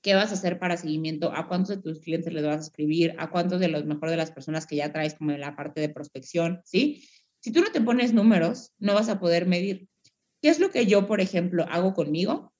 ¿Qué 0.02 0.14
vas 0.14 0.30
a 0.30 0.34
hacer 0.34 0.58
para 0.58 0.76
seguimiento? 0.76 1.32
¿A 1.34 1.46
cuántos 1.46 1.76
de 1.76 1.82
tus 1.82 2.00
clientes 2.00 2.32
les 2.32 2.44
vas 2.44 2.56
a 2.56 2.60
escribir? 2.60 3.14
¿A 3.18 3.30
cuántos 3.30 3.60
de 3.60 3.68
los 3.68 3.84
mejor 3.84 4.10
de 4.10 4.16
las 4.16 4.32
personas 4.32 4.66
que 4.66 4.76
ya 4.76 4.92
traes 4.92 5.14
como 5.14 5.32
en 5.32 5.40
la 5.40 5.56
parte 5.56 5.80
de 5.80 5.88
prospección? 5.88 6.62
¿Sí? 6.64 7.06
Si 7.40 7.52
tú 7.52 7.60
no 7.60 7.70
te 7.70 7.80
pones 7.80 8.12
números, 8.14 8.72
no 8.78 8.94
vas 8.94 9.08
a 9.08 9.20
poder 9.20 9.46
medir. 9.46 9.88
¿Qué 10.42 10.48
es 10.48 10.58
lo 10.58 10.70
que 10.70 10.86
yo, 10.86 11.06
por 11.06 11.20
ejemplo, 11.20 11.66
hago 11.68 11.94
conmigo? 11.94 12.52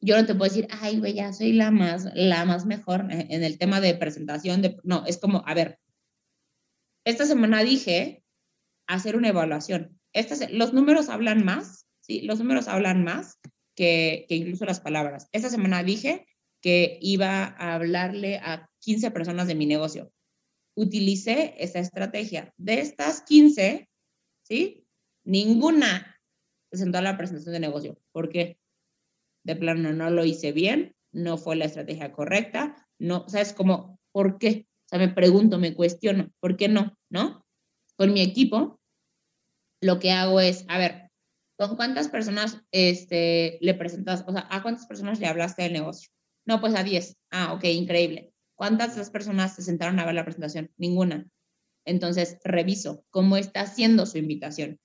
yo 0.00 0.16
no 0.16 0.26
te 0.26 0.34
puedo 0.34 0.50
decir, 0.50 0.66
ay, 0.70 0.98
güey, 0.98 1.14
ya 1.14 1.32
soy 1.32 1.52
la 1.52 1.70
más, 1.70 2.08
la 2.14 2.44
más 2.44 2.64
mejor 2.64 3.06
en 3.10 3.44
el 3.44 3.58
tema 3.58 3.80
de 3.80 3.94
presentación. 3.94 4.62
De, 4.62 4.76
no, 4.82 5.04
es 5.06 5.18
como, 5.18 5.42
a 5.46 5.54
ver, 5.54 5.78
esta 7.04 7.26
semana 7.26 7.62
dije 7.62 8.24
hacer 8.86 9.16
una 9.16 9.28
evaluación. 9.28 9.98
Estas, 10.12 10.50
los 10.50 10.72
números 10.72 11.08
hablan 11.08 11.44
más, 11.44 11.86
¿sí? 12.00 12.22
Los 12.22 12.38
números 12.38 12.66
hablan 12.66 13.04
más 13.04 13.38
que, 13.74 14.24
que 14.28 14.36
incluso 14.36 14.64
las 14.64 14.80
palabras. 14.80 15.28
Esta 15.32 15.50
semana 15.50 15.82
dije 15.82 16.26
que 16.60 16.98
iba 17.00 17.44
a 17.44 17.74
hablarle 17.74 18.38
a 18.38 18.68
15 18.80 19.10
personas 19.10 19.46
de 19.46 19.54
mi 19.54 19.66
negocio. 19.66 20.12
Utilicé 20.76 21.54
esa 21.58 21.78
estrategia. 21.78 22.52
De 22.56 22.80
estas 22.80 23.22
15, 23.22 23.88
¿sí? 24.42 24.86
Ninguna 25.24 26.16
presentó 26.70 27.00
la 27.00 27.16
presentación 27.16 27.52
de 27.52 27.60
negocio. 27.60 27.98
¿Por 28.12 28.28
qué? 28.28 28.60
de 29.44 29.56
plano 29.56 29.92
no 29.92 30.10
lo 30.10 30.24
hice 30.24 30.52
bien, 30.52 30.94
no 31.12 31.38
fue 31.38 31.56
la 31.56 31.64
estrategia 31.64 32.12
correcta, 32.12 32.86
no, 32.98 33.28
¿sabes 33.28 33.52
cómo? 33.52 33.98
¿Por 34.12 34.38
qué? 34.38 34.66
O 34.86 34.88
sea, 34.88 34.98
me 34.98 35.08
pregunto, 35.08 35.58
me 35.58 35.74
cuestiono, 35.74 36.30
¿por 36.40 36.56
qué 36.56 36.68
no? 36.68 36.96
¿No? 37.10 37.44
Con 37.96 38.12
mi 38.12 38.20
equipo, 38.20 38.80
lo 39.80 39.98
que 39.98 40.10
hago 40.10 40.40
es, 40.40 40.64
a 40.68 40.78
ver, 40.78 41.10
¿con 41.58 41.76
cuántas 41.76 42.08
personas 42.08 42.62
este, 42.70 43.58
le 43.60 43.74
presentas, 43.74 44.24
o 44.26 44.32
sea, 44.32 44.46
a 44.50 44.62
cuántas 44.62 44.86
personas 44.86 45.20
le 45.20 45.26
hablaste 45.26 45.62
del 45.62 45.72
negocio? 45.72 46.10
No, 46.50 46.60
pues 46.60 46.74
a 46.74 46.82
10. 46.82 47.16
Ah, 47.30 47.52
ok, 47.52 47.62
increíble. 47.66 48.32
¿Cuántas 48.56 49.08
personas 49.10 49.54
se 49.54 49.62
sentaron 49.62 50.00
a 50.00 50.04
ver 50.04 50.16
la 50.16 50.24
presentación? 50.24 50.68
Ninguna. 50.78 51.30
Entonces, 51.84 52.38
reviso 52.42 53.04
cómo 53.10 53.36
está 53.36 53.60
haciendo 53.60 54.04
su 54.04 54.18
invitación. 54.18 54.80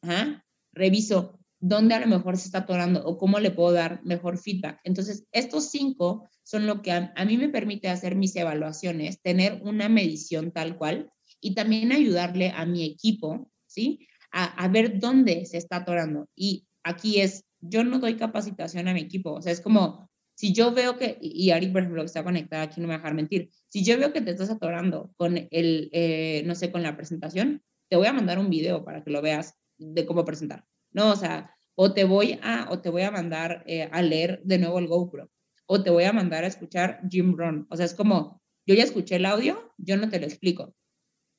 Ajá. 0.00 0.42
Reviso 0.72 1.38
dónde 1.60 1.96
a 1.96 2.00
lo 2.00 2.06
mejor 2.06 2.38
se 2.38 2.46
está 2.46 2.60
atorando 2.60 3.04
o 3.04 3.18
cómo 3.18 3.40
le 3.40 3.50
puedo 3.50 3.72
dar 3.72 4.00
mejor 4.04 4.38
feedback. 4.38 4.80
Entonces, 4.84 5.26
estos 5.32 5.70
cinco 5.70 6.30
son 6.44 6.66
lo 6.66 6.80
que 6.80 6.92
a, 6.92 7.12
mí 7.26 7.36
me 7.36 7.50
permite 7.50 7.90
hacer 7.90 8.16
mis 8.16 8.34
evaluaciones, 8.34 9.20
tener 9.20 9.60
una 9.62 9.90
medición 9.90 10.50
tal 10.50 10.78
cual 10.78 11.12
y 11.42 11.54
también 11.54 11.92
ayudarle 11.92 12.54
a 12.56 12.64
mi 12.64 12.86
equipo, 12.86 13.50
¿sí? 13.66 14.08
A, 14.30 14.66
ver 14.68 14.98
dónde 14.98 15.44
se 15.44 15.58
está 15.58 15.76
atorando. 15.76 16.30
Y 16.34 16.66
aquí 16.82 17.20
es, 17.20 17.44
yo 17.60 17.84
no 17.84 17.98
doy 17.98 18.16
capacitación 18.16 18.88
a 18.88 18.94
mi 18.94 19.00
equipo, 19.00 19.34
o 19.34 19.42
sea, 19.42 19.52
es 19.52 19.60
como, 19.60 20.08
si 20.34 20.52
yo 20.52 20.72
veo 20.72 20.96
que, 20.96 21.18
y 21.20 21.50
Ari, 21.50 21.68
por 21.68 21.82
ejemplo, 21.82 22.02
que 22.02 22.06
está 22.06 22.24
conectada 22.24 22.62
aquí, 22.62 22.80
no 22.80 22.86
me 22.86 22.94
va 22.94 22.96
a 22.96 22.98
dejar 22.98 23.14
mentir, 23.14 23.50
si 23.68 23.84
yo 23.84 23.98
veo 23.98 24.12
que 24.12 24.20
te 24.20 24.30
estás 24.30 24.50
atorando 24.50 25.12
con 25.16 25.36
el, 25.36 25.90
eh, 25.92 26.42
no 26.46 26.54
sé, 26.54 26.72
con 26.72 26.82
la 26.82 26.96
presentación, 26.96 27.62
te 27.88 27.96
voy 27.96 28.06
a 28.06 28.12
mandar 28.12 28.38
un 28.38 28.50
video 28.50 28.84
para 28.84 29.04
que 29.04 29.10
lo 29.10 29.22
veas 29.22 29.58
de 29.78 30.06
cómo 30.06 30.24
presentar. 30.24 30.64
¿no? 30.92 31.10
O 31.10 31.16
sea, 31.16 31.54
o 31.74 31.92
te 31.92 32.04
voy 32.04 32.38
a, 32.42 32.68
o 32.70 32.80
te 32.80 32.90
voy 32.90 33.02
a 33.02 33.10
mandar 33.10 33.64
eh, 33.66 33.88
a 33.90 34.02
leer 34.02 34.40
de 34.44 34.58
nuevo 34.58 34.78
el 34.78 34.86
GoPro, 34.86 35.30
o 35.66 35.82
te 35.82 35.90
voy 35.90 36.04
a 36.04 36.12
mandar 36.12 36.44
a 36.44 36.48
escuchar 36.48 37.00
Jim 37.10 37.36
Rohn. 37.36 37.66
O 37.70 37.76
sea, 37.76 37.86
es 37.86 37.94
como, 37.94 38.42
yo 38.66 38.74
ya 38.74 38.84
escuché 38.84 39.16
el 39.16 39.26
audio, 39.26 39.72
yo 39.78 39.96
no 39.96 40.08
te 40.08 40.20
lo 40.20 40.26
explico. 40.26 40.74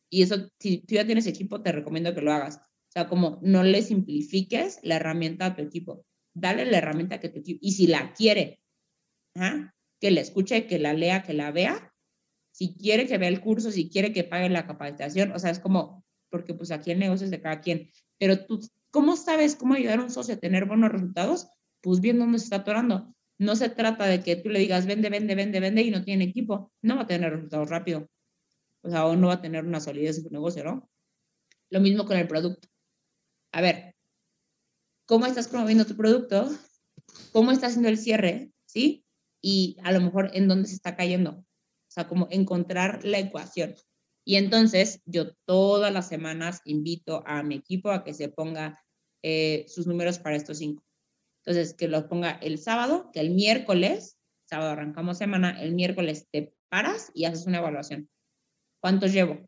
Y 0.10 0.24
eso, 0.24 0.50
si 0.60 0.80
tú 0.80 0.96
ya 0.96 1.06
tienes 1.06 1.28
equipo, 1.28 1.62
te 1.62 1.72
recomiendo 1.72 2.14
que 2.14 2.22
lo 2.22 2.32
hagas. 2.32 2.58
O 2.58 2.92
sea, 2.94 3.08
como 3.08 3.40
no 3.42 3.64
le 3.64 3.82
simplifiques 3.82 4.80
la 4.84 4.98
herramienta 4.98 5.48
a 5.48 5.56
tu 5.56 5.62
equipo. 5.62 6.06
Dale 6.36 6.66
la 6.66 6.78
herramienta 6.80 7.20
que 7.20 7.30
tu 7.30 7.40
equipo, 7.40 7.60
y 7.62 7.72
si 7.72 7.88
la 7.88 8.14
quiere, 8.14 8.60
que 10.00 10.12
la 10.12 10.22
escuche, 10.22 10.68
que 10.68 10.80
la 10.80 10.94
lea, 10.94 11.24
que 11.24 11.34
la 11.34 11.52
vea. 11.52 11.94
Si 12.52 12.76
quiere 12.76 13.08
que 13.08 13.18
vea 13.18 13.30
el 13.30 13.42
curso, 13.42 13.72
si 13.72 13.90
quiere 13.90 14.14
que 14.14 14.24
pague 14.24 14.50
la 14.50 14.68
capacitación, 14.68 15.32
o 15.32 15.40
sea, 15.40 15.50
es 15.50 15.60
como, 15.60 16.06
porque 16.30 16.54
pues 16.54 16.72
aquí 16.72 16.92
el 16.92 17.00
negocio 17.00 17.26
es 17.26 17.32
de 17.32 17.42
cada 17.42 17.62
quien, 17.62 17.90
pero 18.20 18.46
tú, 18.46 18.60
¿cómo 18.92 19.16
sabes 19.16 19.56
cómo 19.56 19.74
ayudar 19.74 20.00
a 20.00 20.04
un 20.04 20.12
socio 20.12 20.36
a 20.36 20.40
tener 20.40 20.66
buenos 20.66 20.92
resultados? 20.92 21.48
Pues 21.82 22.00
viendo 22.00 22.26
dónde 22.26 22.40
se 22.40 22.46
está 22.46 22.58
atorando. 22.58 23.14
No 23.40 23.56
se 23.56 23.70
trata 23.70 24.06
de 24.06 24.22
que 24.22 24.36
tú 24.36 24.50
le 24.50 24.60
digas 24.60 24.86
vende, 24.86 25.10
vende, 25.10 25.36
vende, 25.36 25.60
vende 25.60 25.82
y 25.82 25.90
no 25.90 26.04
tiene 26.04 26.26
equipo. 26.26 26.72
No 26.82 26.96
va 26.96 27.02
a 27.02 27.08
tener 27.08 27.32
resultados 27.32 27.70
rápido. 27.70 28.08
O 28.84 28.90
sea, 28.90 29.06
o 29.06 29.16
no 29.16 29.28
va 29.28 29.34
a 29.34 29.42
tener 29.42 29.66
una 29.66 29.80
solidez 29.80 30.18
en 30.18 30.26
su 30.26 30.30
negocio, 30.30 30.64
¿no? 30.64 30.90
Lo 31.70 31.80
mismo 31.80 32.06
con 32.06 32.18
el 32.18 32.28
producto. 32.28 32.68
A 33.52 33.62
ver, 33.62 33.96
¿cómo 35.06 35.26
estás 35.26 35.48
promoviendo 35.48 35.86
tu 35.86 35.96
producto? 35.96 36.50
¿Cómo 37.32 37.52
estás 37.52 37.72
haciendo 37.72 37.90
el 37.90 37.98
cierre? 37.98 38.52
¿Sí? 38.66 39.03
Y 39.44 39.78
a 39.84 39.92
lo 39.92 40.00
mejor 40.00 40.32
en 40.34 40.48
dónde 40.48 40.70
se 40.70 40.76
está 40.76 40.96
cayendo. 40.96 41.32
O 41.32 41.92
sea, 41.92 42.08
como 42.08 42.28
encontrar 42.32 43.04
la 43.04 43.20
ecuación. 43.20 43.76
Y 44.26 44.38
entonces 44.38 45.02
yo 45.06 45.34
todas 45.46 45.92
las 45.92 46.08
semanas 46.08 46.62
invito 46.66 47.24
a 47.28 47.44
mi 47.44 47.56
equipo 47.56 47.92
a 47.92 48.04
que 48.04 48.14
se 48.14 48.30
ponga 48.30 48.82
eh, 49.22 49.66
sus 49.68 49.86
números 49.86 50.18
para 50.18 50.38
estos 50.38 50.60
cinco. 50.60 50.84
Entonces, 51.46 51.74
que 51.74 51.90
los 51.90 52.06
ponga 52.06 52.32
el 52.32 52.58
sábado, 52.58 53.10
que 53.12 53.20
el 53.20 53.32
miércoles, 53.32 54.18
sábado 54.46 54.72
arrancamos 54.72 55.18
semana, 55.18 55.62
el 55.62 55.74
miércoles 55.74 56.28
te 56.32 56.56
paras 56.70 57.12
y 57.14 57.26
haces 57.26 57.46
una 57.46 57.58
evaluación. 57.58 58.10
¿Cuántos 58.80 59.12
llevo? 59.12 59.46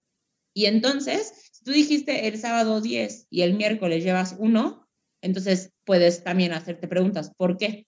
Y 0.54 0.66
entonces, 0.66 1.52
si 1.54 1.64
tú 1.64 1.72
dijiste 1.72 2.28
el 2.28 2.38
sábado 2.38 2.82
10 2.82 3.28
y 3.30 3.42
el 3.42 3.54
miércoles 3.54 4.04
llevas 4.04 4.36
uno, 4.38 4.88
entonces 5.22 5.72
puedes 5.86 6.24
también 6.24 6.52
hacerte 6.52 6.88
preguntas. 6.88 7.32
¿Por 7.36 7.58
qué? 7.58 7.88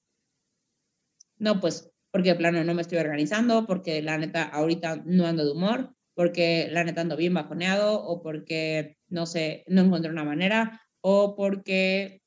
No, 1.38 1.60
pues 1.60 1.91
porque 2.18 2.30
de 2.30 2.35
plano 2.35 2.64
no 2.64 2.73
me 2.73 2.81
estoy 2.81 2.98
organizando, 2.98 3.68
porque 3.68 4.02
la 4.02 4.18
neta 4.18 4.41
ahorita 4.41 5.03
no 5.06 5.27
ando 5.27 5.45
de 5.45 5.52
humor, 5.52 5.94
porque 6.15 6.68
la 6.72 6.84
neta 6.84 7.02
ando 7.02 7.15
bien 7.15 7.35
bajoneado 7.35 8.03
o 8.03 8.23
porque, 8.23 8.98
no 9.07 9.27
sé, 9.27 9.64
no 9.68 9.81
encontré 9.81 10.10
una 10.10 10.23
manera 10.23 10.81
o 11.02 11.35
porque... 11.35 12.23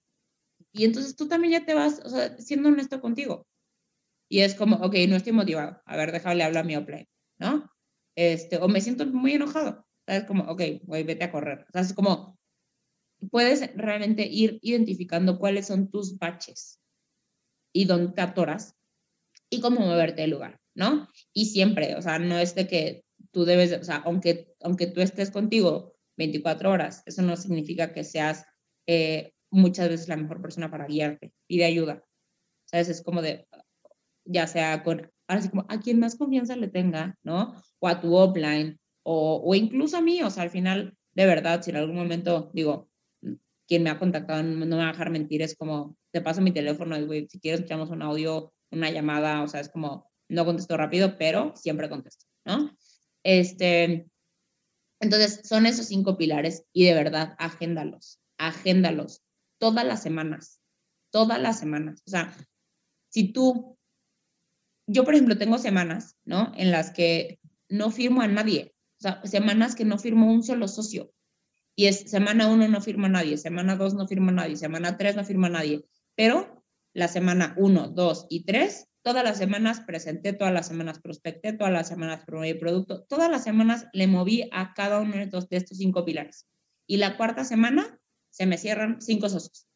Y 0.72 0.84
entonces 0.84 1.16
tú 1.16 1.26
también 1.26 1.54
ya 1.54 1.66
te 1.66 1.74
vas, 1.74 2.00
o 2.04 2.08
sea, 2.08 2.38
siendo 2.38 2.68
honesto 2.68 3.00
contigo. 3.00 3.48
Y 4.28 4.42
es 4.42 4.54
como, 4.54 4.76
ok, 4.76 4.94
no 5.08 5.16
estoy 5.16 5.32
motivado. 5.32 5.82
A 5.84 5.96
ver, 5.96 6.12
déjale 6.12 6.44
hablar 6.44 6.62
a 6.62 6.66
mi 6.68 6.76
offline, 6.76 7.08
¿no? 7.40 7.68
Este, 8.14 8.58
o 8.58 8.68
me 8.68 8.80
siento 8.80 9.04
muy 9.06 9.32
enojado. 9.32 9.84
¿Sabes? 10.06 10.22
Como, 10.22 10.44
ok, 10.44 10.62
voy, 10.84 11.02
vete 11.02 11.24
a 11.24 11.32
correr. 11.32 11.66
O 11.68 11.72
sea, 11.72 11.80
es 11.80 11.92
como, 11.94 12.38
puedes 13.32 13.74
realmente 13.74 14.24
ir 14.24 14.60
identificando 14.62 15.40
cuáles 15.40 15.66
son 15.66 15.90
tus 15.90 16.16
baches 16.16 16.80
y 17.74 17.86
dónde 17.86 18.12
te 18.12 18.20
atoras 18.20 18.76
y 19.50 19.60
cómo 19.60 19.80
moverte 19.80 20.22
del 20.22 20.30
lugar, 20.30 20.58
¿no? 20.74 21.08
Y 21.32 21.46
siempre, 21.46 21.96
o 21.96 22.02
sea, 22.02 22.18
no 22.18 22.38
es 22.38 22.54
de 22.54 22.66
que 22.66 23.04
tú 23.32 23.44
debes, 23.44 23.72
o 23.72 23.84
sea, 23.84 23.96
aunque, 23.96 24.54
aunque 24.60 24.86
tú 24.86 25.00
estés 25.00 25.30
contigo 25.30 25.94
24 26.16 26.70
horas, 26.70 27.02
eso 27.06 27.22
no 27.22 27.36
significa 27.36 27.92
que 27.92 28.04
seas 28.04 28.46
eh, 28.86 29.32
muchas 29.50 29.88
veces 29.88 30.08
la 30.08 30.16
mejor 30.16 30.40
persona 30.40 30.70
para 30.70 30.86
guiarte. 30.86 31.32
Pide 31.46 31.64
ayuda. 31.64 32.04
¿Sabes? 32.64 32.88
Es 32.88 33.02
como 33.02 33.20
de, 33.20 33.46
ya 34.24 34.46
sea 34.46 34.82
con, 34.84 35.10
ahora 35.26 35.42
sí 35.42 35.48
como 35.48 35.66
a 35.68 35.80
quien 35.80 35.98
más 35.98 36.16
confianza 36.16 36.54
le 36.56 36.68
tenga, 36.68 37.18
¿no? 37.24 37.54
O 37.80 37.88
a 37.88 38.00
tu 38.00 38.14
offline, 38.14 38.78
o, 39.02 39.42
o 39.44 39.54
incluso 39.54 39.96
a 39.96 40.00
mí, 40.00 40.22
o 40.22 40.30
sea, 40.30 40.44
al 40.44 40.50
final, 40.50 40.96
de 41.14 41.26
verdad, 41.26 41.62
si 41.62 41.70
en 41.70 41.76
algún 41.76 41.96
momento, 41.96 42.50
digo, 42.54 42.88
quien 43.66 43.82
me 43.82 43.90
ha 43.90 43.98
contactado 43.98 44.42
no 44.42 44.66
me 44.66 44.76
va 44.76 44.88
a 44.88 44.92
dejar 44.92 45.10
mentir, 45.10 45.42
es 45.42 45.56
como, 45.56 45.96
te 46.12 46.20
paso 46.20 46.40
mi 46.40 46.52
teléfono, 46.52 46.96
güey, 47.06 47.28
si 47.28 47.40
quieres 47.40 47.60
echamos 47.60 47.90
un 47.90 48.02
audio, 48.02 48.52
una 48.70 48.90
llamada, 48.90 49.42
o 49.42 49.48
sea, 49.48 49.60
es 49.60 49.68
como, 49.68 50.10
no 50.28 50.44
contesto 50.44 50.76
rápido, 50.76 51.18
pero 51.18 51.54
siempre 51.56 51.88
contesto, 51.88 52.26
¿no? 52.44 52.76
Este, 53.22 54.08
entonces, 55.00 55.40
son 55.44 55.66
esos 55.66 55.86
cinco 55.86 56.16
pilares 56.16 56.64
y 56.72 56.84
de 56.84 56.94
verdad, 56.94 57.34
agéndalos, 57.38 58.20
agéndalos 58.38 59.22
todas 59.58 59.84
las 59.84 60.02
semanas, 60.02 60.60
todas 61.10 61.40
las 61.40 61.58
semanas. 61.58 62.02
O 62.06 62.10
sea, 62.10 62.34
si 63.08 63.32
tú, 63.32 63.78
yo 64.86 65.04
por 65.04 65.14
ejemplo 65.14 65.38
tengo 65.38 65.58
semanas, 65.58 66.16
¿no? 66.24 66.52
En 66.56 66.70
las 66.70 66.90
que 66.90 67.40
no 67.68 67.90
firmo 67.90 68.22
a 68.22 68.28
nadie, 68.28 68.74
o 68.98 69.02
sea, 69.02 69.22
semanas 69.24 69.74
que 69.74 69.84
no 69.84 69.98
firmo 69.98 70.30
un 70.30 70.42
solo 70.42 70.68
socio. 70.68 71.12
Y 71.76 71.86
es 71.86 72.10
semana 72.10 72.48
uno 72.48 72.68
no 72.68 72.82
firma 72.82 73.06
a 73.06 73.10
nadie, 73.10 73.38
semana 73.38 73.76
dos 73.76 73.94
no 73.94 74.06
firma 74.06 74.32
a 74.32 74.34
nadie, 74.34 74.56
semana 74.56 74.98
tres 74.98 75.16
no 75.16 75.24
firma 75.24 75.46
a 75.46 75.50
nadie. 75.50 75.86
Pero 76.14 76.59
la 76.92 77.08
semana 77.08 77.54
uno, 77.56 77.88
dos 77.88 78.26
y 78.28 78.44
tres 78.44 78.90
Todas 79.02 79.24
las 79.24 79.38
semanas 79.38 79.80
presenté, 79.80 80.34
todas 80.34 80.52
las 80.52 80.66
semanas 80.66 81.00
prospecté, 81.00 81.54
todas 81.54 81.72
las 81.72 81.88
semanas 81.88 82.22
promoví 82.26 82.52
producto, 82.54 83.04
todas 83.04 83.30
las 83.30 83.42
semanas 83.42 83.86
le 83.94 84.06
moví 84.06 84.48
a 84.52 84.74
cada 84.74 85.00
uno 85.00 85.16
de 85.16 85.22
estos, 85.22 85.48
de 85.48 85.56
estos 85.56 85.78
cinco 85.78 86.04
pilares. 86.04 86.46
Y 86.86 86.98
la 86.98 87.16
cuarta 87.16 87.44
semana 87.44 87.98
se 88.28 88.44
me 88.44 88.58
cierran 88.58 89.00
cinco 89.00 89.30
socios 89.30 89.66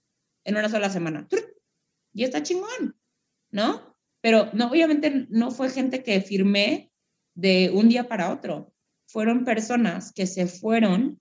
en 0.44 0.56
una 0.56 0.68
sola 0.68 0.90
semana. 0.90 1.26
Y 2.12 2.24
está 2.24 2.42
chingón, 2.42 3.00
¿no? 3.50 3.96
Pero 4.20 4.50
no, 4.52 4.68
obviamente 4.68 5.26
no 5.30 5.50
fue 5.50 5.70
gente 5.70 6.02
que 6.02 6.20
firmé 6.20 6.92
de 7.34 7.70
un 7.72 7.88
día 7.88 8.08
para 8.08 8.30
otro. 8.30 8.74
Fueron 9.06 9.44
personas 9.44 10.12
que 10.12 10.26
se 10.26 10.46
fueron 10.46 11.20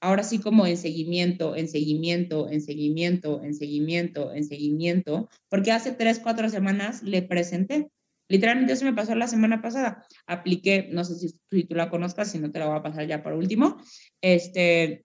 ahora 0.00 0.22
sí 0.22 0.38
como 0.38 0.66
en 0.66 0.76
seguimiento, 0.76 1.56
en 1.56 1.68
seguimiento, 1.68 2.48
en 2.48 2.60
seguimiento, 2.60 3.42
en 3.42 3.54
seguimiento, 3.54 4.32
en 4.32 4.44
seguimiento, 4.44 5.28
porque 5.48 5.72
hace 5.72 5.92
tres, 5.92 6.20
cuatro 6.20 6.48
semanas 6.48 7.02
le 7.02 7.22
presenté. 7.22 7.90
Literalmente 8.28 8.74
eso 8.74 8.84
me 8.84 8.92
pasó 8.92 9.14
la 9.14 9.26
semana 9.26 9.62
pasada. 9.62 10.06
Apliqué, 10.26 10.88
no 10.92 11.04
sé 11.04 11.16
si, 11.16 11.28
si 11.50 11.64
tú 11.64 11.74
la 11.74 11.90
conozcas, 11.90 12.30
si 12.30 12.38
no 12.38 12.52
te 12.52 12.58
la 12.58 12.66
voy 12.66 12.78
a 12.78 12.82
pasar 12.82 13.06
ya 13.06 13.22
por 13.22 13.32
último, 13.32 13.78
este, 14.20 15.04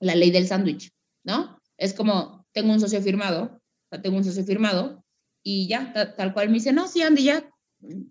la 0.00 0.14
ley 0.14 0.30
del 0.30 0.48
sándwich, 0.48 0.90
¿no? 1.24 1.60
Es 1.76 1.94
como, 1.94 2.46
tengo 2.52 2.72
un 2.72 2.80
socio 2.80 3.00
firmado, 3.00 3.60
tengo 4.02 4.16
un 4.16 4.24
socio 4.24 4.44
firmado 4.44 5.04
y 5.44 5.68
ya, 5.68 5.92
tal, 6.16 6.34
cual 6.34 6.48
me 6.48 6.54
dice, 6.54 6.72
no, 6.72 6.88
sí, 6.88 7.02
Andy, 7.02 7.22
ya, 7.22 7.48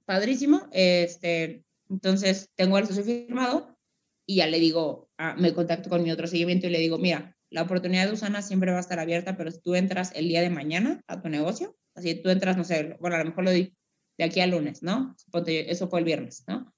padrísimo, 0.06 0.68
este, 0.72 1.66
entonces 1.90 2.50
tengo 2.56 2.78
el 2.78 2.88
socio 2.88 3.04
firmado, 3.04 3.78
y 4.26 4.36
ya 4.36 4.48
le 4.48 4.60
digo, 4.60 5.07
me 5.38 5.54
contacto 5.54 5.90
con 5.90 6.04
mi 6.04 6.12
otro 6.12 6.28
seguimiento 6.28 6.68
y 6.68 6.70
le 6.70 6.80
digo, 6.80 6.98
mira, 6.98 7.36
la 7.50 7.64
oportunidad 7.64 8.06
de 8.06 8.14
Usana 8.14 8.42
siempre 8.42 8.72
va 8.72 8.78
a 8.78 8.82
estar 8.82 9.00
abierta, 9.00 9.38
pero 9.38 9.52
si 9.52 9.62
tú 9.62 9.76
entras 9.76 10.12
el 10.16 10.28
día 10.28 10.42
de 10.42 10.50
mañana 10.50 11.02
a 11.08 11.22
tu 11.22 11.30
negocio, 11.30 11.76
así 11.96 12.22
tú 12.22 12.30
entras, 12.30 12.58
no 12.58 12.64
sé, 12.64 12.98
bueno, 13.00 13.16
a 13.16 13.20
lo 13.20 13.26
mejor 13.26 13.44
lo 13.46 13.52
di 13.52 13.74
de 14.18 14.24
aquí 14.24 14.40
al 14.42 14.52
lunes, 14.52 14.84
¿no? 14.84 15.16
Eso 15.46 15.88
fue 15.90 16.00
el 16.00 16.06
viernes, 16.06 16.44
¿no? 16.48 16.74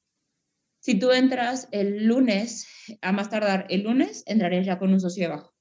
Si 0.82 0.98
tú 0.98 1.12
entras 1.12 1.68
el 1.72 2.06
lunes, 2.06 2.68
a 3.02 3.12
más 3.12 3.30
tardar 3.30 3.66
el 3.70 3.84
lunes, 3.84 4.24
entrarías 4.28 4.66
ya 4.66 4.80
con 4.80 4.94
un 4.94 5.00
socio 5.00 5.24
debajo. 5.24 5.54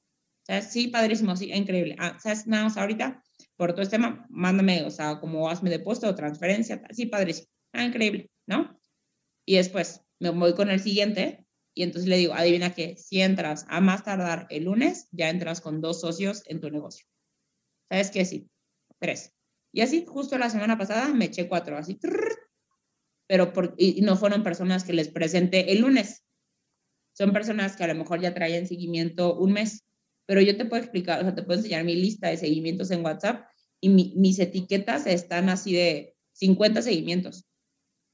¿Sabes? 0.46 0.72
Sí, 0.72 0.88
padrísimo, 0.88 1.36
sí, 1.36 1.52
increíble. 1.52 1.96
Ah, 1.98 2.16
¿Sabes? 2.20 2.46
Nada 2.46 2.64
más 2.64 2.76
ahorita, 2.76 3.22
por 3.56 3.72
todo 3.72 3.82
este 3.82 3.96
tema, 3.96 4.26
mándame, 4.30 4.84
o 4.84 4.90
sea, 4.90 5.18
como 5.20 5.50
hazme 5.50 5.70
depósito 5.70 6.08
o 6.08 6.14
transferencia, 6.14 6.82
sí, 6.90 7.06
padrísimo. 7.06 7.48
Ah, 7.72 7.84
increíble, 7.84 8.30
¿no? 8.46 8.80
Y 9.44 9.56
después 9.56 10.02
me 10.20 10.30
voy 10.30 10.54
con 10.54 10.70
el 10.70 10.80
siguiente, 10.80 11.46
y 11.78 11.84
entonces 11.84 12.08
le 12.08 12.16
digo, 12.16 12.34
adivina 12.34 12.74
que 12.74 12.96
si 12.96 13.20
entras 13.20 13.64
a 13.68 13.80
más 13.80 14.02
tardar 14.02 14.48
el 14.50 14.64
lunes, 14.64 15.06
ya 15.12 15.30
entras 15.30 15.60
con 15.60 15.80
dos 15.80 16.00
socios 16.00 16.42
en 16.46 16.60
tu 16.60 16.70
negocio. 16.70 17.06
¿Sabes 17.88 18.10
qué? 18.10 18.24
Sí, 18.24 18.50
tres. 18.98 19.32
Y 19.72 19.82
así, 19.82 20.04
justo 20.04 20.36
la 20.38 20.50
semana 20.50 20.76
pasada 20.76 21.06
me 21.14 21.26
eché 21.26 21.46
cuatro, 21.46 21.78
así, 21.78 21.96
pero 23.28 23.52
por, 23.52 23.76
y 23.78 24.00
no 24.00 24.16
fueron 24.16 24.42
personas 24.42 24.82
que 24.82 24.92
les 24.92 25.08
presenté 25.08 25.70
el 25.70 25.82
lunes. 25.82 26.24
Son 27.12 27.32
personas 27.32 27.76
que 27.76 27.84
a 27.84 27.86
lo 27.86 27.94
mejor 27.94 28.20
ya 28.20 28.34
traían 28.34 28.66
seguimiento 28.66 29.38
un 29.38 29.52
mes, 29.52 29.84
pero 30.26 30.40
yo 30.40 30.56
te 30.56 30.64
puedo 30.64 30.82
explicar, 30.82 31.20
o 31.20 31.22
sea, 31.22 31.36
te 31.36 31.44
puedo 31.44 31.60
enseñar 31.60 31.84
mi 31.84 31.94
lista 31.94 32.28
de 32.28 32.38
seguimientos 32.38 32.90
en 32.90 33.04
WhatsApp 33.04 33.46
y 33.80 33.88
mis 33.90 34.40
etiquetas 34.40 35.06
están 35.06 35.48
así 35.48 35.74
de 35.74 36.16
50 36.32 36.82
seguimientos. 36.82 37.46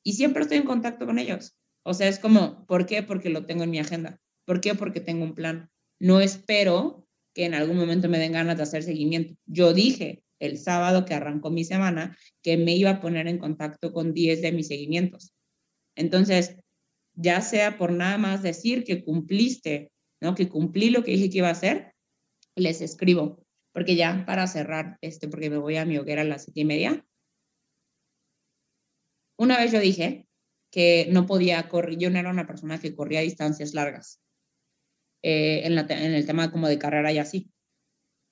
Y 0.03 0.13
siempre 0.13 0.43
estoy 0.43 0.59
en 0.59 0.65
contacto 0.65 1.07
con 1.07 1.19
ellos. 1.19 1.57
O 1.85 1.95
sea, 1.95 2.09
es 2.09 2.19
como, 2.19 2.67
¿por 2.67 2.87
qué? 2.87 3.03
Porque 3.03 3.29
lo 3.29 3.47
tengo 3.47 3.65
en 3.65 3.71
mi 3.71 3.79
agenda. 3.79 4.19
¿Por 4.47 4.61
qué? 4.61 4.75
Porque 4.75 5.01
tengo 5.01 5.25
un 5.25 5.35
plan. 5.35 5.71
No 6.01 6.21
espero 6.21 7.07
que 7.35 7.45
en 7.45 7.55
algún 7.55 7.77
momento 7.77 8.09
me 8.09 8.19
den 8.19 8.33
ganas 8.33 8.57
de 8.57 8.63
hacer 8.63 8.83
seguimiento. 8.83 9.35
Yo 9.47 9.75
dije 9.75 10.23
el 10.39 10.59
sábado 10.59 11.05
que 11.05 11.15
arrancó 11.15 11.51
mi 11.51 11.65
semana 11.65 12.17
que 12.43 12.57
me 12.57 12.75
iba 12.75 12.91
a 12.91 13.01
poner 13.01 13.29
en 13.29 13.39
contacto 13.39 13.93
con 13.93 14.15
10 14.15 14.41
de 14.43 14.53
mis 14.53 14.69
seguimientos. 14.69 15.35
Entonces, 15.95 16.57
ya 17.15 17.41
sea 17.41 17.77
por 17.77 17.93
nada 17.93 18.19
más 18.19 18.43
decir 18.43 18.85
que 18.85 19.05
cumpliste, 19.05 19.93
¿no? 20.21 20.35
Que 20.35 20.49
cumplí 20.49 20.91
lo 20.91 21.05
que 21.05 21.13
dije 21.13 21.31
que 21.31 21.39
iba 21.39 21.49
a 21.49 21.53
hacer, 21.53 21.95
les 22.57 22.81
escribo. 22.81 23.45
Porque 23.73 23.97
ya 23.97 24.25
para 24.27 24.47
cerrar, 24.47 24.99
este, 25.01 25.29
porque 25.29 25.51
me 25.51 25.59
voy 25.59 25.77
a 25.77 25.85
mi 25.85 25.99
hoguera 25.99 26.23
a 26.23 26.25
las 26.25 26.45
siete 26.45 26.61
y 26.61 26.65
media, 26.65 27.07
una 29.37 29.59
vez 29.59 29.73
yo 29.73 29.81
dije 29.81 30.24
que 30.75 31.07
no 31.09 31.25
podía 31.25 31.69
correr, 31.69 31.97
yo 31.99 32.11
no 32.11 32.19
era 32.19 32.31
una 32.31 32.49
persona 32.49 32.81
que 32.81 32.97
corría 32.97 33.21
distancias 33.21 33.75
largas 33.75 34.21
eh, 35.23 35.61
en, 35.67 35.79
en 35.79 36.15
el 36.15 36.27
tema 36.27 36.51
como 36.51 36.67
de 36.67 36.81
carrera 36.81 37.13
y 37.13 37.19
así. 37.19 37.49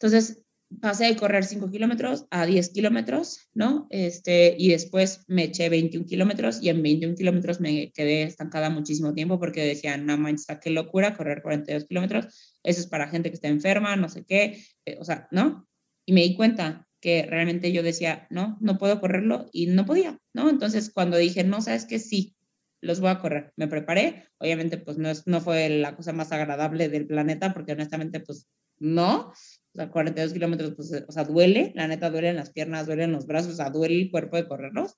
Entonces 0.01 0.43
pasé 0.81 1.05
de 1.05 1.15
correr 1.15 1.45
5 1.45 1.71
kilómetros 1.71 2.27
a 2.31 2.45
10 2.45 2.71
kilómetros, 2.71 3.49
¿no? 3.55 3.87
Este, 3.91 4.57
y 4.59 4.71
después 4.71 5.23
me 5.29 5.45
eché 5.45 5.69
21 5.69 6.05
kilómetros 6.05 6.61
y 6.61 6.69
en 6.71 6.83
21 6.83 7.15
kilómetros 7.15 7.61
me 7.61 7.93
quedé 7.93 8.25
estancada 8.25 8.71
muchísimo 8.71 9.15
tiempo 9.15 9.39
porque 9.39 9.65
decían, 9.65 10.05
no 10.05 10.19
manches, 10.19 10.59
qué 10.61 10.71
locura 10.71 11.17
correr 11.17 11.43
42 11.43 11.85
kilómetros, 11.85 12.57
eso 12.65 12.81
es 12.81 12.89
para 12.89 13.07
gente 13.07 13.31
que 13.31 13.37
está 13.37 13.47
enferma, 13.47 13.95
no 13.95 14.09
sé 14.09 14.25
qué, 14.25 14.65
eh, 14.85 14.97
o 14.99 15.05
sea, 15.05 15.29
¿no? 15.31 15.69
Y 16.07 16.13
me 16.13 16.23
di 16.23 16.35
cuenta 16.35 16.89
que 17.03 17.27
realmente 17.29 17.73
yo 17.73 17.83
decía, 17.83 18.29
no, 18.31 18.57
no 18.61 18.79
puedo 18.79 19.01
correrlo 19.01 19.51
y 19.53 19.67
no 19.67 19.85
podía, 19.85 20.19
¿no? 20.33 20.49
Entonces 20.49 20.91
cuando 20.95 21.17
dije, 21.17 21.43
no, 21.43 21.61
sabes 21.61 21.85
que 21.85 21.99
sí, 21.99 22.37
los 22.81 23.01
voy 23.01 23.11
a 23.11 23.19
correr, 23.19 23.53
me 23.57 23.67
preparé, 23.67 24.29
obviamente 24.39 24.79
pues 24.79 24.99
no, 24.99 25.11
es, 25.11 25.27
no 25.27 25.41
fue 25.41 25.69
la 25.69 25.97
cosa 25.97 26.13
más 26.13 26.31
agradable 26.31 26.89
del 26.89 27.09
planeta 27.09 27.53
porque 27.53 27.73
honestamente 27.73 28.21
pues 28.21 28.49
no, 28.79 29.29
o 29.29 29.35
sea, 29.75 29.91
42 29.91 30.33
kilómetros, 30.33 30.75
pues, 30.77 31.05
o 31.07 31.13
sea, 31.13 31.25
duele, 31.25 31.73
la 31.75 31.89
neta 31.89 32.09
duele 32.09 32.29
en 32.29 32.37
las 32.37 32.53
piernas, 32.53 32.87
duele 32.87 33.05
en 33.05 33.13
los 33.13 33.27
brazos, 33.27 33.55
o 33.55 33.57
sea, 33.57 33.71
duele 33.71 34.01
el 34.01 34.11
cuerpo 34.11 34.37
de 34.37 34.47
correrlos, 34.47 34.97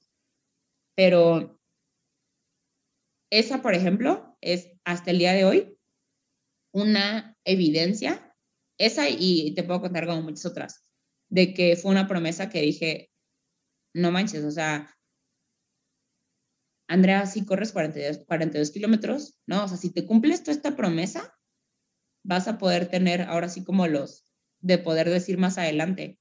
pero 0.95 1.59
esa, 3.31 3.63
por 3.63 3.75
ejemplo, 3.75 4.37
es 4.43 4.73
hasta 4.85 5.11
el 5.11 5.19
día 5.19 5.33
de 5.33 5.47
hoy 5.47 5.79
una 6.73 7.37
evidencia, 7.45 8.35
esa 8.79 9.09
y 9.09 9.55
te 9.55 9.63
puedo 9.63 9.81
contar 9.81 10.07
como 10.07 10.23
muchas 10.23 10.47
otras, 10.47 10.84
de 11.35 11.53
que 11.53 11.75
fue 11.75 11.91
una 11.91 12.07
promesa 12.07 12.49
que 12.49 12.61
dije, 12.61 13.11
no 13.93 14.13
manches, 14.13 14.45
o 14.45 14.53
sea, 14.53 14.97
Andrea, 16.87 17.27
si 17.27 17.45
corres 17.45 17.73
42, 17.73 18.25
42 18.25 18.71
kilómetros, 18.71 19.41
¿no? 19.45 19.65
O 19.65 19.69
sea, 19.69 19.77
si 19.77 19.93
te 19.93 20.07
cumples 20.07 20.45
toda 20.45 20.55
esta 20.55 20.77
promesa, 20.77 21.37
vas 22.25 22.47
a 22.47 22.57
poder 22.57 22.87
tener 22.89 23.23
ahora 23.23 23.49
sí 23.49 23.65
como 23.65 23.89
los 23.89 24.33
de 24.61 24.79
poder 24.79 25.11
decir 25.11 25.37
más 25.37 25.59
adelante, 25.59 26.21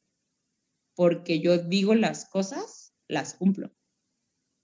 porque 0.95 1.40
yo 1.40 1.60
digo 1.60 1.94
las 1.94 2.26
cosas, 2.26 2.95
las 3.07 3.35
cumplo. 3.35 3.72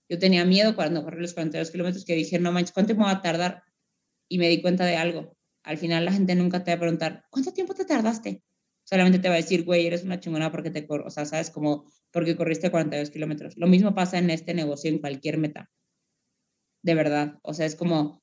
Yo 0.08 0.18
tenía 0.18 0.44
miedo 0.44 0.74
cuando 0.74 1.04
corrí 1.04 1.20
los 1.20 1.34
42 1.34 1.70
kilómetros 1.70 2.04
que 2.04 2.16
dije, 2.16 2.40
no 2.40 2.50
manches, 2.50 2.72
¿cuánto 2.72 2.96
me 2.96 3.04
va 3.04 3.12
a 3.12 3.22
tardar? 3.22 3.62
Y 4.28 4.38
me 4.38 4.48
di 4.48 4.60
cuenta 4.60 4.84
de 4.84 4.96
algo. 4.96 5.36
Al 5.62 5.78
final 5.78 6.04
la 6.04 6.12
gente 6.12 6.34
nunca 6.34 6.64
te 6.64 6.72
va 6.72 6.76
a 6.76 6.80
preguntar, 6.80 7.24
¿cuánto 7.30 7.52
tiempo 7.52 7.72
te 7.72 7.84
tardaste? 7.84 8.42
Solamente 8.90 9.20
te 9.20 9.28
va 9.28 9.34
a 9.34 9.38
decir, 9.38 9.64
güey, 9.64 9.86
eres 9.86 10.02
una 10.02 10.18
chingona 10.18 10.50
porque 10.50 10.70
te, 10.70 10.84
o 10.88 11.10
sea, 11.10 11.24
sabes 11.24 11.50
como, 11.50 11.88
porque 12.10 12.36
corriste 12.36 12.70
42 12.70 13.10
kilómetros. 13.10 13.56
Lo 13.56 13.68
mismo 13.68 13.94
pasa 13.94 14.18
en 14.18 14.30
este 14.30 14.52
negocio, 14.52 14.90
en 14.90 14.98
cualquier 14.98 15.38
meta. 15.38 15.70
De 16.82 16.94
verdad. 16.94 17.38
O 17.42 17.54
sea, 17.54 17.66
es 17.66 17.76
como, 17.76 18.20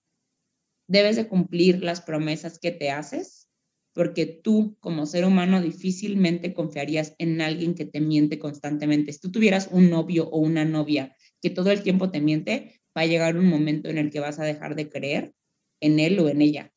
debes 0.89 1.15
de 1.15 1.27
cumplir 1.27 1.81
las 1.83 2.01
promesas 2.01 2.59
que 2.59 2.71
te 2.71 2.91
haces, 2.91 3.49
porque 3.93 4.25
tú 4.25 4.77
como 4.81 5.05
ser 5.05 5.25
humano 5.25 5.61
difícilmente 5.61 6.53
confiarías 6.53 7.15
en 7.17 7.39
alguien 7.39 7.73
que 7.73 7.85
te 7.85 8.01
miente 8.01 8.37
constantemente. 8.37 9.13
Si 9.13 9.19
tú 9.19 9.31
tuvieras 9.31 9.69
un 9.71 9.89
novio 9.89 10.27
o 10.29 10.39
una 10.39 10.65
novia 10.65 11.15
que 11.41 11.49
todo 11.49 11.71
el 11.71 11.81
tiempo 11.81 12.11
te 12.11 12.19
miente, 12.19 12.81
va 12.95 13.03
a 13.03 13.05
llegar 13.07 13.37
un 13.37 13.47
momento 13.47 13.89
en 13.89 13.97
el 13.97 14.11
que 14.11 14.19
vas 14.19 14.37
a 14.37 14.43
dejar 14.43 14.75
de 14.75 14.89
creer 14.89 15.33
en 15.79 15.99
él 15.99 16.19
o 16.19 16.27
en 16.27 16.41
ella 16.41 16.73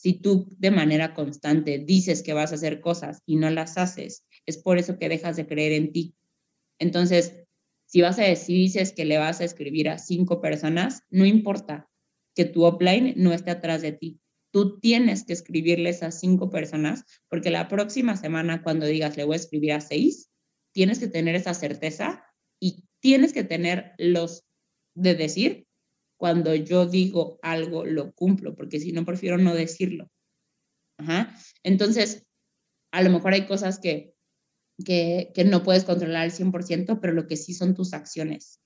si 0.00 0.14
tú 0.14 0.48
de 0.56 0.70
manera 0.70 1.12
constante 1.12 1.78
dices 1.78 2.22
que 2.22 2.32
vas 2.32 2.52
a 2.52 2.54
hacer 2.54 2.80
cosas 2.80 3.22
y 3.26 3.36
no 3.36 3.50
las 3.50 3.76
haces, 3.76 4.24
es 4.46 4.56
por 4.56 4.78
eso 4.78 4.98
que 4.98 5.10
dejas 5.10 5.36
de 5.36 5.46
creer 5.46 5.72
en 5.72 5.92
ti. 5.92 6.14
Entonces, 6.78 7.44
si 7.84 8.00
vas 8.00 8.18
a 8.18 8.22
decir, 8.22 8.56
dices 8.56 8.92
que 8.92 9.04
le 9.04 9.18
vas 9.18 9.42
a 9.42 9.44
escribir 9.44 9.90
a 9.90 9.98
cinco 9.98 10.40
personas, 10.40 11.02
no 11.10 11.26
importa 11.26 11.90
que 12.34 12.46
tu 12.46 12.64
offline 12.64 13.12
no 13.18 13.34
esté 13.34 13.50
atrás 13.50 13.82
de 13.82 13.92
ti. 13.92 14.20
Tú 14.50 14.80
tienes 14.80 15.24
que 15.24 15.34
escribirles 15.34 16.02
a 16.02 16.12
cinco 16.12 16.48
personas 16.48 17.04
porque 17.28 17.50
la 17.50 17.68
próxima 17.68 18.16
semana 18.16 18.62
cuando 18.62 18.86
digas 18.86 19.18
le 19.18 19.24
voy 19.24 19.34
a 19.34 19.36
escribir 19.36 19.72
a 19.72 19.82
seis, 19.82 20.30
tienes 20.72 20.98
que 20.98 21.08
tener 21.08 21.34
esa 21.34 21.52
certeza 21.52 22.24
y 22.58 22.84
tienes 23.00 23.34
que 23.34 23.44
tener 23.44 23.92
los 23.98 24.46
de 24.94 25.14
decir, 25.14 25.66
cuando 26.20 26.54
yo 26.54 26.84
digo 26.84 27.38
algo, 27.40 27.86
lo 27.86 28.12
cumplo, 28.12 28.54
porque 28.54 28.78
si 28.78 28.92
no, 28.92 29.06
prefiero 29.06 29.38
no 29.38 29.54
decirlo. 29.54 30.10
Ajá. 30.98 31.34
Entonces, 31.62 32.26
a 32.92 33.02
lo 33.02 33.08
mejor 33.08 33.32
hay 33.32 33.46
cosas 33.46 33.78
que, 33.78 34.12
que, 34.84 35.32
que 35.34 35.44
no 35.44 35.62
puedes 35.62 35.84
controlar 35.84 36.24
al 36.24 36.30
100%, 36.30 37.00
pero 37.00 37.14
lo 37.14 37.26
que 37.26 37.38
sí 37.38 37.54
son 37.54 37.74
tus 37.74 37.94
acciones. 37.94 38.60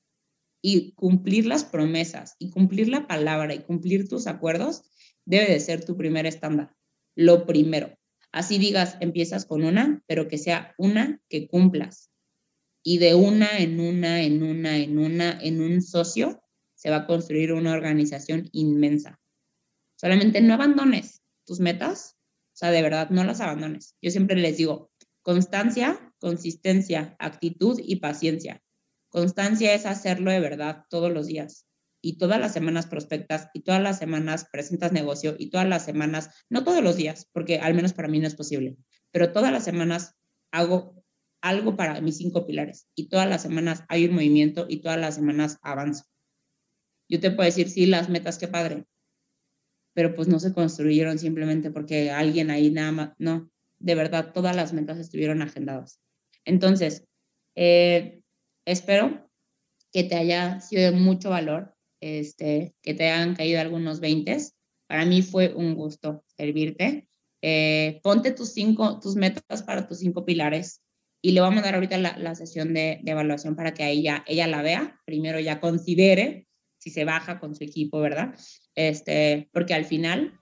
Y 0.64 0.94
cumplir 0.94 1.46
las 1.46 1.64
promesas 1.64 2.34
y 2.40 2.50
cumplir 2.50 2.88
la 2.88 3.06
palabra 3.06 3.54
y 3.54 3.60
cumplir 3.60 4.08
tus 4.08 4.26
acuerdos 4.26 4.82
debe 5.24 5.46
de 5.46 5.60
ser 5.60 5.84
tu 5.84 5.96
primer 5.96 6.26
estándar. 6.26 6.74
Lo 7.14 7.46
primero. 7.46 7.96
Así 8.32 8.58
digas, 8.58 8.96
empiezas 8.98 9.46
con 9.46 9.62
una, 9.62 10.02
pero 10.08 10.26
que 10.26 10.38
sea 10.38 10.74
una 10.76 11.20
que 11.28 11.46
cumplas. 11.46 12.10
Y 12.82 12.98
de 12.98 13.14
una 13.14 13.58
en 13.58 13.78
una, 13.78 14.22
en 14.22 14.42
una, 14.42 14.76
en 14.76 14.98
una, 14.98 15.38
en 15.40 15.60
un 15.60 15.82
socio, 15.82 16.43
se 16.84 16.90
va 16.90 16.96
a 16.96 17.06
construir 17.06 17.54
una 17.54 17.72
organización 17.72 18.50
inmensa. 18.52 19.18
Solamente 19.96 20.42
no 20.42 20.52
abandones 20.52 21.22
tus 21.46 21.58
metas, 21.58 22.18
o 22.52 22.56
sea, 22.56 22.72
de 22.72 22.82
verdad, 22.82 23.08
no 23.08 23.24
las 23.24 23.40
abandones. 23.40 23.96
Yo 24.02 24.10
siempre 24.10 24.36
les 24.36 24.58
digo, 24.58 24.90
constancia, 25.22 26.12
consistencia, 26.18 27.16
actitud 27.18 27.80
y 27.82 27.96
paciencia. 27.96 28.62
Constancia 29.08 29.72
es 29.72 29.86
hacerlo 29.86 30.30
de 30.30 30.40
verdad 30.40 30.84
todos 30.90 31.10
los 31.10 31.26
días 31.26 31.66
y 32.02 32.18
todas 32.18 32.38
las 32.38 32.52
semanas 32.52 32.86
prospectas 32.86 33.48
y 33.54 33.62
todas 33.62 33.80
las 33.80 33.98
semanas 33.98 34.46
presentas 34.52 34.92
negocio 34.92 35.36
y 35.38 35.48
todas 35.48 35.66
las 35.66 35.86
semanas, 35.86 36.28
no 36.50 36.64
todos 36.64 36.84
los 36.84 36.96
días, 36.96 37.30
porque 37.32 37.60
al 37.60 37.72
menos 37.72 37.94
para 37.94 38.08
mí 38.08 38.20
no 38.20 38.26
es 38.26 38.34
posible, 38.34 38.76
pero 39.10 39.32
todas 39.32 39.50
las 39.50 39.64
semanas 39.64 40.16
hago 40.50 41.02
algo 41.40 41.76
para 41.76 41.98
mis 42.02 42.18
cinco 42.18 42.44
pilares 42.44 42.88
y 42.94 43.08
todas 43.08 43.26
las 43.26 43.40
semanas 43.40 43.84
hay 43.88 44.04
un 44.04 44.16
movimiento 44.16 44.66
y 44.68 44.82
todas 44.82 45.00
las 45.00 45.14
semanas 45.14 45.58
avanzo. 45.62 46.04
Yo 47.08 47.20
te 47.20 47.30
puedo 47.30 47.46
decir, 47.46 47.68
sí, 47.68 47.86
las 47.86 48.08
metas, 48.08 48.38
qué 48.38 48.48
padre, 48.48 48.84
pero 49.94 50.14
pues 50.14 50.28
no 50.28 50.38
se 50.40 50.52
construyeron 50.52 51.18
simplemente 51.18 51.70
porque 51.70 52.10
alguien 52.10 52.50
ahí 52.50 52.70
nada 52.70 52.92
más, 52.92 53.12
no, 53.18 53.50
de 53.78 53.94
verdad, 53.94 54.32
todas 54.32 54.54
las 54.56 54.72
metas 54.72 54.98
estuvieron 54.98 55.42
agendadas. 55.42 56.00
Entonces, 56.44 57.04
eh, 57.54 58.20
espero 58.66 59.30
que 59.92 60.04
te 60.04 60.16
haya 60.16 60.60
sido 60.60 60.82
de 60.82 60.92
mucho 60.92 61.30
valor 61.30 61.74
este, 62.00 62.74
que 62.82 62.94
te 62.94 63.10
hayan 63.10 63.34
caído 63.34 63.60
algunos 63.60 64.00
20. 64.00 64.36
Para 64.88 65.06
mí 65.06 65.22
fue 65.22 65.54
un 65.54 65.74
gusto 65.74 66.24
servirte. 66.36 67.08
Eh, 67.40 68.00
ponte 68.02 68.32
tus 68.32 68.52
cinco, 68.52 68.98
tus 69.00 69.16
metas 69.16 69.62
para 69.62 69.86
tus 69.86 69.98
cinco 69.98 70.24
pilares 70.24 70.82
y 71.22 71.32
le 71.32 71.40
voy 71.40 71.48
a 71.48 71.54
mandar 71.54 71.74
ahorita 71.74 71.98
la, 71.98 72.18
la 72.18 72.34
sesión 72.34 72.74
de, 72.74 73.00
de, 73.02 73.12
evaluación 73.12 73.54
para 73.54 73.74
que 73.74 73.88
ella, 73.88 74.24
ella 74.26 74.46
la 74.46 74.62
vea. 74.62 75.00
Primero 75.06 75.40
ya 75.40 75.60
considere 75.60 76.48
si 76.84 76.90
se 76.90 77.06
baja 77.06 77.40
con 77.40 77.54
su 77.54 77.64
equipo, 77.64 77.98
¿verdad? 77.98 78.34
Este, 78.74 79.48
porque 79.54 79.72
al 79.72 79.86
final 79.86 80.38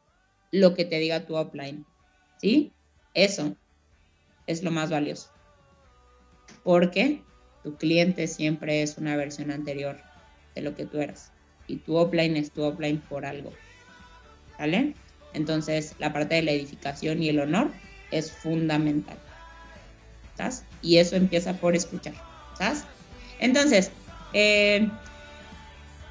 lo 0.51 0.75
que 0.75 0.85
te 0.85 0.99
diga 0.99 1.25
tu 1.25 1.37
offline, 1.37 1.87
¿sí? 2.41 2.75
Eso 3.15 3.57
es 4.49 4.65
lo 4.65 4.73
más 4.73 4.91
valioso. 4.91 5.31
Porque 6.65 7.23
tu 7.63 7.77
cliente 7.77 8.27
siempre 8.27 8.83
es 8.83 8.99
una 8.99 9.15
versión 9.15 9.53
anterior 9.53 10.01
de 10.57 10.63
lo 10.63 10.75
que 10.75 10.85
tú 10.85 10.99
eras 10.99 11.31
y 11.69 11.77
tu 11.77 11.95
offline 11.95 12.37
es 12.37 12.51
tu 12.51 12.65
offline 12.65 13.01
por 13.09 13.25
algo. 13.25 13.53
¿Vale? 14.59 14.97
Entonces, 15.35 15.95
la 16.01 16.13
parte 16.13 16.35
de 16.35 16.43
la 16.43 16.51
edificación 16.51 17.23
y 17.23 17.29
el 17.29 17.39
honor 17.39 17.71
es 18.11 18.33
fundamental. 18.33 19.17
¿Estás? 20.33 20.65
Y 20.83 20.97
eso 20.97 21.15
empieza 21.15 21.53
por 21.55 21.77
escuchar. 21.77 22.15
¿Estás? 22.53 22.85
Entonces, 23.39 23.93
eh, 24.33 24.91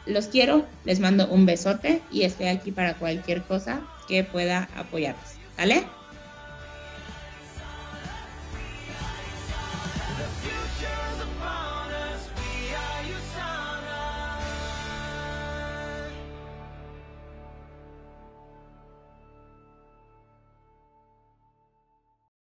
los 0.06 0.28
quiero, 0.28 0.66
les 0.86 1.00
mando 1.00 1.28
un 1.28 1.46
besote 1.46 2.02
y 2.12 2.24
estoy 2.24 2.48
aquí 2.48 2.72
para 2.72 2.96
cualquier 2.96 3.44
cosa 3.44 3.82
que 4.08 4.24
pueda 4.24 4.70
apoyarles. 4.76 5.40
¿Vale? 5.58 5.84